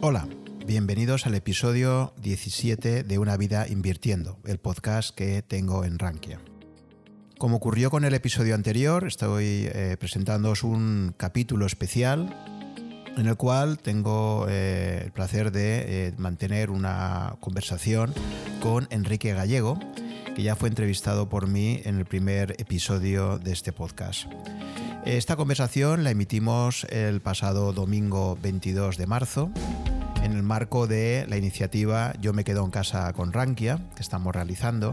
Hola, 0.00 0.28
bienvenidos 0.64 1.26
al 1.26 1.34
episodio 1.34 2.12
17 2.22 3.02
de 3.02 3.18
Una 3.18 3.36
vida 3.36 3.66
invirtiendo, 3.66 4.38
el 4.44 4.58
podcast 4.58 5.12
que 5.12 5.42
tengo 5.42 5.84
en 5.84 5.98
Rankia. 5.98 6.38
Como 7.36 7.56
ocurrió 7.56 7.90
con 7.90 8.04
el 8.04 8.14
episodio 8.14 8.54
anterior, 8.54 9.08
estoy 9.08 9.68
eh, 9.72 9.96
presentándoos 9.98 10.62
un 10.62 11.14
capítulo 11.16 11.66
especial 11.66 12.32
en 13.16 13.26
el 13.26 13.36
cual 13.36 13.78
tengo 13.78 14.46
eh, 14.48 15.02
el 15.06 15.10
placer 15.10 15.50
de 15.50 16.06
eh, 16.06 16.14
mantener 16.16 16.70
una 16.70 17.34
conversación 17.40 18.14
con 18.62 18.86
Enrique 18.90 19.34
Gallego, 19.34 19.80
que 20.36 20.44
ya 20.44 20.54
fue 20.54 20.68
entrevistado 20.68 21.28
por 21.28 21.48
mí 21.48 21.80
en 21.84 21.98
el 21.98 22.04
primer 22.04 22.54
episodio 22.60 23.40
de 23.40 23.50
este 23.52 23.72
podcast. 23.72 24.26
Esta 25.04 25.36
conversación 25.36 26.04
la 26.04 26.10
emitimos 26.10 26.84
el 26.90 27.20
pasado 27.20 27.72
domingo 27.72 28.38
22 28.40 28.96
de 28.98 29.06
marzo 29.06 29.50
en 30.22 30.32
el 30.32 30.42
marco 30.42 30.86
de 30.86 31.26
la 31.28 31.36
iniciativa 31.36 32.12
Yo 32.20 32.32
me 32.32 32.44
quedo 32.44 32.64
en 32.64 32.70
casa 32.70 33.12
con 33.12 33.32
Rankia 33.32 33.78
que 33.94 34.02
estamos 34.02 34.34
realizando 34.34 34.92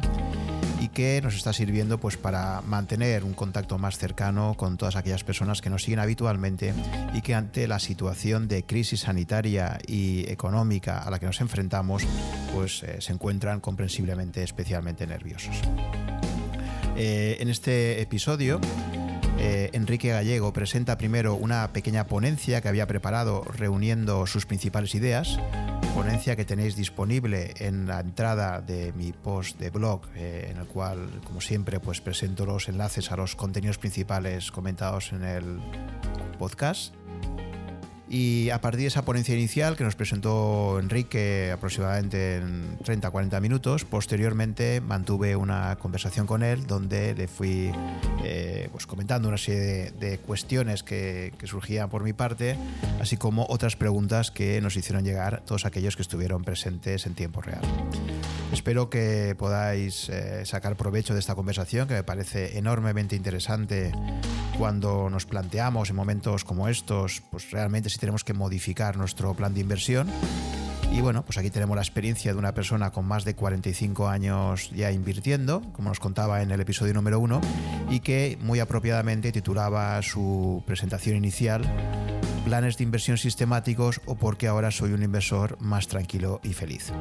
y 0.79 0.89
que 0.89 1.21
nos 1.23 1.35
está 1.35 1.53
sirviendo 1.53 1.97
pues 1.97 2.17
para 2.17 2.61
mantener 2.61 3.23
un 3.23 3.33
contacto 3.33 3.77
más 3.77 3.97
cercano 3.97 4.55
con 4.55 4.77
todas 4.77 4.95
aquellas 4.95 5.23
personas 5.23 5.61
que 5.61 5.69
nos 5.69 5.83
siguen 5.83 5.99
habitualmente 5.99 6.73
y 7.13 7.21
que 7.21 7.33
ante 7.33 7.67
la 7.67 7.79
situación 7.79 8.47
de 8.47 8.63
crisis 8.63 9.01
sanitaria 9.01 9.79
y 9.87 10.29
económica 10.29 10.99
a 10.99 11.09
la 11.09 11.19
que 11.19 11.25
nos 11.25 11.41
enfrentamos 11.41 12.03
pues 12.53 12.83
eh, 12.83 12.97
se 12.99 13.13
encuentran 13.13 13.61
comprensiblemente 13.61 14.43
especialmente 14.43 15.07
nerviosos. 15.07 15.55
Eh, 16.97 17.37
en 17.39 17.49
este 17.49 18.01
episodio 18.01 18.61
eh, 19.37 19.69
Enrique 19.73 20.09
Gallego 20.09 20.53
presenta 20.53 20.97
primero 20.97 21.35
una 21.35 21.73
pequeña 21.73 22.07
ponencia 22.07 22.61
que 22.61 22.67
había 22.67 22.87
preparado 22.87 23.43
reuniendo 23.43 24.25
sus 24.27 24.45
principales 24.45 24.95
ideas, 24.95 25.39
ponencia 25.93 26.35
que 26.35 26.45
tenéis 26.45 26.75
disponible 26.75 27.53
en 27.57 27.87
la 27.87 27.99
entrada 27.99 28.61
de 28.61 28.93
mi 28.93 29.11
post 29.11 29.59
de 29.59 29.69
blog, 29.69 30.01
eh, 30.15 30.49
en 30.51 30.57
el 30.57 30.67
cual, 30.67 31.21
como 31.25 31.41
siempre, 31.41 31.79
pues 31.79 32.01
presento 32.01 32.45
los 32.45 32.69
enlaces 32.69 33.11
a 33.11 33.17
los 33.17 33.35
contenidos 33.35 33.77
principales 33.77 34.51
comentados 34.51 35.11
en 35.11 35.23
el 35.23 35.59
podcast. 36.37 36.93
Y 38.07 38.51
a 38.51 38.61
partir 38.61 38.81
de 38.81 38.87
esa 38.87 39.03
ponencia 39.03 39.33
inicial 39.33 39.75
que 39.75 39.83
nos 39.83 39.95
presentó 39.95 40.79
Enrique 40.79 41.51
aproximadamente 41.51 42.37
en 42.37 42.77
30-40 42.79 43.41
minutos, 43.41 43.83
posteriormente 43.83 44.79
mantuve 44.79 45.35
una 45.35 45.75
conversación 45.77 46.27
con 46.27 46.43
él 46.43 46.67
donde 46.67 47.15
le 47.15 47.27
fui 47.27 47.71
eh, 48.23 48.69
pues 48.71 48.85
comentando 48.85 49.27
una 49.27 49.37
serie 49.37 49.91
de, 49.91 50.19
cuestiones 50.19 50.83
que, 50.83 51.33
surgían 51.45 51.89
por 51.89 52.03
mi 52.03 52.13
parte, 52.13 52.57
así 52.99 53.17
como 53.17 53.45
otras 53.49 53.75
preguntas 53.75 54.31
que 54.31 54.61
nos 54.61 54.75
hicieron 54.75 55.03
llegar 55.03 55.41
todos 55.45 55.65
aquellos 55.65 55.95
que 55.95 56.01
estuvieron 56.01 56.43
presentes 56.43 57.05
en 57.05 57.15
tiempo 57.15 57.41
real. 57.41 57.61
Espero 58.51 58.89
que 58.89 59.35
podáis 59.37 60.09
eh, 60.09 60.45
sacar 60.45 60.75
provecho 60.75 61.13
de 61.13 61.19
esta 61.19 61.35
conversación 61.35 61.87
que 61.87 61.95
me 61.95 62.03
parece 62.03 62.57
enormemente 62.57 63.15
interesante 63.15 63.91
cuando 64.57 65.09
nos 65.09 65.25
planteamos 65.25 65.89
en 65.89 65.95
momentos 65.95 66.43
como 66.45 66.67
estos, 66.67 67.21
pues 67.29 67.51
realmente 67.51 67.89
si 67.95 67.99
tenemos 67.99 68.25
que 68.25 68.33
modificar 68.33 68.97
nuestro 68.97 69.33
plan 69.35 69.53
de 69.53 69.61
inversión. 69.61 70.09
Y 70.91 70.99
bueno, 70.99 71.23
pues 71.23 71.37
aquí 71.37 71.49
tenemos 71.49 71.77
la 71.77 71.81
experiencia 71.81 72.33
de 72.33 72.37
una 72.37 72.53
persona 72.53 72.91
con 72.91 73.05
más 73.05 73.23
de 73.23 73.35
45 73.35 74.09
años 74.09 74.69
ya 74.75 74.91
invirtiendo, 74.91 75.61
como 75.71 75.87
nos 75.87 76.01
contaba 76.01 76.41
en 76.41 76.51
el 76.51 76.59
episodio 76.59 76.93
número 76.93 77.21
uno, 77.21 77.39
y 77.89 78.01
que 78.01 78.37
muy 78.41 78.59
apropiadamente 78.59 79.31
titulaba 79.31 80.01
su 80.01 80.61
presentación 80.65 81.15
inicial 81.15 81.63
Planes 82.43 82.77
de 82.77 82.83
inversión 82.83 83.17
sistemáticos 83.17 84.01
o 84.05 84.15
porque 84.15 84.47
ahora 84.47 84.69
soy 84.69 84.91
un 84.91 85.01
inversor 85.01 85.57
más 85.61 85.87
tranquilo 85.87 86.41
y 86.43 86.53
feliz. 86.53 86.91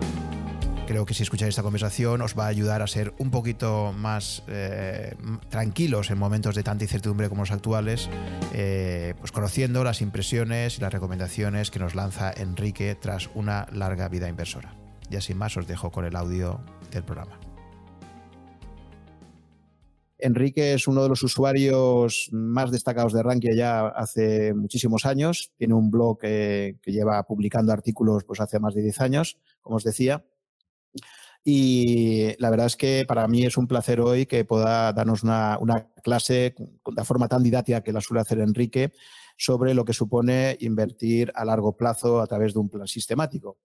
Creo 0.86 1.06
que 1.06 1.14
si 1.14 1.22
escucháis 1.22 1.50
esta 1.50 1.62
conversación 1.62 2.20
os 2.20 2.38
va 2.38 2.44
a 2.44 2.48
ayudar 2.48 2.82
a 2.82 2.86
ser 2.86 3.14
un 3.19 3.31
poquito 3.31 3.94
más 3.97 4.42
eh, 4.48 5.14
tranquilos 5.48 6.10
en 6.10 6.19
momentos 6.19 6.54
de 6.54 6.62
tanta 6.62 6.84
incertidumbre 6.84 7.31
como 7.31 7.42
los 7.42 7.53
actuales, 7.53 8.10
eh, 8.53 9.14
pues 9.19 9.32
conociendo 9.32 9.82
las 9.82 10.03
impresiones 10.03 10.76
y 10.76 10.82
las 10.82 10.92
recomendaciones 10.92 11.70
que 11.70 11.78
nos 11.78 11.94
lanza 11.94 12.31
Enrique 12.36 12.94
tras 13.00 13.31
una 13.34 13.66
larga 13.72 14.09
vida 14.09 14.28
inversora. 14.28 14.76
Y 15.09 15.16
así 15.16 15.32
más 15.32 15.56
os 15.56 15.66
dejo 15.66 15.91
con 15.91 16.04
el 16.04 16.16
audio 16.16 16.60
del 16.91 17.03
programa. 17.03 17.41
Enrique 20.19 20.75
es 20.75 20.86
uno 20.86 21.03
de 21.03 21.09
los 21.09 21.22
usuarios 21.22 22.28
más 22.30 22.70
destacados 22.70 23.14
de 23.14 23.22
Rankia 23.22 23.54
ya 23.54 23.88
hace 23.88 24.53
muchísimos 24.53 25.06
años. 25.06 25.50
Tiene 25.56 25.75
un 25.75 25.91
blog 25.91 26.19
que 26.19 26.76
lleva 26.84 27.22
publicando 27.22 27.72
artículos 27.72 28.25
pues, 28.25 28.41
hace 28.41 28.59
más 28.59 28.75
de 28.75 28.82
10 28.82 29.00
años, 29.00 29.38
como 29.62 29.76
os 29.76 29.84
decía. 29.84 30.25
Y 31.47 32.34
la 32.41 32.49
verdad 32.49 32.66
es 32.66 32.77
que 32.77 33.05
para 33.06 33.28
mí 33.28 33.44
es 33.44 33.59
un 33.59 33.66
placer 33.66 34.00
hoy 34.00 34.25
que 34.25 34.47
pueda 34.47 34.94
darnos 34.94 35.22
una, 35.22 35.59
clase 36.03 36.55
de 36.56 37.05
forma 37.05 37.28
tan 37.28 37.43
didáctica 37.43 37.82
que 37.82 37.93
la 37.93 38.00
suele 38.00 38.22
hacer 38.22 38.38
Enrique 38.38 38.93
sobre 39.37 39.75
lo 39.75 39.84
que 39.84 39.93
supone 39.93 40.56
invertir 40.60 41.31
a 41.34 41.44
largo 41.44 41.77
plazo 41.77 42.21
a 42.21 42.27
través 42.27 42.54
de 42.54 42.60
un 42.60 42.71
plan 42.71 42.87
sistemático. 42.87 43.59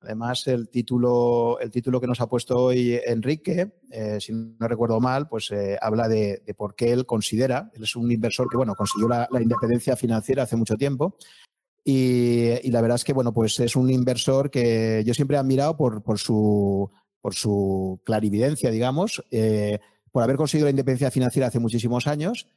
Además, 0.00 0.46
el 0.48 0.68
título, 0.68 1.58
el 1.60 1.70
título 1.70 2.00
que 2.00 2.06
nos 2.06 2.20
ha 2.20 2.28
puesto 2.28 2.58
hoy 2.58 3.00
Enrique, 3.06 3.72
eh, 3.90 4.18
si 4.20 4.32
no 4.32 4.68
recuerdo 4.68 5.00
mal, 5.00 5.28
pues 5.28 5.50
eh, 5.50 5.78
habla 5.80 6.08
de, 6.08 6.42
por 6.56 6.74
qué 6.74 6.92
él 6.92 7.06
considera, 7.06 7.70
él 7.74 7.84
es 7.84 7.96
un 7.96 8.10
inversor 8.10 8.48
que, 8.50 8.56
bueno, 8.56 8.74
consiguió 8.74 9.08
la, 9.08 9.28
independencia 9.40 9.96
financiera 9.96 10.42
hace 10.42 10.56
mucho 10.56 10.74
tiempo 10.74 11.16
y, 11.84 12.70
la 12.70 12.80
verdad 12.82 12.96
es 12.96 13.04
que, 13.04 13.14
bueno, 13.14 13.32
pues 13.32 13.60
es 13.60 13.76
un 13.76 13.88
inversor 13.90 14.50
que 14.50 15.02
yo 15.06 15.14
siempre 15.14 15.36
he 15.36 15.40
admirado 15.40 15.76
por, 15.76 16.02
por, 16.02 16.18
su, 16.18 16.90
por 17.24 17.34
su 17.34 18.02
clarividencia, 18.04 18.70
digamos, 18.70 19.24
eh, 19.30 19.78
por 20.12 20.22
haber 20.22 20.36
conseguido 20.36 20.66
la 20.66 20.72
independencia 20.72 21.10
financiera 21.10 21.46
hace 21.46 21.58
muchísimos 21.58 22.06
años 22.06 22.48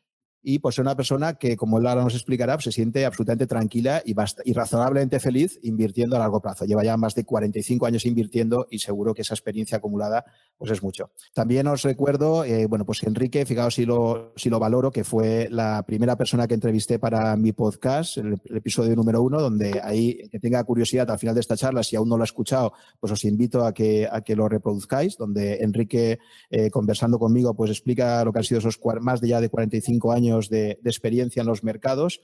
y 0.43 0.59
pues 0.59 0.75
es 0.75 0.79
una 0.79 0.95
persona 0.95 1.33
que, 1.33 1.57
como 1.57 1.79
él 1.79 1.87
ahora 1.87 2.03
nos 2.03 2.13
explicará, 2.13 2.55
pues, 2.55 2.65
se 2.65 2.71
siente 2.71 3.05
absolutamente 3.05 3.47
tranquila 3.47 4.01
y, 4.05 4.15
y, 4.45 4.53
razonablemente 4.53 5.19
feliz 5.19 5.59
invirtiendo 5.63 6.15
a 6.15 6.19
largo 6.19 6.41
plazo. 6.41 6.65
Lleva 6.65 6.83
ya 6.83 6.95
más 6.97 7.15
de 7.15 7.25
45 7.25 7.85
años 7.85 8.05
invirtiendo 8.05 8.67
y 8.69 8.79
seguro 8.79 9.13
que 9.13 9.23
esa 9.23 9.33
experiencia 9.33 9.77
acumulada 9.77 10.25
pues 10.57 10.71
es 10.71 10.81
mucho. 10.81 11.11
También 11.33 11.67
os 11.67 11.83
recuerdo, 11.83 12.43
eh, 12.43 12.65
bueno, 12.65 12.85
pues 12.85 13.03
Enrique, 13.03 13.45
fijaos 13.45 13.75
si 13.75 13.85
lo, 13.85 14.33
si 14.35 14.49
lo 14.49 14.59
valoro, 14.59 14.91
que 14.91 15.03
fue 15.03 15.47
la 15.51 15.83
primera 15.85 16.15
persona 16.15 16.47
que 16.47 16.53
entrevisté 16.53 16.99
para 16.99 17.35
mi 17.35 17.51
podcast, 17.51 18.17
el, 18.17 18.39
episodio 18.55 18.95
número 18.95 19.21
uno, 19.21 19.41
donde 19.41 19.81
ahí, 19.83 20.29
que 20.31 20.39
tenga 20.39 20.63
curiosidad 20.63 21.09
al 21.11 21.19
final 21.19 21.35
de 21.35 21.41
esta 21.41 21.55
charla, 21.55 21.83
si 21.83 21.95
aún 21.95 22.09
no 22.09 22.17
lo 22.17 22.23
ha 22.23 22.25
escuchado, 22.25 22.73
pues 22.99 23.11
os 23.11 23.23
invito 23.25 23.65
a 23.65 23.73
que, 23.73 24.07
a 24.11 24.21
que 24.21 24.35
lo 24.35 24.49
reproduzcáis, 24.49 25.17
donde 25.17 25.57
Enrique, 25.57 26.19
eh, 26.49 26.69
conversando 26.71 27.19
conmigo, 27.19 27.53
pues 27.53 27.69
explica 27.69 28.23
lo 28.23 28.31
que 28.31 28.39
han 28.39 28.45
sido 28.45 28.59
esos 28.59 28.79
más 29.01 29.21
de 29.21 29.27
ya 29.27 29.41
de 29.41 29.49
45 29.49 30.11
años 30.11 30.26
de, 30.49 30.79
experiencia 30.83 31.41
en 31.41 31.47
los 31.47 31.63
mercados. 31.63 32.21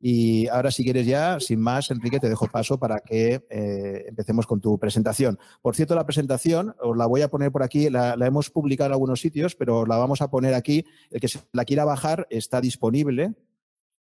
Y 0.00 0.46
ahora, 0.48 0.70
si 0.70 0.84
quieres 0.84 1.06
ya, 1.06 1.40
sin 1.40 1.60
más, 1.60 1.90
Enrique, 1.90 2.20
te 2.20 2.28
dejo 2.28 2.46
paso 2.46 2.78
para 2.78 3.00
que 3.00 3.44
eh, 3.50 4.04
empecemos 4.06 4.46
con 4.46 4.60
tu 4.60 4.78
presentación. 4.78 5.38
Por 5.60 5.74
cierto, 5.74 5.96
la 5.96 6.06
presentación 6.06 6.74
os 6.80 6.96
la 6.96 7.06
voy 7.06 7.22
a 7.22 7.28
poner 7.28 7.50
por 7.50 7.64
aquí, 7.64 7.90
la, 7.90 8.14
hemos 8.20 8.50
publicado 8.50 8.86
en 8.88 8.92
algunos 8.92 9.20
sitios, 9.20 9.56
pero 9.56 9.86
la 9.86 9.96
vamos 9.96 10.22
a 10.22 10.30
poner 10.30 10.54
aquí. 10.54 10.84
El 11.10 11.20
que 11.20 11.28
la 11.52 11.64
quiera 11.64 11.84
bajar 11.84 12.28
está 12.30 12.60
disponible 12.60 13.34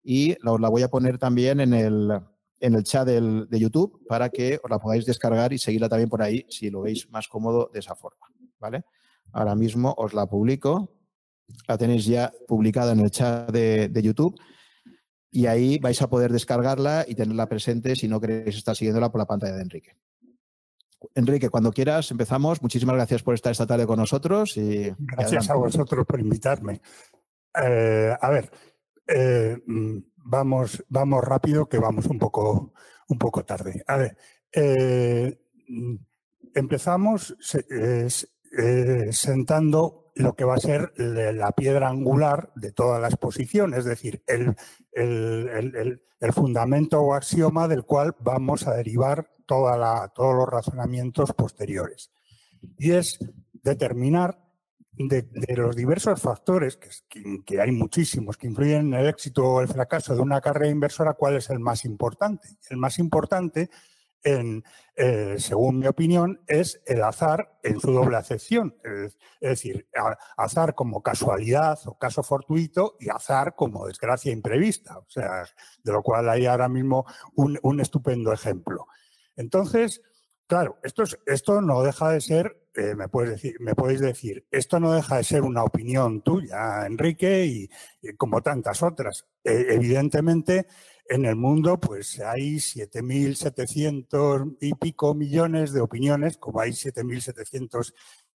y 0.02 0.38
la, 0.44 0.54
os 0.54 0.62
la 0.62 0.70
voy 0.70 0.84
a 0.84 0.90
poner 0.90 1.18
también 1.18 1.60
en 1.60 1.74
el, 1.74 2.22
en 2.62 2.76
el 2.76 2.84
chat 2.84 3.06
de 3.06 3.60
YouTube 3.60 4.06
para 4.08 4.30
que 4.30 4.62
os 4.64 4.70
la 4.70 4.80
podáis 4.80 5.06
descargar 5.06 5.52
y 5.52 5.58
seguirla 5.58 5.90
también 5.90 6.10
por 6.10 6.22
ahí 6.22 6.46
si 6.48 6.70
lo 6.70 6.82
veis 6.82 7.10
más 7.10 7.28
cómodo 7.28 7.70
de 7.74 7.80
esa 7.80 7.96
forma. 7.96 8.28
¿vale? 8.62 8.86
Ahora 9.34 9.56
mismo 9.56 9.94
os 9.98 10.14
la 10.14 10.28
publico 10.28 10.94
la 11.68 11.78
tenéis 11.78 12.06
ya 12.06 12.32
publicada 12.48 12.92
en 12.94 13.00
el 13.00 13.12
chat 13.12 13.52
de, 13.52 14.02
YouTube 14.02 14.40
y 15.32 15.46
ahí 15.46 15.80
vais 15.80 16.02
a 16.02 16.10
poder 16.10 16.32
descargarla 16.32 17.06
y 17.08 17.16
tenerla 17.16 17.48
presente 17.48 17.96
si 17.96 18.08
no 18.08 18.20
queréis 18.20 18.58
estar 18.58 18.76
siguiéndola 18.76 19.12
por 19.12 19.20
la 19.20 19.26
pantalla 19.26 19.56
de 19.56 19.62
Enrique. 19.62 19.96
Enrique, 21.16 21.50
cuando 21.50 21.72
quieras, 21.72 22.12
empezamos. 22.12 22.62
Muchísimas 22.62 22.96
gracias 22.96 23.24
por 23.24 23.34
estar 23.34 23.52
esta 23.52 23.66
tarde 23.66 23.88
con 23.88 23.98
nosotros. 23.98 24.56
Y, 24.58 24.94
gracias 25.00 25.50
a 25.50 25.56
vosotros 25.56 26.06
por 26.06 26.20
invitarme. 26.20 26.82
Eh, 27.62 28.16
a 28.20 28.30
ver, 28.30 28.52
eh, 29.08 29.58
vamos, 30.18 30.84
vamos 30.90 31.24
rápido, 31.24 31.68
que 31.68 31.80
vamos 31.80 32.06
un 32.06 32.20
poco, 32.20 32.74
un 33.08 33.18
poco 33.18 33.44
tarde. 33.44 33.84
A 33.88 33.98
ver, 33.98 34.18
eh, 34.54 35.40
empezamos 36.54 37.36
sentando 39.12 40.01
lo 40.16 40.36
que 40.36 40.44
va 40.44 40.56
a 40.56 40.60
ser 40.60 40.94
la 40.98 41.52
piedra 41.52 41.90
angular 41.90 42.52
de 42.56 42.72
toda 42.72 43.00
la 43.00 43.08
exposición, 43.08 43.74
es 43.74 43.86
decir, 43.86 44.24
el, 44.28 44.56
fundamento 46.34 47.02
o 47.02 47.14
axioma 47.14 47.68
del 47.68 47.84
cual 47.84 48.16
vamos 48.20 48.68
a 48.68 48.74
derivar 48.74 49.30
toda 49.46 49.78
la, 49.78 50.12
todos 50.14 50.36
los 50.36 50.48
razonamientos 50.48 51.34
posteriores. 51.34 52.12
Y 52.78 52.92
es 52.92 53.20
determinar 53.54 54.38
de, 54.94 55.28
los 55.56 55.76
diversos 55.76 56.22
factores, 56.22 56.78
que, 56.78 57.44
que, 57.44 57.62
hay 57.62 57.72
muchísimos, 57.72 58.38
que 58.38 58.48
influyen 58.48 58.88
en 58.88 58.94
el 58.94 59.08
éxito 59.08 59.46
o 59.46 59.62
el 59.62 59.68
fracaso 59.68 60.16
de 60.16 60.22
una 60.22 60.42
carrera 60.42 60.72
inversora, 60.72 61.14
cuál 61.14 61.38
es 61.38 61.50
el 61.50 61.60
más 61.60 61.86
importante. 61.86 62.50
El 62.70 62.78
más 62.78 63.00
importante 63.00 63.70
en, 64.24 64.64
eh, 64.96 65.36
según 65.40 65.80
mi 65.80 65.88
opinión, 65.88 66.42
es 66.48 66.82
el 66.86 67.04
azar 67.04 67.60
en 67.64 67.80
su 67.80 67.92
doble 67.92 68.18
acepción. 68.18 68.76
Es, 68.84 69.18
decir, 69.40 69.88
azar 70.38 70.76
como 70.76 71.02
casualidad 71.02 71.80
o 71.86 71.98
caso 71.98 72.24
fortuito 72.24 72.96
y 73.00 73.10
azar 73.10 73.56
como 73.56 73.88
desgracia 73.88 74.32
imprevista. 74.32 75.00
O 75.00 75.10
sea, 75.10 75.46
de 75.84 75.92
lo 75.92 76.02
cual 76.04 76.30
hay 76.30 76.46
ahora 76.46 76.70
mismo 76.70 77.06
un, 77.36 77.80
estupendo 77.80 78.32
ejemplo. 78.32 78.88
Entonces, 79.36 80.02
claro, 80.48 80.78
esto, 80.84 81.04
esto 81.26 81.62
no 81.62 81.82
deja 81.84 82.10
de 82.10 82.22
ser, 82.22 82.68
eh, 82.76 82.96
me, 82.96 83.08
puedes 83.08 83.32
decir, 83.32 83.56
me 83.60 83.76
podéis 83.76 84.00
decir, 84.00 84.46
esto 84.52 84.80
no 84.80 84.94
deja 84.94 85.18
de 85.18 85.24
ser 85.24 85.42
una 85.42 85.64
opinión 85.64 86.22
tuya, 86.22 86.86
Enrique, 86.86 87.46
y, 87.46 87.70
como 88.18 88.42
tantas 88.42 88.84
otras. 88.84 89.26
Eh, 89.44 89.68
evidentemente, 89.70 90.68
en 91.12 91.26
el 91.26 91.36
mundo 91.36 91.78
pues 91.78 92.22
hay 92.22 92.56
7.700 92.56 94.56
y 94.62 94.74
pico 94.76 95.14
millones 95.14 95.74
de 95.74 95.82
opiniones, 95.82 96.38
como 96.38 96.62
hay 96.62 96.72
7.700 96.72 97.94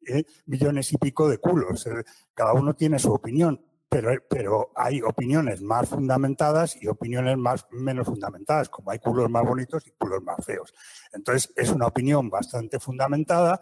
eh, 0.08 0.24
millones 0.44 0.92
y 0.92 0.98
pico 0.98 1.30
de 1.30 1.38
culos. 1.38 1.86
Eh, 1.86 2.04
cada 2.34 2.52
uno 2.52 2.74
tiene 2.74 2.98
su 2.98 3.14
opinión, 3.14 3.64
pero, 3.88 4.10
pero 4.28 4.72
hay 4.76 5.00
opiniones 5.00 5.62
más 5.62 5.88
fundamentadas 5.88 6.76
y 6.80 6.86
opiniones 6.86 7.38
más, 7.38 7.66
menos 7.70 8.08
fundamentadas, 8.08 8.68
como 8.68 8.90
hay 8.90 8.98
culos 8.98 9.30
más 9.30 9.44
bonitos 9.44 9.86
y 9.86 9.92
culos 9.92 10.22
más 10.22 10.44
feos. 10.44 10.74
Entonces, 11.14 11.50
es 11.56 11.70
una 11.70 11.86
opinión 11.86 12.28
bastante 12.28 12.78
fundamentada. 12.78 13.58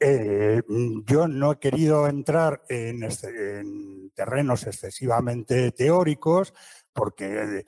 Eh, 0.00 0.62
yo 1.06 1.28
no 1.28 1.52
he 1.52 1.60
querido 1.60 2.08
entrar 2.08 2.64
en, 2.68 3.04
en 3.04 4.10
terrenos 4.16 4.66
excesivamente 4.66 5.70
teóricos, 5.70 6.54
porque, 6.98 7.64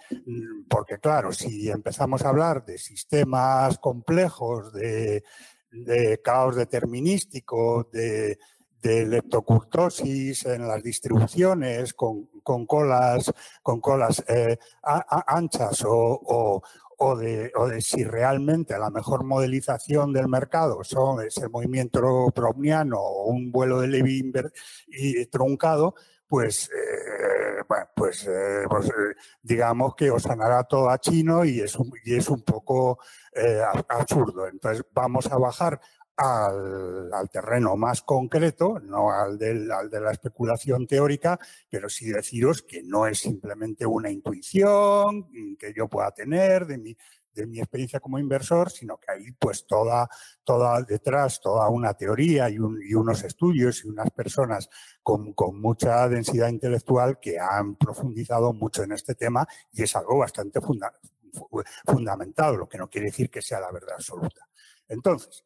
porque 0.68 0.98
claro, 0.98 1.30
si 1.30 1.70
empezamos 1.70 2.24
a 2.24 2.30
hablar 2.30 2.64
de 2.64 2.78
sistemas 2.78 3.78
complejos, 3.78 4.72
de, 4.72 5.22
caos 6.24 6.56
determinístico, 6.56 7.88
de, 7.92 8.36
leptocurtosis 8.82 10.46
en 10.46 10.66
las 10.66 10.82
distribuciones 10.82 11.94
con, 11.94 12.26
colas, 12.66 13.32
con 13.62 13.80
colas 13.80 14.24
eh, 14.26 14.58
anchas 14.82 15.84
o, 15.86 16.62
de, 17.18 17.52
de, 17.52 17.80
si 17.80 18.02
realmente 18.02 18.78
la 18.78 18.90
mejor 18.90 19.22
modelización 19.22 20.12
del 20.12 20.28
mercado 20.28 20.82
son, 20.82 21.24
es 21.24 21.36
el 21.36 21.50
movimiento 21.50 22.32
browniano 22.34 22.98
o 22.98 23.26
un 23.26 23.52
vuelo 23.52 23.80
de 23.80 23.88
Levy 23.88 24.32
y 24.88 25.26
truncado, 25.26 25.94
pues, 26.30 26.70
eh, 26.70 27.64
bueno, 27.68 27.88
pues, 27.92 28.24
eh, 28.28 28.62
pues 28.70 28.86
eh, 28.86 29.16
digamos 29.42 29.96
que 29.96 30.12
os 30.12 30.22
sanará 30.22 30.62
todo 30.62 30.88
a 30.88 30.98
chino 31.00 31.44
y 31.44 31.58
es 31.58 31.74
un, 31.74 31.90
y 32.04 32.14
es 32.14 32.28
un 32.28 32.42
poco 32.42 33.00
absurdo. 33.88 34.46
Entonces 34.46 34.84
vamos 34.94 35.26
a 35.26 35.36
bajar 35.36 35.80
al, 36.16 37.28
terreno 37.32 37.76
más 37.76 38.02
concreto, 38.02 38.78
no 38.78 39.10
al, 39.10 39.38
del, 39.38 39.72
al 39.72 39.90
de 39.90 40.00
la 40.00 40.12
especulación 40.12 40.86
teórica, 40.86 41.36
pero 41.68 41.88
sí 41.88 42.08
deciros 42.10 42.62
que 42.62 42.80
no 42.84 43.08
es 43.08 43.18
simplemente 43.18 43.84
una 43.84 44.08
intuición 44.08 45.28
que 45.58 45.72
yo 45.74 45.88
pueda 45.88 46.12
tener 46.12 46.66
de 46.66 46.78
mi, 46.78 46.96
mi 47.46 47.58
experiencia 47.58 48.00
como 48.00 48.18
inversor, 48.18 48.70
sino 48.70 48.98
que 48.98 49.12
hay 49.12 49.32
pues 49.32 49.66
toda, 49.66 50.08
toda 50.44 50.82
detrás, 50.82 51.40
toda 51.40 51.68
una 51.68 51.94
teoría 51.94 52.48
y, 52.48 52.58
unos 52.58 53.24
estudios 53.24 53.84
y 53.84 53.88
unas 53.88 54.10
personas 54.10 54.68
con, 55.02 55.34
mucha 55.60 56.08
densidad 56.08 56.48
intelectual 56.48 57.18
que 57.20 57.38
han 57.38 57.76
profundizado 57.76 58.52
mucho 58.52 58.82
en 58.82 58.92
este 58.92 59.14
tema 59.14 59.46
y 59.72 59.82
es 59.82 59.96
algo 59.96 60.18
bastante 60.18 60.60
fundamental, 61.84 62.56
lo 62.56 62.68
que 62.68 62.78
no 62.78 62.88
quiere 62.88 63.08
decir 63.08 63.30
que 63.30 63.42
sea 63.42 63.60
la 63.60 63.70
verdad 63.70 63.94
absoluta. 63.96 64.48
Entonces, 64.88 65.44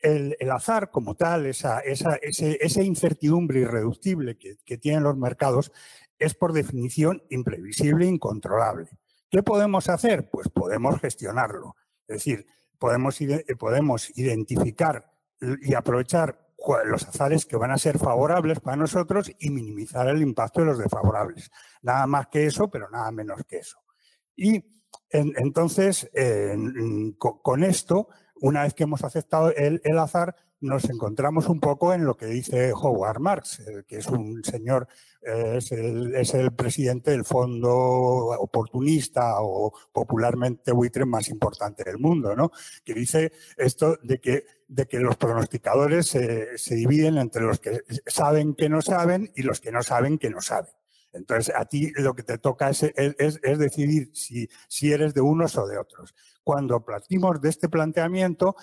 el, 0.00 0.36
azar 0.50 0.90
como 0.90 1.14
tal, 1.14 1.46
esa, 1.46 1.78
esa, 1.80 2.82
incertidumbre 2.82 3.60
irreductible 3.60 4.36
que, 4.36 4.56
que 4.64 4.78
tienen 4.78 5.04
los 5.04 5.16
mercados, 5.16 5.72
es 6.18 6.34
por 6.34 6.52
definición 6.52 7.22
imprevisible 7.30 8.04
e 8.04 8.08
incontrolable. 8.08 8.90
¿Qué 9.32 9.42
podemos 9.42 9.88
hacer? 9.88 10.28
Pues 10.28 10.50
podemos 10.50 11.00
gestionarlo. 11.00 11.74
Es 12.06 12.16
decir, 12.18 12.46
podemos, 12.78 13.18
podemos 13.58 14.10
identificar 14.18 15.10
y 15.62 15.72
aprovechar 15.72 16.50
los 16.84 17.08
azares 17.08 17.46
que 17.46 17.56
van 17.56 17.70
a 17.70 17.78
ser 17.78 17.98
favorables 17.98 18.60
para 18.60 18.76
nosotros 18.76 19.32
y 19.38 19.48
minimizar 19.48 20.06
el 20.10 20.20
impacto 20.20 20.60
de 20.60 20.66
los 20.66 20.78
desfavorables. 20.78 21.50
Nada 21.80 22.06
más 22.06 22.26
que 22.26 22.44
eso, 22.44 22.68
pero 22.68 22.90
nada 22.90 23.10
menos 23.10 23.40
que 23.48 23.56
eso. 23.56 23.78
Y 24.36 24.62
entonces, 25.08 26.10
con, 27.16 27.64
esto, 27.64 28.08
una 28.42 28.64
vez 28.64 28.74
que 28.74 28.82
hemos 28.82 29.02
aceptado 29.02 29.50
el 29.56 29.98
azar, 29.98 30.36
nos 30.62 30.88
encontramos 30.88 31.48
un 31.48 31.60
poco 31.60 31.92
en 31.92 32.04
lo 32.04 32.16
que 32.16 32.26
dice 32.26 32.72
Howard 32.72 33.20
Marks, 33.20 33.60
eh, 33.60 33.84
que 33.86 33.98
es 33.98 34.06
un 34.06 34.42
señor, 34.42 34.88
eh, 35.20 35.58
es, 35.58 36.34
el, 36.34 36.52
presidente 36.52 37.10
del 37.10 37.24
fondo 37.24 37.70
oportunista 37.70 39.42
o 39.42 39.72
popularmente 39.92 40.72
buitre 40.72 41.04
más 41.04 41.28
importante 41.28 41.84
del 41.84 41.98
mundo, 41.98 42.34
¿no? 42.34 42.50
Que 42.84 42.94
dice 42.94 43.32
esto 43.56 43.98
de 44.02 44.20
que, 44.20 44.44
de 44.68 44.86
que 44.86 44.98
los 44.98 45.16
pronosticadores 45.16 46.06
se 46.06 46.74
dividen 46.74 47.18
entre 47.18 47.42
los 47.42 47.60
que 47.60 47.82
saben 48.06 48.54
que 48.54 48.68
no 48.68 48.80
saben 48.80 49.30
y 49.34 49.42
los 49.42 49.60
que 49.60 49.72
no 49.72 49.82
saben 49.82 50.18
que 50.18 50.30
no 50.30 50.40
saben. 50.40 50.72
Entonces, 51.12 51.54
a 51.54 51.66
ti 51.66 51.92
lo 51.96 52.14
que 52.14 52.22
te 52.22 52.38
toca 52.38 52.70
es, 52.70 52.82
es, 52.82 53.58
decidir 53.58 54.10
si, 54.14 54.48
si, 54.68 54.92
eres 54.92 55.12
de 55.14 55.20
unos 55.20 55.56
o 55.58 55.66
de 55.66 55.78
otros. 55.78 56.14
Cuando 56.42 56.84
partimos 56.84 57.40
de 57.40 57.50
este 57.50 57.68
planteamiento, 57.68 58.56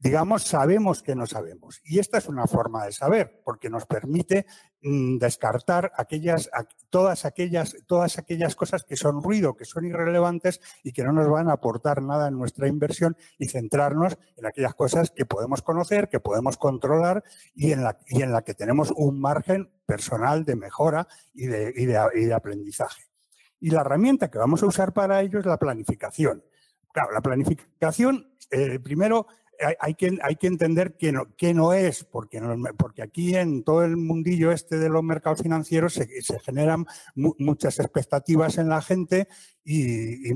digamos, 0.00 0.42
sabemos 0.42 1.02
que 1.02 1.14
no 1.14 1.26
sabemos. 1.26 1.80
Y 1.84 1.98
esta 1.98 2.18
es 2.18 2.28
una 2.28 2.46
forma 2.46 2.84
de 2.84 2.92
saber, 2.92 3.40
porque 3.44 3.70
nos 3.70 3.86
permite 3.86 4.46
mm, 4.82 5.18
descartar 5.18 5.92
aquellas, 5.96 6.50
todas, 6.90 7.24
aquellas, 7.24 7.76
todas 7.86 8.18
aquellas 8.18 8.56
cosas 8.56 8.84
que 8.84 8.96
son 8.96 9.22
ruido, 9.22 9.56
que 9.56 9.64
son 9.64 9.84
irrelevantes 9.84 10.60
y 10.82 10.92
que 10.92 11.04
no 11.04 11.12
nos 11.12 11.28
van 11.28 11.48
a 11.48 11.54
aportar 11.54 12.02
nada 12.02 12.28
en 12.28 12.36
nuestra 12.36 12.68
inversión 12.68 13.16
y 13.38 13.48
centrarnos 13.48 14.18
en 14.36 14.46
aquellas 14.46 14.74
cosas 14.74 15.10
que 15.10 15.26
podemos 15.26 15.62
conocer, 15.62 16.08
que 16.08 16.20
podemos 16.20 16.56
controlar 16.56 17.22
y 17.54 17.72
en 17.72 17.84
la, 17.84 17.98
y 18.08 18.22
en 18.22 18.32
la 18.32 18.42
que 18.42 18.54
tenemos 18.54 18.92
un 18.96 19.20
margen 19.20 19.70
personal 19.86 20.44
de 20.44 20.56
mejora 20.56 21.06
y 21.34 21.46
de, 21.46 21.72
y 21.76 22.24
de 22.24 22.34
aprendizaje. 22.34 23.04
Y 23.60 23.70
la 23.70 23.80
herramienta 23.80 24.30
que 24.30 24.38
vamos 24.38 24.62
a 24.62 24.66
usar 24.66 24.92
para 24.92 25.20
ello 25.20 25.40
es 25.40 25.46
la 25.46 25.58
planificación. 25.58 26.44
Claro, 26.92 27.12
la 27.12 27.20
planificación, 27.20 28.32
eh, 28.50 28.78
primero 28.78 29.26
hay, 29.80 29.94
que, 29.94 30.18
hay 30.22 30.36
que 30.36 30.46
entender 30.46 30.96
qué 30.96 31.12
no, 31.12 31.26
no 31.54 31.72
es, 31.72 32.04
porque, 32.04 32.40
porque 32.76 33.02
aquí 33.02 33.34
en 33.34 33.64
todo 33.64 33.84
el 33.84 33.96
mundillo 33.96 34.52
este 34.52 34.78
de 34.78 34.88
los 34.88 35.02
mercados 35.02 35.42
financieros 35.42 35.94
se, 35.94 36.08
generan 36.40 36.86
muchas 37.14 37.78
expectativas 37.80 38.58
en 38.58 38.68
la 38.68 38.80
gente 38.82 39.28
y, 39.64 40.32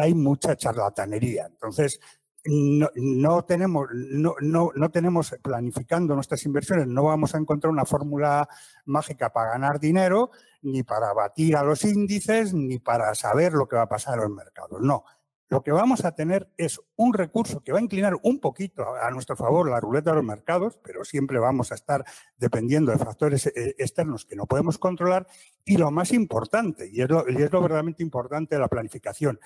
hay 0.00 0.14
mucha 0.14 0.56
charlatanería. 0.56 1.46
Entonces, 1.46 2.00
no, 2.44 3.44
tenemos, 3.44 3.88
no, 3.92 4.34
no, 4.40 4.90
tenemos 4.90 5.34
planificando 5.42 6.14
nuestras 6.14 6.44
inversiones, 6.46 6.86
no 6.86 7.04
vamos 7.04 7.34
a 7.34 7.38
encontrar 7.38 7.70
una 7.70 7.84
fórmula 7.84 8.48
mágica 8.86 9.32
para 9.32 9.50
ganar 9.52 9.78
dinero, 9.80 10.30
ni 10.62 10.82
para 10.82 11.12
batir 11.12 11.56
a 11.56 11.62
los 11.62 11.84
índices, 11.84 12.54
ni 12.54 12.78
para 12.78 13.14
saber 13.14 13.52
lo 13.52 13.68
que 13.68 13.76
va 13.76 13.82
a 13.82 13.88
pasar 13.88 14.14
en 14.14 14.20
los 14.20 14.30
mercados. 14.30 14.80
No, 14.80 15.04
lo 15.48 15.62
que 15.62 15.72
vamos 15.72 16.04
a 16.04 16.12
tener 16.12 16.50
es 16.56 16.80
un 16.96 17.14
recurso 17.14 17.62
que 17.62 17.72
va 17.72 17.78
a 17.78 17.82
inclinar 17.82 18.14
un 18.22 18.38
poquito 18.38 18.84
a, 18.96 19.10
nuestro 19.10 19.34
favor 19.34 19.70
la 19.70 19.80
ruleta 19.80 20.10
de 20.10 20.16
los 20.16 20.24
mercados, 20.24 20.78
pero 20.82 21.04
siempre 21.04 21.38
vamos 21.38 21.72
a 21.72 21.74
estar 21.74 22.04
dependiendo 22.36 22.92
de 22.92 22.98
factores 22.98 23.46
eh, 23.46 23.74
externos 23.78 24.26
que 24.26 24.36
no 24.36 24.46
podemos 24.46 24.78
controlar. 24.78 25.26
Y 25.64 25.78
lo 25.78 25.90
más 25.90 26.12
importante, 26.12 26.90
y 26.92 27.00
es 27.00 27.08
lo, 27.08 27.24
verdaderamente 27.24 28.02
importante 28.02 28.56
de 28.56 28.60
la 28.60 28.68
planificación, 28.68 29.40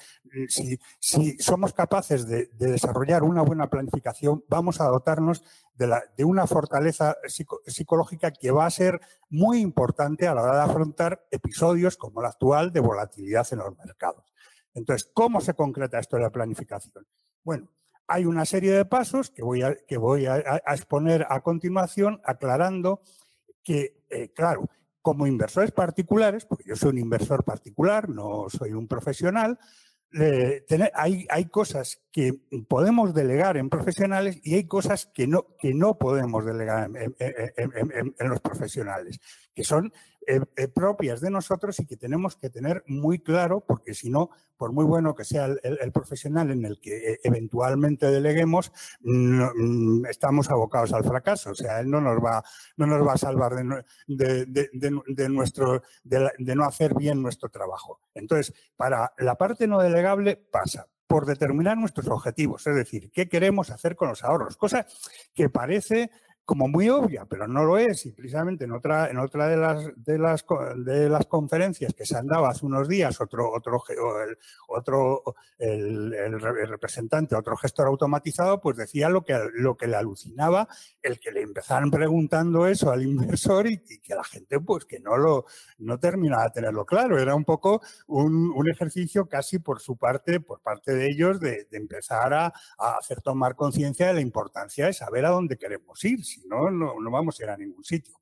si, 0.48 0.78
somos 1.38 1.72
capaces 1.72 2.26
de, 2.26 2.48
desarrollar 2.58 3.22
una 3.22 3.42
buena 3.42 3.68
planificación, 3.70 4.44
vamos 4.48 4.80
a 4.80 4.84
dotarnos 4.84 5.44
de, 5.74 6.24
una 6.24 6.46
fortaleza 6.46 7.16
psicológica 7.66 8.32
que 8.32 8.50
va 8.50 8.66
a 8.66 8.70
ser 8.70 9.00
muy 9.30 9.60
importante 9.60 10.26
a 10.26 10.34
la 10.34 10.42
hora 10.42 10.56
de 10.56 10.62
afrontar 10.62 11.26
episodios 11.30 11.96
como 11.96 12.20
el 12.20 12.26
actual 12.26 12.72
de 12.72 12.80
volatilidad 12.80 13.46
en 13.52 13.58
los 13.58 13.76
mercados. 13.78 14.31
Entonces, 14.74 15.10
¿cómo 15.12 15.40
se 15.40 15.54
concreta 15.54 15.98
esto 15.98 16.16
de 16.16 16.22
la 16.22 16.30
planificación? 16.30 17.06
Bueno, 17.44 17.68
hay 18.06 18.24
una 18.24 18.44
serie 18.44 18.72
de 18.72 18.84
pasos 18.84 19.30
que 19.30 19.42
voy 19.42 19.62
a, 19.62 19.70
exponer 20.66 21.26
a 21.28 21.40
continuación, 21.40 22.20
aclarando 22.24 23.00
que, 23.62 24.02
eh, 24.10 24.30
claro, 24.34 24.68
como 25.00 25.26
inversores 25.26 25.72
particulares, 25.72 26.44
porque 26.44 26.64
yo 26.66 26.76
soy 26.76 26.90
un 26.90 26.98
inversor 26.98 27.44
particular, 27.44 28.08
no 28.08 28.46
soy 28.48 28.72
un 28.72 28.86
profesional, 28.86 29.58
hay, 30.94 31.26
hay, 31.30 31.44
cosas 31.46 32.02
que 32.12 32.34
podemos 32.68 33.14
delegar 33.14 33.56
en 33.56 33.70
profesionales 33.70 34.38
y 34.42 34.54
hay 34.56 34.64
cosas 34.64 35.06
que 35.06 35.26
no, 35.26 35.46
que 35.58 35.72
no 35.72 35.96
podemos 35.96 36.44
delegar 36.44 36.90
en 36.94 38.28
los 38.28 38.40
profesionales, 38.40 39.18
que 39.54 39.64
son 39.64 39.92
eh, 40.26 40.40
eh, 40.56 40.68
propias 40.68 41.20
de 41.20 41.30
nosotros 41.30 41.78
y 41.80 41.86
que 41.86 41.96
tenemos 41.96 42.36
que 42.36 42.50
tener 42.50 42.84
muy 42.86 43.18
claro, 43.18 43.60
porque 43.60 43.94
si 43.94 44.08
no, 44.10 44.30
por 44.56 44.72
muy 44.72 44.84
bueno 44.84 45.14
que 45.14 45.24
sea 45.24 45.46
el, 45.46 45.92
profesional 45.92 46.50
en 46.50 46.64
el 46.64 46.80
que 46.80 47.12
eh, 47.12 47.20
eventualmente 47.24 48.06
deleguemos, 48.06 48.72
mm, 49.00 50.06
estamos 50.06 50.50
abocados 50.50 50.92
al 50.92 51.04
fracaso. 51.04 51.50
O 51.50 51.54
sea, 51.54 51.80
él 51.80 51.90
no 51.90 52.00
nos 52.00 52.22
va, 52.22 52.42
no 52.76 52.86
nos 52.86 53.06
va 53.06 53.14
a 53.14 53.18
salvar 53.18 53.54
de, 53.56 53.64
nuestro, 55.28 55.82
de 56.04 56.54
no 56.54 56.64
hacer 56.64 56.94
bien 56.94 57.20
nuestro 57.20 57.48
trabajo. 57.48 58.00
Entonces, 58.14 58.54
para 58.76 59.12
la 59.18 59.36
parte 59.36 59.66
no 59.66 59.80
delegable 59.80 60.36
pasa 60.36 60.86
por 61.12 61.26
determinar 61.26 61.76
nuestros 61.76 62.08
objetivos, 62.08 62.66
es 62.66 62.74
decir, 62.74 63.10
qué 63.12 63.28
queremos 63.28 63.70
hacer 63.70 63.96
con 63.96 64.08
los 64.08 64.24
ahorros, 64.24 64.56
cosa 64.56 64.86
que 65.34 65.50
parece 65.50 66.10
como 66.44 66.66
muy 66.66 66.88
obvia, 66.88 67.24
pero 67.26 67.46
no 67.46 67.64
lo 67.64 67.78
es. 67.78 68.06
Y 68.06 68.12
precisamente 68.12 68.64
en 68.64 68.72
otra, 68.72 69.08
en 69.10 69.18
otra 69.18 69.48
de, 69.48 69.56
las, 69.56 69.90
de, 69.96 70.18
las, 70.18 70.44
de 70.76 71.08
las 71.08 71.26
conferencias 71.26 71.94
que 71.94 72.04
se 72.04 72.16
han 72.16 72.26
dado 72.26 72.46
hace 72.46 72.66
unos 72.66 72.88
días, 72.88 73.20
otro, 73.20 73.50
otro, 73.52 73.82
el, 73.88 74.36
otro 74.68 75.22
el, 75.58 76.40
representante, 76.40 77.36
otro 77.36 77.56
gestor 77.56 77.86
automatizado, 77.86 78.60
pues 78.60 78.76
decía 78.76 79.08
lo 79.08 79.24
que, 79.24 79.38
lo 79.54 79.76
que 79.76 79.86
le 79.86 79.96
alucinaba, 79.96 80.68
el 81.00 81.20
que 81.20 81.30
le 81.30 81.42
empezaron 81.42 81.90
preguntando 81.90 82.66
eso 82.66 82.90
al 82.90 83.02
inversor 83.02 83.66
y, 83.68 83.78
que 83.78 84.14
la 84.14 84.24
gente, 84.24 84.58
pues 84.60 84.84
que 84.84 84.98
no 85.00 85.16
lo 85.16 85.44
no 85.78 85.98
terminaba 85.98 86.44
de 86.44 86.50
tenerlo 86.50 86.84
claro. 86.84 87.18
Era 87.18 87.34
un 87.34 87.44
poco 87.44 87.82
un, 88.08 88.50
un 88.54 88.68
ejercicio 88.68 89.28
casi 89.28 89.58
por 89.58 89.80
su 89.80 89.96
parte, 89.96 90.40
por 90.40 90.60
parte 90.60 90.92
de 90.92 91.08
ellos, 91.08 91.38
de, 91.40 91.66
de 91.70 91.76
empezar 91.76 92.34
a, 92.34 92.46
a 92.78 92.96
hacer 92.98 93.20
tomar 93.20 93.54
conciencia 93.54 94.08
de 94.08 94.14
la 94.14 94.20
importancia 94.20 94.86
de 94.86 94.92
saber 94.92 95.24
a 95.26 95.30
dónde 95.30 95.56
queremos 95.56 96.04
ir 96.04 96.24
si 96.34 96.46
no, 96.46 96.70
no, 96.70 97.10
vamos 97.10 97.38
a 97.38 97.44
ir 97.44 97.50
a 97.50 97.56
ningún 97.56 97.84
sitio. 97.84 98.14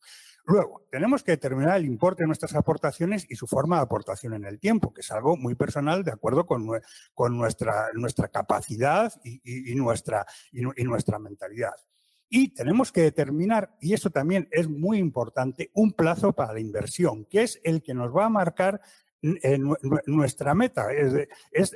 Luego, 0.45 0.87
tenemos 0.91 1.23
que 1.23 1.33
determinar 1.33 1.77
el 1.77 1.85
importe 1.85 2.23
de 2.23 2.27
nuestras 2.27 2.55
aportaciones 2.55 3.27
y 3.29 3.37
su 3.37 3.47
forma 3.47 3.77
de 3.77 3.83
aportación 3.83 4.35
en 4.35 4.45
el 4.45 4.59
tiempo, 4.59 4.93
que 4.93 5.03
es 5.03 5.11
algo 5.11 5.37
muy 5.37 5.55
personal 5.55 6.03
de 6.03 6.13
acuerdo 6.13 6.47
con, 6.47 6.67
con 7.15 7.37
nuestra, 7.37 7.89
nuestra 7.95 8.29
capacidad 8.29 9.13
y, 9.23 9.75
nuestra, 9.75 10.27
y, 10.51 10.85
nuestra 10.85 11.19
mentalidad. 11.19 11.75
Y 12.29 12.55
tenemos 12.55 12.91
que 12.91 13.03
determinar, 13.03 13.77
y 13.81 13.93
eso 13.93 14.11
también 14.11 14.49
es 14.51 14.69
muy 14.69 14.99
importante, 14.99 15.71
un 15.75 15.93
plazo 15.93 16.33
para 16.33 16.55
la 16.55 16.61
inversión, 16.61 17.27
que 17.27 17.43
es 17.43 17.61
el 17.65 17.83
que 17.83 17.95
nos 17.95 18.17
va 18.17 18.27
a 18.27 18.31
marcar 18.31 18.81
nuestra 19.23 20.55
meta. 20.55 20.89
Es, 20.93 21.75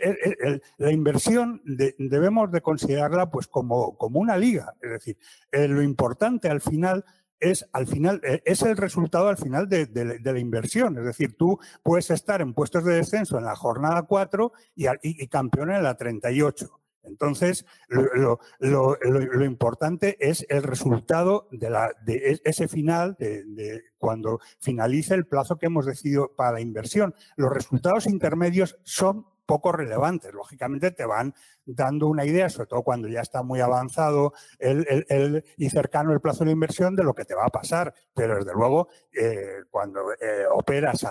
la 0.79 0.93
inversión 0.93 1.63
debemos 1.65 2.51
de 2.51 2.61
considerarla 2.61 3.31
pues 3.31 3.47
como, 3.47 3.97
como 3.97 4.21
una 4.21 4.37
liga. 4.37 4.75
Es 4.81 4.91
decir, 4.91 5.19
eh, 5.53 5.69
lo 5.69 5.83
importante 5.83 6.49
al 6.49 6.61
final 6.61 7.05
es 7.41 7.69
al 7.73 7.87
final 7.87 8.21
eh, 8.25 8.43
es 8.45 8.63
el 8.63 8.77
resultado 8.77 9.29
al 9.29 9.37
final 9.37 9.69
de, 9.69 9.89
la 10.23 10.39
inversión. 10.39 10.99
Es 10.99 11.05
decir, 11.05 11.37
tú 11.37 11.59
puedes 11.83 12.11
estar 12.11 12.41
en 12.41 12.55
puestos 12.55 12.85
de 12.85 12.95
descenso 12.95 13.39
en 13.39 13.45
la 13.45 13.57
jornada 13.57 14.03
4 14.03 14.53
y, 14.75 14.87
y, 14.87 14.93
y 15.03 15.29
campeón 15.29 15.71
en 15.71 15.83
la 15.83 15.97
38. 15.97 16.84
Entonces, 17.05 17.65
lo, 17.89 19.45
importante 19.45 20.17
es 20.21 20.47
el 20.49 20.63
resultado 20.63 21.49
de, 21.51 21.71
la, 21.71 21.91
de 22.05 22.41
ese 22.45 22.69
final, 22.69 23.17
de, 23.19 23.83
cuando 23.99 24.41
finalice 24.59 25.15
el 25.15 25.27
plazo 25.27 25.57
que 25.57 25.67
hemos 25.67 25.87
decidido 25.87 26.33
para 26.37 26.53
la 26.53 26.61
inversión. 26.61 27.15
Los 27.37 27.53
resultados 27.53 28.07
intermedios 28.07 28.79
son 28.83 29.27
poco 29.47 29.73
relevantes. 29.73 30.33
Lógicamente 30.33 30.91
te 30.91 31.05
van 31.05 31.35
dando 31.65 32.09
una 32.09 32.25
idea, 32.25 32.49
sobre 32.49 32.69
todo 32.69 32.83
cuando 32.83 33.09
ya 33.09 33.21
está 33.21 33.43
muy 33.43 33.61
avanzado 33.61 34.33
el, 34.59 35.45
y 35.57 35.71
cercano 35.71 36.13
el 36.13 36.21
plazo 36.21 36.45
de 36.45 36.53
inversión, 36.53 36.97
de 36.97 37.05
lo 37.05 37.15
que 37.15 37.25
te 37.25 37.35
va 37.35 37.47
a 37.47 37.51
pasar. 37.51 37.95
Pero 38.15 38.37
desde 38.37 38.53
luego, 38.53 38.89
eh, 39.13 39.65
cuando 39.71 40.13
eh, 40.13 40.47
operas, 40.53 41.07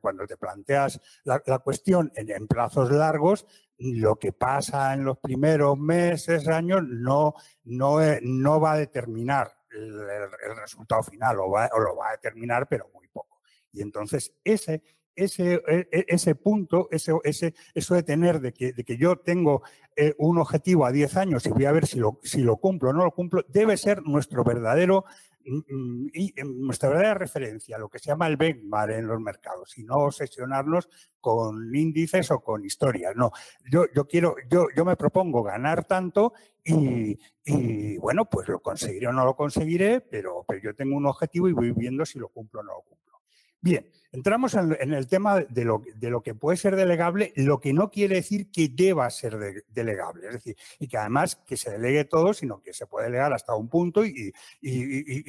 cuando 0.00 0.26
te 0.26 0.36
planteas 0.36 1.00
la, 1.24 1.40
cuestión 1.58 2.12
en, 2.14 2.46
plazos 2.46 2.90
largos, 2.90 3.46
lo 3.78 4.16
que 4.16 4.32
pasa 4.32 4.94
en 4.94 5.04
los 5.04 5.18
primeros 5.18 5.78
meses, 5.78 6.48
años, 6.48 6.82
no, 6.86 7.34
no, 7.64 8.02
eh, 8.02 8.20
no 8.22 8.60
va 8.60 8.72
a 8.72 8.78
determinar 8.78 9.56
el, 9.70 10.56
resultado 10.56 11.02
final, 11.02 11.40
o, 11.40 11.46
o 11.46 11.80
lo 11.80 11.96
va 11.96 12.10
a 12.10 12.12
determinar, 12.12 12.68
pero 12.68 12.88
muy 12.94 13.08
poco. 13.08 13.40
Y 13.72 13.82
entonces 13.82 14.32
ese 14.44 14.82
ese, 15.16 15.62
e, 15.66 15.88
e, 15.90 16.04
ese 16.08 16.34
punto, 16.34 16.88
ese, 16.90 17.12
ese, 17.24 17.54
eso 17.74 17.94
de 17.94 18.02
tener, 18.02 18.40
de 18.40 18.52
que, 18.52 18.72
de 18.72 18.84
que 18.84 18.96
yo 18.96 19.16
tengo 19.16 19.62
eh, 19.96 20.14
un 20.18 20.38
objetivo 20.38 20.86
a 20.86 20.92
10 20.92 21.16
años 21.16 21.46
y 21.46 21.50
voy 21.50 21.64
a 21.66 21.72
ver 21.72 21.86
si 21.86 21.98
lo, 21.98 22.20
si 22.22 22.42
lo 22.42 22.56
cumplo 22.56 22.90
o 22.90 22.92
no 22.92 23.04
lo 23.04 23.12
cumplo, 23.12 23.44
debe 23.48 23.76
ser 23.76 24.02
nuestro 24.02 24.42
verdadero 24.42 25.04
mm, 25.44 25.58
mm, 25.68 26.10
y 26.14 26.34
nuestra 26.44 26.88
verdadera 26.88 27.14
referencia, 27.14 27.78
lo 27.78 27.88
que 27.88 27.98
se 27.98 28.08
llama 28.08 28.26
el 28.26 28.36
benchmark 28.36 28.92
en 28.92 29.06
los 29.06 29.20
mercados, 29.20 29.76
y 29.78 29.84
no 29.84 29.96
obsesionarnos 29.96 30.88
con 31.20 31.74
índices 31.74 32.30
o 32.30 32.40
con 32.40 32.64
historias. 32.64 33.14
No, 33.14 33.30
yo, 33.70 33.84
yo 33.94 34.06
quiero, 34.06 34.34
yo, 34.50 34.66
yo 34.76 34.84
me 34.84 34.96
propongo 34.96 35.42
ganar 35.42 35.84
tanto 35.84 36.32
y, 36.64 37.18
y, 37.44 37.98
bueno, 37.98 38.24
pues 38.24 38.48
lo 38.48 38.60
conseguiré 38.60 39.06
o 39.08 39.12
no 39.12 39.24
lo 39.24 39.36
conseguiré, 39.36 40.00
pero, 40.00 40.44
pero 40.48 40.60
yo 40.60 40.74
tengo 40.74 40.96
un 40.96 41.06
objetivo 41.06 41.48
y 41.48 41.52
voy 41.52 41.72
viendo 41.72 42.04
si 42.04 42.18
lo 42.18 42.28
cumplo 42.28 42.60
o 42.60 42.62
no 42.64 42.72
lo 42.72 42.82
cumplo. 42.82 43.13
Bien, 43.64 43.86
entramos 44.12 44.52
en, 44.52 44.92
el 44.92 45.06
tema 45.06 45.40
de 45.40 45.64
lo, 45.64 46.22
que 46.22 46.34
puede 46.34 46.58
ser 46.58 46.76
delegable, 46.76 47.32
lo 47.34 47.60
que 47.60 47.72
no 47.72 47.90
quiere 47.90 48.16
decir 48.16 48.50
que 48.50 48.68
deba 48.68 49.08
ser 49.08 49.64
delegable, 49.70 50.26
es 50.26 50.32
decir, 50.34 50.56
y 50.78 50.86
que 50.86 50.98
además 50.98 51.36
que 51.46 51.56
se 51.56 51.70
delegue 51.70 52.04
todo, 52.04 52.34
sino 52.34 52.60
que 52.60 52.74
se 52.74 52.86
puede 52.86 53.06
delegar 53.06 53.32
hasta 53.32 53.54
un 53.54 53.70
punto 53.70 54.04
y, 54.04 54.34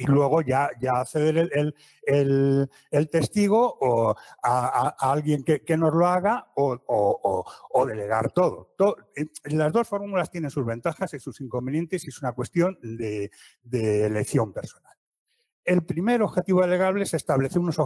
luego 0.04 0.42
ya, 0.42 0.68
ya 0.78 1.02
ceder 1.06 1.50
el, 2.04 3.08
testigo 3.10 3.78
o 3.80 4.14
a, 4.42 4.94
alguien 4.98 5.42
que, 5.42 5.76
nos 5.78 5.94
lo 5.94 6.06
haga 6.06 6.48
o, 6.56 7.86
delegar 7.86 8.32
todo. 8.32 8.74
Las 9.44 9.72
dos 9.72 9.88
fórmulas 9.88 10.30
tienen 10.30 10.50
sus 10.50 10.66
ventajas 10.66 11.14
y 11.14 11.20
sus 11.20 11.40
inconvenientes 11.40 12.04
y 12.04 12.10
es 12.10 12.20
una 12.20 12.32
cuestión 12.32 12.78
de 12.82 13.30
elección 14.04 14.52
personal. 14.52 14.85
El 15.66 15.84
primer 15.84 16.22
objetivo 16.22 16.60
delegable 16.60 17.02
es 17.02 17.12
establecer 17.12 17.58
unos, 17.58 17.76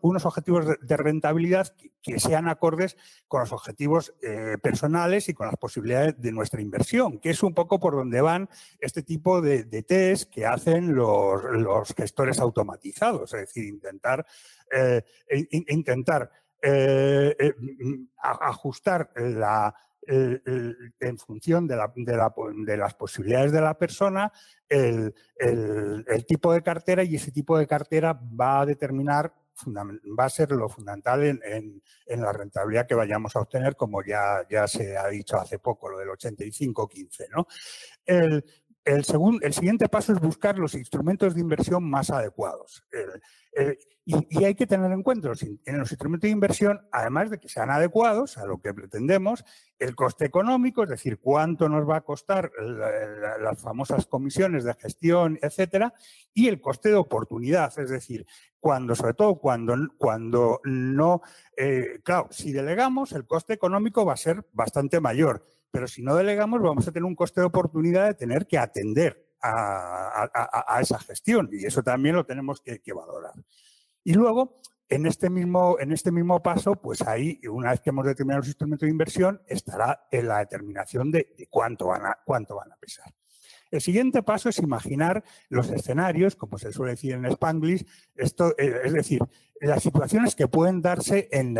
unos, 0.00 0.24
objetivos 0.24 0.66
de, 0.80 0.96
rentabilidad 0.96 1.74
que, 2.02 2.18
sean 2.18 2.48
acordes 2.48 2.96
con 3.28 3.40
los 3.40 3.52
objetivos 3.52 4.14
eh, 4.22 4.56
personales 4.62 5.28
y 5.28 5.34
con 5.34 5.48
las 5.48 5.56
posibilidades 5.56 6.18
de 6.18 6.32
nuestra 6.32 6.62
inversión, 6.62 7.18
que 7.18 7.28
es 7.28 7.42
un 7.42 7.52
poco 7.52 7.78
por 7.78 7.94
donde 7.94 8.22
van 8.22 8.48
este 8.80 9.02
tipo 9.02 9.42
de, 9.42 9.64
test 9.82 10.30
que 10.32 10.46
hacen 10.46 10.94
los, 10.94 11.94
gestores 11.94 12.40
automatizados, 12.40 13.34
es 13.34 13.40
decir, 13.40 13.66
intentar, 13.66 14.24
eh, 14.72 15.02
intentar 15.50 16.30
eh, 16.62 17.54
ajustar 18.16 19.12
la, 19.14 19.74
en 20.08 21.18
función 21.18 21.66
de, 21.66 21.76
las 22.76 22.94
posibilidades 22.94 23.52
de 23.52 23.60
la 23.60 23.76
persona, 23.76 24.32
el, 24.68 25.14
tipo 26.26 26.52
de 26.52 26.62
cartera 26.62 27.04
y 27.04 27.16
ese 27.16 27.30
tipo 27.30 27.58
de 27.58 27.66
cartera 27.66 28.12
va 28.12 28.60
a 28.60 28.66
determinar, 28.66 29.32
va 29.66 30.24
a 30.24 30.30
ser 30.30 30.52
lo 30.52 30.68
fundamental 30.68 31.24
en, 31.24 31.82
la 32.06 32.32
rentabilidad 32.32 32.86
que 32.86 32.94
vayamos 32.94 33.36
a 33.36 33.40
obtener, 33.40 33.76
como 33.76 34.02
ya, 34.02 34.46
ya 34.48 34.66
se 34.66 34.96
ha 34.96 35.08
dicho 35.08 35.36
hace 35.36 35.58
poco, 35.58 35.88
lo 35.90 35.98
del 35.98 36.08
85-15. 36.08 37.28
¿no? 37.30 37.46
El, 38.88 39.04
el, 39.06 39.38
el 39.42 39.52
siguiente 39.52 39.86
paso 39.86 40.14
es 40.14 40.20
buscar 40.20 40.58
los 40.58 40.74
instrumentos 40.74 41.34
de 41.34 41.42
inversión 41.42 41.84
más 41.84 42.08
adecuados. 42.08 42.82
y, 44.06 44.44
hay 44.44 44.54
que 44.54 44.66
tener 44.66 44.90
en 44.92 45.02
cuenta 45.02 45.30
en 45.66 45.78
los 45.78 45.92
instrumentos 45.92 46.26
de 46.26 46.32
inversión, 46.32 46.80
además 46.90 47.28
de 47.28 47.38
que 47.38 47.50
sean 47.50 47.70
adecuados 47.70 48.38
a 48.38 48.46
lo 48.46 48.62
que 48.62 48.72
pretendemos, 48.72 49.44
el 49.78 49.94
coste 49.94 50.24
económico, 50.24 50.84
es 50.84 50.88
decir, 50.88 51.18
cuánto 51.18 51.68
nos 51.68 51.86
va 51.86 51.96
a 51.96 52.00
costar 52.00 52.50
las 53.42 53.60
famosas 53.60 54.06
comisiones 54.06 54.64
de 54.64 54.72
gestión, 54.72 55.38
etcétera, 55.42 55.92
y 56.32 56.48
el 56.48 56.58
coste 56.58 56.88
de 56.88 56.94
oportunidad, 56.94 57.78
es 57.78 57.90
decir, 57.90 58.24
cuando, 58.58 58.94
sobre 58.94 59.12
todo 59.12 59.34
cuando, 59.38 59.76
cuando 59.98 60.60
no, 60.64 61.20
eh, 61.58 62.00
claro, 62.02 62.28
si 62.30 62.52
delegamos, 62.52 63.12
el 63.12 63.26
coste 63.26 63.52
económico 63.52 64.06
va 64.06 64.14
a 64.14 64.16
ser 64.16 64.46
bastante 64.54 64.98
mayor 64.98 65.44
pero 65.70 65.86
si 65.86 66.02
no 66.02 66.14
delegamos 66.14 66.60
vamos 66.60 66.86
a 66.88 66.92
tener 66.92 67.04
un 67.04 67.14
coste 67.14 67.40
de 67.40 67.46
oportunidad 67.46 68.06
de 68.06 68.14
tener 68.14 68.46
que 68.46 68.58
atender 68.58 69.28
a, 69.40 70.78
esa 70.80 70.98
gestión 70.98 71.48
y 71.52 71.64
eso 71.64 71.82
también 71.82 72.16
lo 72.16 72.24
tenemos 72.26 72.60
que, 72.60 72.80
valorar. 72.92 73.34
Y 74.04 74.14
luego, 74.14 74.60
en 74.88 75.06
este, 75.06 75.30
mismo, 75.30 75.76
en 75.78 75.92
este 75.92 76.10
mismo 76.10 76.42
paso, 76.42 76.76
pues 76.76 77.02
ahí, 77.02 77.40
una 77.48 77.70
vez 77.70 77.80
que 77.80 77.90
hemos 77.90 78.06
determinado 78.06 78.40
los 78.40 78.48
instrumentos 78.48 78.86
de 78.86 78.90
inversión, 78.90 79.42
estará 79.46 80.08
en 80.10 80.28
la 80.28 80.38
determinación 80.38 81.10
de, 81.10 81.48
cuánto, 81.50 81.88
van 81.88 82.06
a, 82.06 82.18
cuánto 82.24 82.56
van 82.56 82.72
a 82.72 82.76
pesar. 82.76 83.12
El 83.70 83.80
siguiente 83.80 84.22
paso 84.22 84.48
es 84.48 84.58
imaginar 84.58 85.24
los 85.48 85.70
escenarios, 85.70 86.36
como 86.36 86.58
se 86.58 86.72
suele 86.72 86.92
decir 86.92 87.12
en 87.12 87.26
Spanglish, 87.26 87.84
esto, 88.16 88.54
eh, 88.58 88.80
es 88.84 88.92
decir, 88.92 89.20
las 89.60 89.82
situaciones 89.82 90.34
que 90.34 90.48
pueden 90.48 90.80
darse 90.80 91.28
eh, 91.32 91.54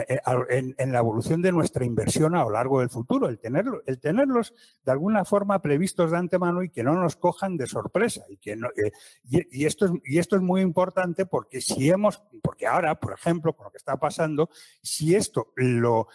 en, 0.79 0.93
la 0.93 0.99
evolución 0.99 1.43
de 1.43 1.53
nuestra 1.53 1.85
inversión 1.85 2.35
a 2.35 2.45
lo 2.45 2.50
largo 2.50 2.81
del 2.81 2.91
futuro, 2.91 3.29
el, 3.29 3.38
tenerlo, 3.38 3.83
el 3.87 3.99
tenerlos 3.99 4.55
de 4.85 4.93
alguna 4.93 5.25
forma 5.25 5.61
previstos 5.61 6.11
de 6.12 6.19
antemano 6.19 6.62
y 6.62 6.71
que 6.71 6.83
no 6.83 6.95
nos 6.95 7.17
cojan 7.17 7.57
de 7.57 7.67
sorpresa. 7.67 8.25
Y, 8.29 8.37
que 8.37 8.53
eh, 8.53 9.47
esto 9.53 9.87
es, 10.05 10.41
muy 10.41 10.61
importante 10.61 11.27
porque 11.27 11.61
si 11.61 11.91
hemos, 11.91 12.23
porque 12.43 12.67
ahora, 12.67 12.99
por 13.00 13.12
ejemplo, 13.12 13.55
con 13.55 13.65
lo 13.65 13.71
que 13.71 13.79
está 13.79 13.97
pasando, 13.97 14.50
si 14.83 15.15
esto 15.15 15.53
lo, 15.57 16.09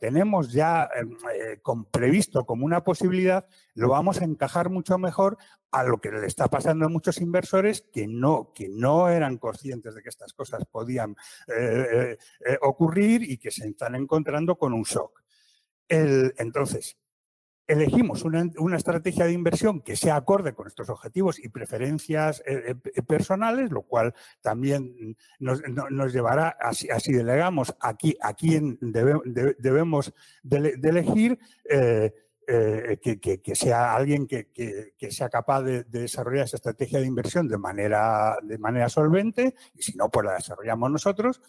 tenemos 0.00 0.52
ya 0.52 0.88
eh, 0.96 1.60
previsto 1.90 2.44
como 2.44 2.64
una 2.64 2.82
posibilidad, 2.82 3.46
lo 3.74 3.90
vamos 3.90 4.20
a 4.20 4.24
encajar 4.24 4.70
mucho 4.70 4.96
mejor 4.96 5.35
a 5.76 5.84
lo 5.84 6.00
que 6.00 6.10
le 6.10 6.26
está 6.26 6.48
pasando 6.48 6.86
a 6.86 6.88
muchos 6.88 7.20
inversores 7.20 7.84
que 7.92 8.06
no, 8.06 8.52
que 8.54 8.68
no 8.68 9.08
eran 9.08 9.36
conscientes 9.36 9.94
de 9.94 10.02
que 10.02 10.08
estas 10.08 10.32
cosas 10.32 10.64
podían 10.64 11.16
eh, 11.48 11.86
eh, 11.92 12.18
eh, 12.46 12.58
ocurrir 12.62 13.22
y 13.22 13.36
que 13.36 13.50
se 13.50 13.68
están 13.68 13.94
encontrando 13.94 14.56
con 14.56 14.72
un 14.72 14.84
shock. 14.84 15.22
entonces, 15.88 16.96
elegimos 17.68 18.22
una, 18.22 18.76
estrategia 18.76 19.26
de 19.26 19.32
inversión 19.32 19.82
que 19.82 19.96
sea 19.96 20.16
acorde 20.16 20.54
con 20.54 20.66
estos 20.66 20.88
objetivos 20.88 21.38
y 21.38 21.48
preferencias 21.48 22.42
personales, 23.06 23.70
lo 23.70 23.82
cual 23.82 24.14
también 24.40 25.16
nos, 25.38 25.60
llevará, 26.12 26.56
así, 26.60 26.88
así, 26.90 27.12
delegamos 27.12 27.74
aquí 27.80 28.16
a 28.20 28.34
quién 28.34 28.78
debemos 28.80 30.14
de, 30.42 30.78
elegir. 30.82 31.38
Que, 32.46 33.54
sea 33.54 33.94
alguien 33.94 34.26
que, 34.26 34.92
sea 35.10 35.28
capaz 35.28 35.62
de, 35.62 35.84
desarrollar 35.84 36.44
esa 36.44 36.56
estrategia 36.56 37.00
de 37.00 37.06
inversión 37.06 37.48
de 37.48 37.58
manera, 37.58 38.38
de 38.42 38.58
manera 38.58 38.88
solvente, 38.88 39.54
y 39.74 39.82
si 39.82 39.96
no, 39.96 40.10
pues 40.10 40.26
la 40.26 40.34
desarrollamos 40.34 40.90
nosotros. 40.90 41.40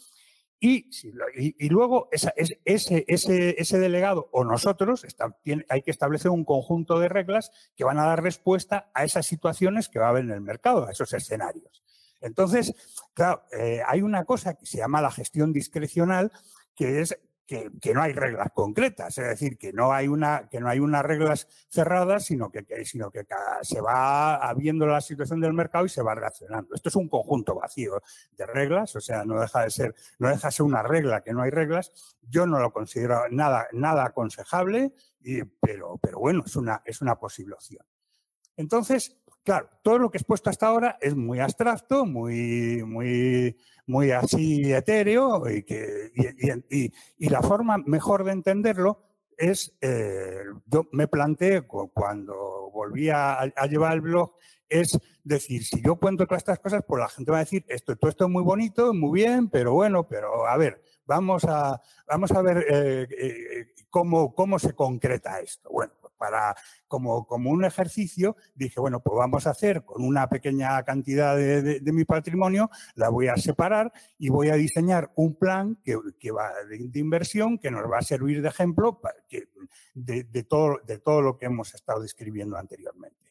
Y, 0.60 0.90
y, 1.36 1.70
luego 1.70 2.10
ese, 2.12 2.34
ese, 2.66 3.06
ese, 3.08 3.78
delegado 3.80 4.28
o 4.32 4.44
nosotros 4.44 5.06
hay 5.70 5.82
que 5.84 5.92
establecer 5.92 6.32
un 6.32 6.46
conjunto 6.46 7.00
de 7.00 7.10
reglas 7.10 7.52
que 7.76 7.84
van 7.84 8.00
a 8.00 8.08
dar 8.08 8.24
respuesta 8.24 8.90
a 8.96 9.04
esas 9.04 9.28
situaciones 9.28 9.88
que 9.88 10.00
va 10.00 10.08
a 10.08 10.10
haber 10.10 10.24
en 10.24 10.32
el 10.32 10.42
mercado, 10.42 10.88
a 10.88 10.92
esos 10.92 11.14
escenarios. 11.14 11.84
Entonces, 12.22 12.74
claro, 13.14 13.44
eh, 13.52 13.82
hay 13.86 14.02
una 14.02 14.26
cosa 14.26 14.56
que 14.56 14.66
se 14.66 14.80
llama 14.80 15.00
la 15.00 15.12
gestión 15.12 15.54
discrecional, 15.54 16.32
que 16.76 17.02
es 17.02 17.20
que, 17.48 17.94
no 17.94 18.02
hay 18.02 18.12
reglas 18.12 18.50
concretas, 18.54 19.18
es 19.18 19.26
decir, 19.26 19.58
que 19.58 19.72
no 19.72 19.94
hay 19.94 20.10
una, 20.10 20.50
que 20.50 20.60
no 20.60 20.68
hay 20.68 20.80
unas 20.80 21.04
reglas 21.04 21.48
cerradas, 21.70 22.26
sino 22.26 22.52
que, 22.52 22.66
sino 22.86 23.10
que 23.10 23.26
se 23.62 23.80
va 23.80 24.36
habiendo 24.36 24.86
la 24.86 25.00
situación 25.00 25.40
del 25.40 25.54
mercado 25.54 25.86
y 25.86 25.90
se 25.90 26.04
va 26.04 26.14
reaccionando. 26.14 26.76
Esto 26.76 26.90
es 26.90 26.96
un 26.98 27.08
conjunto 27.08 27.56
vacío 27.56 28.02
de 28.34 28.46
reglas, 28.46 28.96
o 28.98 29.02
sea, 29.02 29.24
no 29.24 29.40
deja 29.40 29.62
de 29.62 29.70
ser, 29.70 29.96
no 30.20 30.28
deja 30.28 30.50
de 30.50 30.52
ser 30.52 30.66
una 30.66 30.84
regla 30.84 31.22
que 31.22 31.34
no 31.34 31.42
hay 31.42 31.50
reglas. 31.50 32.18
Yo 32.22 32.46
no 32.46 32.60
lo 32.60 32.74
considero 32.74 33.30
nada, 33.32 33.68
nada 33.72 34.06
aconsejable, 34.06 34.94
pero, 35.62 35.98
pero 36.02 36.20
bueno, 36.20 36.44
es 36.46 36.56
una, 36.58 36.82
es 36.86 37.02
una 37.02 37.18
posible 37.18 37.54
opción. 37.54 37.86
Entonces, 38.58 39.18
Claro, 39.48 39.70
todo 39.82 39.98
lo 39.98 40.12
que 40.12 40.18
he 40.18 40.20
expuesto 40.20 40.50
hasta 40.50 40.68
ahora 40.68 40.98
es 41.00 41.16
muy 41.16 41.40
abstracto, 41.40 42.06
muy, 42.06 42.84
muy, 42.84 43.56
muy 43.86 44.12
así 44.12 44.74
etéreo 44.74 45.50
y, 45.50 45.64
que, 45.64 46.12
y, 47.18 47.30
la 47.30 47.42
forma 47.42 47.78
mejor 47.78 48.26
de 48.26 48.34
entenderlo 48.34 49.06
es, 49.38 49.74
eh, 49.80 50.44
yo 50.66 50.90
me 50.92 51.08
planteé 51.08 51.62
cuando 51.62 52.72
volví 52.74 53.10
a, 53.10 53.46
llevar 53.70 53.94
el 53.94 54.02
blog, 54.02 54.34
es 54.68 55.00
decir, 55.24 55.64
si 55.64 55.82
yo 55.82 55.96
cuento 55.96 56.28
todas 56.28 56.42
estas 56.42 56.60
cosas, 56.60 56.84
pues 56.86 57.00
la 57.00 57.08
gente 57.08 57.32
va 57.32 57.38
a 57.38 57.46
decir, 57.46 57.64
esto, 57.70 57.96
todo 57.96 58.10
esto 58.10 58.26
es 58.26 58.30
muy 58.30 58.44
bonito, 58.44 58.94
muy 58.94 59.22
bien, 59.22 59.48
pero 59.48 59.72
bueno, 59.72 60.10
pero 60.10 60.46
a 60.46 60.58
ver, 60.58 60.84
vamos 61.06 61.46
a, 61.46 61.82
vamos 62.06 62.34
a 62.34 62.42
ver 62.42 62.66
eh, 62.70 63.08
eh, 63.18 63.74
cómo, 63.90 64.36
cómo 64.36 64.60
se 64.60 64.74
concreta 64.74 65.40
esto. 65.40 65.70
Bueno, 65.72 65.94
para, 66.18 66.56
como, 66.88 67.26
como 67.26 67.52
un 67.52 67.64
ejercicio, 67.64 68.36
dije, 68.56 68.80
bueno, 68.80 69.02
pues 69.02 69.18
vamos 69.18 69.48
a 69.48 69.52
hacer 69.52 69.84
con 69.84 70.04
una 70.04 70.28
pequeña 70.30 70.82
cantidad 70.84 71.36
de, 71.36 71.82
mi 71.94 72.06
patrimonio, 72.06 72.70
la 72.96 73.10
voy 73.10 73.28
a 73.28 73.38
separar 73.38 73.92
y 74.18 74.30
voy 74.30 74.50
a 74.50 74.56
diseñar 74.56 75.12
un 75.16 75.36
plan 75.36 75.78
que, 75.84 75.96
va 76.32 76.52
de, 76.70 77.00
inversión 77.00 77.58
que 77.58 77.72
nos 77.72 77.90
va 77.90 78.00
a 78.00 78.02
servir 78.02 78.42
de 78.42 78.50
ejemplo 78.50 79.00
de, 79.94 80.44
todo, 80.44 80.80
de 80.86 81.00
todo 81.00 81.22
lo 81.22 81.38
que 81.38 81.46
hemos 81.46 81.74
estado 81.74 82.02
describiendo 82.02 82.58
anteriormente. 82.58 83.27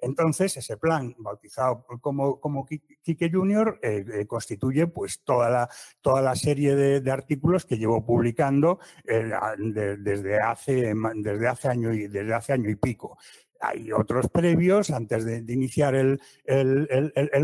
Entonces, 0.00 0.56
ese 0.56 0.76
plan, 0.76 1.14
bautizado 1.18 1.86
como, 2.00 2.40
como 2.40 2.66
Quique 2.66 3.30
Junior, 3.30 3.78
eh, 3.82 4.04
eh, 4.12 4.26
constituye 4.26 4.86
pues, 4.86 5.20
toda, 5.24 5.50
la, 5.50 5.68
toda 6.00 6.22
la 6.22 6.36
serie 6.36 6.74
de, 6.76 7.10
artículos 7.10 7.64
que 7.64 7.78
llevo 7.78 8.04
publicando 8.04 8.78
eh, 9.04 9.30
desde, 9.58 10.38
hace, 10.38 10.92
desde, 11.16 11.48
hace 11.48 11.68
año 11.68 11.92
y, 11.92 12.08
desde 12.08 12.34
hace 12.34 12.52
año 12.52 12.68
y 12.68 12.76
pico. 12.76 13.16
Hay 13.58 13.90
otros 13.90 14.28
previos 14.28 14.90
antes 14.90 15.24
de, 15.24 15.52
iniciar 15.52 15.94
el, 15.94 16.20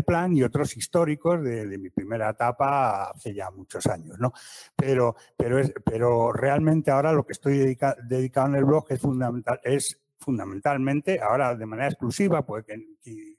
plan 0.05 0.35
y 0.35 0.43
otros 0.43 0.77
históricos 0.77 1.43
de, 1.43 1.77
mi 1.79 1.89
primera 1.89 2.29
etapa 2.29 3.09
hace 3.09 3.33
ya 3.33 3.49
muchos 3.49 3.87
años. 3.87 4.19
¿no? 4.19 4.31
Pero, 4.75 5.15
pero, 5.35 5.59
es, 5.59 5.73
pero 5.83 6.31
realmente 6.31 6.91
ahora 6.91 7.11
lo 7.13 7.25
que 7.25 7.33
estoy 7.33 7.57
dedicado 7.57 8.47
en 8.49 8.55
el 8.55 8.65
blog 8.65 8.85
es 8.89 8.99
fundamental, 8.99 9.59
es 9.63 10.02
fundamentalmente, 10.23 11.19
ahora 11.21 11.55
de 11.55 11.65
manera 11.65 11.89
exclusiva, 11.89 12.45
pues 12.45 12.65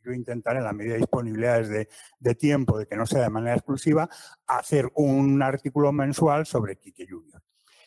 yo 0.03 0.13
intentaré 0.13 0.59
en 0.59 0.65
la 0.65 0.73
medida 0.73 0.93
de 0.95 0.99
disponibilidades 1.01 1.69
de, 1.69 1.89
de, 2.19 2.35
tiempo, 2.35 2.79
de 2.79 2.87
que 2.87 2.97
no 2.97 3.07
sea 3.07 3.23
de 3.23 3.31
manera 3.31 3.55
exclusiva, 3.55 4.09
hacer 4.47 4.91
un 4.95 5.43
artículo 5.43 5.93
mensual 5.93 6.47
sobre 6.47 6.77
Quique 6.77 7.07
Junior. 7.09 7.44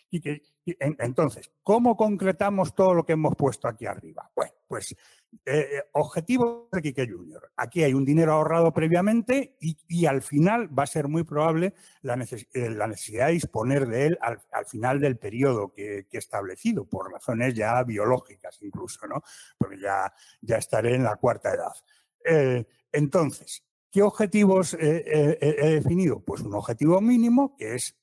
Entonces, 0.09 1.51
¿cómo 1.63 1.95
concretamos 1.95 2.75
todo 2.75 2.93
lo 2.93 3.05
que 3.05 3.13
hemos 3.13 3.35
puesto 3.35 3.67
aquí 3.67 3.85
arriba? 3.85 4.29
Bueno, 4.35 4.53
pues 4.67 4.91
eh, 4.91 4.97
eh, 5.45 5.83
objetivo 5.93 6.69
de 6.71 6.81
Quique 6.81 7.07
Junior. 7.07 7.51
Aquí 7.57 7.83
hay 7.83 7.93
un 7.93 8.05
dinero 8.05 8.33
ahorrado 8.33 8.73
previamente 8.73 9.57
y, 9.59 10.05
al 10.05 10.21
final 10.21 10.77
va 10.77 10.83
a 10.83 10.87
ser 10.87 11.07
muy 11.07 11.23
probable 11.23 11.73
la, 12.01 12.15
eh, 12.15 12.69
necesidad 12.69 13.27
de 13.27 13.33
disponer 13.33 13.87
de 13.87 14.07
él 14.07 14.19
al, 14.21 14.39
final 14.65 14.99
del 14.99 15.17
periodo 15.17 15.73
que, 15.73 16.07
he 16.11 16.17
establecido, 16.17 16.85
por 16.85 17.11
razones 17.11 17.53
ya 17.53 17.81
biológicas 17.83 18.57
incluso, 18.61 19.07
¿no? 19.07 19.21
Porque 19.57 19.79
ya, 19.79 20.13
ya 20.41 20.57
estaré 20.57 20.95
en 20.95 21.03
la 21.03 21.15
cuarta 21.15 21.53
edad. 21.53 22.65
entonces, 22.91 23.63
¿qué 23.91 24.01
objetivos 24.01 24.73
he 24.73 25.37
definido? 25.75 26.19
Pues 26.19 26.41
un 26.41 26.53
objetivo 26.55 26.99
mínimo 26.99 27.55
que 27.57 27.75
es 27.75 27.95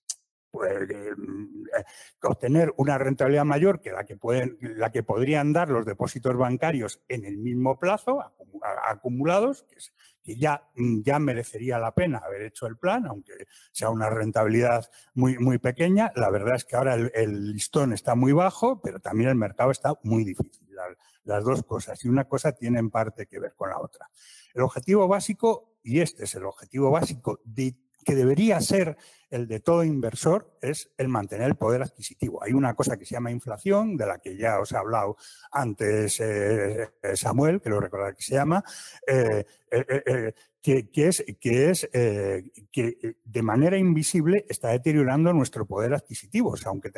pues, 0.54 0.88
mm, 1.16 1.66
eh, 1.76 1.84
obtener 2.22 2.72
una 2.76 2.96
rentabilidad 2.96 3.44
mayor 3.44 3.80
que 3.80 3.90
la 3.90 4.04
que, 4.04 4.16
pueden, 4.16 4.56
la 4.60 4.92
que 4.92 5.02
podrían 5.02 5.52
dar 5.52 5.68
los 5.68 5.84
depósitos 5.84 6.36
bancarios 6.36 7.00
en 7.08 7.24
el 7.24 7.38
mismo 7.38 7.76
plazo, 7.76 8.22
acumulados, 8.88 9.66
que, 10.22 10.36
ya, 10.36 10.62
mm, 10.76 11.02
ya 11.02 11.18
merecería 11.18 11.80
la 11.80 11.92
pena 11.92 12.18
haber 12.18 12.42
hecho 12.42 12.68
el 12.68 12.76
plan, 12.76 13.04
aunque 13.06 13.32
sea 13.72 13.90
una 13.90 14.08
rentabilidad 14.10 14.88
muy, 15.14 15.38
muy 15.38 15.58
pequeña. 15.58 16.12
La 16.14 16.30
verdad 16.30 16.54
es 16.54 16.64
que 16.64 16.76
ahora 16.76 16.94
el, 16.94 17.52
listón 17.52 17.92
está 17.92 18.14
muy 18.14 18.30
bajo, 18.30 18.80
pero 18.80 19.00
también 19.00 19.30
el 19.30 19.36
mercado 19.36 19.72
está 19.72 19.94
muy 20.04 20.22
difícil. 20.22 20.68
las 21.24 21.42
dos 21.42 21.64
cosas, 21.64 22.04
y 22.04 22.08
una 22.08 22.28
cosa 22.28 22.52
tiene 22.52 22.78
en 22.78 22.90
parte 22.90 23.26
que 23.26 23.40
ver 23.40 23.54
con 23.56 23.70
la 23.70 23.80
otra. 23.80 24.08
El 24.54 24.62
objetivo 24.62 25.08
básico, 25.08 25.78
y 25.82 25.98
este 25.98 26.24
es 26.24 26.34
el 26.36 26.44
objetivo 26.44 26.92
básico 26.92 27.40
de 27.44 27.74
que 28.04 28.14
debería 28.14 28.60
ser 28.60 28.96
el 29.34 29.48
de 29.48 29.58
todo 29.58 29.82
inversor 29.82 30.56
es 30.60 30.90
el 30.96 31.08
mantener 31.08 31.48
el 31.48 31.56
poder 31.56 31.82
adquisitivo. 31.82 32.40
Hay 32.42 32.52
una 32.52 32.74
cosa 32.74 32.96
que 32.96 33.04
se 33.04 33.16
llama 33.16 33.32
inflación, 33.32 33.96
de 33.96 34.06
la 34.06 34.18
que 34.18 34.36
ya 34.36 34.60
os 34.60 34.70
he 34.70 34.76
hablado 34.76 35.16
antes 35.50 36.20
eh, 36.20 36.88
Samuel, 37.14 37.60
que 37.60 37.68
lo 37.68 37.80
recordar 37.80 38.14
que 38.14 38.22
se 38.22 38.34
llama, 38.34 38.62
eh, 39.06 39.44
eh, 39.72 40.32
que, 40.62 40.88
es, 40.94 41.24
que, 41.40 41.70
es 41.70 41.90
que 42.72 43.16
de 43.22 43.42
manera 43.42 43.76
invisible 43.76 44.46
está 44.48 44.68
deteriorando 44.68 45.32
nuestro 45.32 45.66
poder 45.66 45.92
adquisitivo. 45.92 46.54
aunque, 46.64 46.90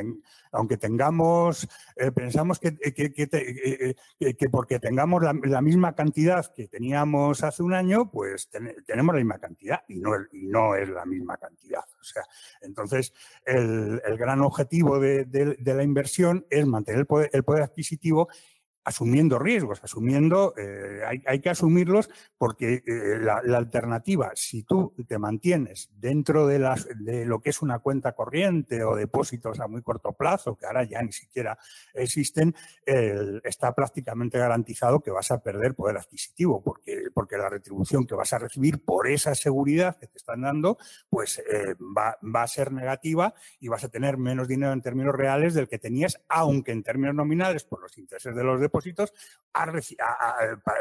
aunque 0.52 0.76
tengamos, 0.76 1.66
pensamos 2.14 2.60
que, 2.60 2.76
que, 2.76 4.48
porque 4.52 4.78
tengamos 4.78 5.22
la, 5.22 5.62
misma 5.62 5.96
cantidad 5.96 6.46
que 6.54 6.68
teníamos 6.68 7.42
hace 7.42 7.64
un 7.64 7.72
año, 7.72 8.08
pues 8.08 8.48
tenemos 8.86 9.14
la 9.14 9.20
misma 9.20 9.38
cantidad 9.38 9.80
y 9.88 9.98
no, 9.98 10.12
y 10.30 10.46
no 10.46 10.76
es 10.76 10.88
la 10.88 11.04
misma 11.04 11.36
cantidad. 11.36 11.82
O 11.98 12.04
sea, 12.04 12.22
entonces, 12.60 13.12
el, 13.44 14.00
gran 14.18 14.40
objetivo 14.40 14.98
de, 14.98 15.56
la 15.64 15.82
inversión 15.82 16.46
es 16.50 16.66
mantener 16.66 17.06
el 17.32 17.44
poder, 17.44 17.62
adquisitivo 17.62 18.28
asumiendo 18.86 19.40
riesgos, 19.40 19.82
asumiendo, 19.82 20.54
eh, 20.56 21.02
hay, 21.26 21.40
que 21.40 21.50
asumirlos 21.50 22.08
porque 22.38 22.84
eh, 22.86 23.18
la, 23.20 23.38
alternativa, 23.56 24.30
si 24.36 24.62
tú 24.62 24.94
te 25.08 25.18
mantienes 25.18 25.90
dentro 25.96 26.46
de, 26.46 26.60
las, 26.60 26.86
de 27.00 27.26
lo 27.26 27.40
que 27.40 27.50
es 27.50 27.62
una 27.62 27.80
cuenta 27.80 28.12
corriente 28.12 28.84
o 28.84 28.94
depósitos 28.94 29.58
a 29.58 29.66
muy 29.66 29.82
corto 29.82 30.12
plazo, 30.12 30.54
que 30.54 30.66
ahora 30.66 30.84
ya 30.84 31.02
ni 31.02 31.10
siquiera 31.10 31.58
existen, 31.94 32.54
está 32.84 33.74
prácticamente 33.74 34.38
garantizado 34.38 35.00
que 35.00 35.10
vas 35.10 35.32
a 35.32 35.42
perder 35.42 35.74
poder 35.74 35.96
adquisitivo, 35.96 36.62
porque, 36.62 37.06
porque 37.12 37.36
la 37.36 37.48
retribución 37.48 38.06
que 38.06 38.14
vas 38.14 38.32
a 38.32 38.38
recibir 38.38 38.84
por 38.84 39.08
esa 39.08 39.34
seguridad 39.34 39.96
que 39.98 40.06
te 40.06 40.18
están 40.18 40.42
dando, 40.42 40.78
pues 41.10 41.38
eh, 41.38 41.74
va, 41.74 42.18
va 42.22 42.44
a 42.44 42.46
ser 42.46 42.70
negativa 42.70 43.34
y 43.58 43.66
vas 43.66 43.82
a 43.82 43.88
tener 43.88 44.16
menos 44.16 44.46
dinero 44.46 44.72
en 44.72 44.80
términos 44.80 45.16
reales 45.16 45.54
del 45.54 45.68
que 45.68 45.80
tenías, 45.80 46.20
aunque 46.28 46.70
en 46.70 46.84
términos 46.84 47.16
nominales, 47.16 47.64
por 47.64 47.82
los 47.82 47.98
intereses 47.98 48.36
de 48.36 48.44
los 48.44 48.60
depósitos, 48.60 48.75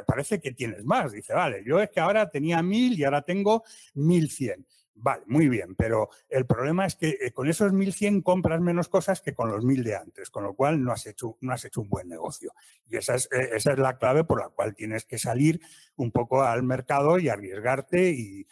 parece 0.06 0.40
que 0.40 0.52
tienes 0.52 0.84
más. 0.86 1.12
Dice, 1.12 1.34
vale, 1.34 1.64
yo 1.66 1.80
es 1.80 1.90
que 1.90 2.00
ahora 2.00 2.30
tenía 2.30 2.62
mil 2.62 2.98
y 2.98 3.04
ahora 3.04 3.22
tengo 3.22 3.64
mil 3.94 4.30
cien. 4.30 4.66
Vale, 4.98 5.24
muy 5.28 5.50
bien, 5.50 5.76
pero 5.76 6.10
el 6.30 6.46
problema 6.46 6.86
es 6.86 6.96
que 6.96 7.18
eh, 7.22 7.32
con 7.34 7.50
esos 7.50 7.74
1.100 7.74 8.24
compras 8.24 8.62
menos 8.62 8.88
cosas 8.88 9.20
que 9.20 9.34
con 9.34 9.52
los 9.52 9.66
1.000 9.66 9.84
de 9.84 9.96
antes, 9.96 10.30
con 10.30 10.46
lo 10.46 10.54
cual 10.54 10.82
no 10.82 10.94
has 10.94 11.06
hecho, 11.06 11.38
no 11.42 11.52
has 11.52 11.66
hecho 11.66 11.82
un 11.82 11.90
buen 11.90 12.08
negocio. 12.08 12.54
Y 12.88 12.96
esa 12.96 13.16
es, 13.16 13.26
eh, 13.34 13.50
esa 13.56 13.74
es 13.74 13.80
la 13.80 13.98
clave 13.98 14.24
por 14.24 14.40
la 14.40 14.48
cual 14.48 14.74
tienes 14.74 15.04
que 15.04 15.18
salir 15.18 15.60
un 15.98 16.12
poco 16.12 16.44
al 16.44 16.64
mercado 16.64 17.20
y 17.20 17.28
arriesgarte 17.28 18.10
y, 18.10 18.48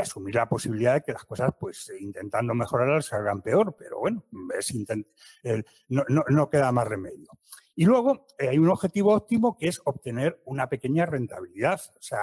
asumir 0.00 0.34
la 0.34 0.48
posibilidad 0.48 0.94
de 0.94 1.02
que 1.02 1.12
las 1.12 1.24
cosas, 1.24 1.52
pues 1.58 1.92
intentando 2.00 2.54
mejorarlas, 2.54 3.06
salgan 3.06 3.42
peor, 3.42 3.76
pero 3.78 3.98
bueno, 4.00 4.24
es 4.58 4.74
no, 5.88 6.04
no, 6.08 6.50
queda 6.50 6.72
más 6.72 6.88
remedio. 6.88 7.28
Y 7.74 7.84
luego 7.84 8.26
eh, 8.38 8.48
hay 8.48 8.58
un 8.58 8.70
objetivo 8.70 9.14
óptimo 9.14 9.56
que 9.56 9.68
es 9.68 9.80
obtener 9.84 10.40
una 10.46 10.68
pequeña 10.68 11.06
rentabilidad, 11.06 11.80
o 11.96 12.02
sea, 12.02 12.20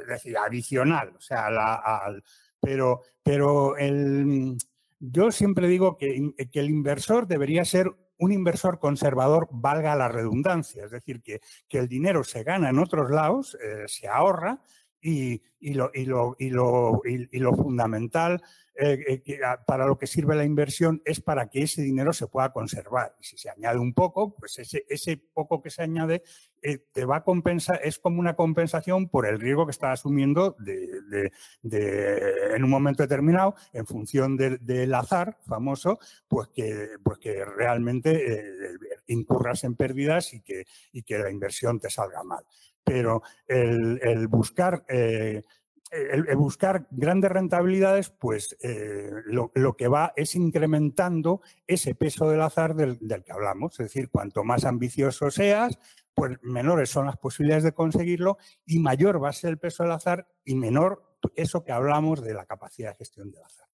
es 0.00 0.06
decir, 0.06 0.36
adicional, 0.36 1.14
o 1.16 1.20
sea, 1.20 1.46
al, 1.46 2.24
pero, 2.60 3.02
pero 3.22 3.76
el, 3.76 4.56
yo 4.98 5.30
siempre 5.30 5.68
digo 5.68 5.96
que, 5.96 6.32
que 6.50 6.60
el 6.60 6.70
inversor 6.70 7.26
debería 7.26 7.64
ser 7.64 7.94
un 8.20 8.32
inversor 8.32 8.78
conservador 8.78 9.48
valga 9.50 9.96
la 9.96 10.08
redundancia, 10.08 10.84
es 10.84 10.90
decir, 10.90 11.22
que, 11.22 11.40
que 11.68 11.78
el 11.78 11.88
dinero 11.88 12.22
se 12.22 12.42
gana 12.42 12.68
en 12.68 12.78
otros 12.78 13.10
lados, 13.10 13.56
eh, 13.62 13.84
se 13.86 14.08
ahorra, 14.08 14.60
y, 15.02 15.42
lo, 15.74 15.90
y, 15.94 16.04
lo, 16.04 16.36
y, 16.38 16.50
lo, 16.50 17.02
y, 17.04 17.38
lo, 17.38 17.54
fundamental 17.54 18.42
eh, 18.74 19.22
eh, 19.26 19.40
ah, 19.44 19.62
para 19.66 19.86
lo 19.86 19.98
que 19.98 20.06
sirve 20.06 20.34
la 20.34 20.44
inversión 20.44 21.02
es 21.04 21.20
para 21.20 21.48
que 21.48 21.62
ese 21.62 21.82
dinero 21.82 22.12
se 22.12 22.26
pueda 22.26 22.52
conservar. 22.52 23.14
Y 23.20 23.24
si 23.24 23.36
se 23.36 23.50
añade 23.50 23.78
un 23.78 23.92
poco, 23.92 24.34
pues 24.36 24.58
ese, 24.58 25.16
poco 25.34 25.62
que 25.62 25.70
se 25.70 25.82
añade 25.82 26.22
eh, 26.62 26.78
te 26.92 27.04
va 27.04 27.16
a 27.16 27.24
compensar, 27.24 27.80
es 27.82 27.98
como 27.98 28.20
una 28.20 28.36
compensación 28.36 29.08
por 29.08 29.26
el 29.26 29.40
riesgo 29.40 29.66
que 29.66 29.72
estás 29.72 30.00
asumiendo 30.00 30.56
de, 30.58 31.30
de, 31.62 32.54
en 32.54 32.64
un 32.64 32.70
momento 32.70 33.02
determinado, 33.02 33.54
en 33.72 33.86
función 33.86 34.36
del 34.36 34.94
azar 34.94 35.38
famoso, 35.46 35.98
pues 36.28 36.48
que, 36.48 36.90
pues 37.02 37.18
que 37.18 37.44
realmente 37.44 38.78
incurras 39.06 39.64
en 39.64 39.74
pérdidas 39.74 40.32
y 40.34 40.40
que, 40.40 40.66
y 40.92 41.02
que 41.02 41.18
la 41.18 41.30
inversión 41.30 41.80
te 41.80 41.90
salga 41.90 42.22
mal 42.22 42.44
pero 42.90 43.22
el, 43.46 44.26
buscar... 44.26 44.84
Eh, 44.88 45.44
el, 45.92 46.36
buscar 46.36 46.86
grandes 46.92 47.32
rentabilidades, 47.32 48.10
pues 48.10 48.56
eh, 48.62 49.10
lo, 49.26 49.76
que 49.76 49.88
va 49.88 50.12
es 50.14 50.36
incrementando 50.36 51.40
ese 51.66 51.96
peso 51.96 52.30
del 52.30 52.42
azar 52.42 52.76
del, 52.76 52.98
que 53.24 53.32
hablamos. 53.32 53.72
Es 53.72 53.86
decir, 53.86 54.08
cuanto 54.08 54.44
más 54.44 54.64
ambicioso 54.64 55.32
seas, 55.32 55.80
pues 56.14 56.38
menores 56.42 56.90
son 56.90 57.06
las 57.06 57.16
posibilidades 57.16 57.64
de 57.64 57.72
conseguirlo 57.72 58.38
y 58.66 58.78
mayor 58.78 59.20
va 59.20 59.30
a 59.30 59.32
ser 59.32 59.50
el 59.50 59.58
peso 59.58 59.82
del 59.82 59.90
azar 59.92 60.28
y 60.44 60.54
menor 60.54 61.16
eso 61.34 61.64
que 61.64 61.72
hablamos 61.72 62.22
de 62.22 62.34
la 62.34 62.46
capacidad 62.46 62.90
de 62.90 62.96
gestión 62.96 63.32
del 63.32 63.42
azar. 63.42 63.69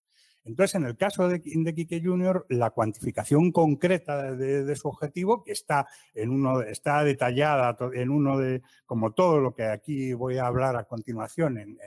Entonces, 0.47 0.77
en 0.77 0.85
el 0.85 0.97
caso 0.97 1.29
de, 1.29 1.41
de 1.45 1.75
Quique 1.75 2.01
Junior, 2.03 2.47
la 2.49 2.71
cuantificación 2.71 3.51
concreta 3.51 4.33
de, 4.33 4.77
su 4.77 4.89
objetivo, 4.89 5.43
que 5.43 5.53
está, 5.53 5.87
en 6.15 6.31
uno, 6.31 6.63
está 6.63 7.03
detallada 7.03 7.77
en 7.93 8.11
uno 8.11 8.39
de, 8.39 8.63
como 8.87 9.13
todo 9.13 9.41
lo 9.41 9.55
que 9.55 9.65
aquí 9.65 10.13
voy 10.13 10.39
a 10.39 10.47
hablar 10.47 10.77
a 10.77 10.85
continuación 10.85 11.59
en, 11.59 11.79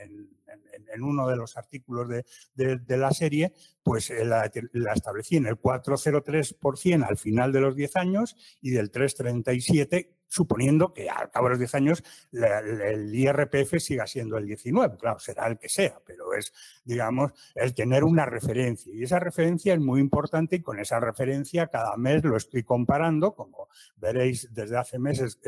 uno 1.02 1.28
de 1.28 1.36
los 1.36 1.56
artículos 1.56 2.08
de, 2.08 2.96
la 2.98 3.12
serie, 3.12 3.54
pues 3.82 4.10
eh, 4.10 4.24
la, 4.24 4.50
la, 4.72 4.92
establecí 4.92 5.36
en 5.36 5.46
el 5.46 5.56
403% 5.56 7.08
al 7.08 7.16
final 7.16 7.52
de 7.52 7.60
los 7.60 7.76
10 7.76 7.96
años 7.96 8.36
y 8.60 8.70
del 8.70 8.90
337% 8.90 10.19
suponiendo 10.30 10.94
que 10.94 11.10
al 11.10 11.30
cabo 11.30 11.46
de 11.46 11.50
los 11.50 11.58
10 11.58 11.74
años 11.74 12.04
el 12.32 13.14
IRPF 13.14 13.78
siga 13.78 14.06
siendo 14.06 14.38
el 14.38 14.46
19. 14.46 14.96
Claro, 14.96 15.18
será 15.18 15.48
el 15.48 15.58
que 15.58 15.68
sea, 15.68 16.00
pero 16.06 16.32
es, 16.32 16.52
digamos, 16.84 17.32
el 17.54 17.74
tener 17.74 18.04
una 18.04 18.24
referencia. 18.24 18.94
Y 18.94 19.02
esa 19.02 19.18
referencia 19.18 19.74
es 19.74 19.80
muy 19.80 20.00
importante 20.00 20.56
y 20.56 20.62
con 20.62 20.78
esa 20.78 21.00
referencia 21.00 21.66
cada 21.66 21.96
mes 21.96 22.24
lo 22.24 22.36
estoy 22.36 22.62
comparando, 22.62 23.34
como 23.34 23.68
veréis 23.96 24.48
desde 24.52 24.78
hace 24.78 24.98
meses 24.98 25.40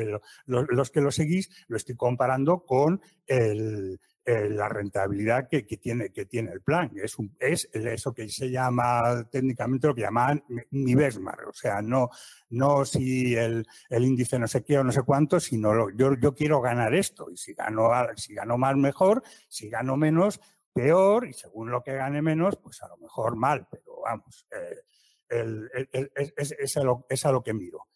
los 0.46 0.90
que 0.90 1.00
lo 1.00 1.12
seguís, 1.12 1.48
lo 1.68 1.76
estoy 1.76 1.94
comparando 1.94 2.64
con 2.66 3.00
el, 3.26 4.00
eh, 4.24 4.48
la 4.48 4.68
rentabilidad 4.68 5.48
que, 5.48 5.62
tiene, 5.64 6.12
que 6.12 6.26
tiene 6.26 6.52
el 6.52 6.60
plan. 6.60 6.92
Es, 6.94 7.18
es 7.40 7.68
eso 7.74 8.14
que 8.14 8.28
se 8.28 8.50
llama 8.50 9.28
técnicamente 9.30 9.88
lo 9.88 9.94
que 9.96 10.02
llaman 10.02 10.44
mi. 10.70 10.94
O 10.94 11.52
sea, 11.52 11.82
no, 11.82 12.08
no 12.50 12.84
si 12.84 13.34
el, 13.34 13.66
índice 13.90 14.38
no 14.38 14.46
sé 14.46 14.62
qué 14.62 14.78
o 14.78 14.84
no 14.84 14.92
sé 14.92 15.02
cuánto, 15.02 15.40
sino 15.40 15.90
yo, 15.90 16.14
yo 16.14 16.34
quiero 16.34 16.60
ganar 16.60 16.94
esto. 16.94 17.30
Y 17.30 17.36
si 17.36 17.52
gano, 17.54 17.90
si 18.14 18.34
gano 18.34 18.56
más, 18.56 18.76
mejor. 18.76 19.24
Si 19.48 19.68
gano 19.68 19.96
menos, 19.96 20.40
peor. 20.72 21.26
Y 21.26 21.32
según 21.32 21.72
lo 21.72 21.82
que 21.82 21.94
gane 21.94 22.22
menos, 22.22 22.56
pues 22.56 22.80
a 22.82 22.88
lo 22.88 22.98
mejor 22.98 23.34
mal. 23.34 23.66
Pero 23.70 24.02
vamos, 24.04 24.46
eh, 24.52 25.88
es, 26.36 26.54
es 26.58 27.26
a 27.26 27.32
lo 27.32 27.42
que 27.42 27.54
miro. 27.54 27.88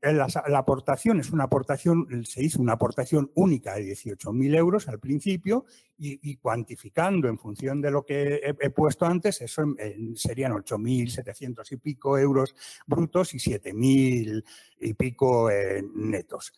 La, 0.00 0.58
aportación 0.58 1.18
es 1.18 1.30
una 1.30 1.44
aportación, 1.44 2.24
se 2.24 2.42
hizo 2.42 2.62
una 2.62 2.74
aportación 2.74 3.32
única 3.34 3.74
de 3.74 3.82
18.000 3.82 4.56
euros 4.56 4.88
al 4.88 5.00
principio 5.00 5.64
y, 5.98 6.36
cuantificando 6.36 7.28
en 7.28 7.38
función 7.38 7.80
de 7.80 7.90
lo 7.90 8.04
que 8.04 8.40
he, 8.60 8.70
puesto 8.70 9.06
antes, 9.06 9.40
eso 9.40 9.64
serían 10.14 10.52
8.700 10.52 11.72
y 11.72 11.76
pico 11.76 12.16
euros 12.16 12.54
brutos 12.86 13.34
y 13.34 13.38
7.000 13.38 14.44
y 14.80 14.94
pico 14.94 15.50
eh, 15.50 15.82
netos 15.94 16.52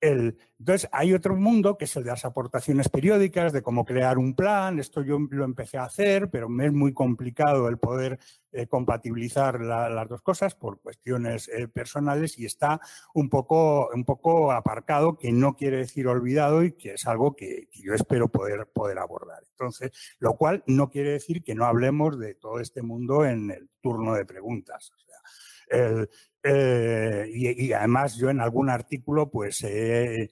entonces, 0.00 0.88
hay 0.92 1.12
otro 1.12 1.36
mundo 1.36 1.76
que 1.76 1.84
es 1.84 1.94
el 1.96 2.04
de 2.04 2.10
las 2.10 2.24
aportaciones 2.24 2.88
periódicas, 2.88 3.52
de 3.52 3.62
cómo 3.62 3.84
crear 3.84 4.16
un 4.16 4.34
plan. 4.34 4.78
Esto 4.78 5.02
yo 5.02 5.18
lo 5.30 5.44
empecé 5.44 5.76
a 5.76 5.84
hacer, 5.84 6.30
pero 6.30 6.48
me 6.48 6.66
es 6.66 6.72
muy 6.72 6.94
complicado 6.94 7.68
el 7.68 7.78
poder 7.78 8.18
eh, 8.52 8.66
compatibilizar 8.66 9.60
las 9.60 10.08
dos 10.08 10.22
cosas 10.22 10.54
por 10.54 10.80
cuestiones 10.80 11.48
eh, 11.48 11.68
personales 11.68 12.38
y 12.38 12.46
está 12.46 12.80
un 13.14 13.28
poco, 13.28 13.90
un 13.94 14.04
poco 14.04 14.52
aparcado, 14.52 15.18
que 15.18 15.32
no 15.32 15.54
quiere 15.54 15.78
decir 15.78 16.06
olvidado 16.06 16.62
y 16.62 16.72
que 16.72 16.94
es 16.94 17.06
algo 17.06 17.36
que, 17.36 17.68
yo 17.72 17.92
espero 17.92 18.28
poder, 18.28 18.66
poder 18.72 18.98
abordar. 18.98 19.42
Entonces, 19.50 19.92
lo 20.18 20.34
cual 20.36 20.64
no 20.66 20.90
quiere 20.90 21.10
decir 21.10 21.42
que 21.42 21.54
no 21.54 21.66
hablemos 21.66 22.18
de 22.18 22.34
todo 22.34 22.58
este 22.58 22.82
mundo 22.82 23.26
en 23.26 23.50
el 23.50 23.68
turno 23.82 24.14
de 24.14 24.24
preguntas. 24.24 24.92
Eh, 26.42 27.28
y, 27.32 27.72
además 27.72 28.16
yo 28.16 28.30
en 28.30 28.40
algún 28.40 28.70
artículo 28.70 29.30
pues 29.30 29.62
he 29.64 30.30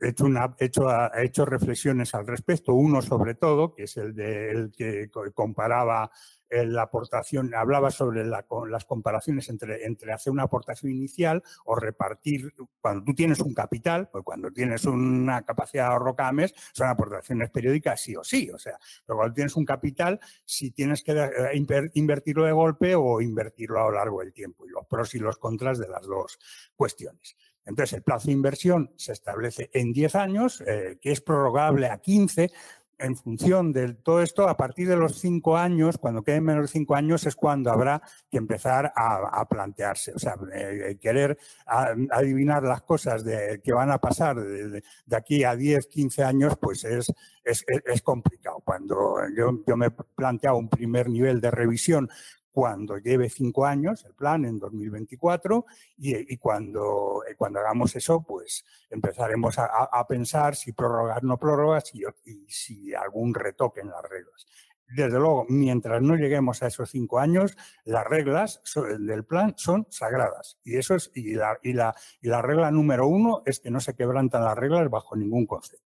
hecho, 0.00 0.24
una, 0.24 0.54
hecho, 0.58 0.88
hecho 1.16 1.44
reflexiones 1.44 2.14
al 2.14 2.26
respecto, 2.26 2.74
uno 2.74 3.02
sobre 3.02 3.34
todo, 3.34 3.74
que 3.74 3.84
es 3.84 3.96
el, 3.96 4.14
de, 4.14 4.50
el 4.50 4.72
que 4.72 5.10
comparaba 5.34 6.10
la 6.50 6.82
aportación, 6.82 7.54
hablaba 7.54 7.90
sobre 7.90 8.24
las 8.24 8.84
comparaciones 8.84 9.48
entre, 9.48 9.84
entre 9.84 10.12
hacer 10.12 10.32
una 10.32 10.44
aportación 10.44 10.92
inicial 10.92 11.42
o 11.64 11.74
repartir, 11.74 12.54
cuando 12.80 13.04
tú 13.04 13.14
tienes 13.14 13.40
un 13.40 13.54
capital, 13.54 14.08
pues 14.10 14.24
cuando 14.24 14.50
tienes 14.50 14.84
una 14.84 15.42
capacidad 15.42 15.88
de 15.88 15.92
ahorro 15.92 16.14
cada 16.14 16.32
mes, 16.32 16.54
son 16.72 16.88
aportaciones 16.88 17.50
periódicas 17.50 18.00
sí 18.00 18.16
o 18.16 18.22
sí, 18.22 18.50
o 18.50 18.58
sea, 18.58 18.78
pero 19.04 19.18
cuando 19.18 19.34
tienes 19.34 19.56
un 19.56 19.64
capital, 19.64 20.20
si 20.44 20.70
tienes 20.70 21.02
que 21.02 21.12
eh, 21.12 21.90
invertirlo 21.94 22.44
de 22.44 22.52
golpe 22.52 22.94
o 22.94 23.20
invertirlo 23.20 23.80
a 23.80 23.84
lo 23.84 23.92
largo 23.92 24.20
del 24.20 24.32
tiempo, 24.32 24.66
y 24.66 24.70
los 24.70 24.86
pros 24.86 25.14
y 25.14 25.18
los 25.18 25.38
contras 25.38 25.78
de 25.78 25.88
las 25.88 26.06
dos 26.06 26.38
cuestiones. 26.74 27.36
Entonces, 27.64 27.94
el 27.94 28.02
plazo 28.02 28.26
de 28.26 28.32
inversión 28.32 28.92
se 28.96 29.12
establece 29.12 29.70
en 29.72 29.92
10 29.92 30.14
años, 30.14 30.62
eh, 30.64 30.98
que 31.00 31.10
es 31.10 31.20
prorrogable 31.20 31.88
a 31.88 31.98
15, 31.98 32.52
en 32.98 33.16
función 33.16 33.72
de 33.72 33.94
todo 33.94 34.22
esto, 34.22 34.48
a 34.48 34.56
partir 34.56 34.88
de 34.88 34.96
los 34.96 35.18
cinco 35.18 35.56
años, 35.56 35.98
cuando 35.98 36.22
queden 36.22 36.44
menos 36.44 36.62
de 36.62 36.68
cinco 36.68 36.94
años, 36.94 37.26
es 37.26 37.36
cuando 37.36 37.70
habrá 37.70 38.02
que 38.30 38.38
empezar 38.38 38.92
a, 38.94 39.46
plantearse. 39.48 40.12
O 40.14 40.18
sea, 40.18 40.36
eh, 40.52 40.98
querer 41.00 41.38
adivinar 41.66 42.62
las 42.62 42.82
cosas 42.82 43.24
de, 43.24 43.60
que 43.62 43.72
van 43.72 43.90
a 43.90 43.98
pasar 43.98 44.36
de, 44.36 44.82
aquí 45.12 45.44
a 45.44 45.54
10, 45.54 45.86
15 45.86 46.24
años, 46.24 46.56
pues 46.60 46.84
es, 46.84 47.12
es, 47.44 48.02
complicado. 48.02 48.60
Cuando 48.64 49.16
yo, 49.36 49.62
yo 49.66 49.76
me 49.76 49.86
he 49.86 49.90
planteado 49.90 50.56
un 50.56 50.68
primer 50.68 51.08
nivel 51.08 51.40
de 51.40 51.50
revisión 51.50 52.08
cuando 52.56 52.96
lleve 52.96 53.28
cinco 53.28 53.66
años 53.66 54.02
el 54.06 54.14
plan 54.14 54.46
en 54.46 54.58
2024 54.58 55.66
y, 55.98 56.38
cuando, 56.38 57.22
eh, 57.28 57.34
cuando 57.36 57.60
hagamos 57.60 57.94
eso, 57.96 58.22
pues 58.22 58.64
empezaremos 58.88 59.58
a, 59.58 60.06
pensar 60.08 60.56
si 60.56 60.72
prorrogar 60.72 61.22
no 61.22 61.36
prórrogas 61.36 61.94
y, 61.94 62.04
y 62.24 62.46
si 62.48 62.94
algún 62.94 63.34
retoque 63.34 63.82
en 63.82 63.90
las 63.90 64.02
reglas 64.04 64.46
desde 64.88 65.18
luego, 65.18 65.44
mientras 65.50 66.00
no 66.00 66.16
lleguemos 66.16 66.62
a 66.62 66.68
esos 66.68 66.88
cinco 66.88 67.18
años, 67.18 67.58
las 67.84 68.06
reglas 68.06 68.62
del 69.00 69.26
plan 69.26 69.52
son 69.58 69.86
sagradas. 69.90 70.58
Y 70.64 70.78
eso 70.78 70.94
es, 70.94 71.10
y 71.14 71.34
la, 71.34 71.58
y 71.62 71.74
la, 71.74 71.94
y 72.22 72.28
la 72.28 72.40
regla 72.40 72.70
número 72.70 73.06
uno 73.06 73.42
es 73.44 73.60
que 73.60 73.70
no 73.70 73.80
se 73.80 73.94
quebrantan 73.94 74.44
las 74.44 74.56
reglas 74.56 74.88
bajo 74.88 75.14
ningún 75.14 75.44
concepto. 75.44 75.84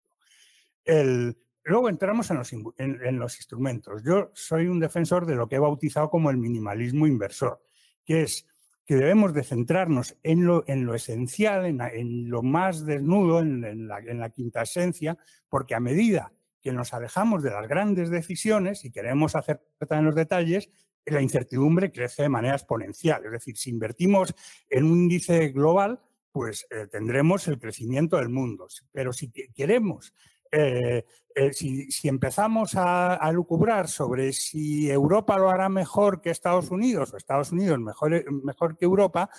El, 0.84 1.36
luego 1.64 1.90
entramos 1.90 2.30
en 2.32 2.38
los, 2.38 2.54
en, 2.54 3.20
los 3.20 3.38
instrumentos. 3.38 4.04
Yo 4.04 4.32
soy 4.34 4.68
un 4.68 4.80
defensor 4.80 5.26
de 5.26 5.36
lo 5.36 5.48
que 5.48 5.56
he 5.56 5.60
bautizado 5.60 6.10
como 6.10 6.30
el 6.30 6.38
minimalismo 6.38 7.08
inversor, 7.08 7.62
que 8.06 8.24
es 8.24 8.46
que 8.86 8.96
debemos 8.96 9.34
de 9.34 9.44
centrarnos 9.44 10.18
en 10.24 10.46
lo, 10.46 10.64
en 10.68 10.86
lo 10.86 10.96
esencial, 10.96 11.66
en, 11.66 12.30
lo 12.30 12.42
más 12.42 12.86
desnudo, 12.86 13.40
en, 13.40 13.64
en, 13.64 13.88
la, 13.88 14.00
en 14.00 14.20
la 14.20 14.32
quinta 14.32 14.64
esencia, 14.64 15.18
porque 15.48 15.76
a 15.76 15.80
medida 15.80 16.34
que 16.62 16.72
nos 16.72 16.94
alejamos 16.94 17.44
de 17.44 17.52
las 17.52 17.68
grandes 17.68 18.10
decisiones 18.10 18.84
y 18.86 18.92
queremos 18.92 19.36
hacer 19.36 19.62
en 19.80 20.06
los 20.06 20.16
detalles, 20.16 20.70
la 21.06 21.22
incertidumbre 21.22 21.92
crece 21.92 22.24
de 22.24 22.30
manera 22.30 22.56
exponencial. 22.56 23.26
Es 23.26 23.32
decir, 23.32 23.58
si 23.58 23.70
invertimos 23.70 24.34
en 24.70 24.86
un 24.86 25.04
índice 25.04 25.50
global, 25.50 26.00
pues 26.32 26.68
eh, 26.70 26.88
tendremos 26.88 27.48
el 27.48 27.60
crecimiento 27.60 28.18
del 28.18 28.30
mundo. 28.30 28.68
Pero 28.92 29.14
si 29.14 29.32
queremos, 29.32 30.14
eh, 30.52 31.06
eh, 31.36 31.54
si, 31.54 32.08
empezamos 32.08 32.74
a, 32.76 33.32
lucubrar 33.32 33.88
sobre 33.88 34.34
si 34.34 34.90
Europa 34.90 35.38
lo 35.38 35.50
hará 35.50 35.70
mejor 35.70 36.22
que 36.22 36.32
Estados 36.32 36.72
Unidos 36.72 37.14
o 37.14 37.18
Estados 37.18 37.52
Unidos 37.52 37.80
mejor 37.80 38.78
que 38.78 38.86
Europa, 38.86 39.30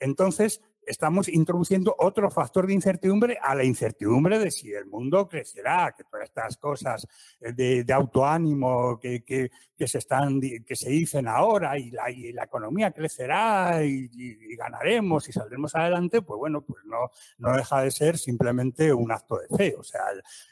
entonces 0.00 0.62
estamos 0.86 1.28
introduciendo 1.28 1.94
otro 1.98 2.30
factor 2.30 2.66
de 2.66 2.74
incertidumbre 2.74 3.38
a 3.40 3.54
la 3.54 3.64
incertidumbre 3.64 4.38
de 4.38 4.50
si 4.50 4.72
el 4.72 4.86
mundo 4.86 5.28
crecerá, 5.28 5.94
que 5.96 6.04
todas 6.04 6.24
estas 6.24 6.56
cosas 6.56 7.06
eh, 7.40 7.52
de, 7.52 7.92
autoánimo 7.92 8.98
que, 8.98 9.22
que, 9.24 9.50
se 9.86 9.98
están, 9.98 10.40
que 10.40 10.76
se 10.76 10.90
dicen 10.90 11.28
ahora 11.28 11.78
y 11.78 11.90
la, 11.90 12.04
la 12.32 12.44
economía 12.44 12.90
crecerá 12.90 13.84
y, 13.84 14.08
ganaremos 14.56 15.28
y 15.28 15.32
saldremos 15.32 15.74
adelante, 15.74 16.22
pues 16.22 16.38
bueno, 16.38 16.62
pues 16.62 16.84
no, 16.84 17.10
no 17.38 17.56
deja 17.56 17.82
de 17.82 17.90
ser 17.90 18.16
simplemente 18.18 18.92
un 18.92 19.10
acto 19.10 19.38
de 19.38 19.56
fe. 19.56 19.74
O 19.78 19.82
sea, 19.82 20.02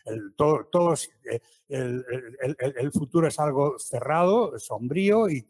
el, 0.06 0.34
todo, 0.34 0.66
todos, 0.66 1.08
eh, 1.30 1.40
el, 1.72 2.92
futuro 2.92 3.28
es 3.28 3.38
algo 3.38 3.78
cerrado, 3.78 4.58
sombrío 4.58 5.28
y, 5.30 5.46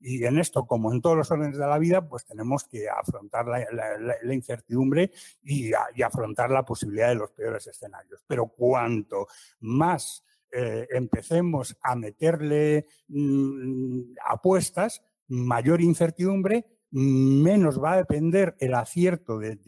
en 0.00 0.38
esto, 0.38 0.66
como 0.66 0.92
en 0.92 1.00
todos 1.00 1.16
los 1.16 1.30
órdenes 1.30 1.58
de 1.58 1.66
la 1.66 1.78
vida, 1.78 2.08
pues 2.08 2.24
tenemos 2.24 2.64
que 2.64 2.88
afrontar 2.88 3.46
la, 3.46 4.34
incertidumbre 4.34 5.10
y, 5.42 5.72
afrontar 6.02 6.50
la 6.50 6.64
posibilidad 6.64 7.08
de 7.08 7.16
los 7.16 7.30
peores 7.30 7.66
escenarios. 7.66 8.22
Pero 8.26 8.48
cuanto 8.48 9.26
más 9.60 10.24
eh, 10.50 10.86
empecemos 10.90 11.76
a 11.82 11.94
meterle 11.94 12.86
mm, 13.08 14.14
apuestas, 14.26 15.02
mayor 15.28 15.80
incertidumbre, 15.80 16.66
menos 16.92 17.82
va 17.82 17.92
a 17.92 17.96
depender 17.96 18.54
el 18.60 18.74
acierto 18.74 19.38
de, 19.38 19.58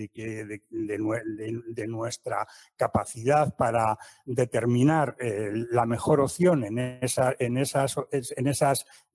nuestra 1.88 2.46
capacidad 2.76 3.56
para 3.56 3.98
determinar 4.26 5.16
eh, 5.18 5.50
la 5.70 5.86
mejor 5.86 6.20
opción 6.20 6.64
en, 6.64 6.78
esa, 6.78 7.34
en 7.38 7.56
esas, 7.56 7.96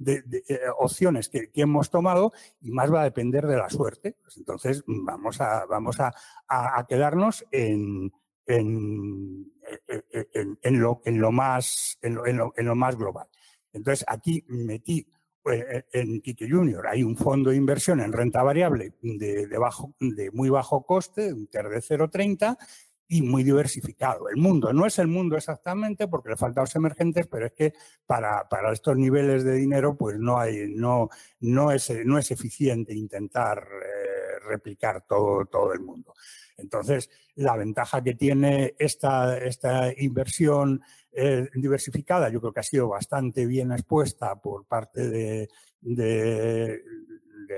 eh, 0.06 0.24
opciones 0.80 1.30
que, 1.30 1.52
hemos 1.54 1.92
tomado 1.92 2.34
y 2.62 2.72
más 2.72 2.92
va 2.92 3.02
a 3.02 3.06
depender 3.06 3.46
de 3.46 3.58
la 3.58 3.70
suerte. 3.70 4.18
Pues 4.24 4.38
entonces 4.38 4.84
vamos 4.88 5.40
a, 5.40 6.86
quedarnos 6.88 7.46
en, 7.52 8.12
lo, 10.58 11.02
en, 11.06 11.20
lo 11.20 11.32
más, 11.32 12.00
global. 12.98 13.28
Entonces 13.72 14.04
aquí 14.08 14.44
metí 14.48 15.06
en 15.52 16.22
Quique 16.22 16.50
Junior 16.50 16.88
hay 16.88 17.04
un 17.04 17.18
fondo 17.18 17.50
de 17.50 17.56
inversión 17.56 18.00
en 18.00 18.14
renta 18.14 18.44
variable 18.44 18.94
de, 19.02 20.32
muy 20.34 20.50
bajo 20.50 20.86
coste, 20.86 21.34
un 21.34 21.48
TER 21.48 21.70
de 21.70 21.80
0,30 21.80 22.58
y 23.08 23.24
muy 23.24 23.44
diversificado. 23.44 24.30
El 24.30 24.38
mundo 24.38 24.72
no 24.72 24.86
es 24.86 25.00
el 25.00 25.08
mundo 25.08 25.36
exactamente 25.36 26.08
porque 26.08 26.30
le 26.30 26.38
faltan 26.38 26.64
los 26.64 26.76
emergentes, 26.76 27.28
pero 27.28 27.48
es 27.48 27.54
que 27.54 27.74
para, 28.06 28.48
estos 28.72 28.98
niveles 28.98 29.44
de 29.44 29.54
dinero 29.54 29.98
pues 29.98 30.20
no, 30.20 30.38
hay, 30.38 30.72
no, 30.76 31.10
no, 31.40 31.72
es, 31.72 31.92
no 32.06 32.20
es 32.20 32.30
eficiente 32.32 32.94
intentar 32.94 33.58
eh, 33.60 34.40
replicar 34.48 35.06
todo, 35.08 35.46
todo 35.46 35.74
el 35.74 35.80
mundo. 35.80 36.14
Entonces, 36.60 37.10
la 37.36 37.56
ventaja 37.56 38.04
que 38.04 38.16
tiene 38.16 38.76
esta, 38.78 39.38
esta 39.38 39.92
inversión 39.98 40.82
eh, 41.12 41.50
diversificada, 41.56 42.30
yo 42.30 42.40
creo 42.40 42.54
que 42.54 42.60
ha 42.60 42.64
sido 42.64 42.88
bastante 42.90 43.46
bien 43.46 43.72
expuesta 43.72 44.36
por 44.40 44.66
parte 44.66 45.10
de, 45.10 45.50
de, 45.82 46.84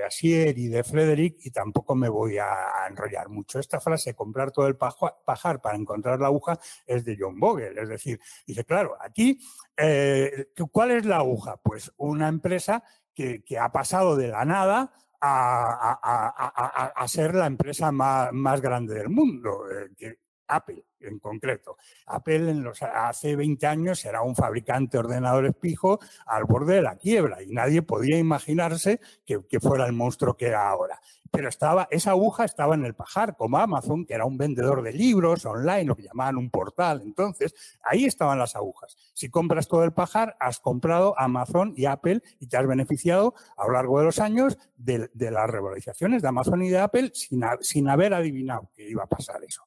Asier 0.06 0.58
y 0.58 0.68
de 0.68 0.82
Frederick 0.82 1.36
y 1.44 1.50
tampoco 1.50 1.94
me 1.94 2.08
voy 2.08 2.38
a 2.38 2.48
enrollar 2.88 3.28
mucho. 3.28 3.58
Esta 3.58 3.78
frase, 3.78 4.14
comprar 4.14 4.50
todo 4.50 4.66
el 4.66 4.76
pajar 4.76 5.60
para 5.60 5.76
encontrar 5.76 6.18
la 6.18 6.28
aguja, 6.28 6.58
es 6.86 7.04
de 7.04 7.16
John 7.20 7.38
Bogle. 7.38 7.80
Es 7.80 7.88
decir, 7.88 8.18
dice, 8.46 8.64
claro, 8.64 8.96
aquí, 9.00 9.38
eh, 9.76 10.48
¿cuál 10.72 10.92
es 10.92 11.04
la 11.04 11.18
aguja? 11.18 11.58
Pues 11.62 11.92
una 11.98 12.28
empresa 12.28 12.82
que, 13.14 13.44
que 13.44 13.58
ha 13.58 13.70
pasado 13.70 14.16
de 14.16 14.28
la 14.28 14.44
nada 14.46 14.92
a, 15.22 17.04
ser 17.06 17.34
la 17.34 17.46
empresa 17.46 17.92
más, 17.92 18.60
grande 18.60 18.94
del 18.94 19.08
mundo, 19.08 19.64
eh, 19.70 20.18
Apple 20.54 20.84
en 21.06 21.18
concreto. 21.18 21.76
Apple 22.06 22.50
en 22.50 22.62
los, 22.62 22.82
hace 22.82 23.36
20 23.36 23.66
años 23.66 24.04
era 24.04 24.22
un 24.22 24.34
fabricante 24.34 24.96
de 24.96 25.00
ordenadores 25.00 25.54
pijo 25.54 25.98
al 26.26 26.44
borde 26.44 26.76
de 26.76 26.82
la 26.82 26.96
quiebra 26.96 27.42
y 27.42 27.48
nadie 27.48 27.82
podía 27.82 28.18
imaginarse 28.18 29.00
que, 29.24 29.42
fuera 29.60 29.86
el 29.86 29.92
monstruo 29.92 30.36
que 30.36 30.46
era 30.46 30.68
ahora. 30.68 31.00
Pero 31.30 31.48
estaba, 31.48 31.88
esa 31.90 32.10
aguja 32.10 32.44
estaba 32.44 32.74
en 32.74 32.84
el 32.84 32.94
pajar, 32.94 33.36
como 33.36 33.56
Amazon, 33.56 34.04
que 34.04 34.12
era 34.12 34.26
un 34.26 34.36
vendedor 34.36 34.82
de 34.82 34.92
libros 34.92 35.46
online, 35.46 35.84
lo 35.84 35.96
que 35.96 36.02
llamaban 36.02 36.36
un 36.36 36.50
portal. 36.50 37.00
Entonces, 37.02 37.54
ahí 37.82 38.04
estaban 38.04 38.38
las 38.38 38.54
agujas. 38.54 38.96
Si 39.14 39.30
compras 39.30 39.66
todo 39.66 39.82
el 39.84 39.92
pajar, 39.92 40.36
has 40.40 40.60
comprado 40.60 41.14
Amazon 41.18 41.72
y 41.74 41.86
Apple 41.86 42.22
y 42.38 42.48
te 42.48 42.58
has 42.58 42.66
beneficiado 42.66 43.34
a 43.56 43.66
lo 43.66 43.72
largo 43.72 43.98
de 44.00 44.04
los 44.04 44.18
años 44.18 44.58
de, 44.76 45.08
las 45.14 45.48
revalorizaciones 45.48 46.20
de 46.20 46.28
Amazon 46.28 46.62
y 46.62 46.68
de 46.68 46.78
Apple 46.78 47.12
sin, 47.14 47.42
sin 47.60 47.88
haber 47.88 48.12
adivinado 48.12 48.70
que 48.74 48.88
iba 48.90 49.04
a 49.04 49.08
pasar 49.08 49.42
eso. 49.42 49.62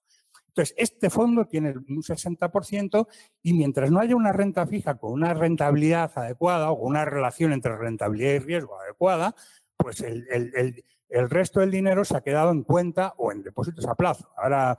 Entonces, 0.56 0.74
este 0.78 1.10
fondo 1.10 1.48
tiene 1.48 1.72
un 1.72 2.02
60% 2.02 3.08
y 3.44 3.52
mientras 3.52 3.92
no 3.92 4.00
haya 4.00 4.16
una 4.16 4.32
renta 4.32 4.66
fija 4.66 4.96
con 4.96 5.12
una 5.12 5.34
rentabilidad 5.34 6.14
adecuada 6.16 6.72
o 6.72 6.76
una 6.76 7.04
relación 7.04 7.52
entre 7.52 7.76
rentabilidad 7.76 8.36
y 8.36 8.40
riesgo 8.40 8.80
adecuada, 8.80 9.36
pues 9.76 10.00
el, 10.00 11.30
resto 11.30 11.60
del 11.60 11.72
dinero 11.72 12.06
se 12.06 12.16
ha 12.16 12.22
quedado 12.22 12.52
en 12.52 12.64
cuenta 12.64 13.16
o 13.18 13.34
en 13.34 13.44
depósitos 13.44 13.86
a 13.86 13.96
plazo. 13.96 14.32
Ahora, 14.38 14.78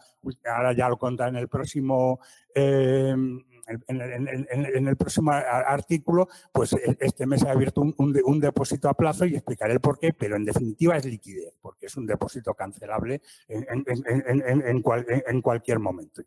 ahora 0.51 0.73
ya 0.73 0.89
lo 0.89 0.97
contaré 0.97 1.29
en 1.29 1.37
el 1.37 1.49
próximo 1.49 2.21
eh, 2.55 3.15
en, 3.67 4.89
el 4.89 4.97
próximo 4.97 5.33
artículo, 5.33 6.29
pues 6.53 6.73
e, 6.73 6.97
este 7.01 7.27
mes 7.27 7.43
ha 7.45 7.51
abierto 7.51 7.83
un, 7.83 8.41
depósito 8.41 8.89
a 8.89 8.95
plazo 8.95 9.25
y 9.25 9.35
explicaré 9.35 9.73
el 9.73 9.81
por 9.81 9.99
qué, 9.99 10.13
pero 10.13 10.37
en 10.37 10.45
definitiva 10.45 10.97
es 10.97 11.05
liquidez, 11.05 11.55
porque 11.61 11.87
es 11.87 11.97
un 11.97 12.07
depósito 12.07 12.55
cancelable 12.55 13.21
en, 13.49 14.83
cualquier 15.43 15.79
momento. 15.79 16.23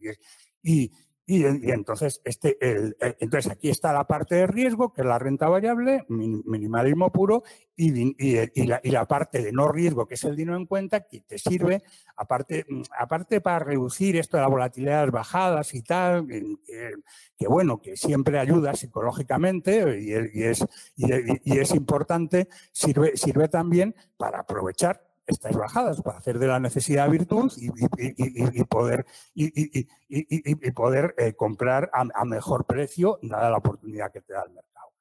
y, 0.64 0.92
y, 1.32 1.46
entonces, 1.46 2.22
este, 2.26 2.58
el, 2.60 2.98
entonces 3.20 3.52
aquí 3.52 3.70
está 3.70 3.94
la 3.94 4.08
parte 4.08 4.34
de 4.34 4.48
riesgo, 4.48 4.92
que 4.92 5.02
es 5.02 5.08
la 5.08 5.20
renta 5.20 5.48
variable, 5.48 6.04
minimalismo 6.10 7.12
puro, 7.12 7.44
y, 7.76 8.16
y, 8.18 8.66
la, 8.66 8.82
y, 8.84 8.90
la, 8.90 9.08
parte 9.08 9.44
de 9.44 9.52
no 9.52 9.72
riesgo, 9.72 10.08
que 10.08 10.16
es 10.16 10.24
el 10.24 10.36
dinero 10.36 10.58
en 10.58 10.66
cuenta, 10.66 11.02
que 11.02 11.22
te 11.22 11.38
sirve, 11.38 11.84
aparte, 12.16 12.66
aparte 12.98 13.42
para 13.42 13.60
reducir 13.60 14.16
esto 14.16 14.38
de 14.38 14.42
la 14.42 14.50
volatilidad 14.50 15.04
las 15.04 15.12
bajadas 15.12 15.76
y 15.76 15.84
tal, 15.84 16.26
que, 16.28 17.48
bueno, 17.48 17.80
que 17.80 17.96
siempre 17.96 18.40
ayuda 18.40 18.74
psicológicamente 18.74 20.02
y, 20.02 20.42
es, 20.42 20.66
y, 20.96 21.60
es 21.60 21.76
importante, 21.76 22.50
sirve, 22.72 23.16
sirve 23.18 23.50
también 23.50 23.94
para 24.18 24.40
aprovechar 24.40 25.09
estas 25.30 25.56
bajadas 25.56 26.02
para 26.02 26.18
hacer 26.18 26.40
de 26.40 26.48
la 26.48 26.60
necesidad 26.60 27.10
virtud 27.10 27.52
y, 27.58 28.64
poder, 28.64 29.06
y, 29.34 30.72
poder 30.72 31.16
eh, 31.18 31.34
comprar 31.34 31.90
a, 31.94 32.26
mejor 32.26 32.66
precio 32.66 33.20
dada 33.22 33.50
la 33.50 33.58
oportunidad 33.58 34.12
que 34.12 34.22
te 34.22 34.34
da 34.34 34.44
el 34.44 34.54
mercado. 34.54 34.92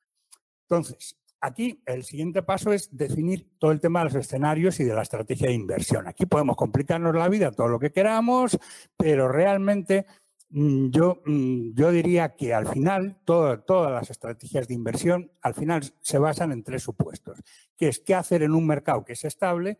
Entonces, 0.62 1.16
aquí 1.40 1.82
el 1.86 2.04
siguiente 2.04 2.42
paso 2.42 2.72
es 2.72 2.94
definir 2.96 3.48
todo 3.58 3.72
el 3.72 3.80
tema 3.80 4.00
de 4.00 4.06
los 4.06 4.14
escenarios 4.14 4.80
y 4.80 4.84
de 4.84 4.94
la 4.94 5.02
estrategia 5.02 5.48
de 5.48 5.54
inversión. 5.54 6.06
Aquí 6.06 6.26
podemos 6.26 6.56
complicarnos 6.56 7.14
la 7.14 7.28
vida 7.28 7.52
todo 7.52 7.68
lo 7.68 7.78
que 7.78 7.92
queramos, 7.92 8.58
pero 8.96 9.28
realmente 9.28 10.06
mm, 10.50 10.90
yo, 10.90 11.22
mm, 11.24 11.74
yo 11.74 11.90
diría 11.90 12.36
que 12.36 12.54
al 12.54 12.66
final 12.66 13.18
todas 13.24 13.92
las 13.92 14.10
estrategias 14.10 14.68
de 14.68 14.74
inversión 14.74 15.30
al 15.40 15.54
final 15.54 15.82
se 16.00 16.18
basan 16.18 16.52
en 16.52 16.62
tres 16.64 16.82
supuestos, 16.82 17.38
que 17.76 17.88
es 17.88 18.00
qué 18.00 18.14
hacer 18.14 18.42
en 18.42 18.52
un 18.52 18.66
mercado 18.66 19.04
que 19.04 19.14
es 19.14 19.24
estable, 19.24 19.78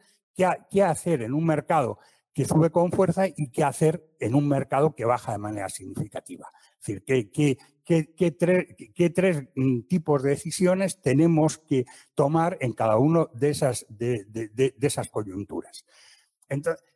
qué, 0.71 0.83
hacer 0.83 1.23
en 1.23 1.35
un 1.35 1.45
mercado 1.45 1.99
que 2.33 2.45
sube 2.45 2.71
con 2.71 2.93
fuerza 2.93 3.27
y 3.27 3.51
qué 3.51 3.65
hacer 3.65 4.05
en 4.21 4.35
un 4.35 4.49
mercado 4.49 4.95
que 4.95 5.05
baja 5.05 5.33
de 5.33 5.39
manera 5.39 5.69
significativa. 5.69 6.51
Es 6.81 6.87
decir, 6.87 7.31
qué, 7.33 9.11
tres 9.11 9.43
mm, 9.57 9.81
tipos 9.83 10.23
de 10.23 10.31
decisiones 10.31 11.01
tenemos 11.01 11.59
que 11.59 11.85
tomar 12.15 12.57
en 12.61 12.73
cada 12.73 12.99
uno 12.99 13.29
de 13.33 13.51
esas, 13.51 13.87
de, 13.89 14.75
esas 14.81 15.09
coyunturas. 15.09 15.85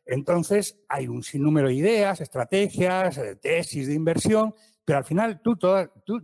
Entonces, 0.05 0.79
hay 0.87 1.07
un 1.07 1.21
sinnúmero 1.23 1.67
de 1.67 1.75
ideas, 1.75 2.21
estrategias, 2.21 3.17
eh, 3.17 3.35
tesis 3.35 3.87
de 3.87 3.93
inversión, 3.93 4.55
pero 4.85 4.97
al 4.97 5.05
final, 5.05 5.41
tú, 5.41 5.57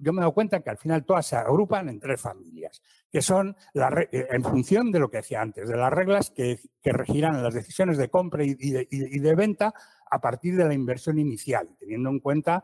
yo 0.02 0.14
me 0.14 0.22
dado 0.22 0.34
cuenta 0.34 0.62
que 0.62 0.70
al 0.70 0.78
final 0.78 1.06
todas 1.06 1.26
se 1.28 1.36
agrupan 1.36 1.90
en 1.90 2.00
tres 2.00 2.20
familias, 2.20 2.82
que 3.12 3.22
son, 3.22 3.56
eh, 3.74 4.28
en 4.30 4.44
función 4.44 4.92
de 4.92 5.00
lo 5.00 5.10
que 5.10 5.18
decía 5.18 5.42
antes, 5.42 5.68
de 5.68 5.78
las 5.78 5.92
reglas 5.92 6.32
que, 6.32 6.60
regirán 6.84 7.44
las 7.44 7.54
decisiones 7.54 7.98
de 7.98 8.10
compra 8.10 8.44
y 8.44 8.56
de 8.56 9.36
venta 9.36 9.74
a 10.10 10.20
partir 10.20 10.56
de 10.56 10.66
la 10.66 10.74
inversión 10.74 11.20
inicial, 11.20 11.70
teniendo 11.80 12.10
en 12.10 12.20
cuenta 12.20 12.64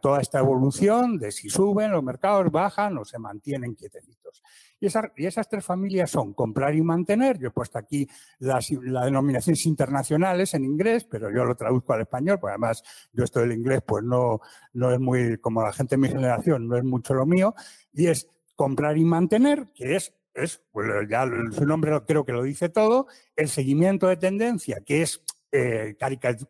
toda 0.00 0.20
esta 0.20 0.40
evolución 0.40 1.18
de 1.18 1.30
si 1.30 1.48
suben 1.48 1.92
los 1.92 2.02
mercados, 2.02 2.50
bajan 2.50 2.98
o 2.98 3.04
se 3.04 3.18
mantienen 3.18 3.74
quietecitos. 3.74 4.42
Y, 4.80 4.86
esas 5.26 5.48
tres 5.48 5.64
familias 5.64 6.10
son 6.10 6.34
comprar 6.34 6.74
y 6.74 6.82
mantener. 6.82 7.38
Yo 7.38 7.48
he 7.48 7.52
puesto 7.52 7.78
aquí 7.78 8.08
las 8.38 8.68
denominaciones 8.68 9.64
internacionales 9.66 10.52
en 10.54 10.64
inglés, 10.64 11.04
pero 11.04 11.30
yo 11.30 11.44
lo 11.44 11.54
traduzco 11.54 11.92
al 11.92 12.02
español, 12.02 12.38
porque 12.38 12.52
además 12.52 12.82
yo 13.12 13.24
esto 13.24 13.40
del 13.40 13.52
inglés 13.52 13.82
pues 13.86 14.04
no, 14.04 14.40
no 14.72 14.92
es 14.92 15.00
muy, 15.00 15.38
como 15.38 15.62
la 15.62 15.72
gente 15.72 15.96
de 15.96 16.02
mi 16.02 16.08
generación, 16.08 16.68
no 16.68 16.76
es 16.76 16.84
mucho 16.84 17.14
lo 17.14 17.24
mío. 17.24 17.54
Y 17.92 18.08
es 18.08 18.28
comprar 18.56 18.96
y 18.98 19.04
mantener, 19.04 19.68
que 19.74 19.96
es 19.96 20.14
es, 20.34 20.60
pues 20.72 20.88
ya 21.08 21.26
su 21.52 21.64
nombre 21.64 21.92
creo 22.06 22.24
que 22.24 22.32
lo 22.32 22.42
dice 22.42 22.68
todo, 22.68 23.06
el 23.36 23.48
seguimiento 23.48 24.08
de 24.08 24.16
tendencia, 24.16 24.80
que 24.84 25.02
es 25.02 25.22
eh, 25.56 25.96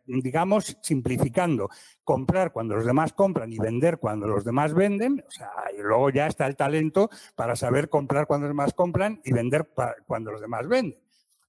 digamos, 0.06 0.78
simplificando, 0.80 1.68
comprar 2.02 2.52
cuando 2.52 2.74
los 2.76 2.86
demás 2.86 3.12
compran 3.12 3.52
y 3.52 3.58
vender 3.58 3.98
cuando 3.98 4.26
los 4.26 4.44
demás 4.44 4.72
venden, 4.72 5.22
o 5.26 5.30
sea, 5.30 5.50
y 5.76 5.82
luego 5.82 6.08
ya 6.08 6.26
está 6.26 6.46
el 6.46 6.56
talento 6.56 7.10
para 7.34 7.54
saber 7.54 7.90
comprar 7.90 8.26
cuando 8.26 8.46
los 8.46 8.52
demás 8.52 8.72
compran 8.72 9.20
y 9.22 9.32
vender 9.32 9.68
cuando 10.06 10.32
los 10.32 10.40
demás 10.40 10.66
venden. 10.66 10.98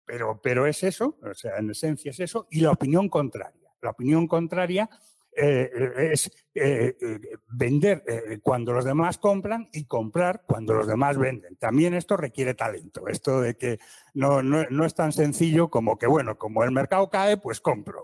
Pero, 0.06 0.41
pero 0.44 0.68
es 0.68 0.84
eso, 0.84 1.18
o 1.24 1.34
sea, 1.34 1.58
en 1.58 1.70
esencia 1.70 2.12
es 2.12 2.20
eso, 2.20 2.46
y 2.52 2.60
la 2.60 2.72
opinión 2.72 3.08
contraria. 3.08 3.72
La 3.82 3.91
opinión 3.91 4.28
contraria 4.28 4.89
eh, 5.38 6.12
es 6.13 6.32
eh, 6.54 6.95
eh, 7.02 7.19
vender 7.52 8.04
cuando 8.41 8.71
los 8.71 8.86
demás 8.86 9.17
compran 9.17 9.67
y 9.74 9.84
comprar 9.84 10.43
cuando 10.48 10.74
los 10.74 10.88
demás 10.88 11.17
venden. 11.17 11.58
También 11.58 11.93
esto 11.93 12.15
requiere 12.15 12.54
talento. 12.54 13.08
Esto 13.08 13.41
de 13.41 13.58
que 13.58 13.80
no, 14.13 14.41
no, 14.41 14.86
es 14.86 14.95
tan 14.95 15.12
sencillo 15.12 15.69
como 15.69 15.98
que, 15.98 16.08
bueno, 16.08 16.38
como 16.38 16.63
el 16.63 16.71
mercado 16.71 17.10
cae, 17.10 17.38
pues 17.38 17.60
compro. 17.60 18.02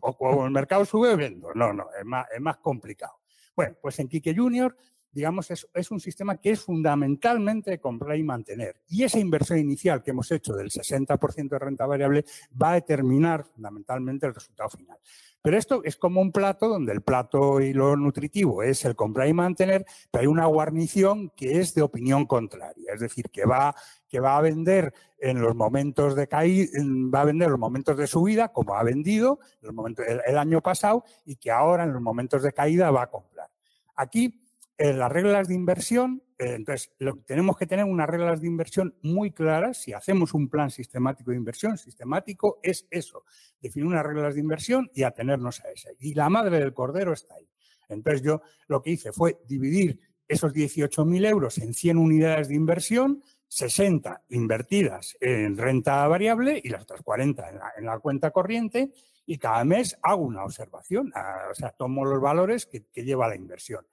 O, 0.00 0.16
como 0.16 0.46
el 0.46 0.52
mercado 0.52 0.84
sube, 0.84 1.14
vendo. 1.16 1.52
No, 1.54 1.72
no, 1.72 1.88
es 1.98 2.04
más, 2.04 2.26
es 2.34 2.40
más 2.40 2.56
complicado. 2.58 3.20
Bueno, 3.54 3.76
pues 3.80 3.98
en 3.98 4.08
Kike 4.08 4.34
Junior 4.34 4.74
digamos, 5.14 5.48
es, 5.52 5.68
es, 5.72 5.92
un 5.92 6.00
sistema 6.00 6.38
que 6.38 6.50
es 6.50 6.60
fundamentalmente 6.60 7.78
comprar 7.78 8.18
y 8.18 8.24
mantener. 8.24 8.80
Y 8.88 9.04
esa 9.04 9.20
inversión 9.20 9.60
inicial 9.60 10.02
que 10.02 10.10
hemos 10.10 10.28
hecho 10.32 10.54
del 10.54 10.70
60% 10.70 11.50
de 11.50 11.58
renta 11.60 11.86
variable 11.86 12.24
va 12.60 12.72
a 12.72 12.74
determinar 12.74 13.44
fundamentalmente 13.44 14.26
el 14.26 14.34
resultado 14.34 14.70
final. 14.70 14.98
Pero 15.44 15.58
esto 15.58 15.82
es 15.84 15.96
como 15.96 16.22
un 16.22 16.32
plato 16.32 16.68
donde 16.68 16.94
el 16.94 17.02
plato 17.02 17.60
y 17.60 17.74
lo 17.74 17.96
nutritivo 17.96 18.62
es 18.62 18.82
el 18.86 18.96
comprar 18.96 19.28
y 19.28 19.34
mantener, 19.34 19.84
pero 20.10 20.22
hay 20.22 20.26
una 20.26 20.46
guarnición 20.46 21.28
que 21.36 21.60
es 21.60 21.74
de 21.74 21.82
opinión 21.82 22.24
contraria, 22.24 22.94
es 22.94 23.00
decir, 23.00 23.28
que 23.28 23.44
va, 23.44 23.74
que 24.08 24.20
va 24.20 24.38
a 24.38 24.40
vender 24.40 24.94
en 25.18 25.42
los 25.42 25.54
momentos 25.54 26.16
de 26.16 26.28
caída, 26.28 26.70
va 27.14 27.20
a 27.20 27.24
vender 27.26 27.44
en 27.44 27.52
los 27.52 27.60
momentos 27.60 27.98
de 27.98 28.06
subida, 28.06 28.54
como 28.54 28.74
ha 28.74 28.82
vendido 28.82 29.38
el, 29.60 30.38
año 30.38 30.62
pasado, 30.62 31.04
y 31.26 31.36
que 31.36 31.50
ahora 31.50 31.84
en 31.84 31.92
los 31.92 32.00
momentos 32.00 32.42
de 32.42 32.54
caída 32.54 32.90
va 32.90 33.02
a 33.02 33.10
comprar. 33.10 33.50
Aquí, 33.96 34.43
en 34.76 34.98
las 34.98 35.10
reglas 35.10 35.48
de 35.48 35.54
inversión, 35.54 36.22
eh, 36.38 36.54
entonces, 36.54 36.90
tenemos 37.26 37.56
que 37.56 37.66
tener 37.66 37.84
unas 37.84 38.08
reglas 38.08 38.40
de 38.40 38.48
inversión 38.48 38.94
muy 39.02 39.30
claras. 39.30 39.78
Si 39.78 39.92
hacemos 39.92 40.34
un 40.34 40.48
plan 40.48 40.70
sistemático 40.70 41.30
de 41.30 41.36
inversión, 41.36 41.78
sistemático 41.78 42.58
es 42.62 42.86
eso, 42.90 43.24
definir 43.60 43.86
unas 43.86 44.04
reglas 44.04 44.34
de 44.34 44.40
inversión 44.40 44.90
y 44.94 45.04
atenernos 45.04 45.64
a 45.64 45.70
esa. 45.70 45.90
Y 46.00 46.14
la 46.14 46.28
madre 46.28 46.58
del 46.58 46.74
cordero 46.74 47.12
está 47.12 47.34
ahí. 47.34 47.48
Entonces, 47.88 48.22
yo 48.22 48.42
lo 48.66 48.82
que 48.82 48.90
hice 48.90 49.12
fue 49.12 49.38
dividir 49.46 50.00
esos 50.26 50.52
18.000 50.52 51.26
euros 51.28 51.58
en 51.58 51.74
100 51.74 51.98
unidades 51.98 52.48
de 52.48 52.54
inversión, 52.54 53.22
60 53.46 54.24
invertidas 54.30 55.16
en 55.20 55.56
renta 55.56 56.08
variable 56.08 56.60
y 56.64 56.70
las 56.70 56.82
otras 56.82 57.02
40 57.02 57.72
en 57.76 57.84
la, 57.84 57.98
cuenta 58.00 58.30
corriente, 58.32 58.90
y 59.26 59.38
cada 59.38 59.64
mes 59.64 59.96
hago 60.02 60.22
una 60.22 60.44
observación, 60.44 61.12
o 61.50 61.54
sea, 61.54 61.70
tomo 61.70 62.04
los 62.04 62.20
valores 62.20 62.66
que 62.66 63.04
lleva 63.04 63.28
la 63.28 63.36
inversión. 63.36 63.86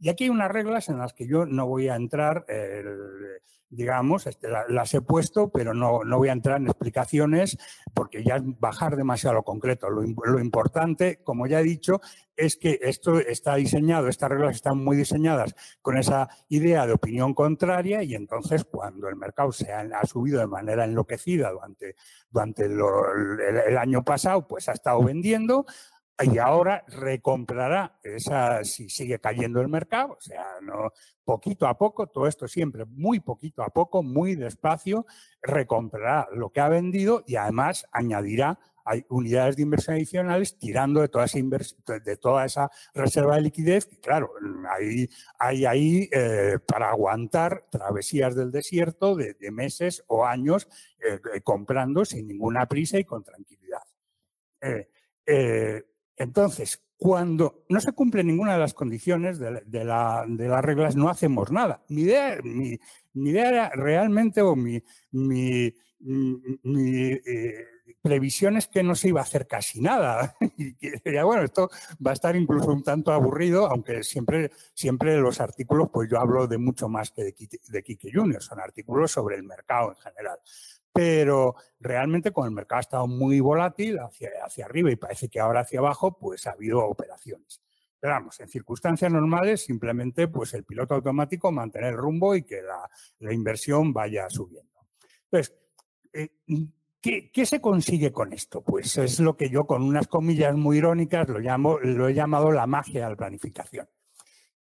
Y 0.00 0.08
aquí 0.08 0.24
hay 0.24 0.30
unas 0.30 0.50
reglas 0.50 0.88
en 0.88 0.98
las 0.98 1.12
que 1.12 1.26
yo 1.26 1.44
no 1.44 1.66
voy 1.66 1.88
a 1.88 1.96
entrar, 1.96 2.46
digamos, 3.68 4.26
este, 4.26 4.48
las 4.68 4.94
he 4.94 5.00
puesto, 5.00 5.50
pero 5.50 5.74
no, 5.74 6.04
no, 6.04 6.18
voy 6.18 6.28
a 6.28 6.32
entrar 6.32 6.58
en 6.58 6.68
explicaciones 6.68 7.58
porque 7.94 8.22
ya 8.22 8.36
es 8.36 8.42
bajar 8.60 8.96
demasiado 8.96 9.34
lo 9.34 9.42
concreto. 9.42 9.90
Lo, 9.90 10.38
importante, 10.38 11.20
como 11.24 11.48
ya 11.48 11.60
he 11.60 11.64
dicho, 11.64 12.00
es 12.36 12.56
que 12.56 12.78
esto 12.82 13.18
está 13.18 13.56
diseñado, 13.56 14.06
estas 14.06 14.30
reglas 14.30 14.54
están 14.54 14.82
muy 14.82 14.96
diseñadas 14.96 15.54
con 15.82 15.98
esa 15.98 16.28
idea 16.48 16.86
de 16.86 16.92
opinión 16.92 17.34
contraria 17.34 18.04
y 18.04 18.14
entonces 18.14 18.64
cuando 18.64 19.08
el 19.08 19.16
mercado 19.16 19.50
se 19.50 19.72
ha, 19.72 20.06
subido 20.06 20.38
de 20.38 20.46
manera 20.46 20.84
enloquecida 20.84 21.50
durante, 21.50 21.96
durante 22.30 22.66
el 22.66 23.76
año 23.76 24.04
pasado, 24.04 24.46
pues 24.46 24.68
ha 24.68 24.72
estado 24.72 25.02
vendiendo 25.02 25.66
y 26.20 26.38
ahora 26.38 26.84
recomprará 26.88 27.98
esa 28.02 28.64
si 28.64 28.88
sigue 28.88 29.20
cayendo 29.20 29.60
el 29.60 29.68
mercado, 29.68 30.16
o 30.18 30.20
sea, 30.20 30.44
no 30.62 30.92
poquito 31.24 31.66
a 31.66 31.76
poco, 31.76 32.06
todo 32.06 32.26
esto 32.26 32.48
siempre 32.48 32.84
muy 32.86 33.20
poquito 33.20 33.62
a 33.62 33.68
poco, 33.68 34.02
muy 34.02 34.34
despacio, 34.34 35.06
recomprará 35.42 36.26
lo 36.32 36.50
que 36.50 36.60
ha 36.60 36.68
vendido 36.68 37.22
y 37.26 37.36
además 37.36 37.86
añadirá 37.92 38.58
unidades 39.08 39.56
de 39.56 39.62
inversión 39.62 39.96
adicionales 39.96 40.58
tirando 40.58 41.00
de 41.00 41.08
toda 41.08 41.26
esa, 41.26 41.38
de 42.02 42.16
toda 42.16 42.44
esa 42.44 42.70
reserva 42.94 43.36
de 43.36 43.42
liquidez, 43.42 43.86
que 43.86 43.98
claro, 43.98 44.32
hay, 44.70 45.08
hay 45.38 45.66
ahí 45.66 46.08
eh, 46.12 46.58
para 46.66 46.90
aguantar 46.90 47.66
travesías 47.70 48.34
del 48.34 48.50
desierto 48.50 49.14
de, 49.14 49.36
meses 49.52 50.02
o 50.06 50.24
años 50.24 50.68
eh, 50.98 51.20
eh, 51.34 51.40
comprando 51.42 52.04
sin 52.04 52.26
ninguna 52.26 52.66
prisa 52.66 52.98
y 52.98 53.04
con 53.04 53.22
tranquilidad. 53.22 53.82
Entonces, 56.18 56.82
cuando 56.96 57.64
no 57.68 57.80
se 57.80 57.92
cumple 57.92 58.24
ninguna 58.24 58.54
de 58.54 58.58
las 58.58 58.74
condiciones 58.74 59.38
de, 59.38 59.84
las 59.84 60.64
reglas, 60.64 60.96
no 60.96 61.08
hacemos 61.08 61.52
nada. 61.52 61.82
Mi 61.88 62.02
idea, 62.02 62.38
mi, 62.42 62.78
idea 63.14 63.48
era 63.48 63.70
realmente, 63.70 64.42
o 64.42 64.56
mi, 64.56 64.82
eh, 65.44 65.74
previsión 68.02 68.56
es 68.56 68.66
que 68.66 68.82
no 68.82 68.96
se 68.96 69.08
iba 69.08 69.20
a 69.20 69.24
hacer 69.24 69.46
casi 69.46 69.80
nada. 69.80 70.34
y 70.56 70.74
que, 70.74 71.00
bueno, 71.22 71.44
esto 71.44 71.70
va 72.04 72.10
a 72.10 72.14
estar 72.14 72.34
incluso 72.34 72.72
un 72.72 72.82
tanto 72.82 73.12
aburrido, 73.12 73.66
aunque 73.66 74.02
siempre, 74.02 74.50
siempre 74.74 75.16
los 75.18 75.40
artículos, 75.40 75.90
pues 75.92 76.10
yo 76.10 76.18
hablo 76.18 76.48
de 76.48 76.58
mucho 76.58 76.88
más 76.88 77.12
que 77.12 77.22
de, 77.22 77.34
de 77.68 77.82
Kike 77.84 78.10
Junior, 78.12 78.42
son 78.42 78.58
artículos 78.58 79.12
sobre 79.12 79.36
el 79.36 79.44
mercado 79.44 79.90
en 79.90 79.96
general 79.96 80.40
pero 80.98 81.54
realmente 81.78 82.32
con 82.32 82.46
el 82.46 82.50
mercado 82.50 82.78
ha 82.78 82.80
estado 82.80 83.06
muy 83.06 83.38
volátil 83.38 84.00
hacia, 84.00 84.30
hacia 84.44 84.64
arriba 84.64 84.90
y 84.90 84.96
parece 84.96 85.28
que 85.28 85.38
ahora 85.38 85.60
hacia 85.60 85.78
abajo, 85.78 86.18
pues 86.18 86.44
ha 86.48 86.50
habido 86.50 86.84
operaciones. 86.84 87.62
Pero 88.00 88.14
vamos, 88.14 88.40
en 88.40 88.48
circunstancias 88.48 89.12
normales, 89.12 89.64
simplemente 89.64 90.26
pues 90.26 90.54
el 90.54 90.64
piloto 90.64 90.96
automático 90.96 91.52
mantener 91.52 91.92
el 91.92 91.98
rumbo 91.98 92.34
y 92.34 92.42
que 92.42 92.62
la, 92.62 93.32
inversión 93.32 93.92
vaya 93.92 94.28
subiendo. 94.28 94.88
Entonces, 95.30 95.54
eh, 96.12 96.30
¿qué, 97.00 97.46
se 97.46 97.60
consigue 97.60 98.10
con 98.10 98.32
esto? 98.32 98.62
Pues 98.62 98.98
es 98.98 99.20
lo 99.20 99.36
que 99.36 99.50
yo 99.50 99.68
con 99.68 99.82
unas 99.82 100.08
comillas 100.08 100.56
muy 100.56 100.78
irónicas 100.78 101.28
lo, 101.28 101.38
llamo, 101.38 101.78
lo 101.78 102.08
he 102.08 102.14
llamado 102.14 102.50
la 102.50 102.66
magia 102.66 103.04
de 103.04 103.10
la 103.10 103.16
planificación. 103.16 103.88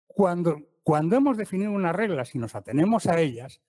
Cuando, 0.07 0.59
cuando 0.83 1.17
hemos 1.17 1.39
definido 1.39 1.71
unas 1.71 1.97
reglas 1.97 2.35
y 2.35 2.39
nos 2.39 2.55
atenemos 2.55 3.07
a 3.07 3.19
ellas, 3.19 3.63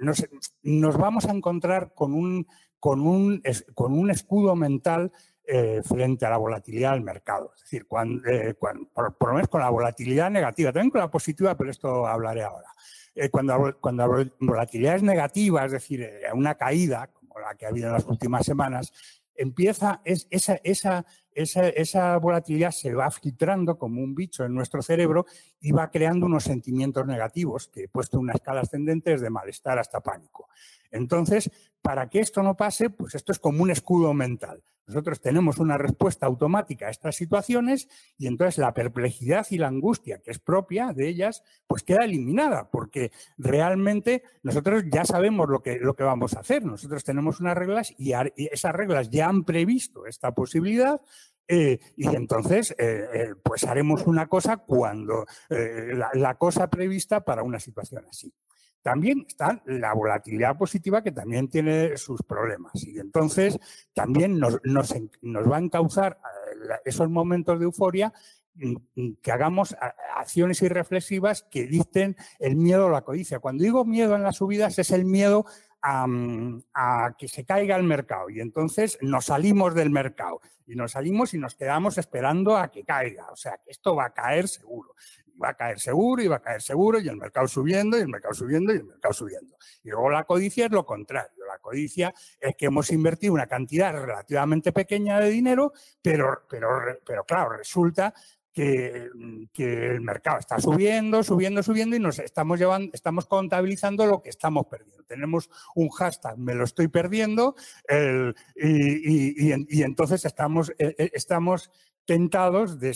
nos, 0.00 0.96
vamos 0.96 1.26
a 1.26 1.32
encontrar 1.32 1.92
con 1.94 2.14
un, 2.14 2.46
con 2.78 3.06
un, 3.06 3.42
con 3.74 3.92
un 3.92 4.10
escudo 4.10 4.56
mental 4.56 5.12
eh, 5.44 5.80
frente 5.82 6.26
a 6.26 6.30
la 6.30 6.36
volatilidad 6.36 6.92
del 6.92 7.02
mercado. 7.02 7.52
Es 7.54 7.62
decir, 7.62 7.86
cuando, 7.86 8.28
eh, 8.28 8.54
por, 8.54 9.16
lo 9.20 9.32
menos 9.32 9.48
con 9.48 9.60
la 9.60 9.70
volatilidad 9.70 10.30
negativa, 10.30 10.72
también 10.72 10.90
con 10.90 11.00
la 11.00 11.10
positiva, 11.10 11.56
pero 11.56 11.70
esto 11.70 12.06
hablaré 12.06 12.42
ahora. 12.42 12.68
Eh, 13.14 13.30
cuando, 13.30 13.76
cuando 13.80 14.06
la 14.06 14.26
volatilidad 14.40 14.96
es 14.96 15.02
negativa, 15.02 15.64
es 15.64 15.72
decir, 15.72 16.08
una 16.34 16.54
caída, 16.54 17.08
como 17.12 17.40
la 17.40 17.54
que 17.54 17.66
ha 17.66 17.70
habido 17.70 17.86
en 17.86 17.94
las 17.94 18.06
últimas 18.06 18.44
semanas, 18.44 18.92
empieza, 19.38 20.02
es, 20.04 20.26
esa, 20.30 20.60
esa, 20.64 21.06
esa, 21.32 21.68
esa, 21.68 22.18
volatilidad 22.18 22.72
se 22.72 22.92
va 22.92 23.10
filtrando 23.10 23.78
como 23.78 24.02
un 24.02 24.14
bicho 24.14 24.44
en 24.44 24.54
nuestro 24.54 24.82
cerebro 24.82 25.24
y 25.60 25.72
va 25.72 25.90
creando 25.90 26.26
unos 26.26 26.44
sentimientos 26.44 27.06
negativos, 27.06 27.68
que 27.68 27.84
he 27.84 27.88
puesto 27.88 28.18
una 28.18 28.34
escala 28.34 28.60
ascendente 28.60 29.12
desde 29.12 29.30
malestar 29.30 29.78
hasta 29.78 30.00
pánico. 30.00 30.48
Entonces, 30.90 31.50
para 31.80 32.08
que 32.08 32.20
esto 32.20 32.42
no 32.42 32.56
pase, 32.56 32.90
pues 32.90 33.14
esto 33.14 33.32
es 33.32 33.38
como 33.38 33.62
un 33.62 33.70
escudo 33.70 34.12
mental. 34.12 34.62
Nosotros 34.88 35.20
tenemos 35.20 35.58
una 35.58 35.78
respuesta 35.78 36.26
automática 36.26 36.86
a 36.86 36.90
estas 36.90 37.14
situaciones 37.14 37.88
y 38.16 38.26
entonces 38.26 38.58
la 38.58 38.74
perplejidad 38.74 39.46
y 39.50 39.58
la 39.58 39.68
angustia 39.68 40.18
que 40.18 40.30
es 40.30 40.38
propia 40.38 40.92
de 40.92 41.08
ellas, 41.08 41.44
pues 41.66 41.82
queda 41.82 42.04
eliminada, 42.04 42.70
porque 42.70 43.12
realmente 43.36 44.22
nosotros 44.42 44.84
ya 44.90 45.04
sabemos 45.04 45.48
lo 45.48 45.62
que, 45.62 45.78
lo 45.78 45.94
que 45.94 46.04
vamos 46.04 46.34
a 46.34 46.40
hacer. 46.40 46.64
Nosotros 46.64 47.04
tenemos 47.04 47.38
unas 47.38 47.56
reglas 47.56 47.94
y, 47.98 48.12
esas 48.50 48.74
reglas 48.74 49.10
ya 49.10 49.28
han 49.28 49.44
previsto 49.44 50.06
esta 50.06 50.32
posibilidad, 50.32 51.00
eh, 51.50 51.78
y 51.96 52.06
entonces, 52.14 52.72
eh, 52.78 53.08
eh, 53.14 53.34
pues 53.42 53.64
haremos 53.64 54.06
una 54.06 54.26
cosa 54.26 54.58
cuando 54.58 55.24
la, 55.48 56.34
cosa 56.34 56.68
prevista 56.68 57.24
para 57.24 57.42
una 57.42 57.58
situación 57.58 58.04
así. 58.08 58.32
También 58.82 59.24
está 59.26 59.62
la 59.66 59.92
volatilidad 59.92 60.56
positiva 60.56 61.02
que 61.02 61.12
también 61.12 61.48
tiene 61.48 61.96
sus 61.96 62.22
problemas 62.22 62.84
y 62.84 62.98
entonces 62.98 63.58
también 63.92 64.38
nos, 64.38 64.56
va 64.56 65.56
a 65.56 65.60
encauzar 65.60 66.18
esos 66.84 67.10
momentos 67.10 67.58
de 67.58 67.64
euforia 67.64 68.12
mm, 68.54 68.74
mm, 68.94 69.12
que 69.22 69.32
hagamos 69.32 69.76
acciones 70.16 70.62
irreflexivas 70.62 71.42
que 71.50 71.66
dicten 71.66 72.16
el 72.38 72.56
miedo 72.56 72.86
o 72.86 72.90
la 72.90 73.02
codicia. 73.02 73.40
Cuando 73.40 73.64
digo 73.64 73.84
miedo 73.84 74.14
en 74.14 74.22
las 74.22 74.36
subidas 74.36 74.78
es 74.78 74.90
el 74.90 75.04
miedo 75.04 75.44
Mm, 75.80 76.58
a, 76.74 77.14
que 77.16 77.28
se 77.28 77.44
caiga 77.44 77.76
el 77.76 77.84
mercado 77.84 78.28
y 78.30 78.40
entonces 78.40 78.98
nos 79.00 79.26
salimos 79.26 79.74
del 79.74 79.90
mercado 79.90 80.40
y 80.66 80.74
nos 80.74 80.92
salimos 80.92 81.34
y 81.34 81.38
nos 81.38 81.54
quedamos 81.54 81.98
esperando 81.98 82.56
a 82.56 82.68
que 82.70 82.84
caiga. 82.84 83.30
O 83.30 83.36
sea, 83.36 83.58
que 83.64 83.70
esto 83.70 83.94
va 83.94 84.06
a 84.06 84.12
caer 84.12 84.48
seguro. 84.48 84.94
Va 85.42 85.50
a 85.50 85.54
caer 85.54 85.78
seguro 85.78 86.22
y 86.22 86.28
va 86.28 86.36
a 86.36 86.42
caer 86.42 86.62
seguro 86.62 86.98
y 86.98 87.08
el 87.08 87.16
mercado 87.16 87.46
subiendo 87.46 87.96
y 87.96 88.00
el 88.00 88.08
mercado 88.08 88.34
subiendo 88.34 88.74
y 88.74 88.78
el 88.78 88.84
mercado 88.84 89.14
subiendo. 89.14 89.56
Y 89.84 89.90
luego 89.90 90.10
la 90.10 90.24
codicia 90.24 90.66
es 90.66 90.72
lo 90.72 90.84
contrario. 90.84 91.44
La 91.46 91.58
codicia 91.58 92.12
es 92.40 92.56
que 92.56 92.66
hemos 92.66 92.90
invertido 92.90 93.34
una 93.34 93.46
cantidad 93.46 93.92
relativamente 93.92 94.72
pequeña 94.72 95.20
de 95.20 95.30
dinero, 95.30 95.72
pero, 96.02 96.42
pero, 96.48 96.68
pero 97.04 97.24
claro, 97.24 97.56
resulta 97.56 98.12
Mm, 98.58 99.44
que, 99.52 99.86
el 99.86 100.00
mercado 100.00 100.38
está 100.38 100.58
subiendo, 100.60 101.22
subiendo, 101.22 101.62
subiendo 101.62 101.96
y 101.96 102.00
nos 102.00 102.18
estamos 102.18 102.58
llevando, 102.58 102.90
estamos 102.92 103.26
contabilizando 103.26 104.06
lo 104.06 104.22
que 104.22 104.30
estamos 104.30 104.66
perdiendo. 104.66 105.04
Tenemos 105.04 105.48
un 105.74 105.88
hashtag, 105.90 106.38
me 106.38 106.54
lo 106.54 106.64
estoy 106.64 106.88
perdiendo, 106.88 107.54
y, 108.56 109.82
entonces 109.82 110.24
estamos, 110.24 110.70
eh, 110.78 110.94
eh, 110.98 111.10
estamos 111.14 111.70
tentados 112.08 112.80
de, 112.80 112.94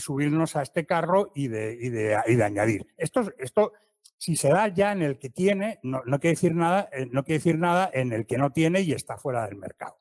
subirnos 0.00 0.56
a 0.56 0.62
este 0.62 0.84
carro 0.84 1.30
y 1.36 1.46
de, 1.46 2.42
añadir. 2.44 2.84
Esto, 2.96 3.32
esto, 3.38 3.72
si 4.18 4.34
se 4.34 4.48
da 4.48 4.66
ya 4.66 4.90
en 4.90 5.02
el 5.02 5.20
que 5.20 5.30
tiene, 5.30 5.78
no, 5.84 6.02
no, 6.04 6.18
quiere 6.18 6.34
decir 6.34 6.56
nada, 6.56 6.88
eh, 6.92 7.06
no 7.12 7.22
quiere 7.22 7.38
decir 7.38 7.56
nada 7.56 7.88
en 7.92 8.12
el 8.12 8.26
que 8.26 8.38
no 8.38 8.50
tiene 8.50 8.80
y 8.80 8.90
está 8.90 9.16
fuera 9.16 9.46
del 9.46 9.54
mercado. 9.54 9.98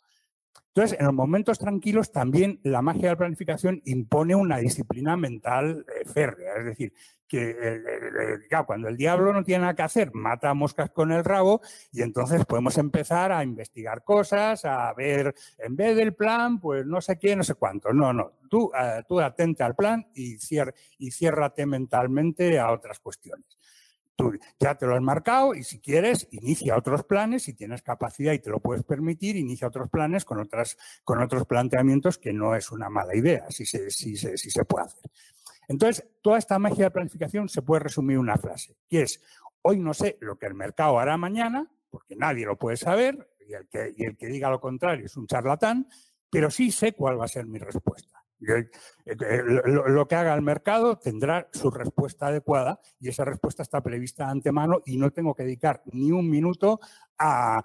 Entonces, 0.79 0.97
en 0.97 1.07
los 1.07 1.13
momentos 1.13 1.59
tranquilos 1.59 2.09
también 2.09 2.61
la 2.63 2.81
magia 2.81 3.01
de 3.01 3.09
la 3.09 3.17
planificación 3.17 3.81
impone 3.83 4.33
una 4.33 4.59
disciplina 4.59 5.17
mental 5.17 5.85
eh, 5.89 6.07
férrea. 6.07 6.53
Es 6.57 6.63
decir, 6.63 6.93
que 7.27 7.49
eh, 7.49 7.81
eh, 8.49 8.63
cuando 8.65 8.87
el 8.87 8.95
diablo 8.95 9.33
no 9.33 9.43
tiene 9.43 9.63
nada 9.63 9.75
que 9.75 9.81
hacer, 9.81 10.13
mata 10.13 10.53
moscas 10.53 10.89
con 10.91 11.11
el 11.11 11.25
rabo 11.25 11.59
y 11.91 12.01
entonces 12.01 12.45
podemos 12.45 12.77
empezar 12.77 13.33
a 13.33 13.43
investigar 13.43 14.05
cosas, 14.05 14.63
a 14.63 14.93
ver, 14.93 15.35
en 15.57 15.75
vez 15.75 15.97
del 15.97 16.13
plan, 16.13 16.61
pues 16.61 16.85
no 16.85 17.01
sé 17.01 17.19
qué, 17.19 17.35
no 17.35 17.43
sé 17.43 17.55
cuánto. 17.55 17.91
No, 17.91 18.13
no, 18.13 18.35
tú, 18.49 18.71
tú 19.05 19.19
atente 19.19 19.63
al 19.63 19.75
plan 19.75 20.07
y, 20.15 20.37
y 20.97 21.11
ciérrate 21.11 21.65
mentalmente 21.65 22.57
a 22.57 22.71
otras 22.71 23.01
cuestiones. 23.01 23.59
Tú 24.19 24.37
ya 24.59 24.75
te 24.75 24.85
lo 24.85 24.97
has 24.97 25.01
marcado 25.01 25.55
y 25.55 25.63
si 25.63 25.79
quieres, 25.79 26.27
inicia 26.31 26.75
otros 26.75 27.05
planes, 27.05 27.43
si 27.43 27.53
tienes 27.53 27.81
capacidad 27.81 28.33
y 28.33 28.39
te 28.39 28.49
lo 28.49 28.59
puedes 28.59 28.83
permitir, 28.83 29.37
inicia 29.37 29.69
otros 29.69 29.89
planes 29.89 30.25
con, 30.25 30.41
otras, 30.41 30.77
con 31.05 31.21
otros 31.21 31.45
planteamientos 31.45 32.17
que 32.17 32.33
no 32.33 32.53
es 32.53 32.69
una 32.69 32.89
mala 32.89 33.15
idea, 33.15 33.49
si 33.49 33.65
se, 33.65 33.89
si, 33.89 34.17
se, 34.17 34.35
si 34.35 34.51
se 34.51 34.65
puede 34.65 34.87
hacer. 34.87 35.09
Entonces, 35.69 36.05
toda 36.21 36.37
esta 36.37 36.59
magia 36.59 36.83
de 36.83 36.91
planificación 36.91 37.47
se 37.47 37.61
puede 37.61 37.79
resumir 37.79 38.15
en 38.15 38.19
una 38.19 38.35
frase, 38.35 38.75
que 38.89 39.03
es, 39.03 39.23
hoy 39.61 39.79
no 39.79 39.93
sé 39.93 40.17
lo 40.19 40.37
que 40.37 40.47
el 40.47 40.53
mercado 40.53 40.99
hará 40.99 41.15
mañana, 41.15 41.71
porque 41.89 42.17
nadie 42.17 42.45
lo 42.45 42.57
puede 42.57 42.75
saber, 42.75 43.25
y 43.47 43.53
el 43.53 43.69
que, 43.69 43.93
y 43.95 44.03
el 44.03 44.17
que 44.17 44.27
diga 44.27 44.49
lo 44.49 44.59
contrario 44.59 45.05
es 45.05 45.15
un 45.15 45.27
charlatán, 45.27 45.87
pero 46.29 46.51
sí 46.51 46.71
sé 46.71 46.91
cuál 46.91 47.21
va 47.21 47.23
a 47.23 47.29
ser 47.29 47.45
mi 47.45 47.57
respuesta. 47.57 48.18
Eh, 48.47 48.69
eh, 49.05 49.43
lo 49.87 50.07
que 50.07 50.15
haga 50.15 50.33
el 50.33 50.41
mercado 50.41 50.97
tendrá 50.97 51.49
su 51.51 51.69
respuesta 51.71 52.27
adecuada 52.27 52.79
y 52.99 53.09
esa 53.09 53.25
respuesta 53.25 53.63
está 53.63 53.81
prevista 53.81 54.25
de 54.25 54.31
antemano 54.31 54.81
y 54.85 54.97
no 54.97 55.11
tengo 55.11 55.35
que 55.35 55.43
dedicar 55.43 55.81
ni 55.91 56.11
un 56.11 56.29
minuto 56.29 56.79
a, 57.17 57.61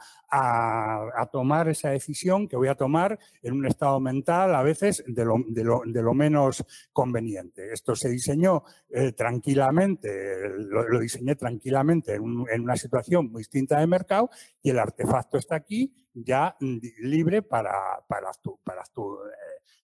tomar 1.31 1.69
esa 1.69 1.91
decisión 1.91 2.49
que 2.49 2.57
voy 2.57 2.69
a 2.69 2.75
tomar 2.75 3.19
en 3.43 3.55
un 3.55 3.67
estado 3.67 4.01
mental 4.01 4.55
a 4.55 4.63
veces 4.63 5.05
de 5.07 5.25
lo, 5.25 6.15
menos 6.15 6.65
conveniente. 6.93 7.73
Esto 7.73 7.95
se 7.95 8.09
diseñó 8.09 8.65
eh, 8.91 9.13
tranquilamente, 9.13 10.49
lo, 10.59 10.99
diseñé 10.99 11.37
tranquilamente 11.37 12.15
en, 12.15 12.23
una 12.23 12.77
situación 12.77 13.31
muy 13.31 13.41
distinta 13.41 13.79
de 13.79 13.87
mercado 13.87 14.31
y 14.61 14.71
el 14.71 14.79
artefacto 14.79 15.39
está 15.39 15.55
aquí 15.55 15.95
ya 16.15 16.57
libre 16.61 17.43
para, 17.43 17.73
para, 18.09 18.31
para, 18.65 18.83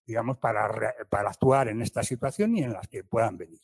digamos, 0.05 0.37
para, 0.37 0.69
para 1.09 1.29
actuar 1.29 1.69
en 1.69 1.81
esta 1.81 2.03
situación 2.03 2.55
y 2.55 2.63
en 2.63 2.73
las 2.73 2.87
que 2.87 3.03
puedan 3.03 3.37
venir. 3.37 3.61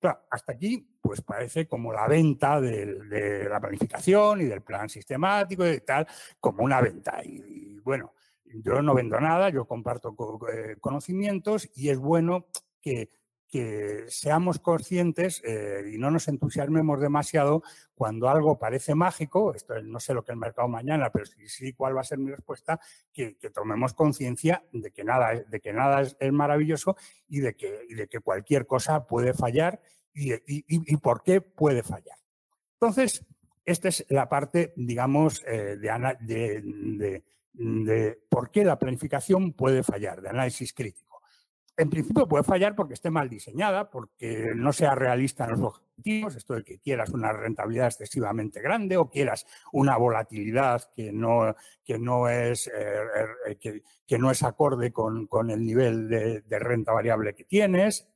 Claro, 0.00 0.20
hasta 0.30 0.52
aquí, 0.52 0.84
pues 1.00 1.22
parece 1.22 1.68
como 1.68 1.92
la 1.92 2.08
venta 2.08 2.60
de, 2.60 3.48
la 3.48 3.60
planificación 3.60 4.40
y 4.40 4.44
del 4.46 4.62
plan 4.62 4.88
sistemático 4.88 5.66
y 5.66 5.80
tal, 5.80 6.06
como 6.40 6.64
una 6.64 6.80
venta. 6.80 7.22
y, 7.24 7.78
bueno, 7.80 8.12
yo 8.60 8.82
no 8.82 8.94
vendo 8.94 9.18
nada, 9.20 9.48
yo 9.48 9.66
comparto 9.66 10.14
eh, 10.52 10.76
conocimientos 10.80 11.70
y 11.74 11.88
es 11.88 11.98
bueno 11.98 12.46
que 12.80 13.10
que 13.52 14.06
seamos 14.08 14.58
conscientes 14.60 15.42
eh, 15.44 15.84
y 15.92 15.98
no 15.98 16.10
nos 16.10 16.26
entusiasmemos 16.26 17.02
demasiado 17.02 17.62
cuando 17.94 18.30
algo 18.30 18.58
parece 18.58 18.94
mágico, 18.94 19.54
esto 19.54 19.80
no 19.82 20.00
sé 20.00 20.14
lo 20.14 20.24
que 20.24 20.32
el 20.32 20.38
mercado 20.38 20.68
mañana, 20.68 21.10
pero 21.10 21.26
sí, 21.26 21.74
cuál 21.74 21.94
va 21.94 22.00
a 22.00 22.04
ser 22.04 22.16
mi 22.16 22.30
respuesta, 22.30 22.80
que, 23.12 23.36
tomemos 23.54 23.92
conciencia 23.92 24.64
de 24.72 24.90
que 24.90 25.04
nada, 25.04 25.34
de 25.34 25.60
que 25.60 25.74
nada 25.74 26.00
es, 26.00 26.32
maravilloso 26.32 26.96
y 27.28 27.40
de, 27.40 27.54
que, 27.54 27.80
de 27.94 28.08
cualquier 28.20 28.66
cosa 28.66 29.06
puede 29.06 29.34
fallar 29.34 29.82
y, 30.14 30.96
por 30.96 31.22
qué 31.22 31.42
puede 31.42 31.82
fallar. 31.82 32.16
Entonces, 32.80 33.22
esta 33.66 33.88
es 33.88 34.06
la 34.08 34.30
parte, 34.30 34.72
digamos, 34.76 35.44
eh, 35.46 35.76
de, 35.76 37.22
de 37.52 38.22
por 38.30 38.50
qué 38.50 38.64
la 38.64 38.78
planificación 38.78 39.52
puede 39.52 39.82
fallar, 39.82 40.22
de 40.22 40.30
análisis 40.30 40.72
crítico 40.72 41.11
en 41.76 41.90
principio 41.90 42.28
puede 42.28 42.44
fallar 42.44 42.74
porque 42.74 42.94
esté 42.94 43.10
mal 43.10 43.28
diseñada, 43.28 43.90
porque 43.90 44.52
no 44.54 44.72
sea 44.72 44.94
realista 44.94 45.44
en 45.44 45.50
los 45.52 45.60
objetivos, 45.60 46.36
esto 46.36 46.54
de 46.54 46.64
que 46.64 46.78
quieras 46.78 47.10
una 47.10 47.32
rentabilidad 47.32 47.86
excesivamente 47.86 48.60
grande 48.60 48.96
o 48.96 49.08
quieras 49.08 49.46
una 49.72 49.96
volatilidad 49.96 50.82
que 50.94 51.12
no, 51.12 51.54
que 51.84 51.98
no, 51.98 52.28
es, 52.28 52.68
eh, 52.68 52.96
eh, 53.46 53.82
que, 54.06 54.18
no 54.18 54.30
es 54.30 54.42
acorde 54.42 54.92
con, 54.92 55.28
el 55.50 55.64
nivel 55.64 56.08
de, 56.08 56.58
renta 56.58 56.92
variable 56.92 57.34
que 57.34 57.44
tienes, 57.44 58.06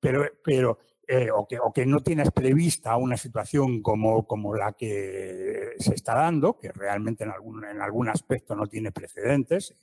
pero, 0.00 0.26
pero 0.42 0.78
eh, 1.12 1.28
o, 1.28 1.44
que, 1.44 1.58
o, 1.58 1.72
que, 1.72 1.84
no 1.84 2.04
tienes 2.04 2.30
prevista 2.30 2.96
una 2.96 3.16
situación 3.16 3.82
como, 3.82 4.28
como 4.28 4.54
la 4.54 4.74
que 4.74 5.72
se 5.76 5.92
está 5.92 6.14
dando, 6.14 6.56
que 6.56 6.70
realmente 6.70 7.24
en 7.24 7.30
algún, 7.30 7.64
en 7.64 7.80
algún 7.80 8.08
aspecto 8.08 8.54
no 8.54 8.68
tiene 8.68 8.92
precedentes 8.92 9.74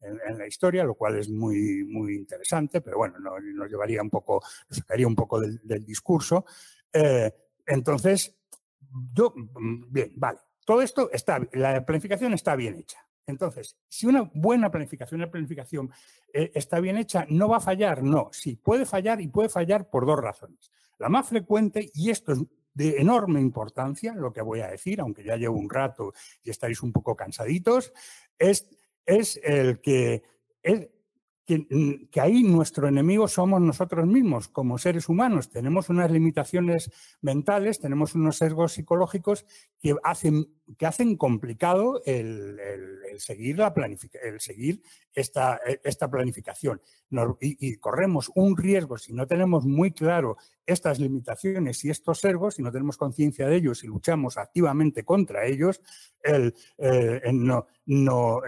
en, 0.00 0.38
la 0.38 0.46
historia, 0.46 0.84
lo 0.84 0.94
cual 0.94 1.18
es 1.18 1.28
muy, 1.28 1.82
muy 1.82 2.14
interesante, 2.14 2.82
pero 2.82 2.98
bueno, 2.98 3.18
nos 3.18 3.68
llevaría 3.68 4.00
un 4.00 4.10
poco, 4.10 4.40
nos 4.68 4.78
sacaría 4.78 5.08
un 5.08 5.16
poco 5.16 5.40
del, 5.40 5.84
discurso. 5.84 6.44
Eh, 6.92 7.32
entonces, 7.66 8.36
yo, 9.12 9.34
mm, 9.34 9.92
bien, 9.92 10.12
vale, 10.14 10.38
todo 10.64 10.82
esto 10.82 11.10
está, 11.10 11.40
la 11.54 11.84
planificación 11.84 12.32
está 12.32 12.54
bien 12.54 12.76
hecha. 12.76 13.05
Entonces, 13.26 13.76
si 13.88 14.06
una 14.06 14.30
buena 14.34 14.70
planificación, 14.70 15.20
una 15.20 15.30
planificación 15.30 15.90
eh, 16.32 16.52
está 16.54 16.78
bien 16.80 16.96
hecha, 16.96 17.26
¿no 17.28 17.48
va 17.48 17.56
a 17.56 17.60
fallar? 17.60 18.02
No, 18.02 18.28
sí, 18.32 18.56
puede 18.56 18.86
fallar 18.86 19.20
y 19.20 19.28
puede 19.28 19.48
fallar 19.48 19.90
por 19.90 20.06
dos 20.06 20.18
razones. 20.18 20.70
La 20.98 21.08
más 21.08 21.28
frecuente, 21.28 21.90
y 21.92 22.10
esto 22.10 22.32
es 22.32 22.38
de 22.72 23.00
enorme 23.00 23.40
importancia, 23.40 24.14
lo 24.14 24.32
que 24.32 24.42
voy 24.42 24.60
a 24.60 24.68
decir, 24.68 25.00
aunque 25.00 25.24
ya 25.24 25.36
llevo 25.36 25.58
un 25.58 25.68
rato 25.68 26.12
y 26.44 26.50
estaréis 26.50 26.82
un 26.82 26.92
poco 26.92 27.16
cansaditos, 27.16 27.92
es, 28.38 28.68
el 29.42 29.80
que, 29.80 30.22
es 30.62 30.88
que, 31.46 32.08
que, 32.10 32.20
ahí 32.20 32.42
nuestro 32.42 32.86
enemigo 32.86 33.28
somos 33.28 33.60
nosotros 33.60 34.06
mismos 34.06 34.48
como 34.48 34.78
seres 34.78 35.08
humanos. 35.08 35.48
Tenemos 35.48 35.88
unas 35.88 36.10
limitaciones 36.10 36.90
mentales, 37.22 37.80
tenemos 37.80 38.14
unos 38.14 38.36
sesgos 38.36 38.72
psicológicos 38.72 39.46
que 39.80 39.96
hacen 40.04 40.46
que 40.76 40.86
hacen 40.86 41.16
complicado 41.16 42.02
el, 42.04 42.58
seguir, 43.18 43.58
la 43.58 43.72
el 44.22 44.40
seguir 44.40 44.82
esta, 45.14 45.60
esta 45.84 46.10
planificación. 46.10 46.80
y, 47.40 47.76
corremos 47.76 48.30
un 48.34 48.56
riesgo 48.56 48.98
si 48.98 49.12
no 49.12 49.26
tenemos 49.26 49.64
muy 49.64 49.92
claro 49.92 50.36
estas 50.66 50.98
limitaciones 50.98 51.84
y 51.84 51.90
estos 51.90 52.18
sesgos, 52.18 52.54
si 52.56 52.62
no 52.62 52.72
tenemos 52.72 52.96
conciencia 52.96 53.46
de 53.46 53.56
ellos 53.56 53.84
y 53.84 53.86
luchamos 53.86 54.36
activamente 54.36 55.04
contra 55.04 55.46
ellos, 55.46 55.80
el, 56.22 56.54
eh, 56.78 57.22
no, 57.32 57.66
no, 57.86 58.40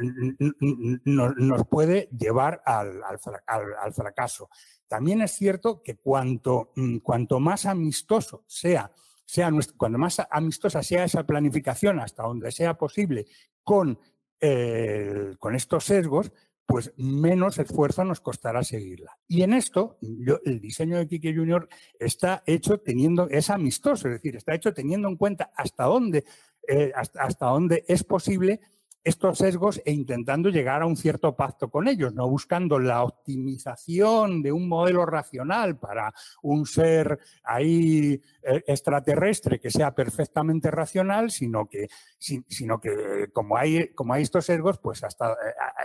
nos 1.05 1.67
puede 1.69 2.09
llevar 2.19 2.61
al, 2.65 3.01
al, 3.05 3.95
fracaso. 3.95 4.51
También 4.89 5.23
es 5.23 5.33
cierto 5.33 5.83
que 5.83 5.97
cuanto, 5.97 6.73
mm, 6.75 6.99
cuanto 6.99 7.39
más 7.39 7.67
amistoso 7.67 8.43
sea 8.47 8.91
sea 9.29 9.51
cuando 9.77 9.99
más 9.99 10.23
amistosa 10.31 10.83
sea 10.83 11.05
esa 11.05 11.27
planificación 11.27 12.01
hasta 12.01 12.23
donde 12.23 12.51
sea 12.51 12.79
posible 12.79 13.27
con, 13.63 14.01
eh, 14.41 15.35
con 15.39 15.55
estos 15.55 15.85
sesgos, 15.85 16.33
pues 16.65 16.95
menos 16.97 17.59
esfuerzo 17.59 18.05
nos 18.05 18.23
costará 18.23 18.65
seguirla. 18.65 19.19
Y 19.27 19.43
en 19.43 19.53
esto, 19.53 19.99
el 20.45 20.61
diseño 20.61 20.97
de 20.97 21.07
Kike 21.07 21.35
Junior 21.35 21.69
está 21.99 22.43
hecho 22.47 22.81
teniendo, 22.81 23.29
es 23.29 23.51
amistoso, 23.51 24.09
es 24.09 24.15
decir, 24.15 24.37
está 24.37 24.55
hecho 24.55 24.73
teniendo 24.73 25.09
en 25.09 25.17
cuenta 25.17 25.53
hasta 25.55 25.85
dónde, 25.85 26.25
eh, 26.67 26.93
hasta 26.95 27.47
dónde 27.47 27.85
es 27.87 28.05
posible 28.05 28.61
estos 29.09 29.39
sesgos 29.39 29.81
e 29.85 29.93
intentando 29.93 30.51
llegar 30.51 30.83
a 30.83 30.87
un 30.87 30.97
cierto 30.97 31.35
pacto 31.35 31.71
con 31.71 31.89
ellos, 31.89 32.15
no 32.15 32.29
buscando 32.29 32.79
la 32.79 33.03
optimización 33.03 34.43
de 34.43 34.53
un 34.53 34.69
modelo 34.69 35.07
racional 35.07 35.79
para 35.79 36.13
un 36.43 36.67
ser 36.67 37.19
ahí 37.43 38.21
eh, 38.43 38.63
extraterrestre 38.67 39.61
que 39.61 39.71
sea 39.71 39.95
perfectamente 39.95 40.71
racional, 40.71 41.31
sino 41.31 41.67
que, 41.69 41.89
sino 42.19 42.81
que 42.81 43.31
como, 43.33 43.57
hay, 43.57 43.89
como 43.95 44.13
hay 44.13 44.23
estos 44.23 44.45
sesgos, 44.45 44.79
pues 44.79 45.03
hasta 45.03 45.33
eh, 45.33 45.37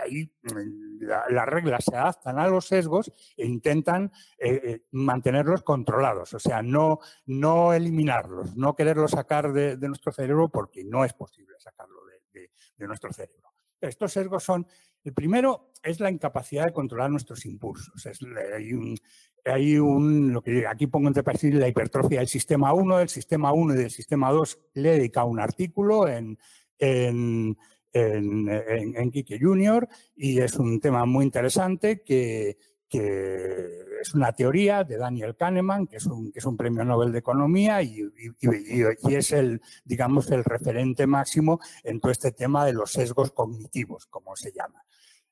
ahí 0.02 0.30
mm, 0.42 1.04
las 1.30 1.46
reglas 1.46 1.84
se 1.84 1.96
adaptan 1.96 2.38
a 2.38 2.46
los 2.46 2.68
sesgos 2.68 3.10
e 3.36 3.46
intentan 3.46 4.12
eh, 4.38 4.82
mantenerlos 4.92 5.62
controlados, 5.62 6.34
o 6.34 6.38
sea, 6.38 6.62
no, 6.62 6.98
no 7.24 7.72
eliminarlos, 7.72 8.54
no 8.54 8.74
quererlos 8.74 9.12
sacar 9.12 9.52
de 9.52 9.76
nuestro 9.88 10.12
cerebro 10.12 10.50
porque 10.50 10.84
no 10.84 11.04
es 11.04 11.14
posible 11.14 11.54
sacarlo 11.58 12.03
de 12.34 12.86
nuestro 12.86 13.12
cerebro. 13.12 13.52
Estos 13.80 14.12
sesgos 14.12 14.42
son, 14.42 14.66
el 15.02 15.12
primero 15.12 15.72
es 15.82 16.00
la 16.00 16.10
incapacidad 16.10 16.66
de 16.66 16.72
controlar 16.72 17.10
nuestros 17.10 17.44
impulsos. 17.44 18.06
hay, 18.54 18.72
un, 18.72 18.96
hay 19.44 19.78
un, 19.78 20.32
lo 20.32 20.42
que 20.42 20.66
aquí 20.66 20.86
pongo 20.86 21.08
entre 21.08 21.22
paréntesis, 21.22 21.54
la 21.54 21.68
hipertrofia 21.68 22.20
del 22.20 22.28
sistema 22.28 22.72
1, 22.72 22.98
del 22.98 23.08
sistema 23.08 23.52
1 23.52 23.74
y 23.74 23.78
del 23.78 23.90
sistema 23.90 24.30
2 24.30 24.58
le 24.74 24.88
he 24.88 24.98
dedicado 24.98 25.26
un 25.26 25.40
artículo 25.40 26.08
en, 26.08 26.38
en, 26.78 27.56
en, 27.92 28.48
en 28.96 29.10
Kike 29.10 29.38
Junior 29.38 29.88
y 30.16 30.40
es 30.40 30.54
un 30.54 30.80
tema 30.80 31.04
muy 31.04 31.24
interesante 31.24 32.02
que, 32.02 32.56
que 32.94 34.00
es 34.00 34.14
una 34.14 34.32
teoría 34.32 34.84
de 34.84 34.96
Daniel 34.96 35.34
Kahneman, 35.34 35.88
que 35.88 35.96
es 35.96 36.06
un, 36.06 36.30
que 36.30 36.38
es 36.38 36.44
un 36.44 36.56
premio 36.56 36.84
Nobel 36.84 37.10
de 37.10 37.18
Economía 37.18 37.82
y, 37.82 38.08
y, 38.40 39.14
es 39.14 39.32
el, 39.32 39.60
digamos, 39.84 40.30
el 40.30 40.44
referente 40.44 41.04
máximo 41.06 41.58
en 41.82 41.98
todo 41.98 42.12
este 42.12 42.30
tema 42.30 42.64
de 42.64 42.72
los 42.72 42.92
sesgos 42.92 43.32
cognitivos, 43.32 44.06
como 44.06 44.36
se 44.36 44.52
llama. 44.52 44.84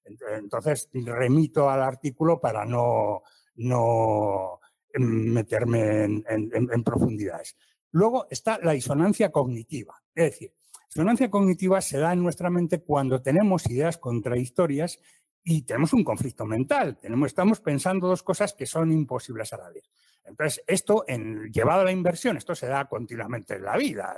Entonces, 0.04 0.88
remito 0.92 1.70
al 1.70 1.82
artículo 1.82 2.40
para 2.40 2.64
no, 2.64 3.22
no 3.54 4.58
meterme 4.94 6.02
en, 6.02 6.24
en 6.28 6.84
profundidades. 6.84 7.56
Luego 7.92 8.26
está 8.28 8.58
la 8.60 8.72
disonancia 8.72 9.30
cognitiva. 9.30 10.02
Es 10.14 10.32
decir, 10.32 10.52
disonancia 10.88 11.30
cognitiva 11.30 11.80
se 11.80 11.98
da 11.98 12.12
en 12.12 12.24
nuestra 12.24 12.50
mente 12.50 12.82
cuando 12.82 13.22
tenemos 13.22 13.70
ideas 13.70 13.98
contradictorias 13.98 14.98
y 15.44 15.62
tenemos 15.62 15.92
un 15.92 16.04
conflicto 16.04 16.44
mental. 16.46 16.98
Tenemos, 16.98 17.28
estamos 17.28 17.60
pensando 17.60 18.06
dos 18.06 18.22
cosas 18.22 18.54
que 18.54 18.66
son 18.66 18.92
imposibles 18.92 19.52
a 19.52 19.58
la 19.58 19.70
vez. 19.70 19.84
Entonces, 20.24 20.62
esto, 20.66 21.04
en, 21.08 21.50
llevado 21.52 21.80
a 21.80 21.84
la 21.84 21.92
inversión, 21.92 22.36
esto 22.36 22.54
se 22.54 22.68
da 22.68 22.84
continuamente 22.86 23.54
en 23.54 23.64
la 23.64 23.76
vida, 23.76 24.14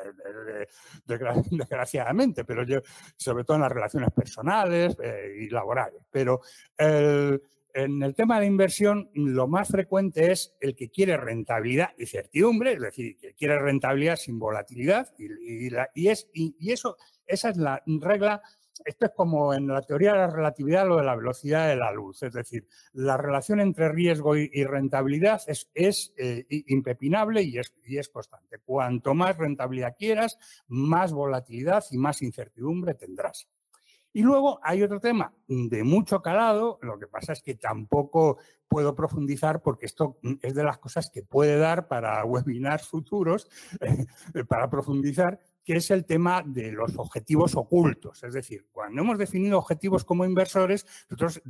eh, 0.58 0.66
desgraciadamente, 1.50 2.44
pero 2.44 2.64
sobre 3.16 3.44
todo 3.44 3.56
en 3.56 3.62
las 3.62 3.72
relaciones 3.72 4.10
personales 4.12 4.96
eh, 5.02 5.34
y 5.40 5.48
laborales. 5.48 6.02
Pero 6.10 6.40
en 6.76 8.02
el 8.02 8.14
tema 8.14 8.38
de 8.38 8.46
inversión, 8.46 9.10
lo 9.14 9.48
más 9.48 9.68
frecuente 9.68 10.30
es 10.30 10.54
el 10.60 10.76
que 10.76 10.90
quiere 10.90 11.16
rentabilidad 11.16 11.90
y 11.98 12.06
certidumbre, 12.06 12.74
es 12.74 12.80
decir, 12.80 13.16
que 13.16 13.34
quiere 13.34 13.58
rentabilidad 13.58 14.16
sin 14.16 14.38
volatilidad, 14.38 15.12
y, 15.18 15.70
y 15.94 16.70
eso, 16.72 16.96
esa 17.26 17.48
es 17.48 17.56
la 17.56 17.82
regla 17.86 18.42
esto 18.84 19.06
es 19.06 19.12
como 19.12 19.54
en 19.54 19.68
la 19.68 19.82
teoría 19.82 20.12
de 20.12 20.18
la 20.18 20.30
relatividad 20.30 20.86
lo 20.86 20.96
de 20.96 21.04
la 21.04 21.16
velocidad 21.16 21.68
de 21.68 21.76
la 21.76 21.92
luz, 21.92 22.22
es 22.22 22.32
decir, 22.32 22.66
la 22.92 23.16
relación 23.16 23.60
entre 23.60 23.88
riesgo 23.88 24.36
y, 24.36 24.64
rentabilidad 24.64 25.42
es, 25.46 26.12
eh, 26.16 26.44
impepinable 26.48 27.42
y 27.42 27.58
es, 27.58 27.74
y 27.84 27.98
es, 27.98 28.08
constante. 28.08 28.58
Cuanto 28.64 29.14
más 29.14 29.36
rentabilidad 29.36 29.96
quieras, 29.96 30.38
más 30.68 31.12
volatilidad 31.12 31.84
y 31.90 31.98
más 31.98 32.22
incertidumbre 32.22 32.94
tendrás. 32.94 33.48
Y 34.16 34.22
luego 34.22 34.60
hay 34.62 34.80
otro 34.82 35.00
tema 35.00 35.34
de 35.48 35.82
mucho 35.82 36.22
calado, 36.22 36.78
lo 36.82 37.00
que 37.00 37.08
pasa 37.08 37.32
es 37.32 37.42
que 37.42 37.56
tampoco 37.56 38.38
puedo 38.68 38.94
profundizar 38.94 39.60
porque 39.60 39.86
esto 39.86 40.18
es 40.40 40.54
de 40.54 40.62
las 40.62 40.78
cosas 40.78 41.10
que 41.12 41.22
puede 41.22 41.58
dar 41.58 41.88
para 41.88 42.24
webinars 42.24 42.86
futuros, 42.86 43.48
para 44.48 44.70
profundizar, 44.70 45.40
que 45.64 45.76
es 45.76 45.90
el 45.90 46.04
tema 46.04 46.42
de 46.44 46.72
los 46.72 46.96
objetivos 46.96 47.56
ocultos. 47.56 48.22
Es 48.22 48.34
decir, 48.34 48.66
cuando 48.72 49.00
hemos 49.00 49.18
definido 49.18 49.58
objetivos 49.58 50.04
como 50.04 50.24
inversores, 50.24 50.86
nosotros 51.08 51.42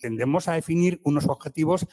tendemos 0.00 0.48
a 0.48 0.54
definir 0.54 1.00
unos 1.04 1.26
objetivos 1.28 1.86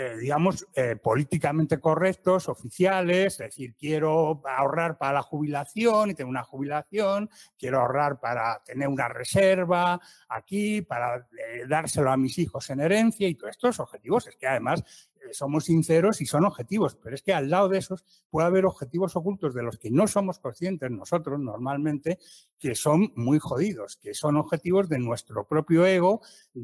eh, 0.00 0.16
digamos, 0.16 0.64
eh, 0.76 0.94
políticamente 0.94 1.80
correctos, 1.80 2.48
oficiales, 2.48 3.32
es 3.32 3.38
decir, 3.38 3.74
quiero 3.76 4.40
ahorrar 4.46 4.96
para 4.96 5.14
la 5.14 5.22
jubilación 5.22 6.10
y 6.10 6.14
tener 6.14 6.30
una 6.30 6.44
jubilación, 6.44 7.28
quiero 7.58 7.80
ahorrar 7.80 8.20
para 8.20 8.62
tener 8.64 8.86
una 8.86 9.08
reserva 9.08 10.00
aquí, 10.28 10.82
para 10.82 11.16
eh, 11.16 11.64
dárselo 11.68 12.12
a 12.12 12.16
mis 12.16 12.38
hijos 12.38 12.70
en 12.70 12.78
herencia 12.78 13.26
y 13.26 13.34
todos 13.34 13.50
estos 13.50 13.80
objetivos. 13.80 14.28
Es 14.28 14.36
que 14.36 14.46
además 14.46 14.84
somos 15.32 15.64
sinceros 15.64 16.20
y 16.20 16.26
son 16.26 16.44
objetivos, 16.44 16.96
pero 16.96 17.14
es 17.14 17.22
que 17.22 17.32
al 17.32 17.50
lado 17.50 17.68
de 17.68 17.78
esos 17.78 18.04
puede 18.30 18.46
haber 18.46 18.66
objetivos 18.66 19.16
ocultos 19.16 19.54
de 19.54 19.62
los 19.62 19.78
que 19.78 19.90
no 19.90 20.06
somos 20.06 20.38
conscientes 20.38 20.90
nosotros 20.90 21.38
normalmente, 21.40 22.18
que 22.58 22.74
son 22.74 23.12
muy 23.16 23.38
jodidos, 23.38 23.96
que 23.96 24.14
son 24.14 24.36
objetivos 24.36 24.88
de 24.88 24.98
nuestro 24.98 25.46
propio 25.46 25.86
ego 25.86 26.20
y, 26.54 26.62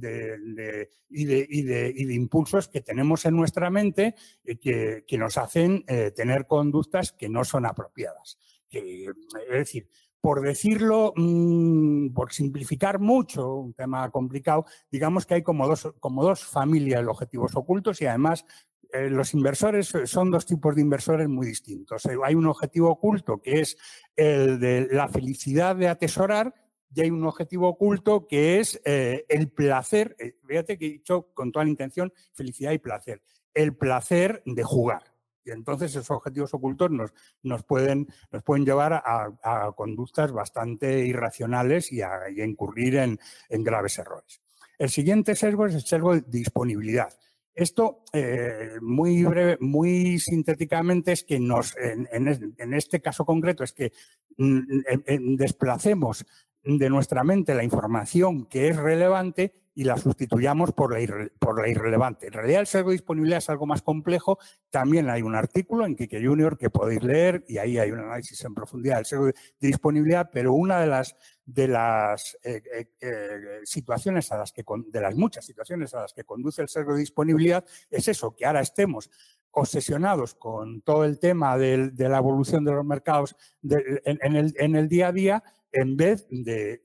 de, 1.25 1.95
impulsos 1.97 2.69
que 2.69 2.81
tenemos 2.81 3.25
en 3.25 3.37
nuestra 3.37 3.71
mente 3.71 4.15
que, 4.61 5.05
nos 5.19 5.39
hacen 5.39 5.85
eh, 5.87 6.11
tener 6.11 6.47
conductas 6.47 7.13
que 7.13 7.29
no 7.29 7.45
son 7.45 7.67
apropiadas. 7.67 8.39
es 8.71 9.15
decir, 9.51 9.89
por 10.25 10.41
decirlo, 10.41 11.13
mm, 11.15 12.15
por 12.15 12.33
simplificar 12.33 12.99
mucho, 12.99 13.57
un 13.57 13.75
tema 13.75 14.11
complicado, 14.11 14.65
digamos 14.91 15.27
que 15.27 15.35
hay 15.35 15.43
como 15.43 15.69
dos, 15.69 15.93
como 16.01 16.25
dos 16.25 16.47
familias 16.47 17.03
de 17.03 17.09
objetivos 17.09 17.55
ocultos 17.55 18.01
y 18.01 18.07
además 18.07 18.47
eh, 18.95 19.11
los 19.11 19.35
inversores 19.35 19.93
son 20.07 20.31
dos 20.31 20.47
tipos 20.47 20.75
de 20.75 20.81
inversores 20.81 21.29
muy 21.29 21.47
distintos. 21.47 22.07
Eh, 22.07 22.17
hay 22.25 22.35
un 22.37 22.47
objetivo 22.47 22.89
oculto 22.89 23.43
que 23.43 23.61
es 23.61 23.77
el 24.17 24.59
de 24.59 24.89
la 24.91 25.09
felicidad 25.09 25.77
de 25.77 25.89
atesorar 25.89 26.55
y 26.95 27.03
hay 27.03 27.11
un 27.11 27.27
objetivo 27.27 27.69
oculto 27.69 28.27
que 28.27 28.61
es 28.61 28.81
eh, 28.87 29.27
el 29.29 29.51
placer, 29.51 30.17
fíjate 30.47 30.79
que 30.79 30.87
he 30.87 30.91
dicho 30.93 31.35
con 31.35 31.53
toda 31.53 31.67
la 31.67 31.71
intención 31.71 32.11
felicidad 32.33 32.73
y 32.73 32.79
placer, 32.79 33.21
el 33.53 33.77
placer 33.77 34.43
de 34.47 34.63
jugar. 34.63 35.14
Y 35.45 35.51
entonces 35.51 35.91
esos 35.91 36.11
objetivos 36.11 36.55
ocultos 36.55 36.91
nos, 36.91 37.13
nos, 37.43 37.65
pueden, 37.65 38.09
nos 38.31 38.43
pueden 38.43 38.65
llevar 38.65 38.95
a, 38.95 39.73
conductas 39.77 40.33
bastante 40.33 41.07
irracionales 41.07 41.93
y 41.93 42.03
a, 42.03 42.29
incurrir 42.29 42.97
en, 42.97 43.19
graves 43.51 43.99
errores. 43.99 44.41
El 44.79 44.91
siguiente 44.91 45.35
sesgo 45.35 45.67
es 45.67 45.75
el 45.75 45.83
sesgo 45.83 46.15
de 46.15 46.23
disponibilidad. 46.27 47.13
Esto, 47.55 48.03
eh, 48.13 48.79
muy 48.81 49.23
breve, 49.23 49.59
muy 49.61 50.19
sintéticamente, 50.19 51.13
es 51.13 51.23
que 51.23 51.39
nos, 51.39 51.77
en, 51.77 52.75
este 52.75 53.01
caso 53.01 53.25
concreto, 53.25 53.63
es 53.63 53.73
que 53.73 53.93
mm, 54.37 55.37
desplacemos 55.37 56.27
de 56.65 56.91
nuestra 56.91 57.23
mente 57.23 57.55
la 57.55 57.63
información 57.63 58.47
que 58.47 58.69
es 58.69 58.77
relevante 58.77 59.55
y 59.75 59.85
la 59.85 59.97
sustituyamos 59.97 60.73
por 60.73 60.93
la, 60.93 61.29
por 61.39 61.61
la 61.61 61.69
irrelevante. 61.69 62.29
En 62.29 62.33
realidad 62.33 62.61
el 62.61 62.67
sesgo 62.67 62.91
de 62.91 62.95
disponibilidad 62.95 63.39
es 63.39 63.51
algo 63.51 63.67
más 63.67 63.83
complejo. 63.83 64.39
También 64.71 65.11
hay 65.11 65.23
un 65.23 65.35
artículo 65.35 65.85
en 65.85 65.97
Kike 65.97 66.25
Junior 66.25 66.57
que 66.57 66.71
podéis 66.71 67.03
leer 67.03 67.45
y 67.49 67.59
ahí 67.59 67.79
hay 67.79 67.91
un 67.91 68.01
análisis 68.01 68.43
en 68.45 68.55
profundidad 68.55 68.97
del 68.97 69.07
sesgo 69.07 69.27
de 69.27 69.35
disponibilidad, 69.61 70.31
pero 70.33 70.53
una 70.53 70.81
de 70.81 70.87
las, 70.87 71.17
de 71.45 71.69
las 71.69 72.39
eh, 72.43 72.63
eh, 72.73 72.87
eh, 73.01 73.61
situaciones 73.65 74.31
a 74.31 74.39
las 74.39 74.53
que, 74.53 74.65
de 74.87 75.01
las 75.01 75.17
muchas 75.17 75.45
situaciones 75.45 75.93
a 75.95 76.03
las 76.03 76.13
que 76.13 76.25
conduce 76.25 76.63
el 76.63 76.69
sesgo 76.69 76.93
de 76.93 77.01
disponibilidad 77.01 77.65
es 77.91 78.09
eso, 78.09 78.35
que 78.35 78.47
ahora 78.47 78.61
estemos 78.61 79.11
obsesionados 79.55 80.35
con 80.35 80.83
todo 80.83 81.05
el 81.05 81.19
tema 81.19 81.57
de 81.57 81.93
la 81.97 82.19
evolución 82.19 82.65
de 82.65 82.73
los 82.73 82.85
mercados 82.85 83.37
en, 83.63 84.77
el, 84.77 84.89
día 84.89 85.09
a 85.09 85.13
día, 85.13 85.45
en 85.73 85.97
vez 85.97 86.27
de, 86.31 86.81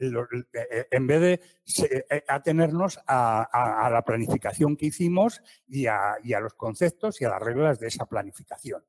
atenernos 2.27 2.99
a, 3.07 3.89
la 3.91 4.01
planificación 4.03 4.75
que 4.75 4.87
hicimos 4.87 5.41
y 5.67 5.85
a, 5.87 6.17
los 6.41 6.53
conceptos 6.53 7.21
y 7.21 7.25
a 7.25 7.29
las 7.29 7.41
reglas 7.41 7.79
de 7.79 7.87
esa 7.87 8.05
planificación 8.05 8.83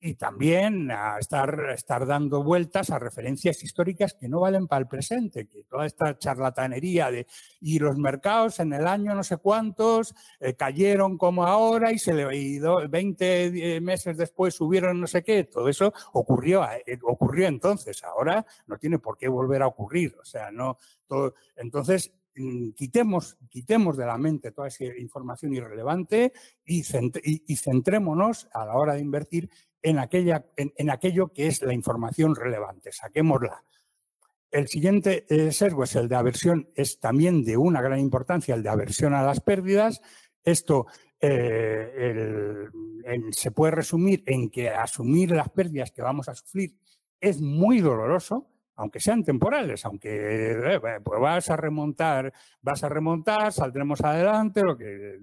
y 0.00 0.14
también 0.14 0.90
a 0.90 1.18
estar, 1.18 1.70
estar 1.70 2.06
dando 2.06 2.42
vueltas 2.44 2.90
a 2.90 2.98
referencias 2.98 3.64
históricas 3.64 4.14
que 4.14 4.28
no 4.28 4.40
valen 4.40 4.68
para 4.68 4.80
el 4.80 4.88
presente, 4.88 5.48
que 5.48 5.64
toda 5.64 5.86
esta 5.86 6.16
charlatanería 6.16 7.10
de 7.10 7.26
y 7.60 7.78
los 7.78 7.98
mercados 7.98 8.60
en 8.60 8.72
el 8.72 8.86
año 8.86 9.14
no 9.14 9.24
sé 9.24 9.38
cuántos 9.38 10.14
eh, 10.38 10.54
cayeron 10.54 11.18
como 11.18 11.44
ahora 11.44 11.92
y 11.92 11.98
se 11.98 12.14
le 12.14 12.36
y 12.36 12.60
20 12.60 13.76
eh, 13.76 13.80
meses 13.80 14.16
después 14.16 14.54
subieron 14.54 15.00
no 15.00 15.06
sé 15.06 15.22
qué, 15.22 15.44
todo 15.44 15.68
eso 15.68 15.92
ocurrió, 16.12 16.64
eh, 16.64 16.98
ocurrió 17.02 17.48
entonces, 17.48 18.02
ahora 18.04 18.44
no 18.66 18.78
tiene 18.78 18.98
por 18.98 19.18
qué 19.18 19.28
volver 19.28 19.62
a 19.62 19.66
ocurrir, 19.66 20.14
o 20.20 20.24
sea, 20.24 20.50
no 20.50 20.78
todo, 21.06 21.34
entonces 21.56 22.12
mm, 22.36 22.70
quitemos, 22.70 23.36
quitemos 23.48 23.96
de 23.96 24.06
la 24.06 24.18
mente 24.18 24.52
toda 24.52 24.68
esa 24.68 24.84
información 24.84 25.54
irrelevante 25.54 26.32
y, 26.64 26.84
centrémonos 27.56 28.48
a 28.52 28.66
la 28.66 28.74
hora 28.74 28.94
de 28.94 29.00
invertir 29.00 29.50
en, 29.82 29.98
aquella, 29.98 30.46
en, 30.56 30.90
aquello 30.90 31.32
que 31.32 31.46
es 31.46 31.62
la 31.62 31.72
información 31.72 32.34
relevante. 32.34 32.92
Saquémosla. 32.92 33.64
El 34.50 34.68
siguiente 34.68 35.26
eh, 35.28 35.52
sesgo 35.52 35.84
es 35.84 35.94
el 35.94 36.08
de 36.08 36.16
aversión, 36.16 36.70
es 36.74 36.98
también 37.00 37.44
de 37.44 37.56
una 37.56 37.82
gran 37.82 38.00
importancia 38.00 38.54
el 38.54 38.62
de 38.62 38.70
aversión 38.70 39.14
a 39.14 39.22
las 39.22 39.40
pérdidas. 39.40 40.00
Esto 40.42 40.86
eh, 41.20 42.66
se 43.30 43.50
puede 43.50 43.72
resumir 43.72 44.22
en 44.26 44.48
que 44.48 44.70
asumir 44.70 45.32
las 45.32 45.50
pérdidas 45.50 45.90
que 45.90 46.02
vamos 46.02 46.28
a 46.28 46.34
sufrir 46.34 46.74
es 47.20 47.40
muy 47.40 47.80
doloroso, 47.80 48.48
aunque 48.78 49.00
sean 49.00 49.24
temporales, 49.24 49.84
aunque 49.84 50.52
eh, 50.52 50.80
pues 51.02 51.20
vas 51.20 51.50
a 51.50 51.56
remontar, 51.56 52.32
vas 52.62 52.84
a 52.84 52.88
remontar, 52.88 53.52
saldremos 53.52 54.00
adelante, 54.02 54.62
lo 54.62 54.78
que, 54.78 55.18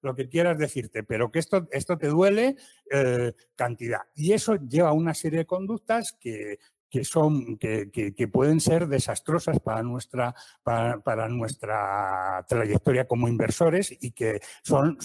lo, 0.00 0.14
que 0.14 0.28
quieras 0.28 0.58
decirte, 0.58 1.02
pero 1.02 1.30
que 1.30 1.38
esto, 1.38 1.68
esto 1.70 1.98
te 1.98 2.08
duele 2.08 2.56
eh, 2.90 3.34
cantidad. 3.54 4.00
Y 4.14 4.32
eso 4.32 4.56
lleva 4.56 4.88
a 4.88 4.94
una 4.94 5.12
serie 5.12 5.40
de 5.40 5.46
conductas 5.46 6.16
que, 6.18 6.58
son, 7.02 7.58
que, 7.58 8.30
pueden 8.32 8.58
ser 8.58 8.88
desastrosas 8.88 9.60
para 9.60 9.82
nuestra, 9.82 10.34
para, 10.62 11.28
nuestra 11.28 12.42
trayectoria 12.48 13.06
como 13.06 13.28
inversores 13.28 13.94
y 14.00 14.12
que 14.12 14.40
son, 14.62 14.96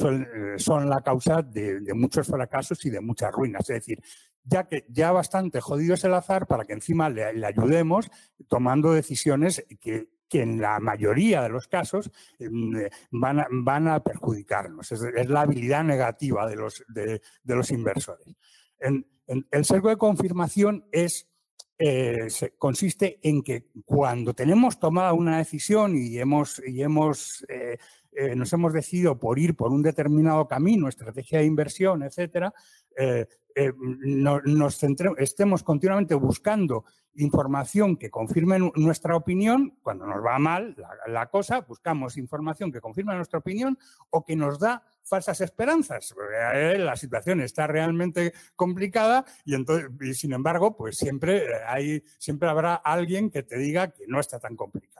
son, 0.55 0.89
la 0.89 1.01
causa 1.01 1.41
de, 1.41 1.81
de, 1.81 1.93
muchos 1.93 2.27
fracasos 2.27 2.85
y 2.85 2.89
de 2.89 3.01
muchas 3.01 3.33
ruinas. 3.33 3.69
Es 3.69 3.85
decir, 3.85 4.01
ya 4.43 4.67
que 4.67 4.85
ya 4.89 5.11
bastante 5.11 5.61
jodido 5.61 5.93
es 5.93 6.03
el 6.03 6.13
azar 6.13 6.47
para 6.47 6.65
que 6.65 6.73
encima 6.73 7.09
le, 7.09 7.45
ayudemos 7.45 8.09
tomando 8.47 8.93
decisiones 8.93 9.65
que, 9.79 10.07
en 10.31 10.59
la 10.59 10.79
mayoría 10.79 11.43
de 11.43 11.49
los 11.49 11.67
casos 11.67 12.09
mm, 12.39 12.77
van, 13.11 13.39
a, 13.39 13.47
van, 13.51 13.87
a, 13.87 13.99
perjudicarnos. 13.99 14.91
Es, 14.91 15.29
la 15.29 15.41
habilidad 15.41 15.83
negativa 15.83 16.47
de 16.47 16.55
los, 16.55 16.83
de, 16.87 17.21
los 17.43 17.69
inversores. 17.69 18.35
el 18.79 19.65
sesgo 19.65 19.89
de 19.89 19.97
confirmación 19.97 20.87
es 20.91 21.27
eh, 21.79 22.27
consiste 22.57 23.19
en 23.23 23.41
que 23.41 23.67
cuando 23.83 24.33
tenemos 24.33 24.79
tomada 24.79 25.11
una 25.13 25.39
decisión 25.39 25.97
y 25.97 26.17
hemos, 26.17 26.61
y 26.65 26.81
hemos 26.81 27.45
eh, 27.49 27.77
eh, 28.15 28.35
nos 28.35 28.51
hemos 28.53 28.73
decidido 28.73 29.19
por 29.19 29.39
ir 29.39 29.55
por 29.55 29.71
un 29.71 29.81
determinado 29.81 30.47
camino, 30.47 30.87
estrategia 30.87 31.39
de 31.39 31.45
inversión, 31.45 32.03
etcétera, 32.03 32.53
eh, 33.55 33.73
nos 34.45 34.83
estemos 35.17 35.63
continuamente 35.63 36.15
buscando 36.15 36.85
información 37.15 37.97
que 37.97 38.09
confirme 38.09 38.57
nuestra 38.75 39.15
opinión, 39.15 39.77
cuando 39.83 40.05
nos 40.07 40.23
va 40.25 40.39
mal 40.39 40.75
la, 41.07 41.27
cosa, 41.27 41.61
buscamos 41.61 42.17
información 42.17 42.71
que 42.71 42.81
confirme 42.81 43.15
nuestra 43.15 43.39
opinión 43.39 43.77
o 44.09 44.25
que 44.25 44.35
nos 44.35 44.59
da 44.59 44.83
falsas 45.03 45.41
esperanzas. 45.41 46.15
Eh, 46.53 46.77
la 46.79 46.95
situación 46.95 47.41
está 47.41 47.67
realmente 47.67 48.33
complicada 48.55 49.25
y, 49.45 50.13
sin 50.13 50.33
embargo, 50.33 50.75
pues 50.75 50.97
siempre, 50.97 51.45
habrá 52.41 52.75
alguien 52.75 53.29
que 53.29 53.43
te 53.43 53.57
diga 53.57 53.91
que 53.91 54.05
no 54.07 54.19
está 54.19 54.39
tan 54.39 54.55
complicada 54.55 54.92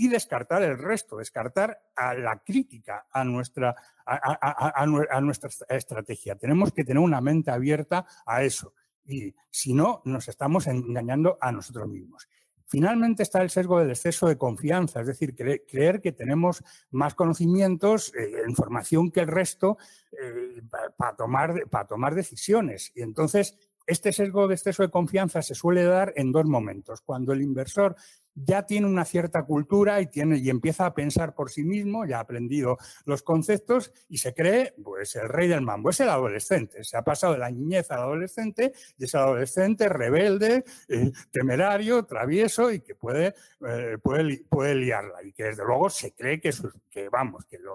y 0.00 0.08
descartar 0.08 0.62
el 0.62 0.78
resto, 0.78 1.18
descartar 1.18 1.78
a 1.94 2.14
la 2.14 2.38
crítica 2.38 3.06
a 3.12 3.22
nuestra, 3.22 3.76
a, 4.06 5.20
nuestra 5.20 5.50
estrategia. 5.68 6.36
Tenemos 6.36 6.72
que 6.72 6.84
tener 6.84 7.02
una 7.02 7.20
mente 7.20 7.50
abierta 7.50 8.06
a 8.24 8.42
eso 8.42 8.72
y 9.04 9.34
si 9.50 9.74
no, 9.74 10.00
nos 10.06 10.26
estamos 10.28 10.66
engañando 10.68 11.36
a 11.38 11.52
nosotros 11.52 11.86
mismos. 11.86 12.26
Finalmente 12.64 13.22
está 13.22 13.42
el 13.42 13.50
sesgo 13.50 13.78
del 13.78 13.90
exceso 13.90 14.26
de 14.26 14.38
confianza, 14.38 15.02
es 15.02 15.06
decir, 15.06 15.34
creer 15.34 16.00
que 16.00 16.12
tenemos 16.12 16.64
más 16.92 17.14
conocimientos, 17.14 18.10
eh, 18.14 18.44
información 18.48 19.10
que 19.10 19.20
el 19.20 19.28
resto 19.28 19.76
eh, 20.12 20.62
para, 20.96 21.14
tomar, 21.14 21.68
tomar 21.86 22.14
decisiones. 22.14 22.90
Y 22.94 23.02
entonces, 23.02 23.58
este 23.86 24.12
sesgo 24.12 24.48
de 24.48 24.54
exceso 24.54 24.82
de 24.82 24.90
confianza 24.90 25.42
se 25.42 25.54
suele 25.54 25.84
dar 25.84 26.14
en 26.16 26.32
dos 26.32 26.46
momentos. 26.46 27.02
Cuando 27.02 27.34
el 27.34 27.42
inversor 27.42 27.96
ya 28.34 28.64
tiene 28.64 28.86
una 28.86 29.04
cierta 29.04 29.44
cultura 29.44 30.00
y, 30.00 30.06
tiene, 30.06 30.38
y 30.38 30.50
empieza 30.50 30.86
a 30.86 30.94
pensar 30.94 31.34
por 31.34 31.50
sí 31.50 31.64
mismo, 31.64 32.06
ya 32.06 32.18
ha 32.18 32.20
aprendido 32.20 32.78
los 33.04 33.22
conceptos 33.22 33.92
y 34.08 34.18
se 34.18 34.34
cree 34.34 34.74
pues, 34.82 35.16
el 35.16 35.28
rey 35.28 35.48
del 35.48 35.62
mambo. 35.62 35.90
Es 35.90 36.00
el 36.00 36.08
adolescente, 36.08 36.84
se 36.84 36.96
ha 36.96 37.02
pasado 37.02 37.34
de 37.34 37.40
la 37.40 37.50
niñez 37.50 37.90
al 37.90 38.00
adolescente 38.00 38.72
y 38.98 39.04
es 39.04 39.14
adolescente 39.14 39.88
rebelde, 39.88 40.64
eh, 40.88 41.12
temerario, 41.30 42.04
travieso 42.04 42.70
y 42.70 42.80
que 42.80 42.94
puede, 42.94 43.34
eh, 43.66 43.98
puede, 44.02 44.44
puede, 44.48 44.74
liarla 44.74 45.22
y 45.22 45.32
que 45.32 45.44
desde 45.44 45.64
luego 45.64 45.90
se 45.90 46.12
cree 46.12 46.40
que, 46.40 46.52
que 46.90 47.08
vamos, 47.08 47.44
que 47.46 47.58
lo, 47.58 47.74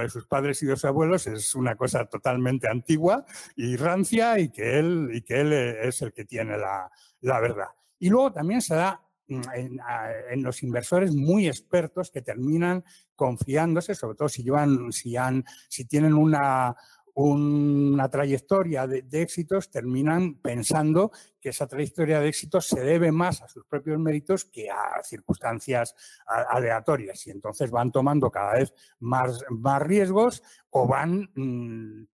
de 0.00 0.08
sus 0.08 0.26
padres 0.26 0.62
y 0.62 0.66
de 0.66 0.76
sus 0.76 0.86
abuelos 0.86 1.26
es 1.26 1.54
una 1.54 1.76
cosa 1.76 2.06
totalmente 2.06 2.68
antigua 2.68 3.24
y 3.54 3.76
rancia 3.76 4.38
y 4.38 4.50
que 4.50 4.78
él, 4.78 5.10
y 5.12 5.22
que 5.22 5.40
él 5.40 5.52
es 5.52 6.02
el 6.02 6.12
que 6.12 6.24
tiene 6.24 6.56
la, 6.58 6.90
la 7.20 7.40
verdad. 7.40 7.68
Y 7.98 8.10
luego 8.10 8.32
también 8.32 8.60
se 8.60 8.74
da 8.74 9.05
Mm, 9.28 9.40
en, 10.30 10.42
los 10.42 10.62
inversores 10.62 11.12
muy 11.12 11.48
expertos 11.48 12.10
que 12.12 12.22
terminan 12.22 12.84
confiándose, 13.16 13.96
sobre 13.96 14.16
todo 14.16 14.28
si 14.28 14.44
llevan, 14.44 14.92
si 14.92 15.16
han, 15.16 15.44
si 15.68 15.84
tienen 15.84 16.14
una, 16.14 16.76
una 17.14 18.08
trayectoria 18.08 18.86
de, 18.86 19.04
éxitos, 19.10 19.68
terminan 19.68 20.36
pensando 20.36 21.10
que 21.40 21.48
esa 21.48 21.66
trayectoria 21.66 22.20
de 22.20 22.28
éxitos 22.28 22.68
se 22.68 22.80
debe 22.80 23.10
más 23.10 23.42
a 23.42 23.48
sus 23.48 23.64
propios 23.64 23.98
méritos 23.98 24.44
que 24.44 24.70
a 24.70 25.02
circunstancias 25.02 25.96
aleatorias. 26.26 27.26
Y 27.26 27.30
entonces 27.30 27.72
van 27.72 27.90
tomando 27.90 28.30
cada 28.30 28.52
vez 28.52 28.72
más, 29.00 29.44
más 29.50 29.82
riesgos 29.82 30.40
o 30.70 30.86
van 30.86 31.30
mm, 31.34 32.04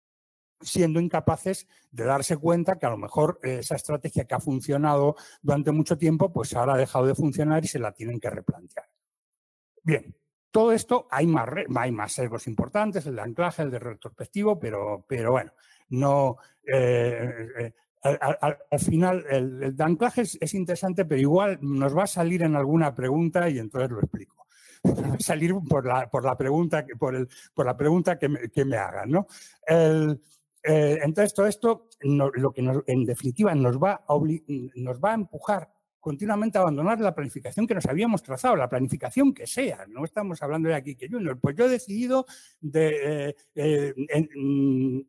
siendo 0.62 1.00
incapaces 1.00 1.66
de 1.90 2.04
darse 2.04 2.36
cuenta 2.36 2.78
que 2.78 2.86
a 2.86 2.90
lo 2.90 2.98
mejor 2.98 3.38
esa 3.42 3.76
estrategia 3.76 4.24
que 4.24 4.34
ha 4.34 4.40
funcionado 4.40 5.16
durante 5.42 5.72
mucho 5.72 5.98
tiempo, 5.98 6.32
pues 6.32 6.54
ahora 6.54 6.74
ha 6.74 6.78
dejado 6.78 7.06
de 7.06 7.14
funcionar 7.14 7.64
y 7.64 7.68
se 7.68 7.78
la 7.78 7.92
tienen 7.92 8.20
que 8.20 8.30
replantear. 8.30 8.86
Bien, 9.82 10.14
todo 10.52 10.72
esto 10.72 11.08
hay 11.10 11.26
más, 11.26 11.48
hay 11.76 11.92
más 11.92 12.12
sesgos 12.12 12.46
importantes, 12.46 13.06
el 13.06 13.16
de 13.16 13.22
anclaje, 13.22 13.62
el 13.62 13.70
de 13.70 13.78
retrospectivo, 13.78 14.60
pero, 14.60 15.04
pero 15.08 15.32
bueno, 15.32 15.52
no. 15.88 16.36
Eh, 16.64 17.48
eh, 17.58 17.72
al, 18.02 18.80
final, 18.80 19.24
el, 19.30 19.76
de 19.76 19.84
anclaje 19.84 20.22
es, 20.22 20.54
interesante, 20.54 21.04
pero 21.04 21.20
igual 21.20 21.58
nos 21.62 21.96
va 21.96 22.02
a 22.02 22.08
salir 22.08 22.42
en 22.42 22.56
alguna 22.56 22.94
pregunta 22.94 23.48
y 23.48 23.58
entonces 23.58 23.90
lo 23.90 24.00
explico. 24.00 24.46
salir 25.20 25.54
por 25.68 25.86
la, 25.86 26.10
por 26.10 26.24
la 26.24 26.36
pregunta, 26.36 26.84
por, 26.98 27.14
el, 27.14 27.28
por 27.54 27.64
la 27.64 27.76
pregunta 27.76 28.18
que 28.18 28.28
me, 28.28 28.50
que 28.50 28.64
me 28.64 28.76
hagan, 28.76 29.10
¿no? 29.10 29.26
El, 29.66 30.20
eh, 30.64 30.98
entonces, 31.02 31.34
todo 31.34 31.46
esto, 31.46 31.88
lo 32.02 32.52
que 32.52 32.64
en 32.86 33.04
definitiva 33.04 33.54
nos 33.54 33.78
va, 33.78 34.04
a 34.06 34.14
nos 34.76 35.00
va 35.00 35.10
a 35.10 35.14
empujar 35.14 35.70
continuamente 35.98 36.58
a 36.58 36.62
abandonar 36.62 37.00
la 37.00 37.14
planificación 37.14 37.66
que 37.66 37.74
nos 37.74 37.86
habíamos 37.86 38.22
trazado, 38.22 38.56
la 38.56 38.68
planificación 38.68 39.32
que 39.32 39.46
sea. 39.46 39.86
No 39.88 40.04
estamos 40.04 40.42
hablando 40.42 40.68
de 40.68 40.74
aquí 40.74 40.96
que 40.96 41.08
Junior. 41.08 41.38
Pues 41.40 41.56
yo 41.56 41.66
he 41.66 41.68
decidido 41.68 42.26
de, 42.60 43.36
eh, 43.54 43.94
eh, 44.08 44.28
mm, 44.34 45.00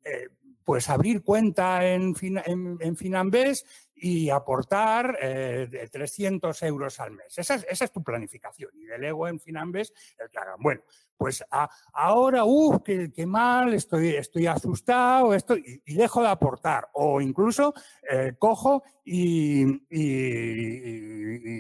pues 0.64 0.90
abrir 0.90 1.24
cuenta 1.24 1.86
en, 1.92 2.14
en, 2.22 2.78
en 2.80 2.96
Finambés 2.96 3.66
y 3.96 4.30
aportar 4.30 5.18
300 5.20 6.64
euros 6.64 7.00
al 7.00 7.12
mes. 7.12 7.38
Esa 7.38 7.56
es, 7.56 7.92
tu 7.92 8.04
planificación. 8.04 8.72
Y 8.76 8.86
delego 8.86 9.28
en 9.28 9.40
Finambes 9.40 9.94
el 10.20 10.30
que 10.30 10.40
hagan. 10.40 10.60
Bueno, 10.60 10.82
pues 11.18 11.44
ahora, 11.94 12.44
uff, 12.44 12.82
qué, 12.84 13.26
mal, 13.26 13.74
estoy, 13.74 14.10
estoy 14.10 14.48
asustado, 14.48 15.34
estoy, 15.34 15.82
y, 15.86 15.94
dejo 15.94 16.22
de 16.22 16.28
aportar. 16.28 16.90
O 16.94 17.22
incluso 17.22 17.74
eh, 18.10 18.34
cojo 18.38 18.84
y, 19.06 19.66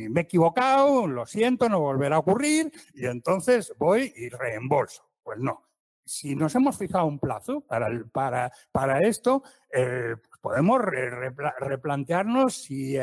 me 0.10 0.20
he 0.20 0.24
equivocado, 0.24 1.08
lo 1.08 1.26
siento, 1.26 1.70
no 1.70 1.80
volverá 1.80 2.18
a 2.18 2.20
ocurrir, 2.20 2.72
y 2.94 3.06
entonces 3.06 3.74
voy 3.78 4.12
y 4.16 4.30
reembolso. 4.30 5.10
Pues 5.24 5.40
no. 5.40 5.64
si 6.06 6.36
nos 6.36 6.54
hemos 6.56 6.78
fijado 6.78 7.06
un 7.06 7.18
plazo 7.18 7.62
para, 7.62 7.88
para, 8.12 8.52
para 8.74 9.00
esto, 9.00 9.44
eh, 9.72 10.16
podemos 10.44 10.82
replantearnos 10.82 12.54
si 12.54 12.98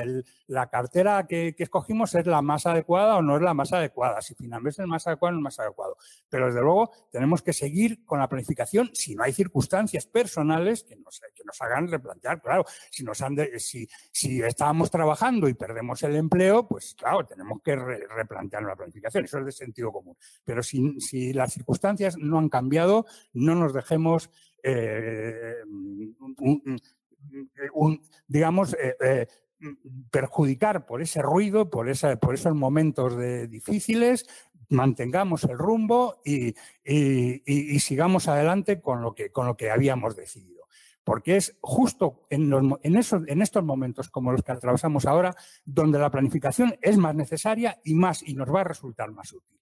la 0.47 0.69
cartera 0.69 1.27
que, 1.27 1.55
escogimos 1.59 2.15
es 2.15 2.27
la 2.27 2.43
más 2.43 2.67
adecuada 2.67 3.17
o 3.17 3.23
no 3.23 3.37
es 3.37 3.43
la 3.43 3.55
más 3.55 3.73
adecuada, 3.73 4.21
si 4.21 4.35
finalmente 4.35 4.69
es 4.69 4.79
el 4.81 4.89
más 4.89 5.07
adecuado 5.07 5.31
o 5.31 5.33
no 5.33 5.39
es 5.39 5.41
el 5.41 5.45
más 5.45 5.59
adecuado. 5.59 5.97
Pero 6.29 6.47
desde 6.49 6.61
luego 6.61 6.91
tenemos 7.11 7.41
que 7.41 7.55
seguir 7.55 8.05
con 8.05 8.19
la 8.19 8.29
planificación 8.29 8.91
si 8.93 9.15
no 9.15 9.23
hay 9.23 9.33
circunstancias 9.33 10.05
personales 10.05 10.85
que 10.85 10.97
nos, 10.97 11.19
que 11.35 11.43
nos 11.43 11.59
hagan 11.63 11.89
replantear. 11.89 12.43
Claro, 12.43 12.67
si, 12.91 13.05
nos 13.05 13.23
han 13.23 13.35
si, 13.57 13.89
si 14.13 14.43
estábamos 14.43 14.91
trabajando 14.91 15.49
y 15.49 15.55
perdemos 15.55 16.03
el 16.03 16.17
empleo, 16.17 16.69
pues 16.69 16.95
claro, 16.95 17.25
tenemos 17.25 17.63
que 17.63 17.75
replantear 17.75 18.65
la 18.65 18.77
planificación. 18.77 19.25
Eso 19.25 19.39
es 19.39 19.47
de 19.47 19.53
sentido 19.53 19.91
común. 19.91 20.15
Pero 20.45 20.63
si, 20.63 21.01
si 21.01 21.33
las 21.33 21.55
circunstancias 21.55 22.19
no 22.19 22.39
han 22.39 22.51
cambiado, 22.51 23.07
no 23.33 23.55
nos 23.55 23.73
dejemos 23.73 24.31
eh, 24.63 25.55
eh, 28.79 28.97
eh, 29.01 29.27
perjudicar 30.11 30.87
por 30.87 31.03
ese 31.03 31.23
ruido, 31.23 31.69
por, 31.71 31.89
esa, 31.89 32.17
por 32.17 32.35
esos 32.35 32.55
momentos 32.55 33.17
difíciles, 33.51 34.27
mantengamos 34.71 35.45
el 35.45 35.59
rumbo 35.59 36.23
y, 36.25 36.55
sigamos 37.79 38.29
adelante 38.29 38.81
con 38.81 39.03
lo, 39.03 39.15
que, 39.15 39.31
con 39.31 39.47
lo 39.47 39.57
que 39.57 39.71
habíamos 39.71 40.17
decidido. 40.17 40.61
Porque 41.05 41.37
es 41.37 41.57
justo 41.61 42.27
en, 42.31 42.53
en, 42.83 43.01
en 43.27 43.43
estos 43.43 43.65
momentos 43.65 44.11
como 44.11 44.33
los 44.33 44.43
que 44.43 44.53
atravesamos 44.53 45.07
ahora 45.07 45.35
donde 45.65 45.99
la 45.99 46.11
planificación 46.11 46.77
es 46.81 46.97
más 46.99 47.15
necesaria 47.15 47.81
y, 47.85 47.95
más, 47.95 48.23
y 48.27 48.35
nos 48.35 48.55
va 48.55 48.61
a 48.61 48.65
resultar 48.65 49.11
más 49.11 49.33
útil. 49.33 49.59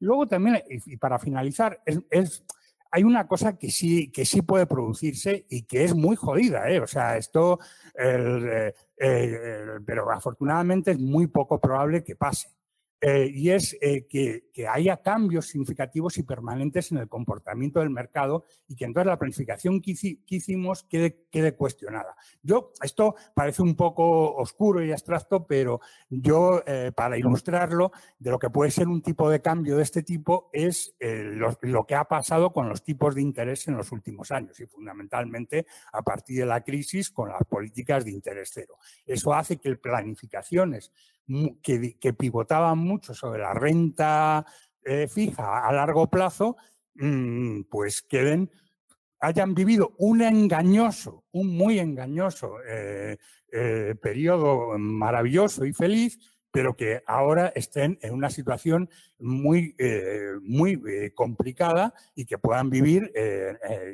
Luego 0.00 0.26
también, 0.26 0.62
y 0.68 0.96
para 0.96 1.18
finalizar, 1.18 1.82
es 2.10 2.44
hay 2.96 3.04
una 3.04 3.26
cosa 3.26 3.58
que 3.58 3.70
sí, 3.70 4.10
que 4.10 4.24
sí 4.24 4.40
puede 4.40 4.64
producirse 4.64 5.44
y 5.50 5.64
que 5.64 5.84
es 5.84 5.94
muy 5.94 6.16
jodida, 6.16 6.70
¿eh? 6.70 6.80
O 6.80 6.86
sea, 6.86 7.18
esto, 7.18 7.58
eh, 7.94 8.72
eh, 8.96 9.66
pero 9.84 10.10
afortunadamente 10.10 10.92
es 10.92 10.98
muy 10.98 11.26
poco 11.26 11.60
probable 11.60 12.02
que 12.02 12.16
pase. 12.16 12.48
Eh, 13.00 13.30
y 13.32 13.50
es 13.50 13.76
eh, 13.82 14.06
que, 14.06 14.44
haya 14.66 14.96
cambios 14.96 15.46
significativos 15.46 16.16
y 16.16 16.22
permanentes 16.22 16.90
en 16.92 16.98
el 16.98 17.08
comportamiento 17.08 17.80
del 17.80 17.90
mercado 17.90 18.44
y 18.66 18.74
que 18.74 18.86
entonces 18.86 19.06
la 19.06 19.18
planificación 19.18 19.82
que, 19.82 19.94
hicimos 20.28 20.82
quede, 20.84 21.26
quede, 21.30 21.54
cuestionada. 21.54 22.16
Yo, 22.42 22.72
esto 22.82 23.14
parece 23.34 23.60
un 23.60 23.76
poco 23.76 24.34
oscuro 24.36 24.82
y 24.82 24.92
abstracto, 24.92 25.46
pero 25.46 25.80
yo, 26.08 26.62
eh, 26.66 26.90
para 26.96 27.18
ilustrarlo, 27.18 27.92
de 28.18 28.30
lo 28.30 28.38
que 28.38 28.48
puede 28.48 28.70
ser 28.70 28.88
un 28.88 29.02
tipo 29.02 29.28
de 29.28 29.42
cambio 29.42 29.76
de 29.76 29.82
este 29.82 30.02
tipo 30.02 30.48
es 30.52 30.94
lo, 30.98 31.56
lo, 31.60 31.84
que 31.84 31.94
ha 31.94 32.04
pasado 32.04 32.50
con 32.50 32.68
los 32.68 32.82
tipos 32.82 33.14
de 33.14 33.20
interés 33.20 33.68
en 33.68 33.76
los 33.76 33.92
últimos 33.92 34.30
años 34.30 34.58
y 34.58 34.66
fundamentalmente 34.66 35.66
a 35.92 36.02
partir 36.02 36.40
de 36.40 36.46
la 36.46 36.62
crisis 36.62 37.10
con 37.10 37.28
las 37.28 37.44
políticas 37.44 38.04
de 38.06 38.12
interés 38.12 38.50
cero. 38.54 38.78
Eso 39.04 39.34
hace 39.34 39.58
que 39.58 39.76
planificaciones 39.76 40.92
que, 41.62 42.12
pivotaban 42.12 42.78
mucho 42.78 43.14
sobre 43.14 43.40
la 43.40 43.54
renta 43.54 44.44
eh, 44.84 45.08
fija 45.08 45.66
a 45.66 45.72
largo 45.72 46.08
plazo, 46.08 46.56
mm, 46.94 47.62
pues 47.70 48.02
queden, 48.02 48.50
hayan 49.20 49.54
vivido 49.54 49.94
un 49.98 50.22
engañoso, 50.22 51.24
un 51.32 51.56
muy 51.56 51.78
engañoso 51.78 52.56
eh, 52.68 53.18
eh, 53.52 53.94
periodo 54.00 54.78
maravilloso 54.78 55.64
y 55.64 55.72
feliz, 55.72 56.18
pero 56.52 56.76
que 56.76 57.02
ahora 57.06 57.52
estén 57.54 57.98
en 58.00 58.14
una 58.14 58.30
situación 58.30 58.88
muy, 59.18 59.74
muy 60.40 60.80
complicada 61.14 61.92
y 62.14 62.24
que 62.24 62.38
puedan 62.38 62.70
vivir 62.70 63.12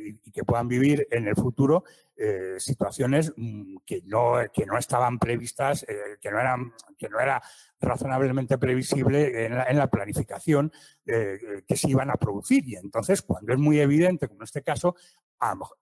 y 0.05 0.31
que 0.31 0.45
puedan 0.45 0.69
vivir 0.69 1.09
en 1.11 1.27
el 1.27 1.35
futuro 1.35 1.83
eh, 2.25 2.61
situaciones 2.61 3.33
mm, 3.37 3.79
que 3.85 4.01
no, 4.05 4.35
que 4.53 4.65
no 4.65 4.79
estaban 4.79 5.19
previstas, 5.19 5.85
eh, 5.89 6.19
que, 6.21 6.31
no 6.31 6.39
eran, 6.39 6.73
que 6.97 7.09
no 7.09 7.19
era 7.19 7.43
razonablemente 7.81 8.59
previsible 8.59 9.47
en 9.47 9.77
la, 9.77 9.91
planificación 9.91 10.71
eh, 11.05 11.65
que 11.67 11.77
se 11.77 11.91
iban 11.91 12.11
a 12.11 12.15
producir. 12.15 12.63
Y 12.69 12.77
entonces, 12.77 13.23
cuando 13.23 13.53
es 13.53 13.59
muy 13.59 13.81
evidente, 13.81 14.29
como 14.29 14.43
en 14.43 14.45
este 14.45 14.63
caso, 14.63 14.95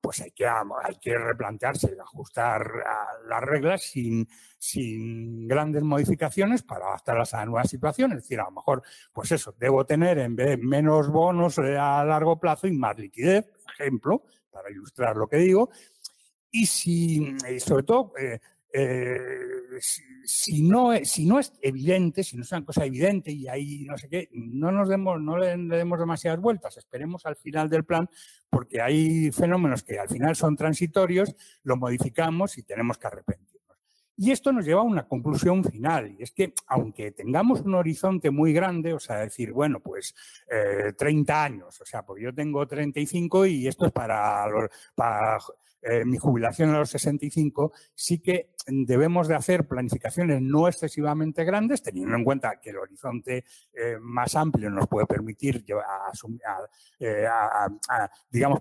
pues 0.01 0.23
hay 0.23 0.31
que, 0.31 0.47
hay 0.47 0.97
que 0.99 1.19
replantearse, 1.19 1.95
ajustar 2.01 2.73
las 3.29 3.43
reglas 3.43 3.83
sin, 3.83 4.27
sin 4.59 5.47
grandes 5.47 5.83
modificaciones 5.83 6.63
para 6.63 6.87
adaptarlas 6.87 7.35
a 7.35 7.45
nuevas 7.45 7.69
situaciones. 7.69 8.17
Es 8.17 8.25
decir, 8.25 8.41
a 8.41 8.45
lo 8.45 8.53
mejor, 8.53 8.83
pues 9.13 9.31
eso, 9.33 9.55
debo 9.59 9.85
tener 9.85 10.17
en 10.17 10.37
vez 10.37 10.59
menos 10.59 11.11
bonos 11.11 11.59
a 11.59 12.03
largo 12.03 12.41
plazo 12.41 12.67
y 12.67 12.73
más 12.73 12.99
liquidez, 12.99 13.47
ejemplo, 13.79 14.23
para 14.51 14.71
ilustrar 14.71 15.17
lo 15.17 15.29
que 15.29 15.37
digo, 15.37 15.71
y 16.51 16.67
si, 16.67 17.37
sobre 17.59 17.85
todo, 17.85 18.13
eh, 18.19 18.41
eh, 18.73 19.29
si, 20.25 20.63
no, 20.63 20.93
si 21.05 21.27
no 21.27 21.39
es 21.39 21.53
evidente, 21.61 22.23
si 22.23 22.37
no 22.37 22.43
es 22.43 22.53
una 22.53 22.65
cosa 22.65 22.85
evidente 22.85 23.31
y 23.33 23.49
ahí 23.49 23.85
no 23.85 23.97
sé 23.97 24.09
qué, 24.09 24.29
no 24.33 24.71
nos 24.71 24.89
demos, 24.89 25.21
no 25.21 25.37
le, 25.37 25.57
demos 25.57 25.99
demasiadas 25.99 26.41
vueltas, 26.41 26.77
esperemos 26.77 27.27
al 27.27 27.37
final 27.37 27.69
del 27.69 27.85
plan, 27.85 28.09
porque 28.49 28.81
hay 28.81 29.31
fenómenos 29.33 29.83
que 29.83 29.99
al 29.99 30.09
final 30.09 30.37
son 30.37 30.57
transitorios, 30.57 31.35
lo 31.63 31.77
modificamos 31.77 32.59
y 32.59 32.63
tenemos 32.63 32.99
que 32.99 33.07
arrepentirnos. 33.07 33.51
Y 34.17 34.33
esto 34.33 34.53
nos 34.53 34.67
lleva 34.67 34.83
a 34.83 34.85
una 34.85 35.09
conclusión 35.09 35.65
final, 35.65 36.15
y 36.19 36.23
es 36.23 36.31
que 36.33 36.53
aunque 36.67 37.11
tengamos 37.13 37.63
un 37.63 37.75
horizonte 37.75 38.31
muy 38.31 38.53
grande, 38.53 38.93
o 38.93 39.01
sea, 39.01 39.17
decir, 39.17 39.51
bueno, 39.53 39.81
pues 39.81 40.15
30 40.99 41.33
eh, 41.33 41.37
años, 41.37 41.81
o 41.81 41.87
sea, 41.87 42.03
porque 42.03 42.25
yo 42.25 42.35
tengo 42.35 42.67
35 42.67 43.47
y 43.47 43.67
esto 43.67 43.87
es 43.87 43.93
para, 43.93 44.45
para 44.95 45.39
eh, 45.83 46.05
mi 46.05 46.19
jubilación 46.19 46.71
a 46.71 46.79
los 46.79 46.91
65, 46.91 47.73
sí 47.95 48.19
que 48.19 48.51
debemos 48.67 49.29
de 49.29 49.35
hacer 49.35 49.67
planificaciones 49.67 50.43
no 50.43 50.69
excesivamente 50.69 51.43
grandes, 51.45 51.83
teniendo 51.83 52.15
en 52.17 52.25
cuenta 52.25 52.61
que 52.61 52.71
el 52.71 52.79
horizonte 52.79 53.45
eh, 53.73 53.97
más 53.99 54.35
amplio 54.35 54.69
nos 54.69 54.87
puede 54.87 55.07
permitir 55.07 55.65
eh, 56.99 57.27
digamos, 58.31 58.61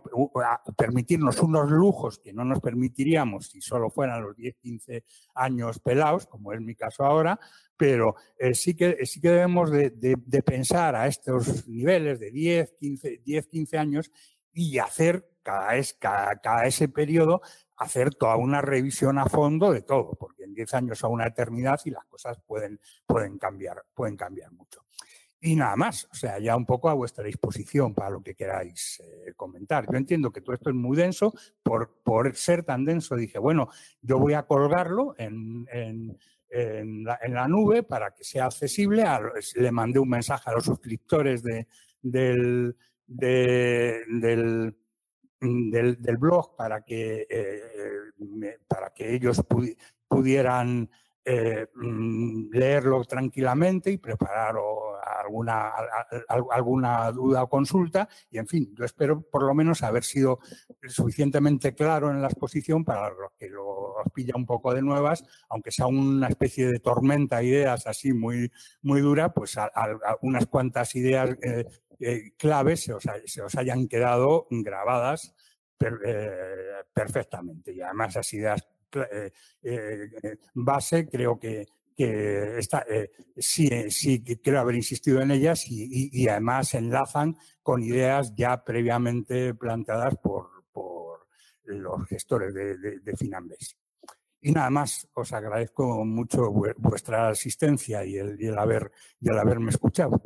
permitirnos 0.77 1.41
unos 1.41 1.69
lujos 1.69 2.19
que 2.19 2.31
no 2.31 2.45
nos 2.45 2.61
permitiríamos 2.61 3.47
si 3.49 3.59
solo 3.59 3.89
fueran 3.89 4.23
los 4.23 4.37
10, 4.37 4.55
15 4.55 5.03
años 5.35 5.79
pelados, 5.79 6.25
como 6.25 6.53
es 6.53 6.61
mi 6.61 6.75
caso 6.75 7.03
ahora, 7.03 7.37
pero 7.75 8.15
sí, 8.53 8.75
que, 8.75 9.05
sí 9.05 9.19
que 9.19 9.29
debemos 9.29 9.71
de, 9.71 10.41
pensar 10.45 10.95
a 10.95 11.07
estos 11.07 11.67
niveles 11.67 12.19
de 12.19 12.31
10, 12.31 12.73
15, 12.79 13.21
10, 13.25 13.47
15 13.47 13.77
años 13.77 14.11
y 14.53 14.77
hacer 14.79 15.28
cada, 15.43 16.65
ese 16.65 16.89
periodo 16.89 17.41
hacer 17.77 18.13
toda 18.13 18.35
una 18.35 18.61
revisión 18.61 19.17
a 19.17 19.25
fondo 19.25 19.71
de 19.71 19.81
todo, 19.81 20.13
porque 20.19 20.43
en 20.43 20.53
10 20.53 20.73
años 20.73 21.03
a 21.03 21.07
una 21.07 21.27
eternidad 21.27 21.79
y 21.85 21.91
las 21.91 22.05
cosas 22.05 22.37
pueden, 22.45 22.79
pueden, 23.05 23.37
cambiar, 23.37 23.83
pueden 23.93 24.17
cambiar 24.17 24.51
mucho. 24.51 24.83
Y 25.41 25.55
nada 25.55 25.77
más, 25.77 26.05
o 26.11 26.15
sea, 26.15 26.37
ya 26.39 26.57
un 26.57 26.65
poco 26.65 26.89
a 26.89 26.93
vuestra 26.93 27.23
disposición 27.23 27.93
para 27.93 28.09
lo 28.09 28.21
que 28.21 28.35
queráis 28.35 28.99
eh, 28.99 29.33
comentar. 29.37 29.85
Yo 29.89 29.97
entiendo 29.97 30.31
que 30.31 30.41
todo 30.41 30.53
esto 30.53 30.69
es 30.69 30.75
muy 30.75 30.97
denso, 30.97 31.33
por, 31.63 32.01
por 32.03 32.35
ser 32.35 32.63
tan 32.63 32.83
denso 32.83 33.15
dije, 33.15 33.39
bueno, 33.39 33.69
yo 34.01 34.19
voy 34.19 34.33
a 34.33 34.43
colgarlo 34.43 35.15
en, 35.17 35.65
en, 35.71 36.17
la, 37.05 37.47
nube 37.47 37.83
para 37.83 38.13
que 38.13 38.25
sea 38.25 38.47
accesible. 38.47 39.05
le 39.55 39.71
mandé 39.71 39.99
un 39.99 40.09
mensaje 40.09 40.49
a 40.49 40.53
los 40.53 40.65
suscriptores 40.65 41.41
de, 41.41 41.67
del 42.01 42.75
Mm, 45.41 45.71
del, 45.71 46.17
blog 46.17 46.55
para 46.57 46.81
que, 46.81 47.25
eh, 47.29 48.11
para 48.67 48.89
que 48.93 49.15
ellos 49.15 49.41
pudieran 50.07 50.89
eh, 51.25 51.67
mm, 51.75 52.49
leerlo 52.51 53.03
tranquilamente 53.03 53.91
y 53.91 53.97
preparar 53.97 54.55
alguna, 55.19 55.71
alguna 56.49 57.11
duda 57.11 57.43
o 57.43 57.49
consulta. 57.49 58.07
Y 58.31 58.37
en 58.37 58.47
fin, 58.47 58.73
yo 58.75 58.85
espero 58.85 59.21
por 59.21 59.43
lo 59.43 59.53
menos 59.53 59.83
haber 59.83 60.03
sido 60.03 60.39
suficientemente 60.87 61.75
claro 61.75 62.09
en 62.09 62.21
la 62.21 62.29
exposición 62.29 62.83
para 62.85 63.09
los 63.09 63.31
que 63.37 63.49
lo 63.49 63.95
pilla 64.13 64.33
un 64.35 64.45
poco 64.45 64.73
de 64.73 64.81
nuevas, 64.81 65.23
aunque 65.49 65.71
sea 65.71 65.87
una 65.87 66.27
especie 66.27 66.71
de 66.71 66.79
tormenta 66.79 67.37
de 67.37 67.45
ideas 67.45 67.85
así 67.85 68.13
muy, 68.13 68.51
muy 68.81 69.01
dura, 69.01 69.33
pues 69.33 69.57
unas 70.21 70.45
cuantas 70.47 70.95
ideas 70.95 71.37
eh, 71.41 71.65
eh, 71.99 72.31
claves 72.37 72.83
se 73.25 73.41
os, 73.43 73.55
hayan 73.55 73.87
quedado 73.87 74.47
grabadas 74.49 75.35
perfectamente. 76.93 77.73
Y 77.73 77.81
además 77.81 78.11
esas 78.11 78.33
ideas 78.33 78.67
base 80.53 81.07
creo 81.07 81.39
que, 81.39 81.65
que 81.99 82.59
sí, 83.37 83.69
sí 83.91 84.23
creo 84.41 84.61
haber 84.61 84.75
insistido 84.75 85.21
en 85.21 85.31
ellas 85.31 85.65
y, 85.67 86.27
además 86.29 86.73
enlazan 86.73 87.35
con 87.61 87.83
ideas 87.83 88.33
ya 88.35 88.63
previamente 88.63 89.53
planteadas 89.53 90.15
por, 90.17 90.59
los 91.65 92.07
gestores 92.07 92.53
de, 92.53 92.77
de, 92.77 93.17
Finambés. 93.17 93.77
Y 94.41 94.51
nada 94.51 94.71
más, 94.71 95.07
os 95.13 95.33
agradezco 95.33 96.03
mucho 96.03 96.49
vuestra 96.51 97.29
asistencia 97.29 98.03
y 98.03 98.15
el, 98.15 98.41
y 98.41 98.47
el, 98.47 98.57
haber, 98.57 98.91
y 99.19 99.29
el 99.29 99.37
haberme 99.37 99.69
escuchado. 99.69 100.19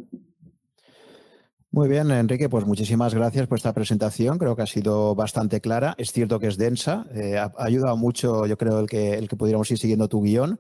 Muy 1.74 1.89
bien, 1.89 2.11
Enrique, 2.11 2.49
pues 2.49 2.67
muchísimas 2.67 3.15
gracias 3.15 3.47
por 3.47 3.57
esta 3.57 3.74
presentación. 3.74 4.38
Creo 4.38 4.55
que 4.55 4.61
ha 4.61 4.67
sido 4.67 5.15
bastante 5.15 5.59
clara. 5.59 5.95
Es 5.97 6.11
cierto 6.11 6.39
que 6.39 6.45
es 6.45 6.55
densa. 6.55 7.07
Eh, 7.15 7.36
ha, 7.36 7.51
ayudado 7.57 7.97
mucho, 7.97 8.45
yo 8.45 8.59
creo, 8.59 8.80
el 8.80 8.86
que, 8.86 9.15
el 9.15 9.28
que 9.28 9.36
pudiéramos 9.36 9.71
ir 9.71 9.80
siguiendo 9.80 10.07
tu 10.07 10.21
guion. 10.21 10.59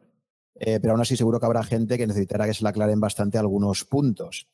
Eh, 0.55 0.79
pero 0.81 0.93
aún 0.93 1.01
así 1.01 1.15
seguro 1.15 1.39
que 1.39 1.45
habrá 1.45 1.61
gente 1.61 1.99
que 1.99 2.07
necesitará 2.07 2.47
que 2.47 2.55
se 2.55 2.63
le 2.63 2.69
aclaren 2.69 2.99
bastante 2.99 3.37
algunos 3.37 3.85
puntos. 3.85 4.47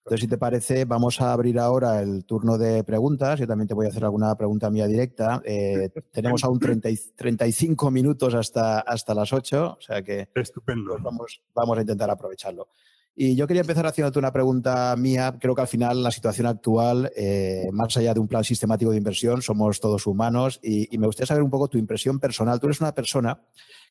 Entonces, 0.00 0.20
si 0.20 0.28
te 0.28 0.36
parece, 0.36 0.84
vamos 0.84 1.18
a 1.22 1.32
abrir 1.32 1.58
ahora 1.58 2.02
el 2.02 2.26
turno 2.26 2.58
de 2.58 2.84
preguntas. 2.84 3.40
Yo 3.40 3.46
también 3.46 3.68
te 3.68 3.72
voy 3.72 3.86
a 3.86 3.88
hacer 3.88 4.04
alguna 4.04 4.34
pregunta 4.34 4.68
mía 4.70 4.86
directa. 4.86 5.40
Eh, 5.46 5.88
tenemos 6.10 6.44
aún 6.44 6.58
30, 6.58 6.90
35 7.16 7.90
minutos 7.90 8.34
hasta, 8.34 8.80
hasta 8.80 9.14
las 9.14 9.32
8, 9.32 9.76
o 9.78 9.80
sea 9.80 10.02
que 10.02 10.28
Estupendo. 10.34 10.90
Pues 10.90 11.02
vamos, 11.02 11.42
vamos 11.54 11.78
a 11.78 11.80
intentar 11.80 12.10
aprovecharlo. 12.10 12.68
Y 13.14 13.36
yo 13.36 13.46
quería 13.46 13.60
empezar 13.60 13.86
haciéndote 13.86 14.18
una 14.18 14.32
pregunta 14.32 14.94
mía. 14.96 15.36
Creo 15.38 15.54
que 15.54 15.60
al 15.60 15.68
final 15.68 16.02
la 16.02 16.10
situación 16.10 16.46
actual, 16.46 17.12
eh, 17.14 17.68
más 17.70 17.94
allá 17.96 18.14
de 18.14 18.20
un 18.20 18.28
plan 18.28 18.42
sistemático 18.42 18.90
de 18.90 18.96
inversión, 18.96 19.42
somos 19.42 19.80
todos 19.80 20.06
humanos 20.06 20.58
y, 20.62 20.96
me 20.96 21.06
gustaría 21.06 21.26
saber 21.26 21.42
un 21.42 21.50
poco 21.50 21.68
tu 21.68 21.76
impresión 21.76 22.18
personal. 22.18 22.58
Tú 22.58 22.68
eres 22.68 22.80
una 22.80 22.94
persona 22.94 23.38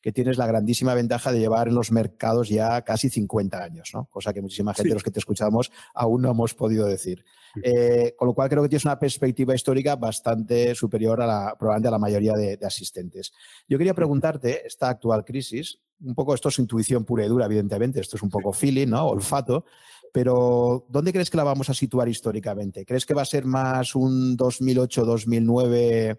que 0.02 0.12
tienes 0.12 0.36
la 0.36 0.46
grandísima 0.46 0.94
ventaja 0.94 1.32
de 1.32 1.38
llevar 1.38 1.68
en 1.68 1.74
los 1.74 1.92
mercados 1.92 2.48
ya 2.48 2.82
casi 2.82 3.08
50 3.08 3.62
años, 3.62 3.90
¿no? 3.94 4.06
cosa 4.10 4.32
que 4.32 4.42
muchísima 4.42 4.74
gente 4.74 4.90
de 4.90 4.94
los 4.94 5.02
que 5.02 5.12
te 5.12 5.20
escuchamos 5.20 5.70
aún 5.94 6.22
no 6.22 6.30
hemos 6.32 6.54
podido 6.54 6.86
decir. 6.86 7.24
Eh, 7.62 8.14
con 8.16 8.28
lo 8.28 8.34
cual 8.34 8.48
creo 8.48 8.62
que 8.62 8.68
tienes 8.68 8.84
una 8.84 8.98
perspectiva 8.98 9.54
histórica 9.54 9.96
bastante 9.96 10.74
superior 10.74 11.20
a 11.20 11.26
la, 11.26 11.56
probablemente 11.58 11.88
a 11.88 11.92
la 11.92 11.98
mayoría 11.98 12.32
de, 12.32 12.56
de 12.56 12.66
asistentes. 12.66 13.32
Yo 13.68 13.78
quería 13.78 13.94
preguntarte, 13.94 14.66
esta 14.66 14.88
actual 14.88 15.24
crisis, 15.24 15.78
un 16.00 16.14
poco 16.14 16.34
esto 16.34 16.48
es 16.48 16.58
intuición 16.58 17.04
pura 17.04 17.24
y 17.24 17.28
dura, 17.28 17.46
evidentemente, 17.46 18.00
esto 18.00 18.16
es 18.16 18.22
un 18.22 18.30
poco 18.30 18.52
feeling, 18.52 18.88
¿no? 18.88 19.06
Olfato. 19.06 19.64
Pero, 20.12 20.84
¿dónde 20.88 21.12
crees 21.12 21.30
que 21.30 21.36
la 21.36 21.44
vamos 21.44 21.70
a 21.70 21.74
situar 21.74 22.08
históricamente? 22.08 22.84
¿Crees 22.84 23.06
que 23.06 23.14
va 23.14 23.22
a 23.22 23.26
ser 23.26 23.46
más 23.46 23.94
un 23.94 24.36
2008-2009 24.36 26.18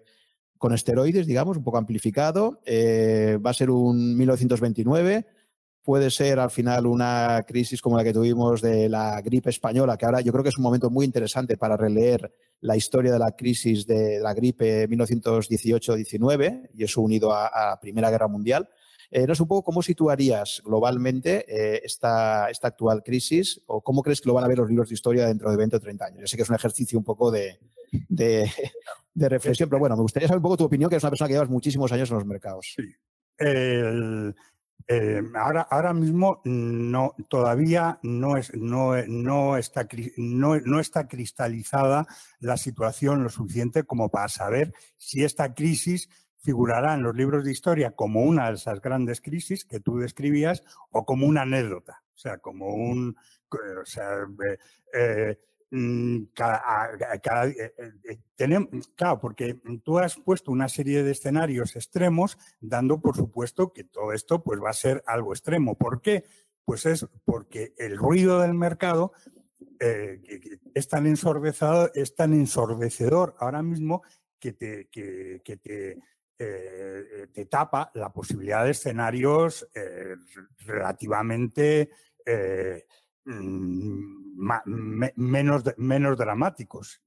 con 0.58 0.72
esteroides, 0.72 1.26
digamos, 1.26 1.56
un 1.56 1.64
poco 1.64 1.78
amplificado? 1.78 2.60
Eh, 2.64 3.38
¿Va 3.44 3.50
a 3.50 3.54
ser 3.54 3.70
un 3.70 4.16
1929? 4.16 5.26
¿Puede 5.82 6.10
ser 6.10 6.38
al 6.38 6.50
final 6.50 6.86
una 6.86 7.44
crisis 7.46 7.82
como 7.82 7.96
la 7.96 8.04
que 8.04 8.12
tuvimos 8.12 8.62
de 8.62 8.88
la 8.88 9.20
gripe 9.20 9.50
española, 9.50 9.98
que 9.98 10.06
ahora 10.06 10.22
yo 10.22 10.32
creo 10.32 10.42
que 10.42 10.48
es 10.48 10.56
un 10.56 10.64
momento 10.64 10.88
muy 10.88 11.04
interesante 11.04 11.58
para 11.58 11.76
releer 11.76 12.32
la 12.60 12.76
historia 12.76 13.12
de 13.12 13.18
la 13.18 13.32
crisis 13.32 13.86
de 13.86 14.18
la 14.20 14.32
gripe 14.32 14.88
1918-19 14.88 16.70
y 16.72 16.84
eso 16.84 17.02
unido 17.02 17.34
a 17.34 17.50
la 17.54 17.78
Primera 17.80 18.10
Guerra 18.10 18.28
Mundial? 18.28 18.68
Eh, 19.10 19.28
no 19.28 19.34
sé 19.36 19.42
un 19.42 19.48
poco 19.48 19.62
cómo 19.62 19.80
situarías 19.80 20.60
globalmente 20.64 21.44
eh, 21.48 21.80
esta, 21.84 22.50
esta 22.50 22.66
actual 22.66 23.02
crisis 23.04 23.60
o 23.66 23.80
cómo 23.80 24.02
crees 24.02 24.20
que 24.20 24.28
lo 24.28 24.34
van 24.34 24.42
a 24.42 24.48
ver 24.48 24.58
los 24.58 24.68
libros 24.68 24.88
de 24.88 24.94
historia 24.94 25.26
dentro 25.26 25.52
de 25.52 25.56
20 25.56 25.76
o 25.76 25.80
30 25.80 26.04
años. 26.04 26.20
Yo 26.22 26.26
sé 26.26 26.36
que 26.36 26.42
es 26.42 26.48
un 26.48 26.56
ejercicio 26.56 26.98
un 26.98 27.04
poco 27.04 27.30
de, 27.30 27.60
de, 28.08 28.50
reflexión, 29.14 29.68
pero 29.68 29.78
bueno, 29.78 29.96
me 29.96 30.02
gustaría 30.02 30.28
saber 30.28 30.38
un 30.38 30.42
poco 30.42 30.56
tu 30.56 30.64
opinión, 30.64 30.90
que 30.90 30.96
es 30.96 31.02
una 31.02 31.10
persona 31.10 31.28
que 31.28 31.34
llevas 31.34 31.48
muchísimos 31.48 31.92
años 31.92 32.10
en 32.10 32.16
los 32.16 32.26
mercados. 32.26 32.74
Sí. 32.76 32.94
Eh, 34.86 35.22
ahora, 35.34 35.62
ahora 35.62 35.94
mismo 35.94 36.42
no, 36.44 37.14
todavía 37.28 37.98
no, 38.02 38.36
es, 38.36 38.54
no, 38.54 38.94
no, 39.06 39.56
está, 39.56 39.88
no, 40.18 40.60
no, 40.60 40.80
está 40.80 41.08
cristalizada 41.08 42.06
la 42.40 42.58
situación 42.58 43.22
lo 43.22 43.30
suficiente 43.30 43.84
como 43.84 44.10
para 44.10 44.28
saber 44.28 44.74
si 44.98 45.24
esta 45.24 45.54
crisis 45.54 46.10
figurará 46.36 46.94
en 46.94 47.02
los 47.02 47.16
libros 47.16 47.44
de 47.44 47.52
historia 47.52 47.92
como 47.92 48.24
una 48.24 48.48
de 48.48 48.56
esas 48.56 48.82
grandes 48.82 49.22
crisis 49.22 49.64
que 49.64 49.80
tú 49.80 49.96
describías 49.96 50.62
o 50.90 51.06
como 51.06 51.26
una 51.26 51.42
anécdota, 51.42 52.02
o 52.14 52.18
sea, 52.18 52.38
como 52.38 52.74
un... 52.74 53.16
O 53.50 53.86
sea, 53.86 54.26
eh, 54.92 55.38
claro, 58.94 59.20
porque 59.20 59.60
tú 59.82 59.98
has 59.98 60.16
puesto 60.16 60.52
una 60.52 60.68
serie 60.68 61.02
de 61.02 61.12
escenarios 61.12 61.76
extremos, 61.76 62.38
dando 62.60 63.00
por 63.00 63.16
supuesto 63.16 63.72
que 63.72 63.84
todo 63.84 64.12
esto 64.12 64.42
pues, 64.42 64.60
va 64.62 64.70
a 64.70 64.74
ser 64.74 65.02
algo 65.06 65.32
extremo. 65.32 65.76
¿Por 65.76 66.00
qué? 66.00 66.24
Pues 66.64 66.86
es 66.86 67.06
porque 67.24 67.74
el 67.78 67.96
ruido 67.96 68.40
del 68.40 68.54
mercado 68.54 69.12
eh, 69.80 70.20
es, 70.74 70.88
tan 70.88 71.06
ensordecedor, 71.06 71.92
es 71.94 72.14
tan 72.14 72.32
ensordecedor 72.32 73.34
ahora 73.38 73.62
mismo 73.62 74.02
que 74.38 74.52
te, 74.52 74.88
que 74.88 75.40
te 75.62 75.98
eh, 76.36 77.06
eh, 77.12 77.26
te 77.32 77.46
tapa 77.46 77.92
la 77.94 78.12
posibilidad 78.12 78.64
de 78.64 78.72
escenarios 78.72 79.68
eh, 79.72 80.16
mm, 83.24 85.12
menos, 85.16 85.64
menos 85.76 86.16
dramáticos. 86.18 87.00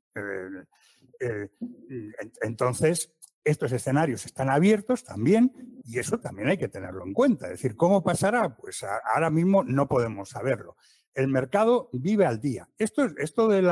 entonces, 2.41 3.13
estos 3.50 3.72
escenarios 3.72 4.26
están 4.26 4.50
abiertos 4.50 5.04
también 5.04 5.52
y 5.84 6.00
eso 6.00 6.20
también 6.20 6.50
hay 6.50 6.58
que 6.58 6.68
tenerlo 6.68 7.06
en 7.06 7.14
cuenta. 7.14 7.45
Es 7.45 7.54
decir, 7.54 7.76
¿cómo 7.76 8.04
pasará? 8.04 8.56
Pues 8.56 8.84
ahora 8.84 9.30
mismo 9.30 9.64
no 9.64 9.88
podemos 9.88 10.30
saberlo 10.30 10.76
el 11.18 11.28
mercado 11.28 11.89
vive 11.93 12.28
al 12.28 12.39
día. 12.39 12.70
Esto, 12.78 13.08
esto 13.18 13.48
de 13.48 13.64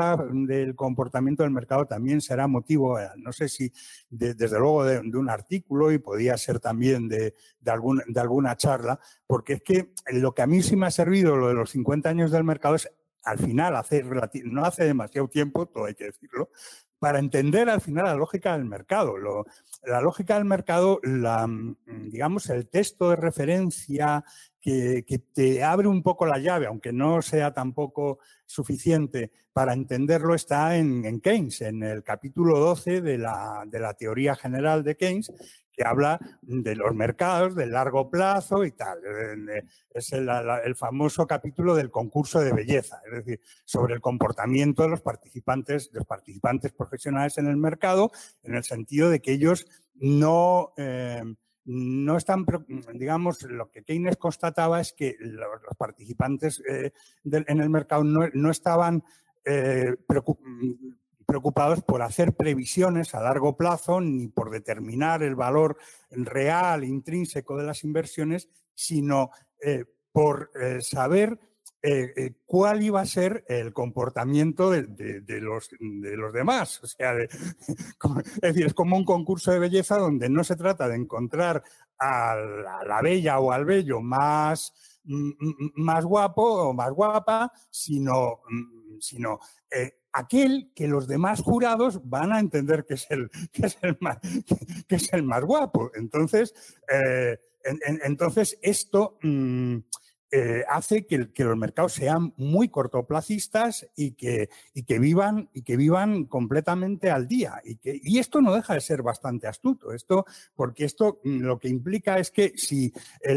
del 0.48 0.74
comportamiento 0.74 1.44
del 1.44 1.52
mercado 1.52 1.86
también 1.86 2.20
será 2.20 2.48
motivo, 2.48 2.98
eh, 2.98 3.08
no 3.18 3.32
sé 3.32 3.48
si 3.48 3.72
desde 4.10 4.58
luego 4.58 4.84
de, 4.84 4.98
un 4.98 5.30
artículo 5.30 5.92
y 5.92 5.98
podía 5.98 6.36
ser 6.38 6.58
también 6.58 7.08
de, 7.08 7.34
de, 7.60 8.20
alguna 8.20 8.56
charla, 8.56 8.98
porque 9.28 9.54
es 9.54 9.62
que 9.62 9.92
lo 10.10 10.34
que 10.34 10.42
a 10.42 10.48
mí 10.48 10.60
sí 10.60 10.74
me 10.74 10.86
ha 10.86 10.90
servido, 10.90 11.36
lo 11.36 11.46
de 11.46 11.54
los 11.54 11.70
50 11.70 12.08
años 12.08 12.32
del 12.32 12.42
mercado, 12.42 12.74
es 12.74 12.90
al 13.22 13.38
final, 13.38 13.76
hace 13.76 14.02
no 14.44 14.64
hace 14.64 14.84
demasiado 14.84 15.28
tiempo, 15.28 15.66
todo 15.66 15.84
hay 15.84 15.94
que 15.94 16.04
decirlo, 16.04 16.50
para 16.98 17.18
entender 17.18 17.68
al 17.68 17.80
final 17.80 18.04
la 18.04 18.14
lógica 18.14 18.52
del 18.52 18.64
mercado. 18.64 19.14
la 19.84 20.00
lógica 20.00 20.34
del 20.34 20.44
mercado, 20.44 21.00
la, 21.02 21.48
digamos, 21.86 22.48
el 22.50 22.68
texto 22.68 23.10
de 23.10 23.16
referencia 23.16 24.24
que, 24.66 25.22
te 25.32 25.62
abre 25.62 25.86
un 25.86 26.02
poco 26.02 26.26
la 26.26 26.38
llave, 26.38 26.66
aunque 26.66 26.92
no 26.92 27.22
sea 27.22 27.54
tampoco 27.54 28.18
suficiente 28.46 29.30
para 29.52 29.72
entenderlo, 29.72 30.34
está 30.34 30.76
en, 30.76 31.20
Keynes, 31.20 31.60
en 31.60 31.84
el 31.84 32.02
capítulo 32.02 32.58
12 32.58 33.00
de 33.00 33.16
la, 33.16 33.62
de 33.66 33.78
la, 33.78 33.94
teoría 33.94 34.34
general 34.34 34.82
de 34.82 34.96
Keynes, 34.96 35.32
que 35.72 35.84
habla 35.84 36.18
de 36.42 36.74
los 36.74 36.92
mercados, 36.94 37.54
del 37.54 37.70
largo 37.70 38.10
plazo 38.10 38.64
y 38.64 38.72
tal. 38.72 38.98
Es 39.94 40.12
el, 40.12 40.28
el, 40.28 40.74
famoso 40.74 41.28
capítulo 41.28 41.76
del 41.76 41.92
concurso 41.92 42.40
de 42.40 42.52
belleza, 42.52 43.00
es 43.06 43.24
decir, 43.24 43.40
sobre 43.64 43.94
el 43.94 44.00
comportamiento 44.00 44.82
de 44.82 44.88
los 44.88 45.00
participantes, 45.00 45.92
de 45.92 46.00
los 46.00 46.08
participantes 46.08 46.72
profesionales 46.72 47.38
en 47.38 47.46
el 47.46 47.56
mercado, 47.56 48.10
en 48.42 48.56
el 48.56 48.64
sentido 48.64 49.10
de 49.10 49.20
que 49.20 49.32
ellos 49.32 49.64
no... 49.94 50.72
Eh, 50.76 51.22
no 51.66 52.16
están, 52.16 52.46
digamos, 52.94 53.42
lo 53.42 53.70
que 53.70 53.82
Keynes 53.82 54.16
constataba 54.16 54.80
es 54.80 54.92
que 54.92 55.16
los, 55.18 55.48
participantes 55.76 56.62
eh, 56.68 56.92
en 57.24 57.60
el 57.60 57.68
mercado 57.68 58.04
no, 58.04 58.50
estaban 58.50 59.02
eh, 59.44 59.96
preocupados 61.26 61.82
por 61.82 62.02
hacer 62.02 62.34
previsiones 62.34 63.14
a 63.14 63.20
largo 63.20 63.56
plazo 63.56 64.00
ni 64.00 64.28
por 64.28 64.50
determinar 64.50 65.24
el 65.24 65.34
valor 65.34 65.76
real, 66.10 66.84
intrínseco 66.84 67.56
de 67.56 67.64
las 67.64 67.82
inversiones, 67.82 68.48
sino 68.74 69.30
eh, 69.60 69.84
por 70.12 70.50
saber 70.80 71.38
eh, 71.82 72.12
eh, 72.16 72.32
cuál 72.46 72.82
iba 72.82 73.00
a 73.00 73.06
ser 73.06 73.44
el 73.48 73.72
comportamiento 73.72 74.70
de, 74.70 74.82
los, 75.40 75.68
de 75.78 76.16
los, 76.16 76.32
demás. 76.32 76.80
O 76.82 76.86
sea, 76.86 77.14
es 77.20 78.40
decir, 78.40 78.66
es 78.66 78.74
como 78.74 78.96
un 78.96 79.04
concurso 79.04 79.52
de 79.52 79.58
belleza 79.58 79.98
donde 79.98 80.28
no 80.28 80.42
se 80.42 80.56
trata 80.56 80.88
de 80.88 80.96
encontrar 80.96 81.62
a 81.98 82.34
la, 82.84 83.00
bella 83.02 83.38
o 83.38 83.52
al 83.52 83.64
bello 83.64 84.00
más, 84.00 84.74
más 85.04 86.04
guapo 86.04 86.42
o 86.42 86.72
más 86.72 86.90
guapa, 86.90 87.52
sino, 87.70 88.40
sino 88.98 89.38
eh, 89.70 90.00
aquel 90.12 90.72
que 90.74 90.88
los 90.88 91.06
demás 91.06 91.40
jurados 91.42 92.00
van 92.08 92.32
a 92.32 92.40
entender 92.40 92.84
que 92.84 92.94
es 92.94 93.06
el, 93.10 93.30
que 93.52 93.66
es 93.66 93.78
el, 93.82 93.96
más, 94.00 94.18
que 94.88 94.96
es 94.96 95.12
el 95.12 95.22
más 95.22 95.44
guapo. 95.44 95.92
Entonces, 95.94 96.52
entonces 98.02 98.58
esto... 98.62 99.18
Mm, 99.22 99.78
eh, 100.30 100.64
hace 100.68 101.06
que, 101.06 101.28
los 101.44 101.56
mercados 101.56 101.92
sean 101.92 102.34
muy 102.36 102.68
cortoplacistas 102.68 103.86
y 103.94 104.12
que, 104.12 104.48
que, 104.86 104.98
vivan, 104.98 105.48
y 105.52 105.62
que 105.62 105.76
vivan 105.76 106.24
completamente 106.24 107.10
al 107.10 107.28
día. 107.28 107.60
Y, 107.64 107.76
que, 107.76 108.00
y 108.02 108.18
esto 108.18 108.40
no 108.40 108.54
deja 108.54 108.74
de 108.74 108.80
ser 108.80 109.02
bastante 109.02 109.46
astuto, 109.46 109.92
esto, 109.92 110.26
porque 110.54 110.84
esto 110.84 111.20
mm, 111.22 111.40
lo 111.40 111.58
que 111.58 111.68
implica 111.68 112.18
es 112.18 112.30
que 112.30 112.54
si 112.56 112.92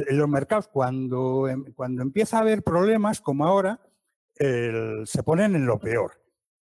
los 0.10 0.28
mercados 0.28 0.68
cuando, 0.68 1.48
em, 1.48 1.66
cuando 1.74 2.02
empieza 2.02 2.38
a 2.38 2.42
haber 2.42 2.64
problemas 2.64 3.22
como 3.22 3.46
ahora, 3.46 3.80
se 4.40 5.24
ponen 5.24 5.56
en 5.56 5.66
lo 5.66 5.80
peor. 5.80 6.22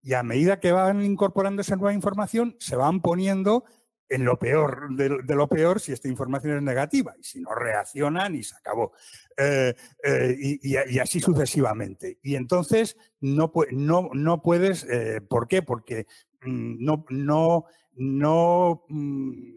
Y 0.03 0.14
a 0.14 0.25
medida 0.25 0.59
que 0.59 0.73
van 0.73 1.05
incorporando 1.05 1.62
esa 1.62 1.77
nueva 1.77 1.93
información, 1.93 2.57
se 2.59 2.75
van 2.75 3.01
poniendo 3.01 3.64
en 4.11 4.25
lo 4.25 4.39
peor 4.39 4.89
de, 4.97 5.09
lo 5.09 5.49
peor 5.49 5.81
si 5.81 5.93
esta 5.93 6.09
información 6.09 6.57
es 6.57 6.63
negativa 6.63 7.15
y 7.19 7.23
si 7.23 7.41
no 7.41 7.55
reaccionan 7.55 8.35
y 8.35 8.43
se 8.43 8.57
acabó. 8.57 8.93
Eh, 9.37 9.75
eh, 10.05 10.59
y, 10.61 10.99
así 10.99 11.21
sucesivamente. 11.21 12.19
Y 12.23 12.35
entonces 12.35 12.97
no, 13.21 13.53
no, 13.71 14.11
no 14.13 14.43
puedes, 14.43 14.85
eh, 14.85 15.21
¿por 15.21 15.47
qué? 15.47 15.63
Porque 15.63 16.07
mm, 16.43 16.85
no, 16.85 17.05
no, 17.09 17.65
no 17.95 18.85
mm, 18.89 19.55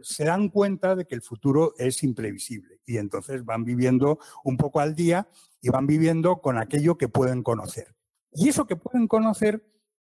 se 0.00 0.24
dan 0.24 0.48
cuenta 0.48 0.96
de 0.96 1.06
que 1.06 1.14
el 1.14 1.22
futuro 1.22 1.74
es 1.78 2.02
imprevisible 2.02 2.80
y 2.84 2.98
entonces 2.98 3.44
van 3.44 3.64
viviendo 3.64 4.18
un 4.42 4.56
poco 4.56 4.80
al 4.80 4.96
día 4.96 5.28
y 5.60 5.68
van 5.70 5.86
viviendo 5.86 6.40
con 6.40 6.58
aquello 6.58 6.98
que 6.98 7.08
pueden 7.08 7.44
conocer. 7.44 7.94
Y 8.32 8.48
eso 8.48 8.66
que 8.66 8.76
pueden 8.76 9.06
conocer 9.06 9.62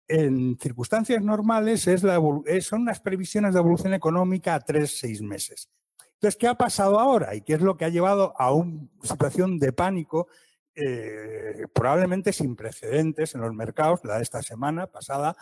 en 0.08 0.58
circunstancias 0.58 1.22
normales 1.22 1.86
es 1.86 2.02
la, 2.02 2.20
son 2.60 2.82
unas 2.82 3.00
previsiones 3.00 3.54
de 3.54 3.60
evolución 3.60 3.94
económica 3.94 4.54
a 4.54 4.60
tres, 4.60 4.98
seis 4.98 5.22
meses. 5.22 5.68
Entonces, 6.14 6.38
¿qué 6.38 6.46
ha 6.46 6.54
pasado 6.54 7.00
ahora? 7.00 7.34
¿Y 7.34 7.42
qué 7.42 7.54
es 7.54 7.60
lo 7.60 7.76
que 7.76 7.84
ha 7.84 7.88
llevado 7.88 8.32
a 8.38 8.52
una 8.52 8.86
situación 9.02 9.58
de 9.58 9.72
pánico 9.72 10.28
eh, 10.74 11.66
probablemente 11.74 12.32
sin 12.32 12.54
precedentes 12.54 13.34
en 13.34 13.40
los 13.40 13.52
mercados, 13.52 14.04
la 14.04 14.16
de 14.16 14.22
esta 14.22 14.40
semana 14.40 14.86
pasada? 14.86 15.36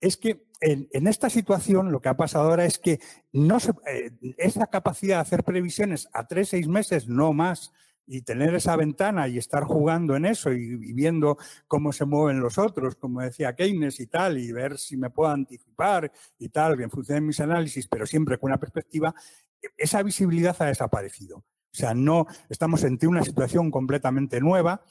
Es 0.00 0.18
que 0.18 0.46
en, 0.60 1.06
esta 1.06 1.30
situación 1.30 1.90
lo 1.90 2.00
que 2.00 2.10
ha 2.10 2.16
pasado 2.18 2.50
ahora 2.50 2.66
es 2.66 2.78
que 2.78 3.00
eh, 3.32 4.10
esa 4.36 4.66
capacidad 4.66 5.16
de 5.16 5.22
hacer 5.22 5.42
previsiones 5.42 6.06
a 6.12 6.26
tres, 6.26 6.50
seis 6.50 6.68
meses, 6.68 7.08
no 7.08 7.32
más, 7.32 7.72
y 8.06 8.22
tener 8.22 8.54
esa 8.54 8.76
ventana 8.76 9.28
y 9.28 9.38
estar 9.38 9.64
jugando 9.64 10.16
en 10.16 10.26
eso 10.26 10.52
y, 10.52 10.76
viendo 10.92 11.38
cómo 11.66 11.92
se 11.92 12.04
mueven 12.04 12.40
los 12.40 12.58
otros, 12.58 12.96
como 12.96 13.20
decía 13.20 13.54
Keynes 13.54 14.00
y 14.00 14.06
tal, 14.06 14.38
y 14.38 14.52
ver 14.52 14.78
si 14.78 14.96
me 14.96 15.10
puedo 15.10 15.30
anticipar 15.30 16.12
y 16.38 16.48
tal, 16.48 16.80
en 16.80 16.90
función 16.90 17.16
de 17.16 17.20
mis 17.22 17.40
análisis, 17.40 17.88
pero 17.88 18.06
siempre 18.06 18.38
con 18.38 18.50
una 18.50 18.58
perspectiva, 18.58 19.14
e, 19.62 19.68
esa 19.78 20.02
visibilidad 20.02 20.56
ha 20.60 20.66
desaparecido. 20.66 21.38
O 21.38 21.76
sea, 21.76 21.94
no 21.94 22.26
estamos 22.48 22.84
ante 22.84 23.06
una 23.06 23.24
situación 23.24 23.70
completamente 23.70 24.40
nueva 24.40 24.82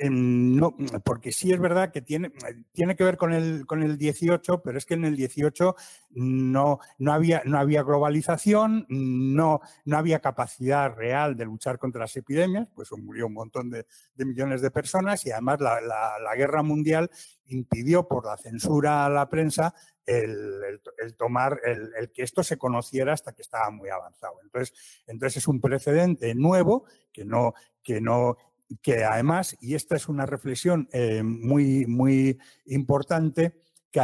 no, 0.00 0.76
porque 1.04 1.32
sí 1.32 1.52
es 1.52 1.58
verdad 1.58 1.90
que 1.90 2.02
tiene, 2.02 2.30
tiene 2.72 2.94
que 2.94 3.02
ver 3.02 3.16
con 3.16 3.32
el, 3.32 3.66
con 3.66 3.82
el 3.82 3.98
18, 3.98 4.62
pero 4.62 4.78
es 4.78 4.86
que 4.86 4.94
en 4.94 5.04
el 5.04 5.16
18 5.16 5.74
no, 6.10 6.78
no, 6.98 7.12
había, 7.12 7.42
no 7.44 7.58
había 7.58 7.82
globalización, 7.82 8.86
no, 8.88 9.60
no 9.84 9.96
había 9.96 10.20
capacidad 10.20 10.94
real 10.94 11.36
de 11.36 11.46
luchar 11.46 11.78
contra 11.78 12.02
las 12.02 12.16
epidemias, 12.16 12.68
pues 12.74 12.92
murió 12.92 13.26
un 13.26 13.34
montón 13.34 13.70
de, 13.70 13.86
millones 14.16 14.62
de 14.62 14.70
personas 14.70 15.26
y 15.26 15.32
además 15.32 15.60
la, 15.60 16.34
guerra 16.36 16.62
mundial 16.62 17.10
impidió 17.46 18.06
por 18.06 18.24
la 18.24 18.36
censura 18.36 19.04
a 19.04 19.10
la 19.10 19.28
prensa 19.28 19.74
el, 20.06 20.80
tomar, 21.16 21.60
el, 21.64 22.12
que 22.12 22.22
esto 22.22 22.44
se 22.44 22.56
conociera 22.56 23.12
hasta 23.12 23.32
que 23.32 23.42
estaba 23.42 23.70
muy 23.70 23.88
avanzado. 23.88 24.34
Entonces, 24.44 25.02
entonces 25.08 25.38
es 25.38 25.48
un 25.48 25.60
precedente 25.60 26.34
nuevo 26.36 26.84
que 27.12 27.24
no, 27.24 27.54
que 27.82 28.00
no, 28.00 28.36
que 28.82 29.04
además, 29.04 29.56
y 29.60 29.74
esta 29.74 29.96
es 29.96 30.08
una 30.08 30.26
reflexión 30.26 30.88
eh, 30.92 31.22
muy, 31.22 31.86
muy 31.86 32.38
importante, 32.66 33.54
que, 33.90 34.00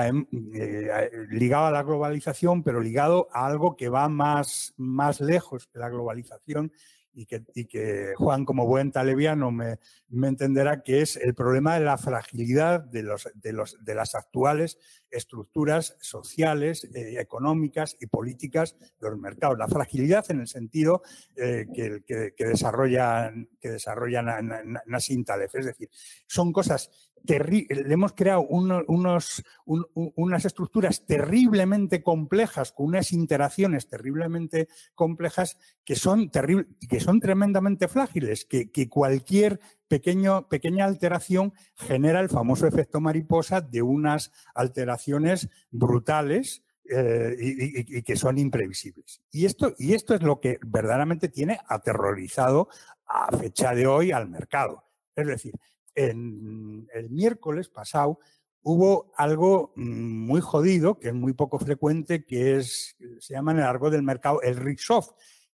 eh, 0.55 1.11
ligado 1.31 1.67
a 1.67 1.71
la 1.71 1.83
globalización, 1.83 2.62
pero 2.62 2.81
ligado 2.81 3.29
a 3.33 3.47
algo 3.47 3.77
que 3.77 3.89
va 3.89 4.09
más, 4.09 4.73
más 4.77 5.21
lejos 5.21 5.67
que 5.67 5.79
la 5.79 5.91
globalización 5.91 6.73
y 7.15 7.27
que, 7.27 8.12
Juan, 8.17 8.45
como 8.45 8.67
buen 8.67 8.91
talebiano, 8.91 9.51
me, 9.51 9.79
entenderá 10.11 10.83
que 10.83 11.01
es 11.01 11.17
el 11.17 11.35
problema 11.35 11.75
de 11.79 11.85
la 11.85 11.97
fragilidad 11.97 12.81
de, 12.81 13.03
los, 13.03 13.29
de, 13.35 13.53
los, 13.53 13.77
de 13.85 13.95
las 13.95 14.15
actuales 14.15 14.79
estructuras 15.11 15.97
sociales, 16.01 16.85
eh, 16.95 17.21
económicas 17.21 17.97
y 18.01 18.07
políticas 18.07 18.77
de 19.01 19.11
los 19.11 19.19
mercados. 19.19 19.59
La 19.59 19.69
fragilidad 19.69 20.25
en 20.31 20.41
el 20.41 20.49
sentido 20.49 21.03
eh, 21.37 21.67
que, 21.73 22.03
que, 22.07 22.45
desarrollan, 22.45 23.49
que 23.61 23.71
desarrollan 23.71 24.81
Nassim 24.87 25.25
Taleb. 25.25 25.51
Es 25.55 25.67
decir, 25.67 25.89
son 26.27 26.53
cosas 26.53 26.91
le 27.27 27.95
hemos 27.95 28.12
creado 28.12 28.43
unos, 28.43 29.43
unas 29.65 30.45
estructuras 30.45 31.07
terriblemente 31.07 32.03
complejas, 32.03 32.73
con 32.73 32.87
unas 32.87 33.12
interacciones 33.12 33.89
terriblemente 33.89 34.69
complejas 34.95 35.57
que 35.85 35.97
son, 35.97 36.31
que 36.31 37.01
son 37.05 37.21
tremendamente 37.21 37.87
frágiles, 37.87 38.47
que, 38.47 38.89
cualquier 38.89 39.61
pequeño, 39.89 40.49
pequeña 40.49 40.87
alteración 40.87 41.53
genera 41.77 42.21
el 42.21 42.31
famoso 42.31 42.67
efecto 42.67 42.99
mariposa 42.99 43.61
de 43.61 43.83
unas 43.83 44.33
alteraciones 44.55 45.51
brutales 45.71 46.65
eh, 46.91 47.37
y, 47.39 48.03
que 48.03 48.17
son 48.17 48.39
imprevisibles. 48.39 49.21
Y 49.31 49.45
esto, 49.45 49.75
y 49.79 49.93
esto 49.93 50.15
es 50.15 50.23
lo 50.23 50.41
que 50.41 50.59
verdaderamente 50.67 51.29
tiene 51.29 51.61
aterrorizado 51.69 52.69
a 53.07 53.37
fecha 53.37 53.75
de 53.75 53.87
hoy 53.87 54.11
al 54.11 54.29
mercado. 54.29 54.85
Es 55.15 55.27
decir, 55.27 55.53
en 55.95 56.89
el 56.95 57.11
miércoles 57.11 57.69
pasado 57.69 58.19
hubo 58.63 59.13
algo 59.17 59.75
mm, 59.77 60.27
muy 60.27 60.41
jodido, 60.41 60.99
que 60.99 61.09
es 61.09 61.15
muy 61.15 61.35
poco 61.35 61.59
frecuente, 61.59 62.25
que 62.25 62.57
es, 62.57 62.97
se 63.21 63.35
llama 63.35 63.53
en 63.53 63.59
el 63.59 63.65
argot 63.65 63.93
del 63.93 64.03
mercado 64.03 64.41
el 64.41 64.57
risk-off, 64.57 65.11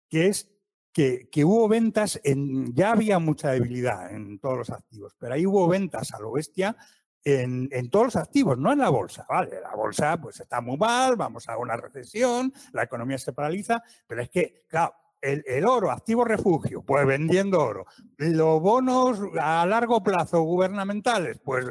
que 0.09 0.27
es 0.27 0.49
que, 0.91 1.45
hubo 1.45 1.67
ventas, 1.67 2.19
en, 2.23 2.73
ya 2.73 2.91
había 2.91 3.19
mucha 3.19 3.51
debilidad 3.51 4.13
en 4.13 4.39
todos 4.39 4.57
los 4.57 4.69
activos, 4.69 5.15
pero 5.17 5.33
ahí 5.33 5.45
hubo 5.45 5.67
ventas 5.67 6.13
a 6.13 6.19
lo 6.19 6.33
bestia 6.33 6.75
en, 7.23 7.69
en, 7.71 7.89
todos 7.89 8.05
los 8.05 8.15
activos, 8.15 8.57
no 8.57 8.71
en 8.73 8.79
la 8.79 8.89
bolsa. 8.89 9.25
Vale, 9.29 9.61
la 9.61 9.75
bolsa 9.75 10.19
pues 10.19 10.39
está 10.39 10.61
muy 10.61 10.77
mal, 10.77 11.15
vamos 11.15 11.47
a 11.47 11.57
una 11.57 11.77
recesión, 11.77 12.53
la 12.73 12.83
economía 12.83 13.17
se 13.17 13.33
paraliza, 13.33 13.81
pero 14.07 14.21
es 14.21 14.29
que, 14.29 14.65
claro, 14.67 14.93
el, 15.21 15.65
oro, 15.65 15.91
activo 15.91 16.25
refugio, 16.25 16.81
pues 16.81 17.05
vendiendo 17.05 17.63
oro. 17.63 17.85
Los 18.17 18.59
bonos 18.59 19.21
a 19.39 19.65
largo 19.67 20.01
plazo 20.01 20.41
gubernamentales, 20.41 21.39
pues 21.43 21.65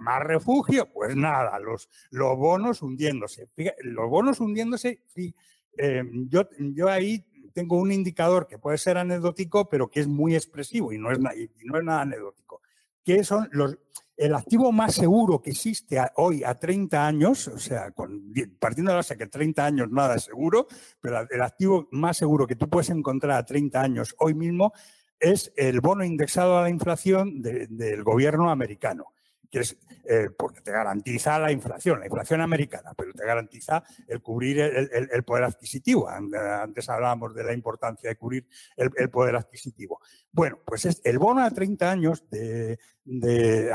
más 0.00 0.22
refugio, 0.22 0.90
pues 0.92 1.14
nada, 1.14 1.58
los, 1.60 1.88
los 2.10 2.36
bonos 2.36 2.82
hundiéndose. 2.82 3.48
Los 3.82 4.10
bonos 4.10 4.40
hundiéndose, 4.40 5.02
sí, 5.06 5.34
eh, 5.78 6.02
yo, 6.28 6.48
yo 6.58 6.88
ahí 6.88 7.24
tengo 7.50 7.76
un 7.76 7.92
indicador 7.92 8.46
que 8.46 8.58
puede 8.58 8.78
ser 8.78 8.98
anecdótico, 8.98 9.68
pero 9.68 9.88
que 9.88 10.00
es 10.00 10.08
muy 10.08 10.34
expresivo 10.34 10.92
y 10.92 10.98
no 10.98 11.10
es, 11.10 11.18
y 11.18 11.64
no 11.64 11.78
es 11.78 11.84
nada 11.84 12.02
anecdótico, 12.02 12.62
que 13.04 13.24
son 13.24 13.48
los, 13.52 13.78
el 14.16 14.34
activo 14.34 14.70
más 14.70 14.94
seguro 14.94 15.40
que 15.40 15.50
existe 15.50 15.98
hoy 16.16 16.44
a 16.44 16.54
30 16.54 17.06
años, 17.06 17.48
o 17.48 17.58
sea, 17.58 17.90
partiendo 18.58 18.90
de 18.90 18.94
la 18.94 18.96
base 18.96 19.16
que 19.16 19.26
30 19.26 19.64
años 19.64 19.90
nada 19.90 20.16
es 20.16 20.24
seguro, 20.24 20.66
pero 21.00 21.26
el 21.30 21.40
activo 21.40 21.88
más 21.90 22.18
seguro 22.18 22.46
que 22.46 22.54
tú 22.54 22.68
puedes 22.68 22.90
encontrar 22.90 23.38
a 23.38 23.46
30 23.46 23.80
años 23.80 24.14
hoy 24.18 24.34
mismo 24.34 24.74
es 25.18 25.52
el 25.56 25.80
bono 25.80 26.04
indexado 26.04 26.58
a 26.58 26.62
la 26.62 26.70
inflación 26.70 27.40
del 27.40 28.02
gobierno 28.04 28.50
americano 28.50 29.12
es 29.58 29.76
eh, 30.04 30.28
porque 30.36 30.60
te 30.60 30.70
garantiza 30.70 31.38
la 31.38 31.52
inflación, 31.52 32.00
la 32.00 32.06
inflación 32.06 32.40
americana, 32.40 32.94
pero 32.96 33.12
te 33.12 33.24
garantiza 33.24 33.84
el 34.08 34.22
cubrir 34.22 34.60
el, 34.60 35.22
poder 35.24 35.44
adquisitivo. 35.44 36.08
Antes 36.08 36.88
hablábamos 36.88 37.34
de 37.34 37.44
la 37.44 37.52
importancia 37.52 38.08
de 38.08 38.16
cubrir 38.16 38.48
el, 38.76 39.10
poder 39.10 39.36
adquisitivo. 39.36 40.00
Bueno, 40.32 40.58
pues 40.64 40.86
es 40.86 41.02
el 41.04 41.18
bono 41.18 41.42
a 41.42 41.50
30 41.50 41.90
años 41.90 42.24
de, 42.30 42.78
de, 43.04 43.70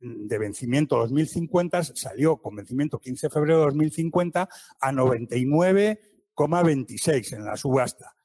de 0.00 0.38
vencimiento 0.38 0.96
2050 0.96 1.84
salió 1.84 2.38
con 2.38 2.56
vencimiento 2.56 2.98
15 2.98 3.26
de 3.26 3.30
febrero 3.30 3.58
de 3.58 3.64
2050 3.66 4.48
a 4.80 4.92
99,26 4.92 7.34
en 7.34 7.44
la 7.44 7.56
subasta. 7.56 8.16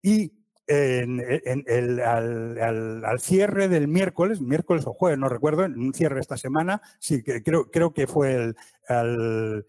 Y 0.00 0.43
en, 0.66 1.64
el, 1.66 2.00
al, 2.00 3.20
cierre 3.20 3.68
del 3.68 3.88
miércoles, 3.88 4.40
miércoles 4.40 4.86
o 4.86 4.92
jueves, 4.92 5.18
no 5.18 5.28
recuerdo, 5.28 5.64
en 5.64 5.78
un 5.78 5.94
cierre 5.94 6.20
esta 6.20 6.36
semana, 6.36 6.80
sí, 6.98 7.22
que 7.22 7.42
creo, 7.42 7.70
creo 7.70 7.92
que 7.92 8.06
fue 8.06 8.34
el, 8.34 8.56
al 8.88 9.64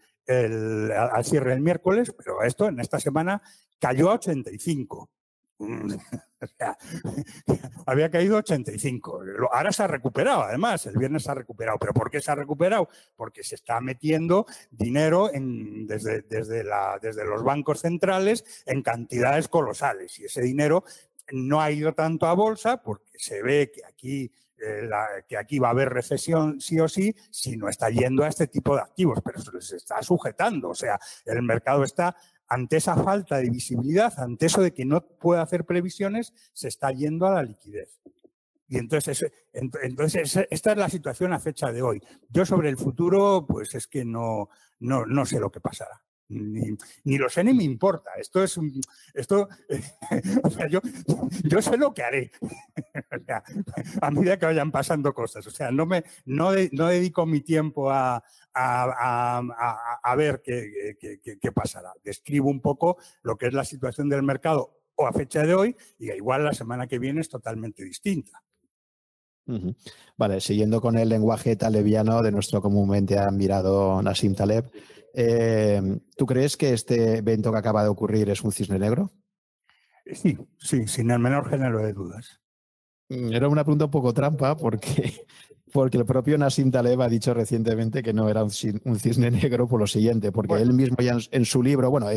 cierre 1.24 1.50
del 1.50 1.60
miércoles, 1.60 2.14
pero 2.16 2.42
esto 2.42 2.68
en 2.68 2.80
esta 2.80 2.98
semana 2.98 3.42
cayó 3.78 4.10
a 4.10 4.14
85. 4.14 5.10
Mm, 5.58 5.94
había 7.86 8.10
caído 8.10 8.36
85. 8.36 9.22
Ahora 9.52 9.72
se 9.72 9.82
ha 9.82 9.86
recuperado, 9.86 10.42
además, 10.42 10.86
el 10.86 10.96
viernes 10.96 11.24
se 11.24 11.30
ha 11.30 11.34
recuperado. 11.34 11.78
¿Pero 11.78 11.94
por 11.94 12.10
qué 12.10 12.20
se 12.20 12.30
ha 12.30 12.34
recuperado? 12.34 12.88
Porque 13.16 13.42
se 13.42 13.54
está 13.54 13.80
metiendo 13.80 14.46
dinero 14.70 15.30
desde, 15.32 16.22
desde, 16.22 16.64
los 17.24 17.42
bancos 17.42 17.80
centrales 17.80 18.44
en 18.66 18.82
cantidades 18.82 19.48
colosales. 19.48 20.18
Y 20.18 20.24
ese 20.26 20.42
dinero 20.42 20.84
no 21.32 21.60
ha 21.60 21.70
ido 21.70 21.92
tanto 21.94 22.26
a 22.26 22.34
bolsa 22.34 22.82
porque 22.82 23.18
se 23.18 23.42
ve 23.42 23.72
que 23.74 23.84
aquí 23.84 24.30
eh, 24.58 24.88
que 25.28 25.36
aquí 25.36 25.58
va 25.58 25.68
a 25.68 25.72
haber 25.72 25.90
recesión 25.90 26.62
sí 26.62 26.80
o 26.80 26.88
sí, 26.88 27.14
si 27.30 27.58
no 27.58 27.68
está 27.68 27.90
yendo 27.90 28.24
a 28.24 28.28
este 28.28 28.46
tipo 28.46 28.74
de 28.74 28.80
activos, 28.80 29.18
pero 29.22 29.38
se 29.60 29.76
está 29.76 30.02
sujetando. 30.02 30.70
O 30.70 30.74
sea, 30.74 30.98
el 31.26 31.42
mercado 31.42 31.84
está 31.84 32.16
ante 32.48 32.76
esa 32.76 32.96
falta 32.96 33.38
de 33.38 33.50
visibilidad, 33.50 34.18
ante 34.18 34.46
eso 34.46 34.62
de 34.62 34.72
que 34.72 34.84
no 34.84 35.06
puede 35.06 35.40
hacer 35.40 35.64
previsiones, 35.64 36.32
se 36.52 36.68
está 36.68 36.92
yendo 36.92 37.26
a 37.26 37.34
la 37.34 37.42
liquidez. 37.42 38.00
Y 38.68 38.78
entonces, 38.78 39.24
entonces 39.52 40.46
esta 40.50 40.72
es 40.72 40.78
la 40.78 40.88
situación 40.88 41.32
a 41.32 41.38
fecha 41.38 41.70
de 41.70 41.82
hoy. 41.82 42.02
Yo 42.28 42.44
sobre 42.44 42.68
el 42.68 42.76
futuro, 42.76 43.46
pues 43.46 43.74
es 43.74 43.86
que 43.86 44.04
no, 44.04 44.48
no, 44.80 45.06
no 45.06 45.24
sé 45.24 45.38
lo 45.38 45.50
que 45.50 45.60
pasará. 45.60 46.02
Ni, 46.28 47.18
lo 47.18 47.28
sé 47.28 47.44
ni 47.44 47.54
me 47.54 47.64
importa. 47.64 48.10
Esto 48.18 48.42
es 48.42 48.56
un, 48.56 48.80
esto, 49.14 49.48
yo, 50.70 50.80
yo 51.44 51.62
sé 51.62 51.76
lo 51.76 51.94
que 51.94 52.02
haré. 52.02 52.30
a 54.00 54.10
medida 54.10 54.38
que 54.38 54.46
vayan 54.46 54.72
pasando 54.72 55.14
cosas. 55.14 55.46
O 55.46 55.50
sea, 55.50 55.70
no 55.70 55.86
me, 55.86 56.04
no, 56.24 56.50
no 56.72 56.88
dedico 56.88 57.26
mi 57.26 57.40
tiempo 57.40 57.90
a, 57.90 58.22
a, 58.54 60.14
ver 60.16 60.42
qué, 60.42 60.96
qué, 61.20 61.52
pasará. 61.52 61.92
Describo 62.02 62.50
un 62.50 62.60
poco 62.60 62.96
lo 63.22 63.36
que 63.36 63.46
es 63.46 63.52
la 63.52 63.64
situación 63.64 64.08
del 64.08 64.22
mercado 64.22 64.80
o 64.96 65.06
a 65.06 65.12
fecha 65.12 65.42
de 65.44 65.54
hoy, 65.54 65.76
y 65.98 66.10
igual 66.10 66.44
la 66.44 66.54
semana 66.54 66.86
que 66.86 66.98
viene 66.98 67.20
es 67.20 67.28
totalmente 67.28 67.84
distinta. 67.84 68.42
Vale, 70.16 70.40
siguiendo 70.40 70.80
con 70.80 70.98
el 70.98 71.08
lenguaje 71.08 71.54
talebiano 71.54 72.20
de 72.22 72.32
nuestro 72.32 72.60
comúnmente 72.60 73.16
admirado 73.16 74.02
Nassim 74.02 74.34
Taleb, 74.34 74.68
eh, 75.18 75.80
¿tú 76.14 76.26
crees 76.26 76.58
que 76.58 76.74
este 76.74 77.16
evento 77.16 77.50
que 77.50 77.58
acaba 77.58 77.82
de 77.82 77.88
ocurrir 77.88 78.28
es 78.28 78.42
un 78.42 78.52
cisne 78.52 78.78
negro? 78.78 79.10
Sí, 80.12 80.36
sí, 80.58 80.86
sin 80.86 81.10
el 81.10 81.18
menor 81.18 81.48
género 81.48 81.78
de 81.78 81.94
dudas. 81.94 82.38
Mm, 83.08 83.32
era 83.32 83.48
una 83.48 83.64
pregunta 83.64 83.86
un 83.86 83.90
poco 83.90 84.12
trampa 84.12 84.56
porque, 84.58 85.14
porque 85.72 85.96
el 85.96 86.04
propio 86.04 86.36
Nassim 86.36 86.70
Taleb 86.70 87.00
ha 87.00 87.08
dicho 87.08 87.32
recientemente 87.32 88.02
que 88.02 88.12
no 88.12 88.28
era 88.28 88.44
un, 88.44 88.50
cisne 88.50 89.30
negro 89.30 89.66
por 89.66 89.80
lo 89.80 89.86
siguiente, 89.86 90.32
porque 90.32 90.54
él 90.56 90.74
mismo 90.74 90.98
ya 91.00 91.16
en, 91.30 91.44
su 91.46 91.62
libro, 91.62 91.90
bueno, 91.90 92.08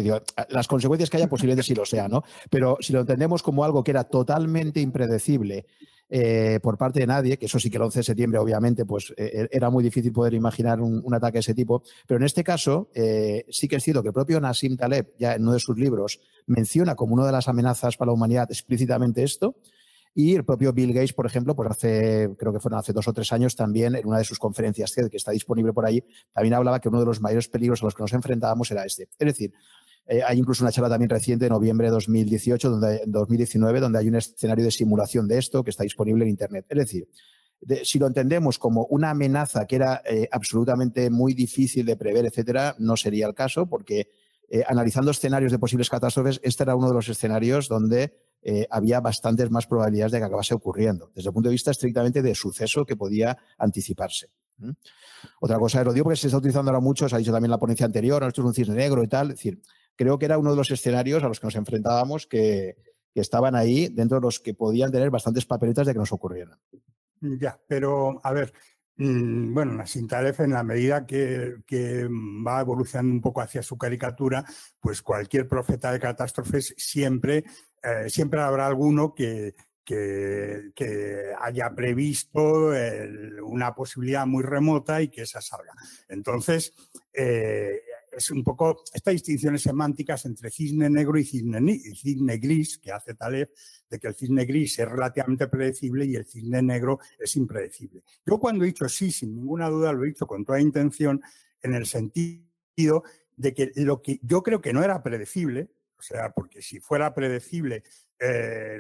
las 0.50 0.68
consecuencias 0.68 1.10
que 1.10 1.18
haya 1.18 1.30
posiblemente 1.30 1.64
sí 1.64 1.74
lo 1.74 1.86
sea, 1.86 2.10
¿no? 2.10 2.24
Pero 2.50 2.78
si 2.82 2.92
lo 2.92 3.00
entendemos 3.00 3.44
como 3.44 3.64
algo 3.64 3.82
que 3.82 3.92
era 3.92 4.04
totalmente 4.04 4.82
impredecible 4.82 5.68
eh, 6.12 6.60
por 6.64 6.76
parte 6.78 7.00
de 7.00 7.08
nadie, 7.08 7.38
que 7.38 7.46
eso 7.46 7.60
sí 7.60 7.70
que 7.70 7.78
el 7.78 7.84
11 7.84 8.00
de 8.00 8.04
septiembre, 8.04 8.40
obviamente, 8.40 8.84
pues 8.86 9.14
eh, 9.16 9.48
era 9.52 9.70
muy 9.70 9.84
difícil 9.84 10.12
poder 10.12 10.34
imaginar 10.34 10.82
un, 10.82 11.14
ataque 11.14 11.36
de 11.36 11.42
ese 11.42 11.54
tipo. 11.54 11.84
Pero 12.08 12.18
en 12.18 12.26
este 12.26 12.44
caso, 12.44 12.90
eh, 12.96 13.46
sí 13.50 13.68
que 13.68 13.76
es 13.76 13.84
cierto 13.84 14.02
que 14.02 14.10
el 14.10 14.14
propio 14.14 14.42
Nassim 14.42 14.76
Taleb, 14.76 15.14
ya 15.20 15.36
en 15.36 15.44
uno 15.44 15.54
de 15.54 15.60
sus 15.60 15.78
libros, 15.78 16.20
menciona 16.48 16.96
como 16.96 17.14
una 17.14 17.28
de 17.28 17.32
las 17.32 17.48
amenazas 17.48 17.96
para 17.96 18.10
la 18.10 18.14
humanidad 18.14 18.50
explícitamente 18.50 19.24
esto. 19.24 19.56
Y 20.16 20.36
el 20.36 20.44
propio 20.44 20.74
Bill 20.74 20.92
Gates, 20.92 21.14
por 21.14 21.28
ejemplo, 21.28 21.56
pues 21.56 21.70
hace, 21.70 22.36
creo 22.38 22.52
que 22.52 22.60
fueron 22.60 22.80
hace 22.80 22.92
dos 22.92 23.08
o 23.08 23.14
tres 23.14 23.32
años 23.32 23.56
también, 23.56 23.96
en 23.96 24.08
una 24.08 24.18
de 24.18 24.24
sus 24.24 24.40
conferencias 24.40 24.94
que 24.94 25.16
está 25.16 25.32
disponible 25.32 25.72
por 25.72 25.86
ahí, 25.86 26.04
también 26.34 26.56
hablaba 26.56 26.80
que 26.80 26.90
uno 26.90 27.00
de 27.00 27.06
los 27.06 27.22
mayores 27.22 27.48
peligros 27.48 27.84
a 27.84 27.86
los 27.86 27.94
que 27.94 28.02
nos 28.02 28.14
enfrentábamos 28.14 28.72
era 28.72 28.84
este. 28.84 29.04
Es 29.20 29.28
decir, 29.28 29.54
eh, 30.12 30.24
hay 30.26 30.40
incluso 30.40 30.64
una 30.64 30.72
charla 30.72 30.90
también 30.90 31.08
reciente, 31.08 31.46
de 31.46 31.50
noviembre 31.50 31.86
de 31.86 31.92
2018, 31.92 32.68
donde, 32.72 33.04
2019, 33.06 33.80
donde 33.80 34.00
hay 34.00 34.08
un 34.08 34.16
escenario 34.16 34.66
de 34.66 34.72
simulación 34.72 35.28
de 35.28 35.38
esto 35.38 35.64
que 35.64 35.70
está 35.70 35.84
disponible 35.84 36.24
en 36.24 36.32
Internet. 36.32 36.66
Es 36.68 36.78
decir, 36.80 37.08
si 37.84 38.00
lo 38.00 38.08
entendemos 38.08 38.58
como 38.58 38.86
una 38.86 39.12
amenaza 39.12 39.68
que 39.68 39.76
era 39.76 40.02
eh, 40.04 40.28
absolutamente 40.32 41.12
muy 41.12 41.36
difícil 41.36 41.86
de 41.86 41.96
prever, 41.96 42.26
etcétera, 42.26 42.76
no 42.80 42.98
sería 42.98 43.28
el 43.28 43.36
caso, 43.36 43.68
porque 43.68 44.10
eh, 44.50 44.64
analizando 44.68 45.12
escenarios 45.12 45.52
de 45.52 45.60
posibles 45.60 45.92
catástrofes, 45.92 46.42
este 46.42 46.64
era 46.64 46.76
uno 46.76 46.88
de 46.88 46.96
los 46.96 47.08
escenarios 47.08 47.68
donde 47.68 48.28
había 48.70 49.02
bastantes 49.02 49.52
más 49.52 49.68
probabilidades 49.68 50.14
de 50.14 50.20
que 50.20 50.24
acabase 50.24 50.54
ocurriendo, 50.54 51.12
desde 51.14 51.28
el 51.28 51.34
punto 51.34 51.50
de 51.50 51.54
vista 51.54 51.72
estrictamente 51.72 52.22
de 52.22 52.34
suceso 52.34 52.86
que 52.86 52.96
podía 52.96 53.38
anticiparse. 53.58 54.30
Otra 55.42 55.60
cosa, 55.60 55.84
lo 55.84 55.92
digo 55.92 56.06
porque 56.06 56.16
se 56.16 56.28
está 56.28 56.38
utilizando 56.38 56.72
ahora 56.72 56.80
mucho, 56.80 57.10
se 57.10 57.16
ha 57.16 57.20
dicho 57.20 57.34
también 57.34 57.50
en 57.50 57.52
la 57.52 57.60
ponencia 57.60 57.86
anterior, 57.86 58.24
esto 58.24 58.42
es 58.42 58.48
un 58.48 58.54
cisne 58.54 58.76
negro 58.76 59.04
y 59.04 59.10
tal, 59.10 59.32
es 59.32 59.36
decir, 59.36 59.60
creo 60.00 60.18
que 60.18 60.26
era 60.26 60.38
uno 60.38 60.52
de 60.52 60.56
los 60.56 60.72
escenarios 60.72 61.22
a 61.22 61.28
los 61.28 61.42
que 61.42 61.48
nos 61.48 61.56
enfrentábamos 61.56 62.26
que, 62.26 62.78
estaban 63.16 63.54
ahí 63.54 63.90
dentro 63.90 64.18
de 64.18 64.22
los 64.22 64.40
que 64.40 64.54
podían 64.54 64.94
tener 64.94 65.10
bastantes 65.10 65.46
papeletas 65.46 65.86
de 65.86 65.92
que 65.92 66.00
nos 66.00 66.14
ocurrieran. 66.14 66.58
Ya, 67.20 67.60
pero 67.68 68.22
a 68.24 68.32
ver, 68.32 68.54
mm, 68.96 69.54
bueno, 69.54 69.74
la 69.74 69.86
Sintalef 69.86 70.40
en 70.40 70.52
la 70.52 70.64
medida 70.64 71.06
que, 71.06 71.58
va 72.48 72.62
evolucionando 72.62 73.12
un 73.12 73.20
poco 73.20 73.42
hacia 73.42 73.62
su 73.62 73.78
caricatura, 73.78 74.46
pues 74.80 75.02
cualquier 75.02 75.50
profeta 75.50 75.92
de 75.92 76.00
catástrofes 76.00 76.74
siempre, 76.78 77.44
eh, 77.84 78.10
siempre 78.10 78.40
habrá 78.40 78.68
alguno 78.68 79.14
que, 79.14 79.54
que, 79.84 81.34
haya 81.42 81.76
previsto 81.76 82.72
una 83.44 83.76
posibilidad 83.76 84.26
muy 84.26 84.44
remota 84.44 85.02
y 85.02 85.10
que 85.10 85.24
esa 85.24 85.42
salga. 85.42 85.74
Entonces, 86.08 86.74
eh, 87.12 87.82
es 88.12 88.30
un 88.32 88.44
poco 88.44 88.84
estas 88.94 89.14
distinciones 89.14 89.62
semánticas 89.62 90.26
entre 90.26 90.50
cisne 90.50 90.90
negro 90.90 91.18
y 91.18 91.26
cisne, 91.26 92.38
gris 92.38 92.78
que 92.78 92.92
hace 92.92 93.14
Taleb, 93.14 93.52
de 93.90 94.00
que 94.00 94.08
el 94.08 94.16
cisne 94.16 94.46
gris 94.46 94.80
es 94.80 94.90
relativamente 94.90 95.48
predecible 95.48 96.06
y 96.06 96.16
el 96.16 96.26
cisne 96.26 96.62
negro 96.62 97.00
es 97.18 97.36
impredecible. 97.36 98.04
Yo 98.26 98.40
cuando 98.40 98.64
he 98.64 98.68
dicho 98.68 98.88
sí, 98.90 99.12
sin 99.12 99.36
ninguna 99.36 99.70
duda, 99.70 99.94
lo 99.94 100.04
he 100.04 100.08
dicho 100.08 100.28
con 100.28 100.46
toda 100.46 100.60
intención, 100.60 101.22
en 101.62 101.74
el 101.74 101.86
sentido 101.86 103.04
de 103.36 103.54
que 103.54 103.72
lo 103.76 104.02
que 104.02 104.20
yo 104.22 104.44
creo 104.44 104.62
que 104.62 104.74
no 104.74 104.84
era 104.84 105.02
predecible, 105.04 105.70
o 105.98 106.02
sea, 106.02 106.32
porque 106.32 106.62
si 106.62 106.80
fuera 106.80 107.14
predecible, 107.14 107.84
eh, 108.20 108.80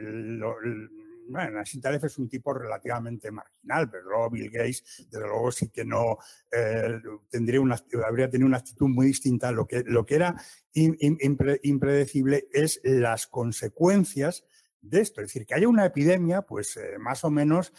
bueno, 1.29 1.51
Nassim 1.51 1.79
Taleb 1.79 2.03
es 2.03 2.17
un 2.17 2.27
tipo 2.27 2.53
relativamente 2.53 3.31
marginal, 3.31 3.89
pero 3.89 4.03
luego 4.03 4.29
Bill 4.31 4.49
Gates, 4.49 5.07
desde 5.09 5.27
luego, 5.27 5.51
sí 5.51 5.69
que 5.69 5.85
no 5.85 6.17
eh, 6.51 6.99
tendría 7.29 7.61
una, 7.61 7.77
habría 8.05 8.29
tenido 8.29 8.47
una 8.47 8.57
actitud 8.57 8.87
muy 8.87 9.07
distinta. 9.07 9.51
Lo 9.51 9.67
que, 9.67 9.83
lo 9.85 10.05
que 10.05 10.15
era 10.15 10.35
impredecible 10.73 12.47
es 12.51 12.81
las 12.83 13.27
consecuencias 13.27 14.43
de 14.81 15.01
esto. 15.01 15.21
Es 15.21 15.27
decir, 15.27 15.45
que 15.45 15.55
haya 15.55 15.67
una 15.67 15.85
epidemia, 15.85 16.41
pues 16.41 16.77
eh, 16.77 16.97
más 16.97 17.23
o 17.23 17.29
menos 17.29 17.73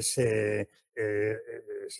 se, 0.00 0.68
eh, 0.94 1.36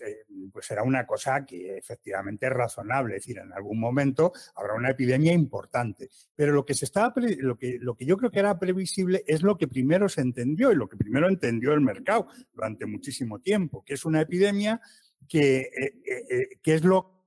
eh, 0.01 0.25
pues 0.53 0.67
será 0.67 0.83
una 0.83 1.07
cosa 1.07 1.45
que 1.45 1.77
efectivamente 1.77 2.47
es 2.47 2.53
razonable. 2.53 3.17
Es 3.17 3.23
decir, 3.23 3.39
en 3.39 3.53
algún 3.53 3.79
momento 3.79 4.33
habrá 4.55 4.75
una 4.75 4.91
epidemia 4.91 5.33
importante. 5.33 6.11
Pero 6.35 6.53
lo 6.53 6.65
que, 6.65 6.75
se 6.75 6.85
estaba 6.85 7.13
lo 7.39 7.57
que, 7.57 7.79
lo 7.81 7.95
que 7.95 8.07
yo 8.07 8.17
creo 8.17 8.31
que 8.31 8.39
era 8.39 8.59
previsible 8.59 9.25
es 9.27 9.43
lo 9.43 9.57
que 9.57 9.69
primero 9.69 10.09
se 10.09 10.21
entendió 10.21 10.73
y 10.73 10.77
lo 10.77 10.89
que 10.89 10.97
primero 10.97 11.29
entendió 11.29 11.73
el 11.73 11.81
mercado 11.81 12.29
durante 12.53 12.87
muchísimo 12.87 13.41
tiempo, 13.41 13.85
que 13.85 13.95
es 13.95 14.05
una 14.05 14.21
epidemia 14.21 14.81
que, 15.29 15.71
eh, 15.77 16.59
que 16.63 16.75
es 16.75 16.85
lo 16.85 17.22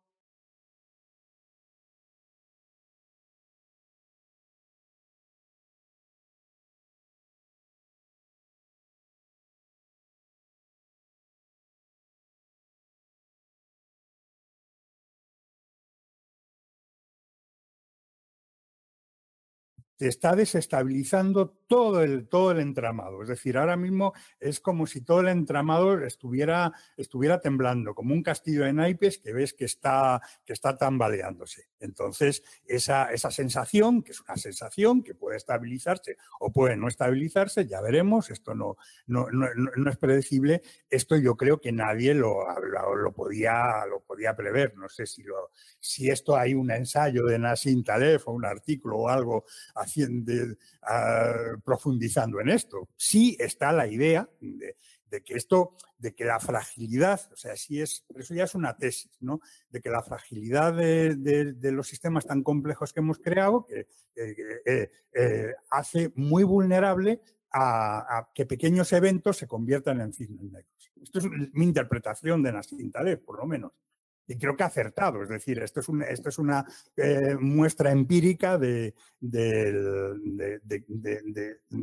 está 20.00 20.36
desestabilizando 20.36 21.50
todo 21.68 22.04
el, 22.04 22.28
todo 22.28 22.52
el 22.52 22.60
entramado. 22.60 23.22
Es 23.24 23.30
decir, 23.30 23.58
ahora 23.58 23.78
mismo 23.78 24.14
es 24.39 24.60
como 24.60 24.88
si 24.88 25.02
todo 25.02 25.22
el 25.22 25.30
entramado 25.30 26.00
estuviera, 26.04 26.74
estuviera 26.98 27.39
temblando, 27.39 27.96
como 27.96 28.14
un 28.14 28.24
castillo 28.24 28.66
de 28.66 28.74
naipes 28.74 29.18
que 29.18 29.34
ves 29.34 29.54
que 29.54 29.66
está, 29.66 30.22
que 30.46 30.54
está 30.54 30.78
tambaleándose. 30.78 31.70
Entonces, 31.80 32.43
esa, 32.66 33.12
esa 33.12 33.32
sensación, 33.32 34.04
que 34.04 34.12
es 34.12 34.22
una 34.22 34.38
sensación 34.38 35.04
que 35.04 35.16
puede 35.16 35.38
estabilizarse 35.38 36.18
o 36.39 36.52
puede 36.52 36.76
no 36.76 36.88
estabilizarse, 36.88 37.68
ya 37.68 37.82
veremos, 37.82 38.30
esto 38.30 38.54
no, 38.54 38.78
no, 39.08 39.28
no, 39.32 39.89
es 39.89 39.98
predecible, 39.98 40.62
esto 40.89 41.16
yo 41.16 41.36
creo 41.36 41.60
que 41.62 41.72
nadie 41.72 42.14
lo, 42.14 42.46
lo, 42.96 43.14
podía, 43.14 43.86
lo 43.89 44.02
podía 44.02 44.36
prever. 44.36 44.76
No 44.76 44.89
sé 44.89 45.06
si, 45.06 45.24
lo, 45.24 45.52
si 45.80 46.10
esto 46.10 46.36
hay 46.36 46.54
un 46.54 46.72
ensayo 46.72 47.26
de 47.26 47.39
Nassim 47.39 47.84
Taleb 47.84 48.22
o 48.26 48.32
un 48.32 48.46
artículo 48.46 48.98
o 48.98 49.10
algo 49.10 49.46
haciendo, 49.86 50.34
ah, 50.84 51.56
profundizando 51.64 52.40
en 52.42 52.50
esto. 52.50 52.90
Sí 52.96 53.38
está 53.40 53.72
la 53.72 53.88
idea 53.88 54.30
de, 54.40 54.76
que 55.24 55.36
esto, 55.36 55.76
de 55.98 56.14
que 56.14 56.26
la 56.26 56.40
fragilidad, 56.40 57.22
o 57.32 57.36
sea, 57.38 57.56
sí 57.56 57.82
es, 57.82 58.06
eso 58.16 58.34
ya 58.34 58.44
es 58.44 58.56
una 58.56 58.76
tesis, 58.76 59.12
¿no? 59.22 59.40
De 59.70 59.80
que 59.80 59.90
la 59.90 60.04
fragilidad 60.04 60.74
de, 60.74 61.72
los 61.72 61.88
sistemas 61.88 62.26
tan 62.26 62.44
complejos 62.44 62.92
que 62.92 63.00
hemos 63.00 63.20
creado, 63.20 63.66
que 63.66 63.88
eh, 64.16 64.92
eh, 65.14 65.54
hace 65.70 66.12
muy 66.16 66.44
vulnerable 66.44 67.22
a, 67.52 68.30
que 68.34 68.46
pequeños 68.46 68.92
eventos 68.92 69.38
se 69.38 69.48
conviertan 69.48 70.02
en 70.02 70.12
cisnes 70.12 70.44
negros. 70.44 70.92
Esto 71.02 71.20
es 71.20 71.26
mi 71.54 71.66
interpretación 71.66 72.44
de 72.44 72.52
Nassim 72.52 72.92
Taleb, 72.92 73.24
por 73.24 73.38
lo 73.38 73.46
menos 73.46 73.72
y 74.28 74.38
creo 74.38 74.56
que 74.56 74.64
ha 74.64 74.68
acertado. 74.68 75.22
Es 75.24 75.30
decir, 75.30 75.60
esto 75.60 75.80
es, 75.80 76.38
una 76.38 76.66
eh, 76.98 77.36
muestra 77.40 77.92
empírica 77.92 78.58
de, 78.58 78.94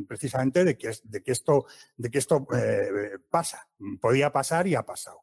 precisamente 0.07 0.63
de 0.63 0.77
que, 0.77 0.91
de 1.03 1.23
que 1.23 1.31
esto, 1.31 1.65
de 1.97 2.09
que 2.09 2.17
esto 2.17 2.47
eh, 2.55 3.17
pasa. 3.29 3.67
Podía 4.01 4.31
pasar 4.31 4.67
y 4.67 4.75
ha 4.75 4.83
pasado. 4.83 5.21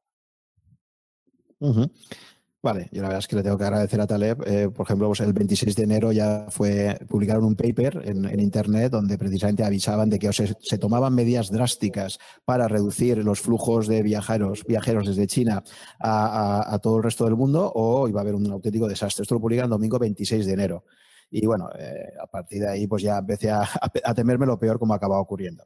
Vale, 2.62 2.91
yo 2.93 3.01
la 3.01 3.09
verdad 3.09 3.20
es 3.20 3.27
que 3.27 3.37
le 3.37 3.43
tengo 3.43 3.57
que 3.57 3.65
agradecer 3.65 3.99
a 4.03 4.07
Taleb. 4.07 4.43
Eh, 4.47 4.69
por 4.69 4.85
ejemplo, 4.85 5.07
pues 5.07 5.20
el 5.20 5.32
26 5.32 5.74
de 5.74 5.82
enero 5.82 6.12
ya 6.12 6.47
fue 6.51 6.99
publicaron 7.09 7.45
un 7.45 7.57
paper 7.57 8.03
en, 8.05 8.39
Internet 8.39 8.93
donde 8.93 9.16
precisamente 9.16 9.65
avisaban 9.65 10.11
de 10.11 10.19
que 10.19 10.31
se, 10.31 10.78
tomaban 10.78 11.15
medidas 11.15 11.51
drásticas 11.51 12.19
para 12.45 12.69
reducir 12.69 13.16
los 13.24 13.41
flujos 13.41 13.87
de 13.87 14.03
viajeros, 14.03 14.65
viajeros 14.66 15.07
desde 15.07 15.27
China 15.27 15.62
a, 16.01 16.78
todo 16.82 16.99
el 16.99 17.03
resto 17.03 17.24
del 17.24 17.37
mundo 17.37 17.73
o 17.74 18.07
iba 18.09 18.20
a 18.20 18.23
haber 18.23 18.35
un 18.35 18.51
auténtico 18.51 18.89
desastre. 18.89 19.23
Esto 19.23 19.37
lo 19.37 19.41
publicaron 19.41 19.69
el 19.69 19.77
domingo 19.78 19.99
26 19.99 20.45
de 20.45 20.53
enero. 20.53 20.85
Y 21.31 21.47
bueno, 21.47 21.69
eh, 21.78 22.12
a 22.20 22.27
partir 22.27 22.61
de 22.61 22.69
ahí 22.69 22.86
pues 22.86 23.02
ya 23.02 23.19
empecé 23.19 23.51
a, 23.51 23.62
temerme 24.15 24.47
lo 24.47 24.59
peor 24.59 24.78
como 24.78 24.94
acaba 24.94 25.20
ocurriendo. 25.20 25.65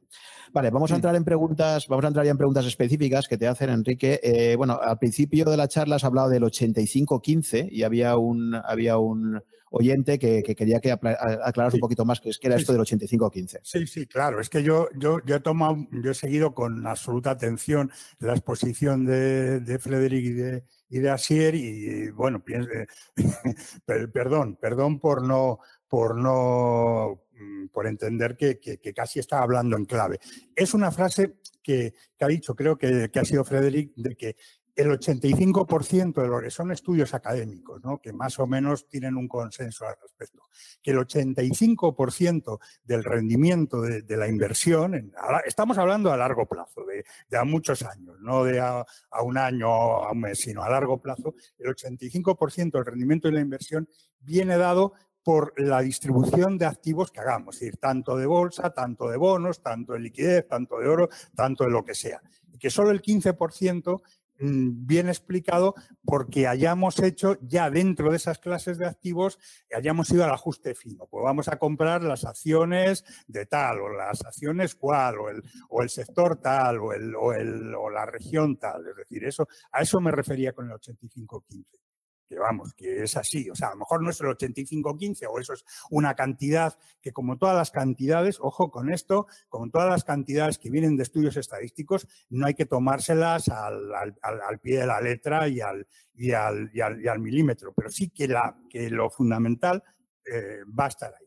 Vale, 0.53 0.69
vamos 0.69 0.91
a 0.91 0.95
entrar 0.95 1.15
en 1.15 1.25
preguntas, 1.25 1.87
vamos 1.87 2.05
a 2.05 2.07
entrar 2.07 2.25
ya 2.25 2.31
en 2.31 2.37
preguntas 2.37 2.65
específicas 2.65 3.27
que 3.27 3.37
te 3.37 3.47
hacen, 3.47 3.69
Enrique. 3.69 4.19
Eh, 4.23 4.55
bueno, 4.55 4.79
al 4.81 4.97
principio 4.97 5.45
de 5.45 5.57
la 5.57 5.67
charla 5.67 5.97
has 5.97 6.03
hablado 6.03 6.29
del 6.29 6.43
85-15 6.43 7.67
y 7.71 7.83
había 7.83 8.15
un, 8.17 8.55
había 8.55 8.97
un 8.97 9.41
oyente 9.77 10.17
que, 10.17 10.41
quería 10.41 10.79
que 10.79 10.91
aclaras 10.91 11.73
un 11.73 11.81
poquito 11.81 12.05
más 12.05 12.21
qué 12.21 12.29
es 12.29 12.39
que 12.39 12.47
era 12.47 12.55
esto 12.55 12.71
del 12.71 12.81
85-15. 12.81 13.59
Sí, 13.61 13.85
sí, 13.85 14.07
claro. 14.07 14.39
Es 14.39 14.49
que 14.49 14.63
yo, 14.63 14.87
yo, 14.95 15.19
yo, 15.25 15.35
he 15.35 15.39
tomado, 15.41 15.85
yo 15.91 16.11
he 16.11 16.13
seguido 16.13 16.53
con 16.53 16.87
absoluta 16.87 17.31
atención 17.31 17.91
la 18.19 18.33
exposición 18.33 19.05
de, 19.05 19.59
de 19.59 19.77
Frederick 19.77 20.25
y 20.25 20.31
de, 20.31 20.63
y 20.89 20.99
de 20.99 21.09
Asier 21.09 21.55
y 21.55 22.09
bueno, 22.11 22.41
perdón, 24.13 24.55
perdón 24.55 24.99
por 24.99 25.27
no, 25.27 25.59
por 25.89 26.15
no, 26.15 27.25
mm, 27.33 27.67
por 27.67 27.87
entender 27.87 28.37
que, 28.37 28.59
casi 28.95 29.19
está 29.19 29.41
hablando 29.41 29.75
en 29.75 29.83
clave. 29.83 30.19
Es 30.55 30.73
una 30.73 30.89
frase 30.89 31.35
que, 31.61 31.93
ha 32.21 32.27
dicho, 32.27 32.55
creo 32.55 32.77
que, 32.77 33.09
que 33.11 33.19
ha 33.19 33.25
sido 33.25 33.43
Frederick, 33.43 33.91
de 33.97 34.15
que 34.15 34.37
el 34.75 34.91
85% 34.91 36.21
de 36.21 36.27
los 36.27 36.53
son 36.53 36.71
estudios 36.71 37.13
académicos, 37.13 37.83
¿no? 37.83 37.99
que 37.99 38.11
más 38.11 38.37
o 38.39 38.45
menos 38.45 38.87
tienen 38.87 39.15
un 39.15 39.27
consenso 39.27 39.87
al 39.87 39.95
respecto, 40.01 40.43
que 40.81 40.91
el 40.91 40.97
85% 40.97 42.59
del 42.83 43.03
rendimiento 43.03 43.81
de, 43.81 44.17
la 44.17 44.27
inversión, 44.27 45.13
estamos 45.45 45.77
hablando 45.77 46.11
a 46.11 46.17
largo 46.17 46.45
plazo, 46.45 46.83
de, 46.85 47.37
a 47.37 47.45
muchos 47.45 47.83
años, 47.83 48.19
no 48.19 48.43
de 48.43 48.59
a, 48.59 48.85
un 49.23 49.37
año 49.37 49.69
o 49.69 50.03
a 50.03 50.11
un 50.11 50.19
mes, 50.19 50.39
sino 50.39 50.61
a 50.61 50.69
largo 50.69 51.01
plazo, 51.01 51.35
el 51.57 51.73
85% 51.73 52.71
del 52.71 52.85
rendimiento 52.85 53.29
de 53.29 53.35
la 53.35 53.41
inversión 53.41 53.87
viene 54.19 54.57
dado 54.57 54.93
por 55.23 55.59
la 55.59 55.81
distribución 55.81 56.57
de 56.57 56.65
activos 56.65 57.11
que 57.11 57.19
hagamos, 57.19 57.55
es 57.55 57.61
decir, 57.61 57.77
tanto 57.77 58.15
de 58.15 58.27
bolsa, 58.27 58.71
tanto 58.71 59.09
de 59.09 59.17
bonos, 59.17 59.61
tanto 59.61 59.93
de 59.93 59.99
liquidez, 59.99 60.47
tanto 60.47 60.77
de 60.79 60.87
oro, 60.87 61.09
tanto 61.33 61.63
de 61.63 61.71
lo 61.71 61.83
que 61.83 61.95
sea. 61.95 62.21
Y 62.51 62.59
que 62.59 62.69
solo 62.69 62.91
el 62.91 63.01
15% 63.01 64.01
Mm, 64.01 64.24
bien 64.39 65.07
explicado 65.07 65.75
porque 66.03 66.47
hayamos 66.47 66.99
hecho 66.99 67.37
ya 67.41 67.69
dentro 67.69 68.11
de 68.11 68.17
esas 68.17 68.39
clases 68.39 68.77
de 68.77 68.85
activos, 68.85 69.39
hayamos 69.75 70.09
ido 70.11 70.23
al 70.23 70.31
ajuste 70.31 70.75
fino. 70.75 71.07
Pues 71.07 71.23
vamos 71.23 71.47
a 71.47 71.57
comprar 71.57 72.03
las 72.03 72.25
acciones 72.25 73.03
de 73.27 73.45
tal, 73.45 73.79
o 73.79 73.89
las 73.89 74.23
acciones 74.25 74.75
cual, 74.75 75.19
o 75.19 75.29
el, 75.29 75.43
o 75.69 75.81
el 75.81 75.89
sector 75.89 76.37
tal, 76.37 76.79
o, 76.79 76.93
el, 76.93 77.15
o, 77.15 77.33
el, 77.33 77.73
o 77.75 77.89
la 77.89 78.05
región 78.05 78.57
tal. 78.57 78.87
Es 78.87 78.95
decir, 78.95 79.25
eso, 79.25 79.47
a 79.71 79.81
eso 79.81 79.99
me 79.99 80.11
refería 80.11 80.53
con 80.53 80.69
el 80.69 80.77
85-15 80.77 81.84
que 82.27 82.37
vamos, 82.37 82.73
que 82.73 83.03
es 83.03 83.17
así. 83.17 83.49
O 83.49 83.55
sea, 83.55 83.69
a 83.69 83.71
lo 83.71 83.77
mejor 83.77 84.01
no 84.01 84.09
es 84.09 84.19
el 84.21 84.27
85-15 84.27 85.27
o 85.29 85.39
eso 85.39 85.53
es 85.53 85.65
una 85.89 86.15
cantidad 86.15 86.77
que 87.01 87.11
como 87.11 87.37
todas 87.37 87.55
las 87.55 87.71
cantidades, 87.71 88.39
ojo 88.41 88.71
con 88.71 88.91
esto, 88.91 89.27
como 89.49 89.69
todas 89.69 89.89
las 89.89 90.03
cantidades 90.03 90.57
que 90.57 90.69
vienen 90.69 90.97
de 90.97 91.03
estudios 91.03 91.37
estadísticos, 91.37 92.07
no 92.29 92.47
hay 92.47 92.53
que 92.53 92.65
tomárselas 92.65 93.49
al, 93.49 94.59
pie 94.61 94.79
de 94.79 94.87
la 94.87 95.01
letra 95.01 95.47
y 95.47 95.61
al, 95.61 95.87
y 96.13 96.31
al, 96.31 96.71
y 96.73 96.81
al, 96.81 97.19
milímetro, 97.19 97.73
pero 97.73 97.89
sí 97.89 98.09
que, 98.09 98.27
la, 98.27 98.57
que 98.69 98.89
lo 98.89 99.09
fundamental 99.09 99.83
eh, 100.25 100.59
va 100.77 100.85
a 100.85 100.89
estar 100.89 101.13
ahí 101.13 101.24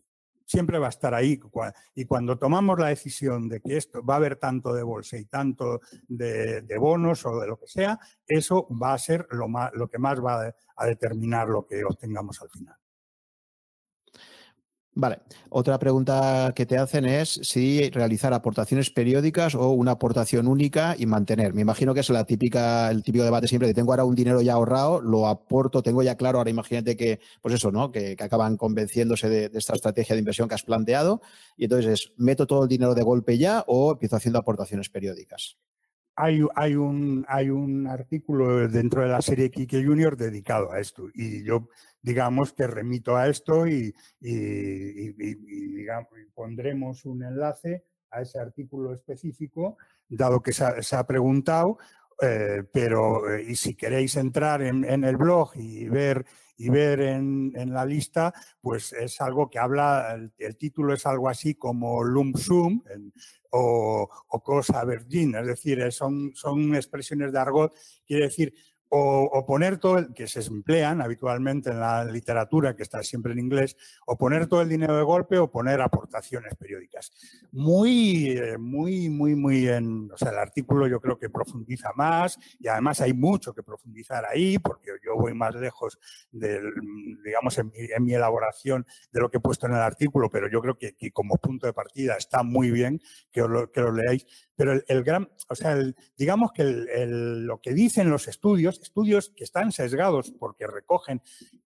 siempre 0.49 0.79
va 0.79 0.87
a 0.87 0.89
estar 0.89 1.15
ahí. 1.15 1.39
Y 1.95 2.07
cuando 2.07 2.39
tomamos 2.39 2.79
la 2.79 2.89
decisión 2.89 3.49
de 3.49 3.61
que 3.61 3.77
esto 3.77 4.03
va 4.03 4.15
a 4.15 4.17
haber 4.17 4.37
tanto 4.37 4.73
de 4.73 4.83
bolsa 4.83 5.19
y 5.19 5.27
tanto 5.27 5.81
de, 6.09 6.65
bonos 6.79 7.25
o 7.27 7.39
de 7.39 7.47
lo 7.47 7.59
que 7.59 7.69
sea, 7.69 8.01
eso 8.27 8.67
va 8.71 8.95
a 8.95 8.99
ser 8.99 9.27
lo, 9.31 9.47
más, 9.47 9.71
lo 9.75 9.89
que 9.89 9.99
más 9.99 10.25
va 10.25 10.53
a 10.77 10.87
determinar 10.87 11.49
lo 11.49 11.67
que 11.67 11.85
obtengamos 11.85 12.41
al 12.41 12.49
final. 12.49 12.77
Vale. 15.01 15.21
Otra 15.51 15.79
pregunta 15.79 16.53
que 16.57 16.67
te 16.67 16.77
hacen 16.77 17.05
es 17.05 17.39
si 17.45 17.89
realizar 17.91 18.35
aportaciones 18.35 18.91
periódicas 18.91 19.55
o 19.55 19.71
una 19.71 19.93
aportación 19.93 20.49
única 20.49 20.97
y 20.99 21.07
mantener. 21.07 21.55
Me 21.55 21.63
imagino 21.63 21.95
que 21.95 22.01
es 22.01 22.11
la 22.11 22.25
típica, 22.25 22.91
el 22.91 23.05
típico 23.05 23.23
debate 23.23 23.47
siempre 23.47 23.69
de 23.69 23.75
tengo 23.75 23.93
ahora 23.93 24.05
un 24.05 24.17
dinero 24.17 24.41
ya 24.43 24.55
ahorrado, 24.55 25.01
lo 25.01 25.29
aporto, 25.29 25.85
tengo 25.85 26.03
ya 26.03 26.17
claro, 26.17 26.39
ahora 26.39 26.51
imagínate 26.51 26.97
que, 26.97 27.21
pues 27.41 27.55
eso, 27.55 27.71
¿no? 27.71 27.93
Que, 27.93 28.17
acaban 28.19 28.57
convenciéndose 28.57 29.29
de, 29.29 29.51
esta 29.55 29.75
estrategia 29.77 30.17
de 30.17 30.19
inversión 30.19 30.49
que 30.49 30.57
has 30.57 30.65
planteado. 30.65 31.23
Y 31.57 31.65
entonces 31.67 31.93
es, 31.93 32.13
¿meto 32.17 32.49
todo 32.49 32.65
el 32.65 32.69
dinero 32.69 32.97
de 32.97 33.05
golpe 33.05 33.39
ya 33.39 33.63
o 33.69 33.93
empiezo 33.93 34.17
haciendo 34.17 34.41
aportaciones 34.41 34.89
periódicas? 34.89 35.59
Hay, 36.21 36.45
hay, 36.57 36.75
un, 36.75 37.25
hay 37.29 37.49
un 37.49 37.87
artículo 37.87 38.67
dentro 38.67 39.03
de 39.03 39.09
la 39.09 39.23
serie 39.23 39.53
Kike 39.53 39.85
Junior 39.85 40.17
dedicado 40.17 40.73
a 40.73 40.81
esto. 40.81 41.09
Y 41.15 41.45
yo 41.45 41.69
digamos 42.03 42.53
que 42.53 42.67
remito 42.67 43.17
a 43.17 43.29
esto 43.29 43.67
y, 43.67 43.95
pondremos 46.35 47.05
un 47.05 47.23
enlace 47.23 47.85
a 48.11 48.23
ese 48.23 48.39
artículo 48.39 48.95
específico, 48.95 49.77
dado 50.09 50.43
que 50.43 50.53
se 50.53 50.97
ha, 50.97 51.07
preguntado, 51.07 51.79
eh, 52.23 52.65
pero 52.73 53.33
eh, 53.33 53.45
y 53.49 53.57
si 53.57 53.75
queréis 53.75 54.17
entrar 54.17 54.63
en, 54.63 55.05
el 55.05 55.17
blog 55.17 55.53
y 55.57 55.89
ver 55.89 56.25
y 56.57 56.71
ver 56.71 57.01
en, 57.01 57.53
la 57.73 57.85
lista, 57.85 58.33
pues 58.61 58.93
es 58.93 59.21
algo 59.21 59.51
que 59.51 59.59
habla, 59.59 60.19
el, 60.39 60.57
título 60.57 60.95
es 60.95 61.07
algo 61.07 61.29
así 61.29 61.55
como 61.55 62.03
lump 62.03 62.37
sum 62.37 62.83
o, 63.51 64.09
cosa 64.43 64.85
virgin, 64.85 65.35
es 65.37 65.47
decir, 65.47 65.93
son, 65.93 66.33
son 66.35 66.75
expresiones 66.75 67.33
de 67.33 67.39
argot, 67.39 67.75
quiere 68.07 68.25
decir 68.25 68.55
o, 68.91 69.45
poner 69.47 69.79
todo 69.79 69.99
el, 69.99 70.15
que 70.15 70.27
se 70.27 70.41
emplean 70.41 71.01
habitualmente 71.03 71.71
en 71.71 71.81
la 71.81 72.05
literatura, 72.05 72.75
que 72.75 72.83
está 72.83 73.03
siempre 73.03 73.33
en 73.33 73.39
inglés, 73.39 73.77
o 74.07 74.17
poner 74.17 74.47
todo 74.47 74.63
el 74.63 74.69
dinero 74.69 74.97
de 74.97 75.03
golpe 75.03 75.39
o 75.39 75.51
poner 75.51 75.81
aportaciones 75.81 76.55
periódicas. 76.57 77.13
Muy, 77.53 78.29
eh, 78.31 78.57
muy, 78.59 79.11
muy, 79.11 79.35
muy 79.35 79.69
en, 79.69 80.11
o 80.13 80.17
sea, 80.17 80.31
el 80.31 80.39
artículo 80.39 80.87
yo 80.87 81.01
creo 81.01 81.19
que 81.19 81.29
profundiza 81.29 81.93
más 81.97 82.39
y 82.59 82.69
además 82.69 83.01
hay 83.01 83.13
mucho 83.13 83.55
que 83.55 83.63
profundizar 83.63 84.25
ahí, 84.25 84.59
porque 84.59 84.93
yo 85.05 85.17
voy 85.17 85.35
más 85.35 85.55
lejos 85.55 85.99
del, 86.31 86.73
digamos, 87.25 87.59
en 87.59 87.73
mi, 88.01 88.15
elaboración 88.15 88.87
de 89.13 89.21
lo 89.21 89.31
que 89.31 89.37
he 89.37 89.41
puesto 89.41 89.67
en 89.67 89.75
el 89.75 89.81
artículo, 89.81 90.31
pero 90.31 90.49
yo 90.51 90.61
creo 90.61 90.79
que, 90.79 90.95
como 91.13 91.37
punto 91.37 91.67
de 91.67 91.73
partida 91.73 92.17
está 92.17 92.43
muy 92.43 92.71
bien 92.71 93.01
que, 93.31 93.45
que 93.73 93.81
lo 93.81 93.93
leáis 93.93 94.27
pero 94.59 94.73
el, 94.89 95.05
gran, 95.05 95.31
o 95.49 95.55
sea, 95.55 95.77
digamos 96.17 96.51
que 96.51 96.65
lo 96.65 97.61
que 97.61 97.73
dicen 97.73 98.11
los 98.11 98.27
estudios, 98.27 98.78
estudios 98.83 99.33
que 99.35 99.45
están 99.45 99.73
sesgados 99.73 100.33
porque 100.39 100.67
recogen 100.67 101.23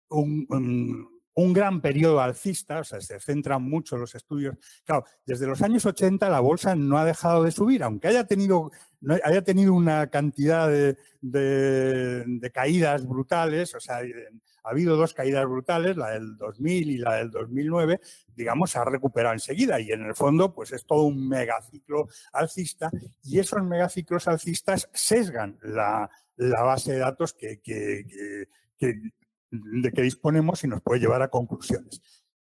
un, 0.08 1.08
gran 1.34 1.80
periodo 1.80 2.20
alcista, 2.20 2.80
o 2.80 2.84
sea, 2.84 3.00
se 3.00 3.18
centran 3.18 3.62
mucho 3.62 3.96
los 3.96 4.14
estudios. 4.14 4.56
Claro, 4.84 5.04
desde 5.24 5.46
los 5.46 5.62
años 5.62 5.86
80 5.86 6.28
la 6.28 6.40
bolsa 6.40 6.76
no 6.76 6.98
ha 6.98 7.04
dejado 7.04 7.44
de 7.44 7.50
subir, 7.50 7.82
aunque 7.82 8.08
haya 8.08 8.26
tenido, 8.26 8.70
haya 9.24 9.42
tenido 9.42 9.72
una 9.74 10.08
cantidad 10.08 10.68
de, 10.68 10.96
de 11.20 12.50
caídas 12.52 13.06
brutales, 13.06 13.74
o 13.74 13.80
sea, 13.80 14.02
ha 14.64 14.70
habido 14.70 14.96
dos 14.96 15.14
caídas 15.14 15.44
brutales, 15.46 15.96
la 15.96 16.10
del 16.10 16.36
2000 16.36 16.90
y 16.90 16.98
la 16.98 17.16
del 17.16 17.30
2009, 17.30 18.00
digamos, 18.34 18.70
se 18.70 18.78
ha 18.78 18.84
recuperado 18.84 19.34
enseguida 19.34 19.80
y 19.80 19.90
en 19.90 20.02
el 20.04 20.14
fondo 20.14 20.54
pues 20.54 20.72
es 20.72 20.86
todo 20.86 21.02
un 21.02 21.28
megaciclo 21.28 22.08
alcista 22.32 22.90
y 23.24 23.38
esos 23.38 23.62
megaciclos 23.62 24.28
alcistas 24.28 24.88
sesgan 24.92 25.58
la, 25.62 26.08
base 26.36 26.92
de 26.92 26.98
datos 26.98 27.34
que, 27.34 27.60
de 28.78 29.92
que 29.92 30.02
disponemos 30.02 30.64
y 30.64 30.68
nos 30.68 30.82
puede 30.82 31.00
llevar 31.00 31.22
a 31.22 31.28
conclusiones 31.28 32.00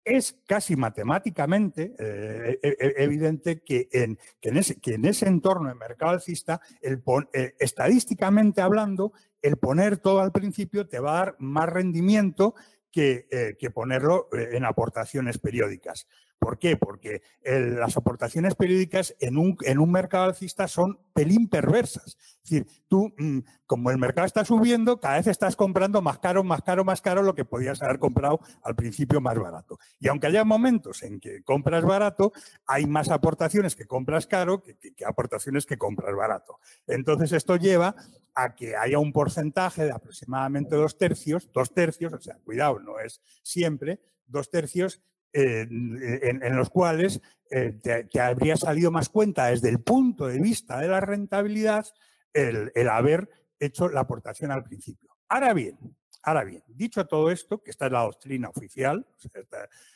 es 0.05 0.39
casi 0.47 0.77
matemáticamente 0.77 1.95
eh, 1.99 2.59
e, 2.63 2.69
e, 2.69 3.05
evidente 3.05 3.63
que 3.63 3.89
en, 3.93 4.19
ese, 4.57 4.81
que 4.81 4.95
en, 4.95 5.05
ese, 5.05 5.29
entorno 5.29 5.69
de 5.69 5.75
mercado 5.75 6.13
alcista, 6.13 6.61
eh, 6.83 7.55
estadísticamente 7.59 8.61
hablando, 8.61 9.13
el 9.43 9.57
poner 9.57 9.99
todo 9.99 10.21
al 10.21 10.33
principio 10.33 10.89
te 10.89 11.01
va 11.01 11.13
a 11.13 11.25
dar 11.25 11.37
más 11.39 11.69
rendimiento 11.69 12.55
que, 12.91 13.29
eh, 13.31 13.57
que 13.59 13.71
ponerlo 13.71 14.29
en 14.33 14.65
aportaciones 14.65 15.39
periódicas. 15.39 16.07
¿Por 16.41 16.59
qué? 16.59 16.79
Porque 16.79 17.23
las 17.45 17.99
aportaciones 17.99 18.55
periódicas 18.55 19.15
en 19.21 19.37
un, 19.37 19.59
en 19.61 19.79
un 19.79 19.93
mercado 19.93 20.25
alcista 20.25 20.67
son 20.69 20.99
pelín 21.13 21.51
perversas. 21.51 22.17
Es 22.43 22.51
decir, 22.51 22.67
tú, 22.89 23.13
mm, 23.19 23.41
como 23.67 23.91
el 23.91 23.99
mercado 23.99 24.27
está 24.27 24.43
subiendo, 24.47 24.99
cada 25.01 25.19
vez 25.19 25.27
estás 25.27 25.55
comprando 25.55 26.01
más 26.01 26.19
caro, 26.19 26.43
más 26.43 26.63
caro, 26.63 26.83
más 26.83 27.03
caro 27.03 27.23
lo 27.23 27.35
que 27.35 27.45
podías 27.45 27.83
haber 27.83 27.99
comprado 27.99 28.41
al 28.63 28.75
principio 28.75 29.21
más 29.21 29.39
barato. 29.39 29.79
Y 29.99 30.09
aunque 30.09 30.29
haya 30.29 30.43
momentos 30.43 31.03
en 31.03 31.21
que 31.21 31.43
compras 31.43 31.85
barato, 31.85 32.33
hay 32.67 32.87
más 32.87 33.11
aportaciones 33.11 33.77
que 33.77 33.87
compras 33.87 34.27
caro 34.27 34.63
que, 34.63 34.79
que 34.79 35.05
aportaciones 35.05 35.67
que 35.67 35.77
compras 35.77 36.17
barato. 36.17 36.59
Entonces, 36.87 37.33
esto 37.33 37.57
lleva 37.57 37.95
a 38.35 38.55
que 38.55 38.77
haya 38.77 38.99
un 38.99 39.13
porcentaje 39.13 39.85
de 39.85 39.93
aproximadamente 39.93 40.75
dos 40.75 40.97
tercios, 40.97 41.51
dos 41.53 41.75
tercios, 41.75 42.15
o 42.15 42.21
sea, 42.21 42.39
cuidado, 42.43 42.81
no 42.81 42.99
es 42.99 43.21
siempre, 43.43 44.01
dos 44.27 44.51
tercios 44.51 45.03
eh, 45.33 45.65
en, 45.71 46.57
los 46.57 46.71
cuales 46.71 47.21
eh, 47.51 47.79
te, 47.81 48.21
habría 48.21 48.57
salido 48.57 48.91
más 48.91 49.09
cuenta 49.09 49.47
desde 49.47 49.69
el 49.69 49.81
punto 49.81 50.27
de 50.27 50.41
vista 50.41 50.81
de 50.81 50.89
la 50.89 51.01
rentabilidad 51.01 51.87
el, 52.33 52.73
haber 52.89 53.29
hecho 53.61 53.89
la 53.89 54.01
aportación 54.01 54.51
al 54.51 54.65
principio. 54.65 55.11
Ahora 55.29 55.55
bien, 55.55 55.79
ahora 56.25 56.43
bien, 56.43 56.65
dicho 56.67 57.07
todo 57.07 57.31
esto, 57.31 57.63
que 57.63 57.71
esta 57.71 57.87
es 57.87 57.93
la 57.93 58.03
doctrina 58.03 58.49
oficial, 58.49 59.07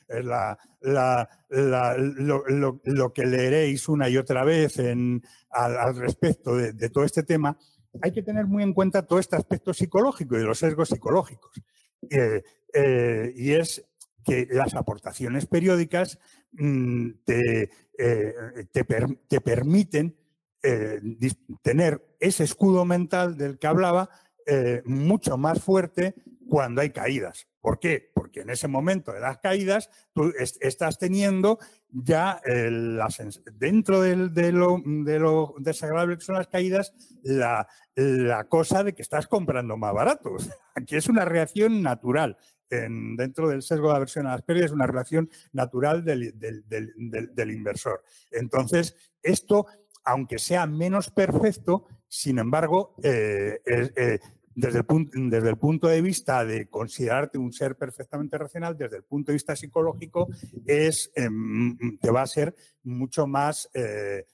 es 0.06 0.24
lo, 2.84 3.12
que 3.12 3.26
leeréis 3.26 3.88
una 3.88 4.08
y 4.08 4.16
otra 4.16 4.44
vez 4.44 4.78
al, 5.50 5.96
respecto 5.96 6.54
de, 6.54 6.90
todo 6.90 7.02
este 7.02 7.24
tema, 7.24 7.58
hay 8.02 8.12
que 8.12 8.22
tener 8.22 8.46
muy 8.46 8.62
en 8.62 8.72
cuenta 8.72 9.04
todo 9.04 9.18
este 9.18 9.34
aspecto 9.34 9.74
psicológico 9.74 10.38
y 10.38 10.44
los 10.44 10.60
sesgos 10.60 10.90
psicológicos. 10.90 11.60
Eh, 12.76 13.32
y 13.36 13.52
es 13.52 13.84
que 14.24 14.48
las 14.50 14.74
aportaciones 14.74 15.46
periódicas 15.46 16.18
mm, 16.52 17.10
te, 17.24 17.70
eh, 17.98 18.34
te, 18.72 19.40
permiten 19.40 20.16
eh, 20.62 21.00
tener 21.62 22.16
ese 22.18 22.44
escudo 22.44 22.84
mental 22.84 23.36
del 23.36 23.58
que 23.58 23.66
hablaba 23.66 24.08
eh, 24.46 24.82
mucho 24.84 25.36
más 25.36 25.62
fuerte 25.62 26.14
cuando 26.48 26.80
hay 26.80 26.90
caídas. 26.90 27.46
¿Por 27.60 27.78
qué? 27.78 28.10
Porque 28.14 28.40
en 28.40 28.50
ese 28.50 28.68
momento 28.68 29.12
de 29.12 29.20
las 29.20 29.38
caídas 29.38 29.88
tú 30.12 30.32
estás 30.38 30.98
teniendo 30.98 31.58
ya 31.88 32.40
dentro 33.54 34.02
de, 34.02 34.16
lo, 34.52 34.82
de, 34.84 35.18
lo, 35.18 35.54
desagradable 35.58 36.18
que 36.18 36.24
son 36.24 36.34
las 36.34 36.48
caídas, 36.48 36.92
la, 37.22 37.66
la 37.94 38.44
cosa 38.44 38.84
de 38.84 38.94
que 38.94 39.00
estás 39.00 39.26
comprando 39.26 39.78
más 39.78 39.94
barato. 39.94 40.36
Aquí 40.74 40.96
es 40.96 41.08
una 41.08 41.24
reacción 41.24 41.80
natural 41.80 42.36
dentro 42.70 43.48
del 43.48 43.62
sesgo 43.62 43.90
de 43.90 43.96
aversión 43.96 44.26
a 44.26 44.32
las 44.32 44.42
pérdidas 44.42 44.72
una 44.72 44.86
relación 44.86 45.30
natural 45.52 46.04
del, 46.04 46.34
inversor. 47.36 48.02
Entonces, 48.30 48.96
esto, 49.22 49.66
aunque 50.04 50.38
sea 50.38 50.66
menos 50.66 51.10
perfecto, 51.10 51.86
sin 52.08 52.38
embargo, 52.38 52.94
eh, 53.02 53.60
eh, 53.66 54.18
desde, 54.54 54.78
el 54.78 54.84
punto, 54.84 55.12
desde 55.14 55.50
el 55.50 55.56
punto 55.56 55.88
de 55.88 56.00
vista 56.00 56.44
de 56.44 56.68
considerarte 56.68 57.38
un 57.38 57.52
ser 57.52 57.76
perfectamente 57.76 58.38
racional, 58.38 58.76
desde 58.76 58.98
el 58.98 59.04
punto 59.04 59.32
de 59.32 59.34
vista 59.34 59.56
psicológico, 59.56 60.28
es, 60.66 61.10
em, 61.14 61.98
te 61.98 62.10
va 62.10 62.22
a 62.22 62.26
ser 62.26 62.54
mucho 62.82 63.26
más 63.26 63.68
eh, 63.74 64.26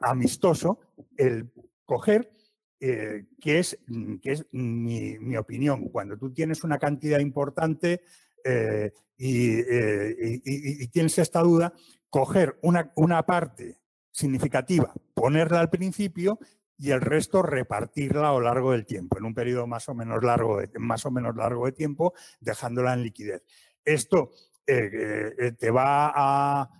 amistoso 0.00 0.80
el 1.16 1.50
coger 1.84 2.37
eh, 2.80 3.26
que 3.40 3.58
es, 3.58 3.76
mm, 3.88 4.16
que 4.18 4.32
es 4.32 4.46
mi, 4.52 5.36
opinión. 5.36 5.88
Cuando 5.88 6.16
tú 6.16 6.32
tienes 6.32 6.62
una 6.62 6.78
cantidad 6.78 7.18
importante 7.18 8.02
eh, 8.44 8.92
eh, 9.18 10.40
y, 10.44 10.86
tienes 10.88 11.18
esta 11.18 11.40
duda, 11.40 11.72
coger 12.08 12.58
una, 12.62 12.92
una, 12.94 13.26
parte 13.26 13.78
significativa, 14.12 14.94
ponerla 15.14 15.58
al 15.58 15.70
principio 15.70 16.38
y 16.78 16.90
el 16.92 17.00
resto 17.00 17.42
repartirla 17.42 18.30
a 18.30 18.32
lo 18.32 18.42
largo 18.42 18.70
del 18.70 18.86
tiempo, 18.86 19.18
en 19.18 19.24
un 19.24 19.34
periodo 19.34 19.66
más 19.66 19.88
o 19.88 19.94
menos 19.94 20.22
largo 20.22 20.58
de, 20.58 20.70
más 20.78 21.04
o 21.04 21.10
menos 21.10 21.34
largo 21.34 21.66
de 21.66 21.72
tiempo, 21.72 22.14
dejándola 22.38 22.94
en 22.94 23.02
liquidez. 23.02 23.42
Esto 23.84 24.30
te 24.68 25.70
va 25.70 26.12
a 26.14 26.70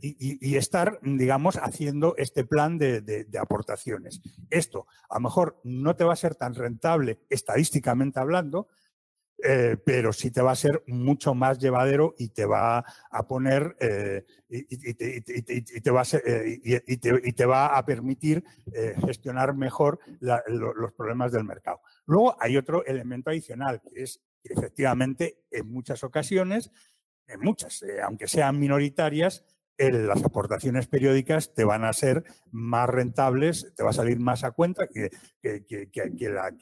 y, 0.00 0.56
estar, 0.56 0.98
digamos, 1.02 1.56
haciendo 1.56 2.16
este 2.16 2.44
plan 2.44 2.78
de, 2.78 3.26
aportaciones. 3.40 4.20
Esto 4.50 4.86
a 5.08 5.14
lo 5.14 5.20
mejor 5.20 5.60
no 5.64 5.96
te 5.96 6.04
va 6.04 6.12
a 6.12 6.16
ser 6.16 6.34
tan 6.34 6.54
rentable 6.54 7.20
estadísticamente 7.28 8.20
hablando, 8.20 8.68
eh, 9.46 9.76
pero 9.84 10.12
sí 10.12 10.30
te 10.30 10.40
va 10.40 10.52
a 10.52 10.56
ser 10.56 10.82
mucho 10.86 11.34
más 11.34 11.58
llevadero 11.58 12.14
y 12.16 12.28
te 12.28 12.46
va 12.46 12.84
a 13.10 13.26
poner 13.26 13.76
y, 14.48 14.76
te, 17.32 17.44
va 17.46 17.66
a 17.76 17.84
permitir 17.84 18.44
eh, 18.72 18.94
gestionar 19.04 19.54
mejor 19.54 19.98
los 20.20 20.92
problemas 20.92 21.32
del 21.32 21.44
mercado. 21.44 21.80
Luego 22.06 22.36
hay 22.40 22.56
otro 22.56 22.84
elemento 22.86 23.30
adicional, 23.30 23.82
que 23.82 24.02
es 24.02 24.20
que 24.44 24.52
efectivamente 24.52 25.44
en 25.50 25.72
muchas 25.72 26.04
ocasiones 26.04 26.70
en 27.26 27.40
muchas, 27.40 27.82
eh, 27.82 28.00
aunque 28.02 28.28
sean 28.28 28.58
minoritarias, 28.58 29.44
las 29.76 30.22
aportaciones 30.22 30.86
periódicas 30.86 31.52
te 31.52 31.64
van 31.64 31.84
a 31.84 31.92
ser 31.92 32.22
más 32.52 32.88
rentables, 32.88 33.72
te 33.74 33.82
va 33.82 33.90
a 33.90 33.94
salir 33.94 34.20
más 34.20 34.44
a 34.44 34.52
cuenta 34.52 34.86
que, 34.86 35.10
la, 35.42 36.54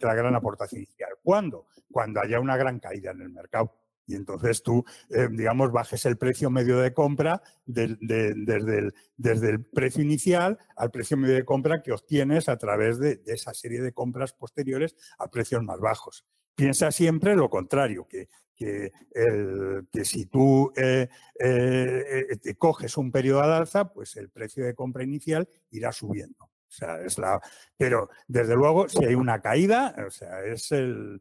la, 0.00 0.14
gran 0.14 0.34
aportación 0.34 0.80
inicial. 0.80 1.10
¿Cuándo? 1.22 1.66
Cuando 1.90 2.22
haya 2.22 2.40
una 2.40 2.56
gran 2.56 2.80
caída 2.80 3.10
en 3.10 3.20
el 3.20 3.28
mercado. 3.28 3.76
Y 4.06 4.14
entonces 4.14 4.62
tú, 4.62 4.82
eh, 5.10 5.28
digamos, 5.30 5.72
bajes 5.72 6.06
el 6.06 6.16
precio 6.16 6.48
medio 6.48 6.78
de 6.78 6.94
compra 6.94 7.42
desde, 7.66 8.28
el, 8.28 9.64
precio 9.66 10.02
inicial 10.02 10.58
al 10.76 10.90
precio 10.90 11.16
medio 11.18 11.34
de 11.34 11.44
compra 11.44 11.82
que 11.82 11.92
obtienes 11.92 12.48
a 12.48 12.56
través 12.56 12.98
de, 12.98 13.22
esa 13.26 13.52
serie 13.52 13.82
de 13.82 13.92
compras 13.92 14.32
posteriores 14.32 14.96
a 15.18 15.30
precios 15.30 15.62
más 15.62 15.80
bajos. 15.80 16.24
Piensa 16.54 16.90
siempre 16.90 17.34
lo 17.34 17.50
contrario, 17.50 18.06
que 18.08 18.28
que, 18.54 18.92
el, 19.12 19.86
que 19.92 20.04
si 20.04 20.26
tú 20.26 20.72
eh, 20.76 21.08
eh, 21.38 22.36
te 22.40 22.54
coges 22.56 22.96
un 22.96 23.10
periodo 23.10 23.42
al 23.42 23.52
alza, 23.52 23.92
pues 23.92 24.16
el 24.16 24.30
precio 24.30 24.64
de 24.64 24.74
compra 24.74 25.02
inicial 25.02 25.48
irá 25.70 25.92
subiendo. 25.92 26.44
O 26.44 26.76
sea, 26.76 27.00
es 27.00 27.18
la, 27.18 27.40
pero 27.76 28.08
desde 28.26 28.56
luego, 28.56 28.88
si 28.88 29.04
hay 29.04 29.14
una 29.14 29.40
caída, 29.40 29.94
o 30.06 30.10
sea, 30.10 30.44
es 30.44 30.72
el, 30.72 31.20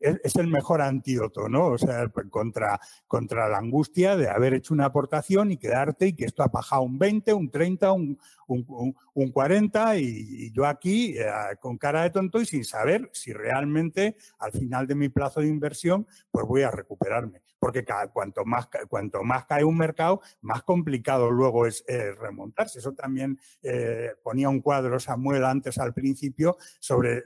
es 0.00 0.36
el 0.36 0.46
mejor 0.48 0.82
antídoto, 0.82 1.48
¿no? 1.48 1.68
O 1.68 1.78
sea, 1.78 2.08
contra, 2.30 2.80
contra 3.06 3.48
la 3.48 3.58
angustia 3.58 4.16
de 4.16 4.28
haber 4.28 4.54
hecho 4.54 4.74
una 4.74 4.86
aportación 4.86 5.50
y 5.50 5.56
quedarte 5.56 6.08
y 6.08 6.12
que 6.12 6.24
esto 6.24 6.42
ha 6.42 6.48
bajado 6.48 6.82
un 6.82 6.98
20, 6.98 7.32
un 7.32 7.50
30, 7.50 7.92
un, 7.92 8.18
un, 8.46 9.30
40 9.32 9.98
y, 9.98 10.52
yo 10.52 10.66
aquí 10.66 11.16
eh, 11.18 11.26
con 11.60 11.78
cara 11.78 12.02
de 12.02 12.10
tonto 12.10 12.40
y 12.40 12.46
sin 12.46 12.64
saber 12.64 13.10
si 13.12 13.32
realmente 13.32 14.16
al 14.38 14.52
final 14.52 14.86
de 14.86 14.94
mi 14.94 15.08
plazo 15.08 15.40
de 15.40 15.48
inversión 15.48 16.06
pues 16.30 16.46
voy 16.46 16.62
a 16.62 16.70
recuperarme. 16.70 17.42
Porque 17.58 17.84
cada, 17.84 18.08
cuanto, 18.08 18.44
más, 18.44 18.68
cuanto 18.88 19.22
más 19.24 19.46
cae 19.46 19.64
un 19.64 19.78
mercado, 19.78 20.20
más 20.42 20.62
complicado 20.62 21.30
luego 21.30 21.66
es 21.66 21.82
remontarse. 22.20 22.78
Eso 22.78 22.92
también 22.92 23.40
eh, 23.62 24.10
ponía 24.22 24.50
un 24.50 24.60
cuadro 24.60 25.00
Samuel 25.00 25.44
antes 25.44 25.78
al 25.78 25.94
principio 25.94 26.58
sobre 26.78 27.22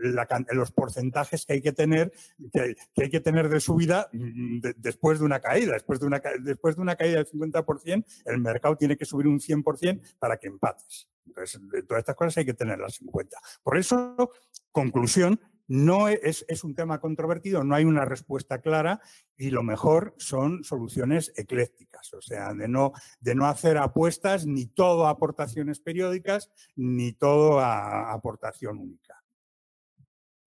los 0.52 0.72
porcentajes 0.72 1.46
que 1.46 1.54
hay 1.54 1.62
que 1.62 1.72
tener, 1.72 2.12
que, 2.52 2.76
hay 2.96 3.10
que 3.10 3.20
tener 3.20 3.48
de 3.48 3.60
subida 3.60 4.08
mm, 4.12 4.60
después 4.76 5.18
de 5.18 5.24
una 5.24 5.40
caída. 5.40 5.72
Después 5.74 6.00
de 6.00 6.06
una, 6.06 6.22
después 6.40 6.76
de 6.76 6.82
una 6.82 6.96
caída 6.96 7.16
del 7.16 7.26
50%, 7.26 8.04
el 8.26 8.38
mercado 8.38 8.76
tiene 8.76 8.96
que 8.96 9.04
subir 9.04 9.26
un 9.26 9.40
100% 9.40 10.00
para 10.18 10.36
que 10.36 10.48
empates. 10.48 11.08
Entonces, 11.26 11.60
todas 11.86 12.00
estas 12.00 12.16
cosas 12.16 12.36
hay 12.38 12.44
que 12.44 12.54
tenerlas 12.54 13.00
en 13.00 13.08
cuenta. 13.08 13.38
Por 13.62 13.78
eso, 13.78 14.30
conclusión, 14.72 15.40
no 15.70 16.08
es, 16.08 16.44
es, 16.48 16.64
un 16.64 16.74
tema 16.74 16.98
controvertido, 16.98 17.62
no 17.62 17.76
hay 17.76 17.84
una 17.84 18.04
respuesta 18.04 18.60
clara 18.60 19.00
y 19.36 19.50
lo 19.50 19.62
mejor 19.62 20.16
son 20.18 20.64
soluciones 20.64 21.32
eclécticas, 21.36 22.12
o 22.12 22.20
sea, 22.20 22.52
de 22.54 22.66
no, 22.66 22.92
de 23.20 23.36
no 23.36 23.46
hacer 23.46 23.78
apuestas 23.78 24.46
ni 24.46 24.66
todo 24.66 25.06
a 25.06 25.10
aportaciones 25.10 25.78
periódicas 25.78 26.50
ni 26.74 27.12
todo 27.12 27.60
a 27.60 28.12
aportación 28.12 28.78
única. 28.78 29.19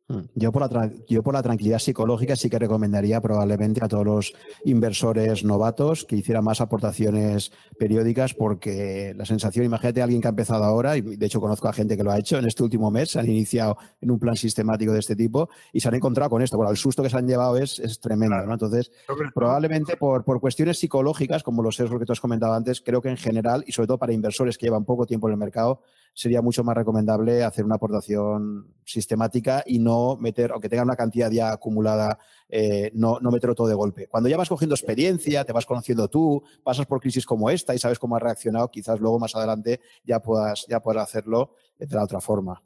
Mm. 0.09 0.19
Yo 0.35 0.51
por, 0.51 0.69
la 0.69 0.91
yo 1.07 1.23
por 1.23 1.33
la 1.33 1.41
tranquilidad 1.41 1.79
psicológica 1.79 2.35
sí 2.35 2.49
que 2.49 2.59
recomendaría 2.59 3.21
probablemente 3.21 3.83
a 3.83 3.87
todos 3.87 4.05
los 4.05 4.33
inversores 4.65 5.45
novatos 5.45 6.03
que 6.03 6.17
hicieran 6.17 6.43
más 6.43 6.59
aportaciones 6.59 7.53
periódicas 7.79 8.33
porque 8.33 9.13
la 9.15 9.25
sensación, 9.25 9.65
imagínate 9.65 10.01
a 10.01 10.03
alguien 10.03 10.21
que 10.21 10.27
ha 10.27 10.31
empezado 10.31 10.65
ahora, 10.65 10.97
y 10.97 11.01
de 11.01 11.25
hecho 11.25 11.39
conozco 11.39 11.69
a 11.69 11.73
gente 11.73 11.95
que 11.95 12.03
lo 12.03 12.11
ha 12.11 12.19
hecho 12.19 12.37
en 12.37 12.45
este 12.45 12.63
último 12.63 12.91
mes, 12.91 13.11
se 13.11 13.19
han 13.19 13.29
iniciado 13.29 13.77
en 14.01 14.11
un 14.11 14.19
plan 14.19 14.35
sistemático 14.35 14.91
de 14.91 14.99
este 14.99 15.15
tipo 15.15 15.49
y 15.71 15.79
se 15.79 15.87
han 15.87 15.95
encontrado 15.95 16.29
con 16.29 16.41
esto. 16.41 16.57
Bueno, 16.57 16.71
el 16.71 16.77
susto 16.77 17.01
que 17.01 17.09
se 17.09 17.17
han 17.17 17.27
llevado 17.27 17.55
es, 17.57 17.79
es 17.79 18.01
tremendo, 18.01 18.35
¿no? 18.45 18.53
Entonces, 18.53 18.91
probablemente 19.33 19.95
por, 19.95 20.25
por 20.25 20.41
cuestiones 20.41 20.79
psicológicas, 20.79 21.43
como 21.43 21.63
los 21.63 21.77
sesgos 21.77 21.99
que 21.99 22.05
tú 22.05 22.11
has 22.11 22.19
comentado 22.19 22.53
antes, 22.53 22.81
creo 22.81 23.01
que 23.01 23.09
en 23.09 23.17
general, 23.17 23.63
y 23.65 23.71
sobre 23.71 23.87
todo 23.87 23.97
para 23.97 24.11
inversores 24.11 24.57
que 24.57 24.65
llevan 24.65 24.83
poco 24.83 25.05
tiempo 25.05 25.29
en 25.29 25.33
el 25.33 25.39
mercado, 25.39 25.81
sería 26.13 26.41
mucho 26.41 26.63
más 26.63 26.75
recomendable 26.75 27.43
hacer 27.43 27.65
una 27.65 27.75
aportación 27.75 28.73
sistemática 28.85 29.63
y 29.65 29.79
no 29.79 30.15
meter, 30.17 30.51
aunque 30.51 30.69
tenga 30.69 30.83
una 30.83 30.95
cantidad 30.95 31.31
ya 31.31 31.51
acumulada, 31.51 32.19
eh, 32.49 32.91
no, 32.93 33.19
no 33.19 33.31
meterlo 33.31 33.55
todo 33.55 33.67
de 33.67 33.73
golpe. 33.73 34.07
Cuando 34.07 34.29
ya 34.29 34.37
vas 34.37 34.49
cogiendo 34.49 34.75
experiencia, 34.75 35.43
te 35.43 35.53
vas 35.53 35.65
conociendo 35.65 36.07
tú, 36.07 36.43
pasas 36.63 36.85
por 36.85 36.99
crisis 36.99 37.25
como 37.25 37.49
esta 37.49 37.73
y 37.73 37.79
sabes 37.79 37.99
cómo 37.99 38.15
has 38.15 38.21
reaccionado, 38.21 38.69
quizás 38.69 38.99
luego 38.99 39.19
más 39.19 39.35
adelante 39.35 39.81
ya 40.03 40.19
puedas, 40.19 40.65
ya 40.69 40.79
puedas 40.81 41.03
hacerlo 41.03 41.55
de 41.77 41.87
la 41.87 42.03
otra 42.03 42.21
forma. 42.21 42.61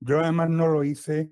Yo 0.00 0.20
además 0.20 0.48
no 0.48 0.66
lo 0.66 0.82
hice 0.82 1.30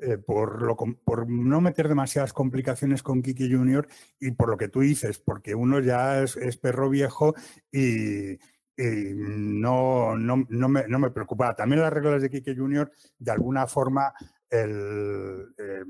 eh, 0.00 0.16
por, 0.16 0.62
lo, 0.62 0.76
por, 0.76 1.28
no 1.28 1.60
meter 1.60 1.88
demasiadas 1.88 2.32
complicaciones 2.32 3.02
con 3.02 3.20
Kiki 3.20 3.52
Junior 3.52 3.88
y 4.20 4.30
por 4.32 4.48
lo 4.48 4.56
que 4.56 4.68
tú 4.68 4.80
dices, 4.80 5.18
porque 5.18 5.56
uno 5.56 5.80
ya 5.80 6.22
es, 6.22 6.36
perro 6.56 6.88
viejo 6.88 7.34
y, 7.72 8.38
no, 8.78 10.16
no, 10.16 10.36
me, 10.36 10.86
no, 10.86 10.98
me, 10.98 11.10
preocupaba. 11.10 11.54
También 11.54 11.82
las 11.82 11.92
reglas 11.92 12.22
de 12.22 12.30
Kiki 12.30 12.56
Junior, 12.56 12.90
de 13.18 13.30
alguna 13.30 13.66
forma, 13.66 14.12
el, 14.48 15.52
eh, 15.58 15.84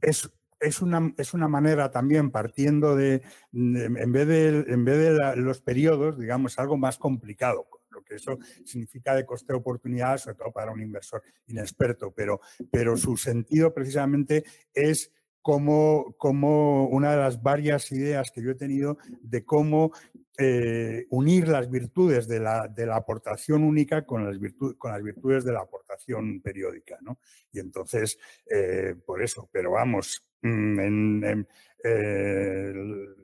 es, 0.00 0.30
es 0.60 0.82
una, 0.82 1.12
es 1.16 1.34
una, 1.34 1.48
manera 1.48 1.90
también 1.90 2.30
partiendo 2.30 2.96
de, 2.96 3.22
en 3.52 4.12
vez 4.12 4.28
de, 4.28 4.48
en 4.68 4.84
vez 4.84 4.98
de 4.98 5.36
los 5.36 5.60
periodos, 5.60 6.18
digamos, 6.18 6.58
algo 6.58 6.76
más 6.76 6.98
complicado 6.98 7.66
que 8.08 8.16
eso 8.16 8.38
significa 8.64 9.14
de 9.14 9.26
coste 9.26 9.52
de 9.52 9.58
oportunidad, 9.58 10.18
sobre 10.18 10.36
todo 10.36 10.52
para 10.52 10.72
un 10.72 10.80
inversor 10.80 11.22
inexperto, 11.46 12.12
pero, 12.12 12.40
pero 12.70 12.96
su 12.96 13.16
sentido 13.16 13.72
precisamente 13.72 14.44
es 14.72 15.12
como, 15.42 16.14
como, 16.18 16.88
una 16.88 17.12
de 17.12 17.18
las 17.18 17.42
varias 17.42 17.90
ideas 17.92 18.30
que 18.30 18.42
yo 18.42 18.50
he 18.50 18.54
tenido 18.54 18.98
de 19.22 19.44
cómo 19.44 19.92
eh, 20.40 21.06
unir 21.10 21.48
las 21.48 21.68
virtudes 21.68 22.28
de 22.28 22.38
la, 22.38 22.68
de 22.68 22.86
la, 22.86 22.94
aportación 22.94 23.64
única 23.64 24.06
con 24.06 24.24
las, 24.24 24.38
con 24.78 24.92
las 24.92 25.02
virtudes 25.02 25.44
de 25.44 25.52
la 25.52 25.60
aportación 25.60 26.40
periódica. 26.40 26.96
¿no? 27.00 27.18
Y 27.50 27.58
entonces, 27.58 28.18
eh, 28.48 28.94
por 29.04 29.20
eso, 29.20 29.48
pero 29.50 29.72
vamos, 29.72 30.27
mm, 30.42 31.44
eh, 31.84 32.72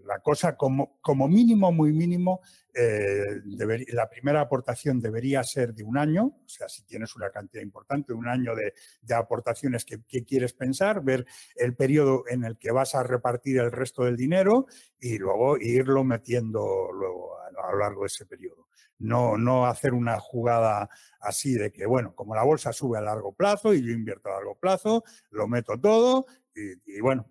la 0.07 0.21
cosa 0.21 0.57
como, 0.57 1.29
mínimo, 1.29 1.73
muy 1.73 1.93
mínimo, 1.93 2.41
eh, 2.73 3.41
la 3.89 4.09
primera 4.09 4.43
aportación 4.43 5.01
debería 5.01 5.43
ser 5.43 5.75
de 5.75 5.83
un 5.83 5.99
año, 5.99 6.27
o 6.27 6.49
sea, 6.49 6.69
si 6.69 6.85
tienes 6.85 7.17
una 7.17 7.31
cantidad 7.31 7.63
importante, 7.63 8.13
un 8.13 8.29
año 8.29 8.53
de, 8.55 8.75
aportaciones 9.15 9.85
que, 9.85 10.25
quieres 10.25 10.53
pensar, 10.53 11.03
ver 11.03 11.27
el 11.57 11.75
periodo 11.75 12.25
en 12.29 12.45
el 12.45 12.57
que 12.59 12.71
vas 12.71 12.95
a 12.95 13.03
repartir 13.03 13.59
el 13.59 13.73
resto 13.73 14.05
del 14.05 14.17
dinero 14.17 14.67
y 15.01 15.19
luego 15.19 15.57
irlo 15.59 16.05
metiendo 16.05 16.93
luego 16.93 17.37
a, 17.41 17.73
lo 17.73 17.79
largo 17.79 18.03
de 18.03 18.07
ese 18.07 18.27
periodo. 18.27 18.69
No, 18.99 19.37
no 19.37 19.67
hacer 19.67 19.93
una 19.93 20.21
jugada 20.21 20.89
así 21.21 21.55
de 21.55 21.73
que, 21.73 21.87
bueno, 21.87 22.15
como 22.15 22.37
la 22.37 22.45
bolsa 22.45 22.73
sube 22.73 22.99
a 22.99 23.01
largo 23.01 23.33
plazo 23.33 23.75
y 23.75 23.85
yo 23.85 23.91
invierto 23.93 24.29
a 24.29 24.35
largo 24.35 24.55
plazo, 24.55 25.03
lo 25.31 25.49
meto 25.49 25.79
todo 25.81 26.27
y, 26.55 27.01
bueno, 27.01 27.27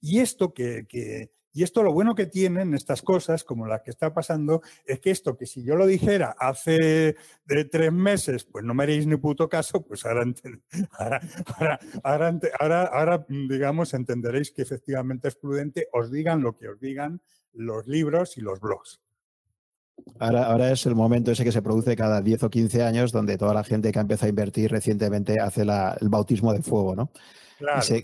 y 0.00 0.18
esto 0.20 0.52
que, 0.52 0.86
y 1.52 1.62
esto 1.62 1.82
lo 1.82 1.92
bueno 1.92 2.14
que 2.14 2.26
tienen 2.26 2.74
estas 2.74 3.02
cosas, 3.02 3.44
como 3.44 3.66
la 3.66 3.82
que 3.82 3.90
está 3.90 4.14
pasando, 4.14 4.62
es 4.86 5.00
que 5.00 5.10
esto 5.10 5.36
que 5.36 5.46
si 5.46 5.62
yo 5.62 5.76
lo 5.76 5.86
dijera 5.86 6.34
hace 6.38 7.16
de 7.44 7.64
tres 7.64 7.92
meses, 7.92 8.44
pues 8.44 8.64
no 8.64 8.74
me 8.74 8.84
haréis 8.84 9.06
ni 9.06 9.16
puto 9.16 9.48
caso, 9.48 9.84
pues 9.84 10.04
ahora, 10.06 10.24
ahora, 12.04 12.30
ahora, 12.58 12.84
ahora, 12.86 13.26
digamos, 13.28 13.92
entenderéis 13.94 14.50
que 14.50 14.62
efectivamente 14.62 15.28
es 15.28 15.36
prudente, 15.36 15.88
os 15.92 16.10
digan 16.10 16.42
lo 16.42 16.56
que 16.56 16.68
os 16.68 16.80
digan 16.80 17.20
los 17.52 17.86
libros 17.86 18.38
y 18.38 18.40
los 18.40 18.60
blogs. 18.60 19.00
Ahora, 20.18 20.46
ahora, 20.46 20.72
es 20.72 20.86
el 20.86 20.94
momento 20.94 21.30
ese 21.30 21.44
que 21.44 21.52
se 21.52 21.62
produce 21.62 21.94
cada 21.96 22.22
10 22.22 22.44
o 22.44 22.50
15 22.50 22.82
años 22.82 23.12
donde 23.12 23.36
toda 23.36 23.54
la 23.54 23.62
gente 23.62 23.92
que 23.92 23.98
ha 23.98 24.02
empezado 24.02 24.26
a 24.26 24.30
invertir 24.30 24.70
recientemente 24.70 25.38
hace 25.38 25.62
el 25.62 26.08
bautismo 26.08 26.52
de 26.52 26.62
fuego, 26.62 26.96
¿no? 26.96 27.10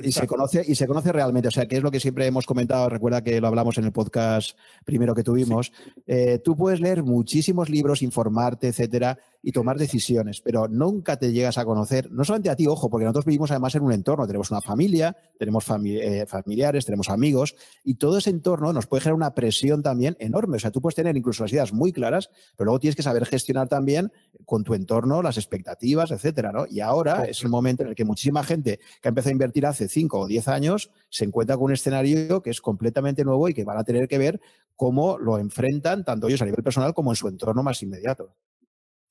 Y, 0.03 0.13
se, 0.13 0.27
conoce, 0.27 0.65
y 0.67 0.75
se 0.75 0.87
conoce 0.87 1.13
realmente, 1.13 1.49
o 1.49 1.51
sea, 1.51 1.67
que 1.67 1.77
es 1.77 1.83
lo 1.83 1.91
que 1.91 2.01
siempre 2.01 2.27
hemos 2.27 2.47
comentado, 2.47 2.89
recuerda 2.89 3.23
que 3.23 3.41
lo 3.41 3.49
hablamos 3.49 3.79
en 3.79 3.85
el 3.85 3.93
podcast 3.93 4.57
primero 4.85 5.15
que 5.15 5.23
tuvimos, 5.23 5.73
eh, 6.07 6.39
tú 6.43 6.57
puedes 6.57 6.81
leer 6.81 7.03
muchísimos 7.03 7.69
libros, 7.69 8.03
informarte, 8.03 8.69
etcétera, 8.69 9.19
y 9.43 9.53
tomar 9.53 9.79
decisiones, 9.79 10.41
pero 10.41 10.69
nunca 10.69 11.17
te 11.17 11.33
llegas 11.33 11.59
a 11.59 11.65
conocer, 11.65 12.11
no 12.11 12.25
solamente 12.25 12.51
a 12.51 12.57
ti, 12.57 12.67
ojo, 12.67 12.91
porque 12.91 13.05
nosotros 13.05 13.25
vivimos 13.25 13.51
además 13.51 13.75
en 13.75 13.83
un 13.83 13.93
entorno, 13.93 14.27
tenemos 14.27 14.51
una 14.51 14.61
familia, 14.61 15.17
tenemos 15.39 15.65
eh, 15.85 16.27
familiares, 16.27 16.85
tenemos 16.85 17.09
amigos, 17.09 17.55
y 17.85 17.95
todo 17.95 18.19
ese 18.19 18.31
entorno 18.31 18.73
nos 18.73 18.87
puede 18.87 19.03
generar 19.03 19.17
una 19.17 19.35
presión 19.35 19.83
también 19.83 20.17
enorme, 20.19 20.57
o 20.57 20.61
sea, 20.61 20.71
tú 20.71 20.81
puedes 20.81 20.97
tener 20.97 21.17
incluso 21.17 21.45
las 21.45 21.53
ideas 21.53 21.73
muy 21.73 21.93
claras, 21.93 22.31
pero 22.57 22.67
luego 22.67 22.81
tienes 22.81 22.97
que 22.97 23.03
saber 23.03 23.25
gestionar 23.27 23.69
también 23.69 24.13
con 24.45 24.65
tu 24.65 24.75
entorno 24.75 25.23
las 25.23 25.37
expectativas, 25.37 26.11
etcétera, 26.11 26.51
¿no? 26.53 26.67
Y 26.69 26.81
ahora 26.81 27.25
es 27.25 27.43
el 27.43 27.49
momento 27.49 27.85
en 27.85 27.91
el 27.91 27.95
que 27.95 28.05
muchísima 28.05 28.43
gente 28.43 28.81
que 29.01 29.09
ha 29.09 29.11
empezado 29.11 29.31
a 29.31 29.33
invertir 29.33 29.67
hace 29.67 29.89
5 29.89 30.19
o 30.19 30.27
10 30.27 30.49
años 30.49 30.91
se 31.11 31.25
encuentra 31.25 31.57
con 31.57 31.67
un 31.67 31.73
escenario 31.73 32.43
que 32.43 32.51
es 32.51 32.61
completamente 32.61 33.25
nuevo 33.25 33.49
y 33.49 33.55
que 33.55 33.65
van 33.65 33.79
a 33.79 33.85
tener 33.85 34.09
que 34.09 34.19
ver 34.19 34.41
cómo 34.75 35.19
lo 35.19 35.39
enfrentan 35.39 36.05
tanto 36.05 36.29
ellos 36.29 36.43
a 36.43 36.45
nivel 36.45 36.63
personal 36.63 36.95
como 36.95 37.13
en 37.13 37.17
su 37.17 37.29
entorno 37.29 37.63
más 37.63 37.83
inmediato 37.83 38.35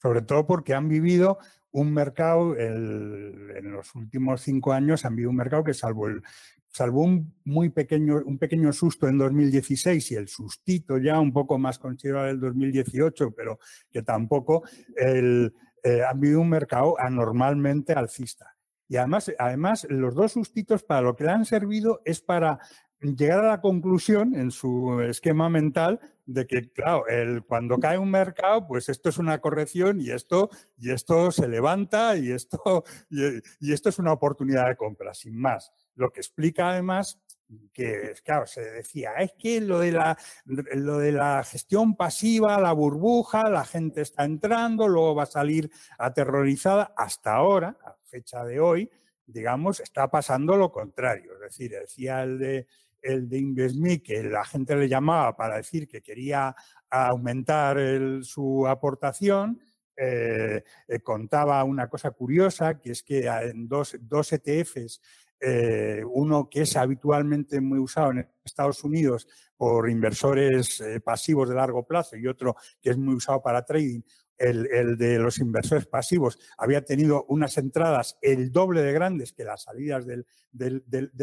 sobre 0.02 0.22
todo 0.22 0.46
porque 0.46 0.74
han 0.74 0.88
vivido 0.88 1.40
un 1.72 1.94
mercado, 1.94 2.58
en 2.58 3.72
los 3.72 3.94
últimos 3.94 4.42
cinco 4.42 4.74
años 4.74 5.06
han 5.06 5.16
vivido 5.16 5.30
un 5.30 5.36
mercado 5.36 5.64
que 5.64 5.74
salvo 5.74 6.08
el, 6.08 6.22
salvo 6.78 7.04
un 7.04 7.34
muy 7.44 7.70
pequeño, 7.70 8.22
un 8.26 8.38
pequeño 8.38 8.72
susto 8.72 9.08
en 9.08 9.18
2016 9.18 10.12
y 10.12 10.16
el 10.16 10.28
sustito 10.28 10.98
ya 10.98 11.20
un 11.20 11.34
poco 11.34 11.58
más 11.58 11.80
considerable 11.80 12.32
en 12.32 12.40
2018, 12.40 13.32
pero 13.32 13.60
que 13.92 14.04
tampoco, 14.04 14.64
el, 14.96 15.54
eh, 15.84 16.04
han 16.04 16.20
vivido 16.20 16.42
un 16.42 16.50
mercado 16.50 17.00
anormalmente 17.00 17.94
alcista. 17.94 18.56
Y 18.90 18.98
además, 18.98 19.32
además, 19.38 19.86
los 19.90 20.16
dos 20.16 20.32
sustitos 20.32 20.84
para 20.84 21.02
lo 21.02 21.16
que 21.16 21.26
le 21.26 21.32
han 21.32 21.46
servido 21.46 22.02
es 22.06 22.22
para 22.22 22.60
llegar 23.02 23.40
a 23.46 23.50
la 23.50 23.62
conclusión 23.62 24.36
en 24.36 24.52
su 24.52 25.02
esquema 25.02 25.50
mental 25.50 26.00
de 26.26 26.46
que, 26.46 26.72
claro, 26.72 27.08
el, 27.08 27.44
cuando 27.44 27.80
cae 27.80 27.98
un 27.98 28.12
mercado, 28.12 28.68
pues 28.68 28.90
esto 28.90 29.10
es 29.10 29.18
una 29.18 29.40
corrección 29.40 30.02
y 30.02 30.12
esto, 30.12 30.50
y 30.78 30.92
esto 30.92 31.32
se 31.32 31.48
levanta 31.48 32.18
y 32.18 32.32
esto, 32.32 32.84
y, 33.10 33.72
esto 33.72 33.90
es 33.90 34.00
una 34.00 34.14
oportunidad 34.14 34.68
de 34.68 34.76
compra, 34.76 35.14
sin 35.14 35.38
más. 35.38 35.72
Lo 35.96 36.12
que 36.12 36.20
explica 36.20 36.70
además 36.70 37.20
que, 37.72 38.14
claro, 38.26 38.46
se 38.46 38.62
decía, 38.62 39.14
es 39.20 39.32
que 39.40 39.62
lo 39.62 39.80
de, 39.80 39.94
la, 39.94 40.18
lo 40.46 40.98
de 40.98 41.14
la 41.14 41.44
gestión 41.46 41.96
pasiva, 41.96 42.60
la 42.60 42.74
burbuja, 42.74 43.50
la 43.50 43.64
gente 43.64 44.02
está 44.02 44.26
entrando, 44.26 44.88
luego 44.88 45.16
va 45.16 45.24
a 45.24 45.28
salir 45.28 45.72
aterrorizada. 45.98 46.94
Hasta 46.98 47.36
ahora, 47.36 47.78
a 47.86 47.96
fecha 48.04 48.44
de 48.44 48.60
hoy, 48.60 48.92
digamos, 49.26 49.80
está 49.80 50.10
pasando 50.10 50.58
lo 50.58 50.74
contrario. 50.74 51.36
Es 51.36 51.40
decir, 51.40 51.72
decía 51.72 52.24
el 52.24 52.38
de 52.38 52.68
el 53.02 53.28
de 53.30 53.38
InvestMe, 53.40 54.02
que 54.02 54.24
la 54.24 54.44
gente 54.46 54.76
le 54.76 54.90
llamaba 54.90 55.36
para 55.36 55.58
decir 55.58 55.88
que 55.88 56.02
quería 56.02 56.56
aumentar 56.90 57.78
su 58.24 58.68
aportación, 58.68 59.60
eh, 60.00 60.64
eh, 60.88 61.00
contaba 61.00 61.64
una 61.64 61.90
cosa 61.90 62.12
curiosa, 62.12 62.80
que 62.80 62.92
es 62.92 63.02
que 63.02 63.26
en 63.26 63.68
dos, 63.68 63.98
dos 64.00 64.32
ETFs, 64.32 65.02
eh, 65.40 66.04
uno 66.08 66.48
que 66.48 66.62
es 66.62 66.78
habitualmente 66.78 67.60
muy 67.60 67.80
usado 67.80 68.12
en 68.12 68.30
Estados 68.44 68.84
Unidos 68.84 69.28
por 69.56 69.90
inversores 69.90 70.84
pasivos 71.04 71.50
de 71.50 71.56
largo 71.56 71.86
plazo 71.86 72.16
y 72.16 72.28
otro 72.28 72.56
que 72.80 72.92
es 72.92 72.98
muy 72.98 73.16
usado 73.16 73.42
para 73.42 73.66
trading, 73.66 74.02
el, 74.38 74.98
de 74.98 75.20
los 75.20 75.40
inversores 75.40 75.86
pasivos 75.88 76.40
había 76.58 76.84
tenido 76.86 77.26
unas 77.28 77.58
entradas 77.58 78.18
el 78.22 78.52
doble 78.52 78.82
de 78.82 78.94
grandes 78.94 79.34
que 79.34 79.44
las 79.44 79.64
salidas 79.64 80.06
del, 80.06 80.26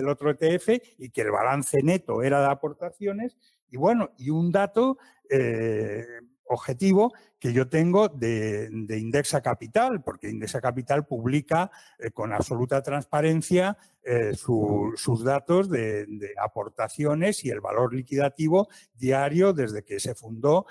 otro 0.09 0.31
ETF 0.31 0.69
y 0.99 1.11
que 1.11 1.23
el 1.23 1.31
balance 1.31 1.82
neto 1.82 2.23
era 2.23 2.41
de 2.41 2.49
aportaciones. 2.49 3.36
Y 3.70 3.77
bueno, 3.77 4.12
y 4.19 4.31
un 4.31 4.53
dato 4.53 4.99
eh, 5.31 6.05
objetivo 6.47 7.12
que 7.39 7.53
yo 7.53 7.69
tengo 7.69 8.09
de, 8.09 8.71
Indexa 8.89 9.43
Capital, 9.43 10.03
porque 10.03 10.31
Indexa 10.31 10.61
Capital 10.61 11.07
publica 11.07 11.71
eh, 11.99 12.11
con 12.11 12.33
absoluta 12.33 12.83
transparencia 12.83 13.77
eh, 14.03 14.33
sus 14.35 15.25
datos 15.25 15.69
de, 15.69 16.07
aportaciones 16.43 17.45
y 17.45 17.51
el 17.51 17.61
valor 17.61 17.95
liquidativo 17.95 18.69
diario 18.95 19.53
desde 19.53 19.83
que 19.85 20.01
se 20.01 20.15
fundó 20.15 20.66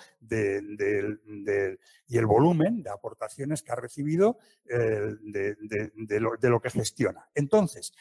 y 2.07 2.17
el 2.17 2.25
volumen 2.25 2.83
de 2.83 2.89
aportaciones 2.89 3.61
que 3.61 3.71
ha 3.71 3.75
recibido 3.75 4.37
eh, 4.69 5.15
de, 5.21 6.49
lo, 6.49 6.61
que 6.61 6.69
gestiona. 6.69 7.27
Entonces, 7.33 7.93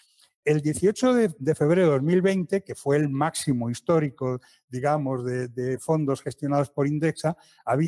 el 0.44 0.60
18 0.60 1.14
de, 1.14 1.54
febrero 1.54 1.86
de 1.86 1.92
2020, 1.92 2.62
que 2.62 2.74
fue 2.74 2.96
el 2.96 3.08
máximo 3.08 3.70
histórico, 3.70 4.40
digamos, 4.68 5.24
de, 5.24 5.78
fondos 5.78 6.22
gestionados 6.22 6.70
por 6.70 6.86
Indexa, 6.86 7.36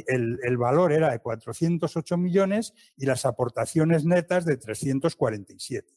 el, 0.06 0.56
valor 0.56 0.92
era 0.92 1.10
de 1.10 1.18
408 1.18 2.16
millones 2.16 2.72
y 2.96 3.06
las 3.06 3.24
aportaciones 3.24 4.04
netas 4.04 4.44
de 4.44 4.56
347. 4.56 5.92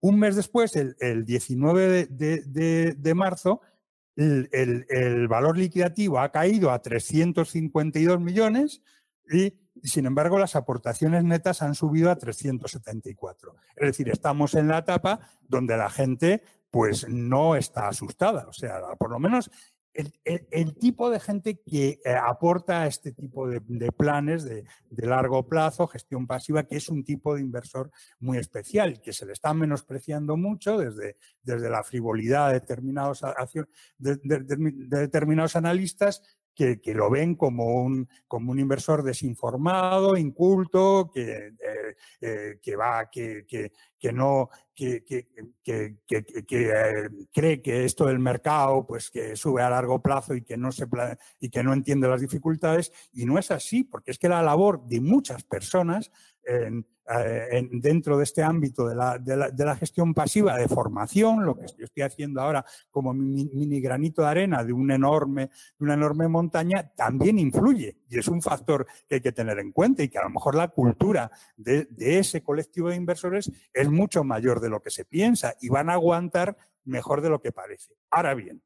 Un 0.00 0.18
mes 0.18 0.36
después, 0.36 0.76
el, 0.76 1.24
19 1.24 2.06
de, 2.06 3.14
marzo, 3.14 3.62
el, 4.16 5.28
valor 5.28 5.56
liquidativo 5.56 6.18
ha 6.18 6.30
caído 6.30 6.70
a 6.70 6.82
352 6.82 8.20
millones, 8.20 8.82
Y, 9.30 9.54
sin 9.82 10.06
embargo, 10.06 10.38
las 10.38 10.56
aportaciones 10.56 11.24
netas 11.24 11.62
han 11.62 11.74
subido 11.74 12.10
a 12.10 12.16
374. 12.16 13.56
Es 13.76 13.86
decir, 13.86 14.08
estamos 14.08 14.54
en 14.54 14.68
la 14.68 14.78
etapa 14.78 15.20
donde 15.42 15.76
la 15.76 15.90
gente 15.90 16.42
pues 16.70 17.08
no 17.08 17.54
está 17.54 17.88
asustada. 17.88 18.46
O 18.48 18.52
sea, 18.52 18.80
por 18.98 19.10
lo 19.10 19.18
menos 19.18 19.50
el, 19.94 20.74
tipo 20.74 21.08
de 21.08 21.20
gente 21.20 21.60
que 21.60 22.00
eh, 22.04 22.14
aporta 22.14 22.86
este 22.86 23.12
tipo 23.12 23.48
de, 23.48 23.60
planes 23.92 24.44
de, 24.44 24.64
largo 24.90 25.48
plazo, 25.48 25.86
gestión 25.86 26.26
pasiva, 26.26 26.64
que 26.64 26.76
es 26.76 26.88
un 26.88 27.04
tipo 27.04 27.34
de 27.34 27.42
inversor 27.42 27.90
muy 28.18 28.38
especial, 28.38 29.00
que 29.00 29.12
se 29.12 29.24
le 29.24 29.32
está 29.32 29.54
menospreciando 29.54 30.36
mucho 30.36 30.78
desde, 30.78 31.16
desde 31.42 31.70
la 31.70 31.84
frivolidad 31.84 32.48
de 32.48 32.54
determinados, 32.54 33.22
de, 33.98 34.18
determinados 34.22 35.54
analistas 35.54 36.22
que, 36.54 36.80
lo 36.94 37.10
ven 37.10 37.34
como 37.34 37.82
un, 37.82 38.08
como 38.28 38.52
un 38.52 38.58
inversor 38.58 39.02
desinformado, 39.02 40.16
inculto, 40.16 41.10
que, 41.12 41.48
eh, 41.48 41.96
eh, 42.20 42.58
que 42.62 42.76
va, 42.76 43.10
que, 43.10 43.44
que 43.46 44.12
no, 44.12 44.48
que, 44.74 45.04
eh, 45.06 45.26
cree 47.32 47.62
que 47.62 47.84
esto 47.84 48.06
del 48.06 48.18
mercado, 48.18 48.86
pues 48.86 49.10
que 49.10 49.36
sube 49.36 49.62
a 49.62 49.70
largo 49.70 50.00
plazo 50.00 50.34
y 50.34 50.42
que 50.42 50.56
no 50.56 50.72
se 50.72 50.86
y 51.40 51.50
que 51.50 51.62
no 51.62 51.72
entiende 51.72 52.08
las 52.08 52.20
dificultades, 52.20 52.92
y 53.12 53.24
no 53.24 53.38
es 53.38 53.50
así, 53.50 53.84
porque 53.84 54.10
es 54.10 54.18
que 54.18 54.28
la 54.28 54.42
labor 54.42 54.86
de 54.86 55.00
muchas 55.00 55.44
personas 55.44 56.10
dentro 57.70 58.16
de 58.16 58.24
este 58.24 58.42
ámbito 58.42 58.88
de 58.88 58.94
la, 58.94 59.18
de, 59.18 59.64
la, 59.64 59.76
gestión 59.76 60.14
pasiva 60.14 60.56
de 60.56 60.68
formación, 60.68 61.44
lo 61.44 61.54
que 61.54 61.66
yo 61.78 61.84
estoy 61.84 62.02
haciendo 62.02 62.40
ahora 62.40 62.64
como 62.90 63.12
mini, 63.12 63.80
granito 63.80 64.22
de 64.22 64.28
arena 64.28 64.64
de, 64.64 64.72
un 64.72 64.90
enorme, 64.90 65.50
de 65.78 65.84
una 65.84 65.94
enorme 65.94 66.28
montaña, 66.28 66.90
también 66.96 67.38
influye 67.38 67.98
y 68.08 68.18
es 68.18 68.28
un 68.28 68.40
factor 68.40 68.86
que 69.06 69.16
hay 69.16 69.20
que 69.20 69.32
tener 69.32 69.58
en 69.58 69.72
cuenta 69.72 70.02
y 70.02 70.08
que 70.08 70.18
a 70.18 70.22
lo 70.22 70.30
mejor 70.30 70.54
la 70.54 70.68
cultura 70.68 71.30
de, 71.56 71.86
de 71.90 72.18
ese 72.18 72.42
colectivo 72.42 72.88
de 72.88 72.96
inversores 72.96 73.50
es 73.72 73.90
mucho 73.90 74.24
mayor 74.24 74.60
de 74.60 74.70
lo 74.70 74.80
que 74.80 74.90
se 74.90 75.04
piensa 75.04 75.54
y 75.60 75.68
van 75.68 75.90
a 75.90 75.94
aguantar 75.94 76.56
mejor 76.84 77.20
de 77.20 77.30
lo 77.30 77.40
que 77.40 77.52
parece. 77.52 77.94
Ahora 78.10 78.34
bien, 78.34 78.62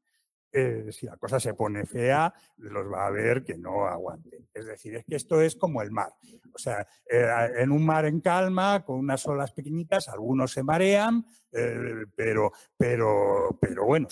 eh, 0.51 0.87
si 0.91 1.05
la 1.05 1.15
cosa 1.17 1.39
se 1.39 1.53
pone 1.53 1.85
fea, 1.85 2.33
los 2.57 2.91
va 2.91 3.05
a 3.05 3.11
ver 3.11 3.43
que 3.43 3.57
no 3.57 3.85
aguanten. 3.85 4.47
Es 4.53 4.65
decir, 4.65 4.95
es 4.95 5.05
que 5.05 5.15
esto 5.15 5.41
es 5.41 5.55
como 5.55 5.81
el 5.81 5.91
mar. 5.91 6.11
O 6.53 6.57
sea, 6.57 6.87
eh, 7.07 7.27
en 7.57 7.71
un 7.71 7.85
mar 7.85 8.05
en 8.05 8.19
calma, 8.19 8.83
con 8.83 8.97
unas 8.97 9.25
olas 9.27 9.51
pequeñitas, 9.51 10.07
algunos 10.09 10.51
se 10.51 10.63
marean, 10.63 11.25
eh, 11.51 12.05
pero, 12.15 12.51
pero, 12.75 13.57
pero 13.61 13.85
bueno, 13.85 14.07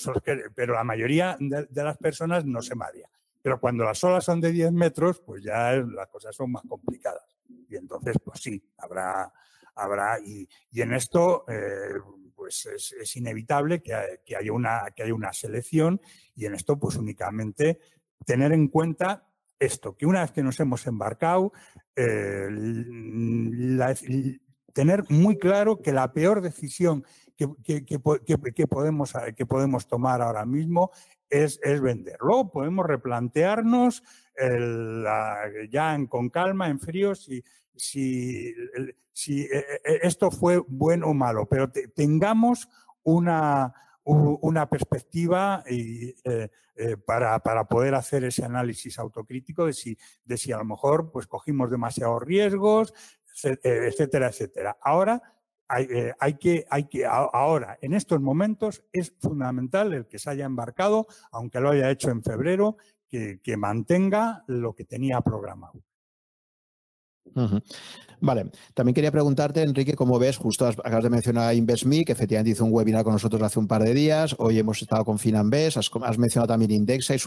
pero 0.54 0.76
la 0.76 0.84
mayoría 0.84 1.38
de, 1.40 1.68
las 1.72 1.98
personas 1.98 2.46
no 2.46 2.62
se 2.62 2.76
marea. 2.76 3.10
Pero 3.42 3.60
cuando 3.60 3.84
las 3.84 4.04
olas 4.04 4.24
son 4.24 4.40
de 4.40 4.52
10 4.52 4.72
metros, 4.74 5.20
pues 5.22 5.44
ya 5.44 5.72
las 5.72 6.08
cosas 6.10 6.36
son 6.36 6.52
más 6.52 6.64
complicadas. 6.68 7.36
Y 7.70 7.78
entonces, 7.78 8.16
pues 8.24 8.42
sí, 8.42 8.62
habrá, 8.78 9.32
habrá, 9.74 10.20
y, 10.20 10.48
y 10.72 10.82
en 10.82 10.94
esto, 10.94 11.46
pues 12.38 12.68
es, 12.68 13.16
inevitable 13.16 13.82
que, 13.82 13.96
haya 14.36 14.54
una, 14.54 14.84
que 14.96 15.04
haya 15.04 15.14
una 15.16 15.34
selección 15.34 16.00
y 16.36 16.46
en 16.46 16.54
esto 16.54 16.80
pues 16.80 16.96
únicamente 16.96 17.80
tener 18.26 18.54
en 18.54 18.68
cuenta 18.68 19.28
esto, 19.60 19.98
que 19.98 20.06
una 20.06 20.22
vez 20.22 20.32
que 20.32 20.44
nos 20.44 20.60
hemos 20.60 20.86
embarcado, 20.86 21.52
eh, 21.96 22.48
tener 24.72 25.04
muy 25.10 25.40
claro 25.40 25.82
que 25.82 25.92
la 25.92 26.14
peor 26.14 26.42
decisión 26.42 27.04
que, 27.36 27.48
podemos, 28.68 29.14
que 29.36 29.46
podemos 29.48 29.88
tomar 29.88 30.22
ahora 30.22 30.46
mismo 30.46 30.92
es, 31.28 31.60
es 31.64 31.82
vender. 31.82 32.18
Luego 32.22 32.52
podemos 32.52 32.86
replantearnos 32.86 34.04
ya 35.72 35.98
con 36.08 36.30
calma, 36.30 36.70
en 36.70 36.80
frío, 36.80 37.16
si, 37.16 37.44
si, 37.76 38.54
si 39.18 39.42
eh, 39.42 39.66
eh, 39.84 40.00
esto 40.04 40.30
fue 40.30 40.60
bueno 40.68 41.08
o 41.08 41.14
malo, 41.16 41.48
pero 41.48 41.72
tengamos 41.72 42.70
una, 43.02 43.74
una 44.04 44.70
perspectiva 44.70 45.64
y, 45.68 46.14
eh, 46.24 46.50
para, 47.04 47.40
para, 47.40 47.68
poder 47.68 47.96
hacer 47.96 48.26
ese 48.26 48.46
análisis 48.46 49.00
autocrítico 49.00 49.66
de 49.66 49.74
si, 49.74 49.98
de 50.24 50.38
si 50.38 50.52
a 50.52 50.60
lo 50.60 50.66
mejor 50.66 51.12
pues, 51.12 51.26
cogimos 51.26 51.72
demasiados 51.72 52.22
riesgos, 52.22 52.94
etcétera, 53.44 54.28
etcétera. 54.28 54.78
Ahora, 54.84 55.20
hay, 55.68 55.88
hay, 56.20 56.36
que, 56.36 56.66
hay 56.70 56.84
que, 56.84 57.08
ahora, 57.08 57.80
en 57.82 57.96
estos 57.96 58.22
momentos, 58.22 58.84
es 58.94 59.16
fundamental 59.20 59.96
el 59.96 60.06
que 60.06 60.20
se 60.20 60.30
haya 60.30 60.46
embarcado, 60.46 61.08
aunque 61.32 61.60
lo 61.60 61.72
haya 61.72 61.90
hecho 61.90 62.12
en 62.12 62.22
febrero, 62.22 62.78
que, 63.10 63.40
que 63.42 63.58
mantenga 63.58 64.44
lo 64.46 64.76
que 64.76 64.86
tenía 64.86 65.22
programado. 65.22 65.82
Vale, 68.20 68.50
también 68.74 68.96
quería 68.96 69.12
preguntarte, 69.12 69.62
Enrique, 69.62 69.94
cómo 69.94 70.18
ves, 70.18 70.38
justo 70.38 70.66
acabas 70.66 71.04
de 71.04 71.10
mencionar 71.12 71.50
a 71.50 71.54
InvestMe, 71.54 72.04
que 72.04 72.14
efectivamente 72.14 72.52
hizo 72.52 72.66
un 72.66 72.74
webinar 72.74 73.04
con 73.04 73.14
nosotros 73.14 73.40
hace 73.44 73.60
un 73.60 73.68
par 73.68 73.84
de 73.84 73.94
días, 73.94 74.36
hoy 74.40 74.58
hemos 74.58 74.82
estado 74.82 75.06
con 75.06 75.20
Finanbest, 75.20 75.78
has, 75.78 75.92
has 76.02 76.18
mencionado 76.18 76.48
también 76.48 76.72
Indexa 76.72 77.14
y, 77.14 77.20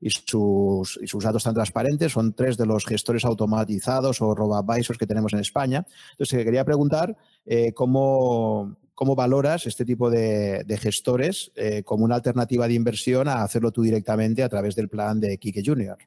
y, 0.00 0.10
sus, 0.10 1.24
datos 1.24 1.42
tan 1.42 1.54
transparentes, 1.54 2.12
son 2.12 2.32
tres 2.32 2.56
de 2.56 2.64
los 2.64 2.86
gestores 2.86 3.24
automatizados 3.24 4.22
o 4.22 4.32
robo-advisors 4.32 4.98
que 4.98 5.06
tenemos 5.06 5.32
en 5.32 5.40
España. 5.40 5.84
Entonces, 6.12 6.44
quería 6.44 6.64
preguntar 6.64 7.16
eh, 7.44 7.72
cómo, 7.72 8.76
cómo 8.94 9.16
valoras 9.16 9.66
este 9.66 9.84
tipo 9.84 10.10
de, 10.10 10.64
gestores 10.80 11.50
eh, 11.56 11.82
como 11.82 12.04
una 12.04 12.14
alternativa 12.14 12.68
de 12.68 12.74
inversión 12.74 13.26
a 13.26 13.42
hacerlo 13.42 13.72
tú 13.72 13.82
directamente 13.82 14.44
a 14.44 14.48
través 14.48 14.76
del 14.76 14.88
plan 14.88 15.18
de 15.18 15.38
Kike 15.38 15.62
Junior. 15.66 15.98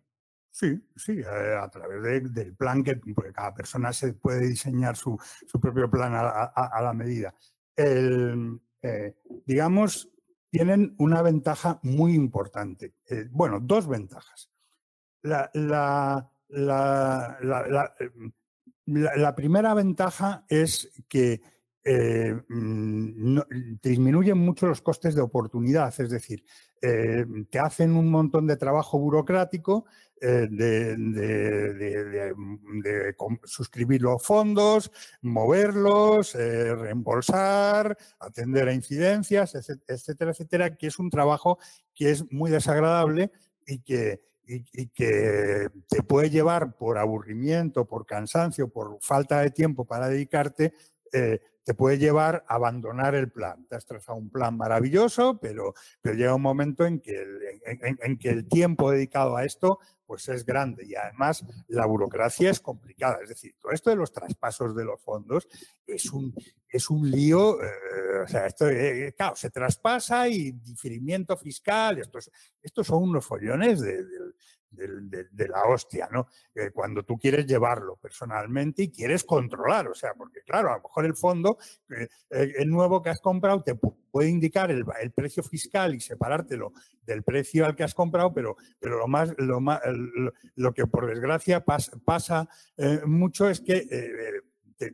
Sí, 0.54 0.80
sí, 0.96 1.14
eh, 1.14 1.58
a, 1.60 1.68
través 1.68 2.32
del 2.32 2.56
plan 2.56 2.84
que 2.84 3.02
cada 3.34 3.56
persona 3.56 3.92
se 3.92 4.14
puede 4.14 4.46
diseñar 4.50 4.96
su, 4.96 5.18
propio 5.60 5.90
plan 5.90 6.14
a, 6.14 6.80
la 6.80 6.94
medida. 6.94 7.34
Eh, 7.76 8.36
digamos, 9.48 10.12
tienen 10.52 10.94
una 11.00 11.24
ventaja 11.24 11.80
muy 11.82 12.14
importante. 12.14 12.94
Eh, 13.10 13.28
bueno, 13.32 13.60
dos 13.60 13.88
ventajas. 13.88 14.52
La, 15.24 15.50
la, 15.56 16.30
primera 19.36 19.74
ventaja 19.74 20.46
es 20.48 20.92
que 21.10 21.42
mm, 22.48 23.40
disminuyen 23.82 24.38
mucho 24.38 24.68
los 24.68 24.84
costes 24.84 25.16
de 25.16 25.22
oportunidad, 25.22 26.00
es 26.00 26.12
decir, 26.12 26.46
te 27.50 27.60
hacen 27.60 27.96
un 27.96 28.12
montón 28.12 28.46
de 28.46 28.58
trabajo 28.58 29.00
burocrático 29.00 29.86
eh, 30.26 30.48
de, 30.50 32.34
suscribir 33.44 34.02
los 34.02 34.24
fondos, 34.26 34.90
moverlos, 35.22 36.34
eh, 36.36 36.74
reembolsar, 36.74 37.98
atender 38.20 38.70
a 38.70 38.74
incidencias, 38.74 39.54
etcétera, 39.86 40.32
etcétera, 40.32 40.78
que 40.78 40.88
es 40.88 40.98
un 40.98 41.10
trabajo 41.10 41.60
que 41.94 42.12
es 42.12 42.32
muy 42.32 42.50
desagradable 42.52 43.32
y 43.68 43.80
que, 43.80 44.22
te 44.46 46.04
puede 46.08 46.30
llevar 46.30 46.78
por 46.78 46.98
aburrimiento, 46.98 47.86
por 47.86 48.06
cansancio, 48.06 48.70
por 48.70 49.00
falta 49.02 49.42
de 49.42 49.52
tiempo 49.52 49.84
para 49.84 50.08
dedicarte, 50.08 50.74
eh, 51.12 51.42
te 51.64 51.74
puede 51.74 51.98
llevar 51.98 52.44
a 52.48 52.56
abandonar 52.56 53.16
el 53.16 53.32
plan. 53.32 53.66
Te 53.68 53.76
has 53.76 53.86
trazado 53.86 54.18
un 54.18 54.30
plan 54.30 54.58
maravilloso, 54.58 55.40
pero, 55.40 55.74
pero 56.02 56.16
llega 56.16 56.36
un 56.36 56.42
momento 56.42 56.86
en 56.86 57.00
que, 57.00 57.24
en 57.66 58.18
que 58.18 58.30
el 58.30 58.48
tiempo 58.48 58.92
dedicado 58.92 59.36
a 59.38 59.46
esto 59.46 59.80
pues 60.06 60.28
es 60.30 60.46
grande 60.46 60.86
y 60.86 60.96
además 60.96 61.44
la 61.68 61.86
burocracia 61.86 62.52
es 62.52 62.60
complicada. 62.60 63.20
Es 63.24 63.30
decir, 63.30 63.56
todo 63.60 63.72
esto 63.72 63.90
de 63.90 63.96
los 63.96 64.12
traspasos 64.12 64.76
de 64.76 64.86
los 64.86 65.02
fondos 65.02 65.48
es 65.88 66.12
un, 66.12 66.36
es 66.70 66.90
un 66.90 67.10
lío, 67.10 67.62
eh, 67.64 68.22
o 68.24 68.28
sea, 68.28 68.46
esto, 68.46 68.70
eh, 68.70 69.14
claro, 69.18 69.36
se 69.36 69.50
traspasa 69.50 70.28
y 70.28 70.52
diferimiento 70.52 71.38
fiscal, 71.38 72.00
estos, 72.00 72.30
estos 72.62 72.86
son 72.86 73.04
unos 73.04 73.26
follones 73.26 73.80
de, 73.82 74.04
de, 74.04 74.23
la 74.78 75.64
hostia, 75.66 76.10
¿no? 76.12 76.28
Eh, 76.56 76.72
cuando 76.74 77.04
tú 77.04 77.18
quieres 77.18 77.46
llevarlo 77.46 77.98
personalmente 77.98 78.84
y 78.84 78.92
quieres 78.92 79.24
controlar, 79.24 79.88
o 79.88 79.94
sea, 79.94 80.14
porque 80.14 80.42
claro, 80.42 80.70
a 80.70 80.78
lo 80.78 80.84
mejor 80.84 81.06
el 81.06 81.16
fondo, 81.16 81.58
eh, 81.90 82.08
el 82.30 82.70
nuevo 82.70 83.02
que 83.02 83.10
has 83.10 83.20
comprado 83.20 83.62
te 83.62 83.76
puede 83.76 84.30
indicar 84.30 84.72
el, 84.72 84.86
precio 85.16 85.44
fiscal 85.44 85.96
y 85.96 86.00
separártelo 86.00 86.74
del 87.02 87.24
precio 87.24 87.66
al 87.66 87.76
que 87.76 87.84
has 87.84 87.94
comprado, 87.94 88.34
pero, 88.34 88.56
pero 88.80 88.98
lo 88.98 89.08
más, 89.08 89.34
lo 89.38 89.60
más, 89.60 89.82
lo, 90.56 90.74
que 90.74 90.86
por 90.88 91.08
desgracia 91.08 91.64
pasa 91.64 92.48
eh, 92.78 93.02
mucho 93.06 93.50
es 93.50 93.60
que 93.60 93.88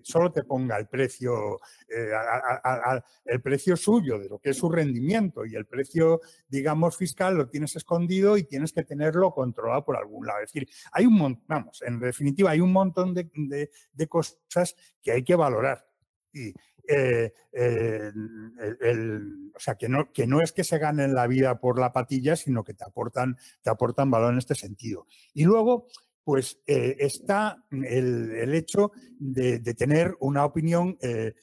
solo 0.04 0.32
te 0.32 0.44
ponga 0.44 0.78
el 0.78 0.88
precio, 0.88 1.60
eh, 1.88 2.12
el 3.26 3.42
precio 3.42 3.76
suyo 3.76 4.20
de 4.20 4.30
lo 4.30 4.40
que 4.40 4.52
es 4.52 4.58
su 4.58 4.70
rendimiento 4.70 5.46
y 5.46 5.56
el 5.56 5.66
precio, 5.66 6.22
digamos, 6.48 6.98
fiscal 6.98 7.36
lo 7.36 7.50
tienes 7.50 7.76
escondido 7.76 8.38
y 8.38 8.44
tienes 8.44 8.74
que 8.74 8.84
tenerlo 8.84 9.32
controlado 9.34 9.86
por 9.86 9.98
algún 9.98 10.26
lado. 10.26 10.40
Es 10.40 10.52
decir, 10.52 10.70
hay 10.92 11.06
un 11.06 11.16
montón, 11.16 11.46
vamos, 11.48 11.82
en 11.82 12.00
definitiva, 12.00 12.52
hay 12.52 12.60
un 12.60 12.72
montón 12.72 13.14
de, 13.14 13.70
cosas 14.08 14.76
que 15.02 15.12
hay 15.12 15.24
que 15.24 15.36
valorar. 15.36 15.86
Y, 16.34 16.54
eh, 16.88 17.32
o 19.56 19.60
sea, 19.60 19.76
que 19.76 19.90
no, 19.90 20.12
que 20.12 20.26
no 20.26 20.42
es 20.42 20.52
que 20.52 20.64
se 20.64 20.80
gane 20.80 21.08
la 21.08 21.28
vida 21.28 21.60
por 21.60 21.80
la 21.80 21.92
patilla, 21.92 22.36
sino 22.36 22.64
que 22.64 22.74
te 22.74 22.84
aportan, 22.84 23.38
te 23.62 23.70
aportan 23.70 24.10
valor 24.10 24.32
en 24.32 24.40
este 24.40 24.56
sentido. 24.56 25.06
Y 25.34 25.44
luego, 25.44 25.88
pues 26.24 26.60
eh, 26.68 26.96
está 27.00 27.64
el, 27.72 28.54
hecho 28.54 28.92
de, 29.20 29.60
tener 29.74 30.16
una 30.20 30.46
opinión, 30.46 30.98
eh, 31.02 31.34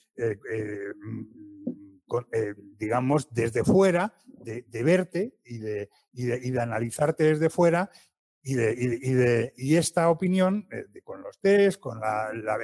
digamos, 2.79 3.29
desde 3.33 3.65
fuera, 3.65 4.15
de, 4.45 4.83
verte 4.83 5.35
y 5.45 5.59
de, 5.59 5.91
y 6.13 6.25
de, 6.25 6.61
analizarte 6.61 7.25
desde 7.25 7.51
fuera 7.51 7.91
y, 8.49 8.55
de, 8.55 9.53
esta 9.57 10.09
opinión, 10.09 10.69
eh, 10.71 11.01
con 11.03 11.21
los 11.21 11.39
test, 11.41 11.81
con 11.81 12.01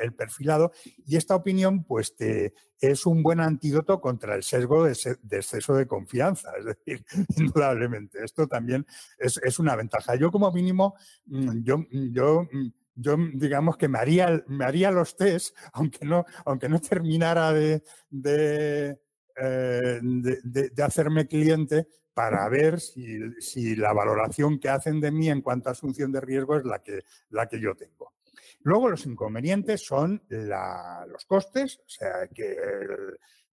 el 0.01 0.15
perfilado, 0.15 0.71
y 1.05 1.17
esta 1.17 1.35
opinión 1.35 1.83
pues 1.83 2.15
te, 2.15 2.55
es 2.81 3.05
un 3.05 3.23
buen 3.23 3.41
antídoto 3.41 4.01
contra 4.01 4.37
el 4.37 4.45
sesgo 4.45 4.85
de, 4.85 4.93
exceso 4.93 5.75
de 5.75 5.89
confianza. 5.89 6.53
Es 6.57 6.67
decir, 6.67 7.05
indudablemente, 7.37 8.25
esto 8.25 8.47
también 8.47 8.87
es, 9.19 9.59
una 9.59 9.75
ventaja. 9.75 10.15
Yo 10.15 10.31
como 10.31 10.53
mínimo, 10.53 10.95
mm, 11.27 11.63
yo, 11.65 11.85
yo 11.91 12.47
yo 12.95 13.17
digamos 13.35 13.77
que 13.77 13.89
me 13.89 13.99
haría, 13.99 14.45
me 14.47 14.65
haría 14.65 14.91
los 14.91 15.17
test, 15.17 15.57
aunque 15.73 16.05
no, 16.05 16.25
aunque 16.45 16.69
no 16.69 16.81
terminara 16.81 17.53
de, 17.53 17.83
de, 18.09 19.01
eh, 19.37 20.01
de, 20.03 20.83
hacerme 20.83 21.27
cliente, 21.27 21.89
para 22.15 22.49
ver 22.49 22.81
si, 22.81 23.77
la 23.77 23.93
valoración 23.93 24.59
que 24.59 24.69
hacen 24.69 25.01
de 25.01 25.11
mí 25.11 25.31
en 25.31 25.41
cuanto 25.41 25.69
a 25.69 25.73
asunción 25.73 26.13
de 26.13 26.21
riesgo 26.21 26.57
es 26.57 26.65
la 26.65 26.83
que, 26.83 27.05
la 27.31 27.49
que 27.49 27.61
yo 27.61 27.75
tengo. 27.75 28.13
Luego 28.61 28.91
los 28.91 29.07
inconvenientes 29.07 29.85
son 29.85 30.23
los 30.29 31.25
costes, 31.27 31.79
o 31.79 31.89
sea, 31.89 32.29
que, 32.33 32.57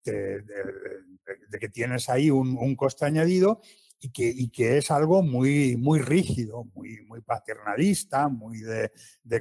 de, 0.04 1.60
que 1.60 1.70
tienes 1.70 2.10
ahí 2.10 2.30
un, 2.30 2.76
coste 2.76 3.06
añadido 3.06 3.62
y 4.00 4.10
que, 4.12 4.50
que, 4.52 4.78
es 4.78 4.92
algo 4.92 5.22
muy, 5.24 5.76
muy 5.78 6.00
rígido, 6.00 6.66
muy, 6.76 7.02
muy 7.06 7.22
paternalista, 7.22 8.28
muy 8.28 8.60
de, 8.60 8.92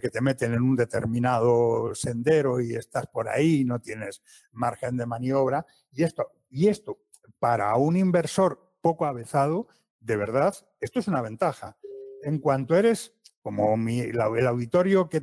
que 0.00 0.10
te 0.10 0.20
meten 0.20 0.54
en 0.54 0.62
un 0.62 0.76
determinado 0.76 1.94
sendero 1.94 2.60
y 2.60 2.74
estás 2.74 3.06
por 3.06 3.28
ahí 3.28 3.60
y 3.60 3.64
no 3.64 3.80
tienes 3.80 4.22
margen 4.52 4.96
de 4.96 5.06
maniobra. 5.06 5.66
Y 5.92 6.04
esto, 6.04 6.32
y 6.50 6.68
esto 6.68 6.98
para 7.38 7.74
un 7.76 7.96
inversor 7.96 8.65
poco 8.86 9.04
avezado, 9.04 9.66
de 9.98 10.16
verdad, 10.16 10.54
esto 10.80 11.00
es 11.00 11.08
una 11.08 11.20
ventaja. 11.20 11.76
En 12.22 12.38
cuanto 12.38 12.76
eres, 12.76 13.16
como 13.42 13.74
el 13.74 14.46
auditorio 14.46 15.08
que, 15.08 15.20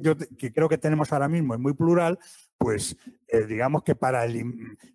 creo 0.53 0.67
que 0.67 0.77
tenemos 0.77 1.13
ahora 1.13 1.29
mismo 1.29 1.53
es 1.53 1.61
muy 1.61 1.73
plural, 1.73 2.19
pues 2.57 2.97
eh, 3.25 3.45
digamos 3.45 3.83
que 3.83 3.95
para 3.95 4.25
el, 4.25 4.43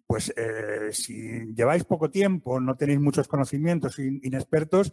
pues 0.06 0.34
eh, 0.36 0.90
si 0.92 1.54
lleváis 1.54 1.84
poco 1.84 2.10
tiempo, 2.10 2.60
no 2.60 2.76
tenéis 2.76 3.00
muchos 3.00 3.26
conocimientos 3.26 3.98
inexpertos, 3.98 4.92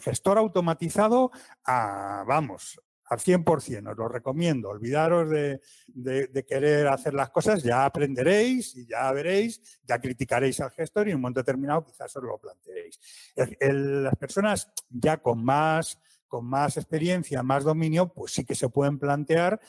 gestor 0.00 0.36
automatizado, 0.36 1.30
a, 1.64 2.24
vamos, 2.28 2.78
al 3.12 3.18
100%, 3.18 3.90
os 3.90 3.98
lo 3.98 4.08
recomiendo. 4.08 4.70
Olvidaros 4.70 5.28
de, 5.28 6.44
querer 6.48 6.88
hacer 6.88 7.12
las 7.12 7.28
cosas, 7.28 7.62
ya 7.62 7.84
aprenderéis 7.84 8.74
y 8.74 8.86
ya 8.86 9.12
veréis, 9.12 9.80
ya 9.84 10.00
criticaréis 10.00 10.60
al 10.60 10.70
gestor 10.70 11.06
y 11.06 11.10
en 11.10 11.16
un 11.16 11.22
momento 11.22 11.40
determinado 11.40 11.84
quizás 11.84 12.16
os 12.16 12.22
lo 12.22 12.38
planteéis. 12.38 12.98
las 13.46 14.16
personas 14.16 14.72
ya 14.88 15.18
con 15.18 15.44
más, 15.44 15.98
con 16.26 16.46
más 16.46 16.78
experiencia, 16.78 17.42
más 17.42 17.64
dominio, 17.64 18.10
pues 18.14 18.32
sí 18.32 18.46
que 18.46 18.54
se 18.54 18.70
pueden 18.70 18.98
plantear 18.98 19.60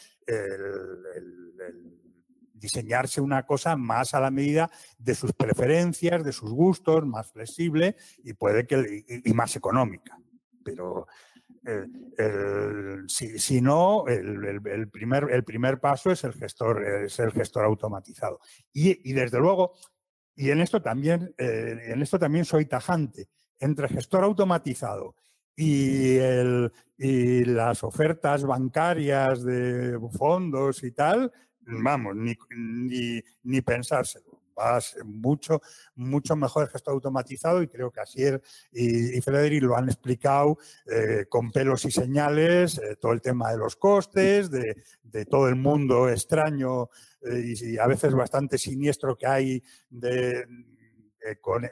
diseñarse 2.54 3.20
una 3.20 3.46
cosa 3.46 3.76
más 3.76 4.14
a 4.14 4.22
la 4.22 4.32
medida 4.32 4.72
de 4.98 5.16
sus 5.16 5.34
preferencias, 5.34 6.24
de 6.24 6.32
sus 6.32 6.50
gustos, 6.50 7.06
más 7.06 7.30
flexible 7.30 7.98
y 8.24 8.32
puede 8.36 8.66
que 8.66 9.04
y 9.26 9.34
más 9.34 9.58
económica. 9.58 10.18
Pero 10.64 11.08
si, 13.08 13.62
no, 13.62 14.06
el, 14.08 14.90
primer, 14.92 15.30
el 15.32 15.44
primer 15.44 15.80
paso 15.80 16.12
es 16.12 16.24
el 16.24 16.34
gestor, 16.34 16.84
es 16.84 17.20
el 17.20 17.32
gestor 17.32 17.66
automatizado. 17.66 18.40
Y, 18.72 19.14
desde 19.14 19.40
luego, 19.40 19.74
y 20.36 20.50
en 20.50 20.62
esto 20.62 20.82
también, 20.82 21.34
eh, 21.38 21.78
en 21.88 22.02
esto 22.02 22.20
también 22.20 22.46
soy 22.46 22.66
tajante, 22.66 23.30
entre 23.60 23.88
gestor 23.88 24.24
automatizado 24.24 25.16
y, 25.56 26.18
y 26.98 27.46
las 27.46 27.84
ofertas 27.84 28.44
bancarias 28.44 29.44
de 29.44 30.00
fondos 30.12 30.84
y 30.84 30.92
tal, 30.92 31.32
vamos, 31.62 32.16
ni, 32.16 32.36
ni, 32.50 33.22
ni 33.44 33.62
pensárselo 33.62 34.33
va 34.58 34.80
mucho, 35.06 35.62
mucho 35.96 36.36
mejor 36.36 36.70
gesto 36.70 36.92
automatizado 36.92 37.62
y 37.62 37.68
creo 37.68 37.92
que 37.92 38.02
Asier 38.02 38.42
y, 38.72 39.18
y 39.18 39.22
Frederic 39.22 39.64
lo 39.64 39.78
han 39.78 39.90
explicado 39.90 40.58
eh, 40.86 41.26
con 41.30 41.52
pelos 41.52 41.86
y 41.86 41.92
señales, 41.92 42.78
eh, 42.78 42.98
todo 43.00 43.14
el 43.14 43.22
tema 43.22 43.52
de 43.52 43.58
los 43.58 43.76
costes, 43.76 44.50
de, 44.52 44.76
todo 45.30 45.48
el 45.48 45.56
mundo 45.56 46.10
extraño 46.10 46.90
eh, 47.22 47.54
y, 47.62 47.78
a 47.78 47.86
veces 47.86 48.14
bastante 48.14 48.58
siniestro 48.58 49.16
que 49.16 49.28
hay 49.28 49.64
de, 49.90 50.44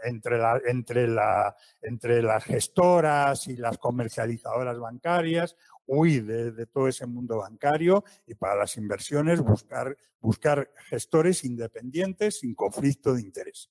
entre, 0.04 0.38
la, 0.38 0.62
entre, 0.66 1.08
la, 1.08 1.56
entre 1.82 2.22
las 2.22 2.44
gestoras 2.44 3.48
y 3.48 3.58
las 3.58 3.78
comercializadoras 3.78 4.80
bancarias, 4.80 5.56
huir 5.88 6.26
de, 6.26 6.66
todo 6.66 6.88
ese 6.88 7.06
mundo 7.06 7.38
bancario 7.38 8.04
y 8.28 8.36
para 8.36 8.56
las 8.56 8.78
inversiones 8.78 9.42
buscar, 9.42 9.98
buscar 10.20 10.72
gestores 10.90 11.44
independientes 11.44 12.40
sin 12.40 12.56
conflicto 12.56 13.14
de 13.14 13.22
interés. 13.22 13.70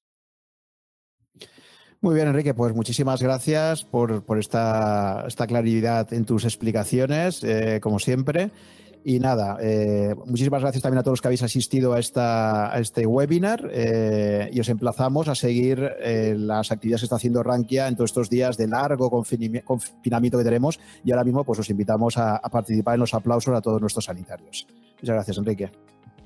Muy 2.02 2.14
bien, 2.14 2.28
Enrique, 2.28 2.54
pues 2.54 2.74
muchísimas 2.74 3.22
gracias 3.22 3.84
por, 3.84 4.24
esta, 4.38 5.24
esta, 5.26 5.46
claridad 5.46 6.10
en 6.14 6.24
tus 6.24 6.44
explicaciones, 6.44 7.44
eh, 7.44 7.78
como 7.82 7.98
siempre. 7.98 8.52
Y 9.02 9.18
nada, 9.18 9.56
eh, 9.60 10.14
muchísimas 10.26 10.60
gracias 10.60 10.82
también 10.82 10.98
a 10.98 11.02
todos 11.02 11.14
los 11.14 11.20
que 11.22 11.28
habéis 11.28 11.42
asistido 11.42 11.94
a, 11.94 11.98
esta, 11.98 12.74
a 12.74 12.78
este 12.80 13.06
webinar 13.06 13.68
eh, 13.72 14.50
y 14.52 14.60
os 14.60 14.68
emplazamos 14.68 15.28
a 15.28 15.34
seguir 15.34 15.90
eh, 16.00 16.34
las 16.36 16.70
actividades 16.70 17.00
que 17.00 17.06
está 17.06 17.16
haciendo 17.16 17.42
Rankia 17.42 17.88
en 17.88 17.96
todos 17.96 18.10
estos 18.10 18.28
días 18.28 18.58
de 18.58 18.68
largo 18.68 19.10
confinamiento 19.10 20.38
que 20.38 20.44
tenemos 20.44 20.78
y 21.02 21.12
ahora 21.12 21.24
mismo 21.24 21.44
pues 21.44 21.58
os 21.58 21.70
invitamos 21.70 22.18
a, 22.18 22.36
a 22.36 22.50
participar 22.50 22.94
en 22.94 23.00
los 23.00 23.14
aplausos 23.14 23.54
a 23.54 23.62
todos 23.62 23.80
nuestros 23.80 24.04
sanitarios. 24.04 24.66
Muchas 25.00 25.14
gracias, 25.14 25.38
Enrique. 25.38 25.70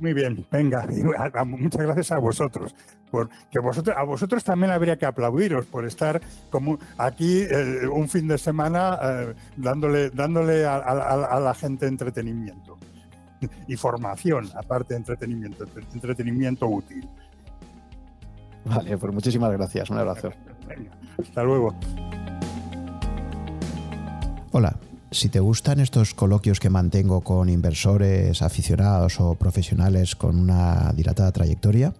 Muy 0.00 0.12
bien, 0.12 0.44
venga, 0.50 0.86
muchas 1.46 1.82
gracias 1.82 2.12
a 2.12 2.18
vosotros. 2.18 2.74
Porque 3.10 3.60
vosotros, 3.60 3.96
a 3.96 4.02
vosotros 4.02 4.42
también 4.42 4.72
habría 4.72 4.98
que 4.98 5.06
aplaudiros 5.06 5.66
por 5.66 5.86
estar 5.86 6.20
como 6.50 6.78
aquí 6.98 7.42
eh, 7.42 7.86
un 7.86 8.08
fin 8.08 8.26
de 8.26 8.38
semana 8.38 8.98
eh, 9.00 9.34
dándole, 9.56 10.10
dándole 10.10 10.66
a, 10.66 11.40
la 11.40 11.54
gente 11.54 11.86
entretenimiento 11.86 12.76
y 13.68 13.76
formación, 13.76 14.50
aparte 14.56 14.94
de 14.94 14.98
entretenimiento, 14.98 15.64
entretenimiento 15.92 16.66
útil. 16.66 17.08
Vale, 18.64 18.98
pues 18.98 19.12
muchísimas 19.12 19.52
gracias. 19.52 19.90
Un 19.90 19.98
abrazo. 19.98 20.30
hasta 21.18 21.42
luego. 21.44 21.74
Hola. 24.50 24.74
Si 25.14 25.28
te 25.28 25.38
gustan 25.38 25.78
estos 25.78 26.12
coloquios 26.12 26.58
que 26.58 26.70
mantengo 26.70 27.20
con 27.20 27.48
inversores, 27.48 28.42
aficionados 28.42 29.20
o 29.20 29.36
profesionales 29.36 30.16
con 30.16 30.36
una 30.36 30.92
dilatada 30.92 31.30
trayectoria, 31.30 31.94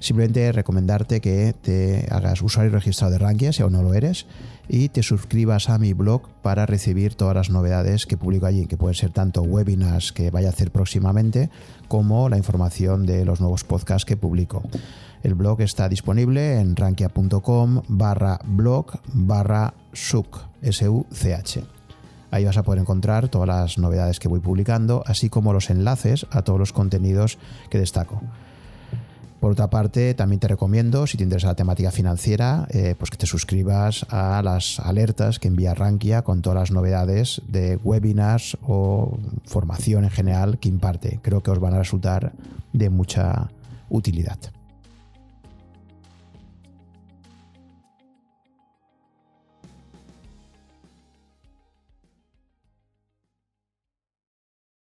simplemente 0.00 0.52
recomendarte 0.52 1.22
que 1.22 1.54
te 1.54 2.06
hagas 2.10 2.42
usuario 2.42 2.72
registrado 2.72 3.14
de 3.14 3.18
Rankia 3.20 3.54
si 3.54 3.62
aún 3.62 3.72
no 3.72 3.82
lo 3.82 3.94
eres 3.94 4.26
y 4.68 4.90
te 4.90 5.02
suscribas 5.02 5.70
a 5.70 5.78
mi 5.78 5.94
blog 5.94 6.28
para 6.42 6.66
recibir 6.66 7.14
todas 7.14 7.34
las 7.34 7.48
novedades 7.48 8.04
que 8.04 8.18
publico 8.18 8.44
allí, 8.44 8.66
que 8.66 8.76
pueden 8.76 8.96
ser 8.96 9.12
tanto 9.12 9.40
webinars 9.40 10.12
que 10.12 10.30
vaya 10.30 10.48
a 10.48 10.50
hacer 10.50 10.70
próximamente 10.70 11.48
como 11.88 12.28
la 12.28 12.36
información 12.36 13.06
de 13.06 13.24
los 13.24 13.40
nuevos 13.40 13.64
podcasts 13.64 14.04
que 14.04 14.18
publico. 14.18 14.62
El 15.22 15.36
blog 15.36 15.62
está 15.62 15.88
disponible 15.88 16.60
en 16.60 16.76
rankia.com 16.76 17.80
barra 17.88 18.38
blog 18.44 18.92
barra 19.14 19.72
such. 19.94 20.36
Ahí 22.36 22.44
vas 22.44 22.58
a 22.58 22.62
poder 22.62 22.80
encontrar 22.80 23.30
todas 23.30 23.48
las 23.48 23.78
novedades 23.78 24.20
que 24.20 24.28
voy 24.28 24.40
publicando, 24.40 25.02
así 25.06 25.30
como 25.30 25.54
los 25.54 25.70
enlaces 25.70 26.26
a 26.30 26.42
todos 26.42 26.58
los 26.58 26.74
contenidos 26.74 27.38
que 27.70 27.78
destaco. 27.78 28.20
Por 29.40 29.52
otra 29.52 29.70
parte, 29.70 30.12
también 30.12 30.38
te 30.38 30.46
recomiendo, 30.46 31.06
si 31.06 31.16
te 31.16 31.24
interesa 31.24 31.46
la 31.46 31.54
temática 31.54 31.90
financiera, 31.90 32.68
eh, 32.68 32.94
pues 32.98 33.10
que 33.10 33.16
te 33.16 33.24
suscribas 33.24 34.04
a 34.10 34.42
las 34.42 34.80
alertas 34.80 35.38
que 35.38 35.48
envía 35.48 35.72
Rankia 35.72 36.20
con 36.20 36.42
todas 36.42 36.58
las 36.58 36.70
novedades 36.72 37.40
de 37.48 37.76
webinars 37.76 38.58
o 38.62 39.18
formación 39.46 40.04
en 40.04 40.10
general 40.10 40.58
que 40.58 40.68
imparte. 40.68 41.20
Creo 41.22 41.42
que 41.42 41.52
os 41.52 41.58
van 41.58 41.72
a 41.72 41.78
resultar 41.78 42.32
de 42.74 42.90
mucha 42.90 43.48
utilidad. 43.88 44.55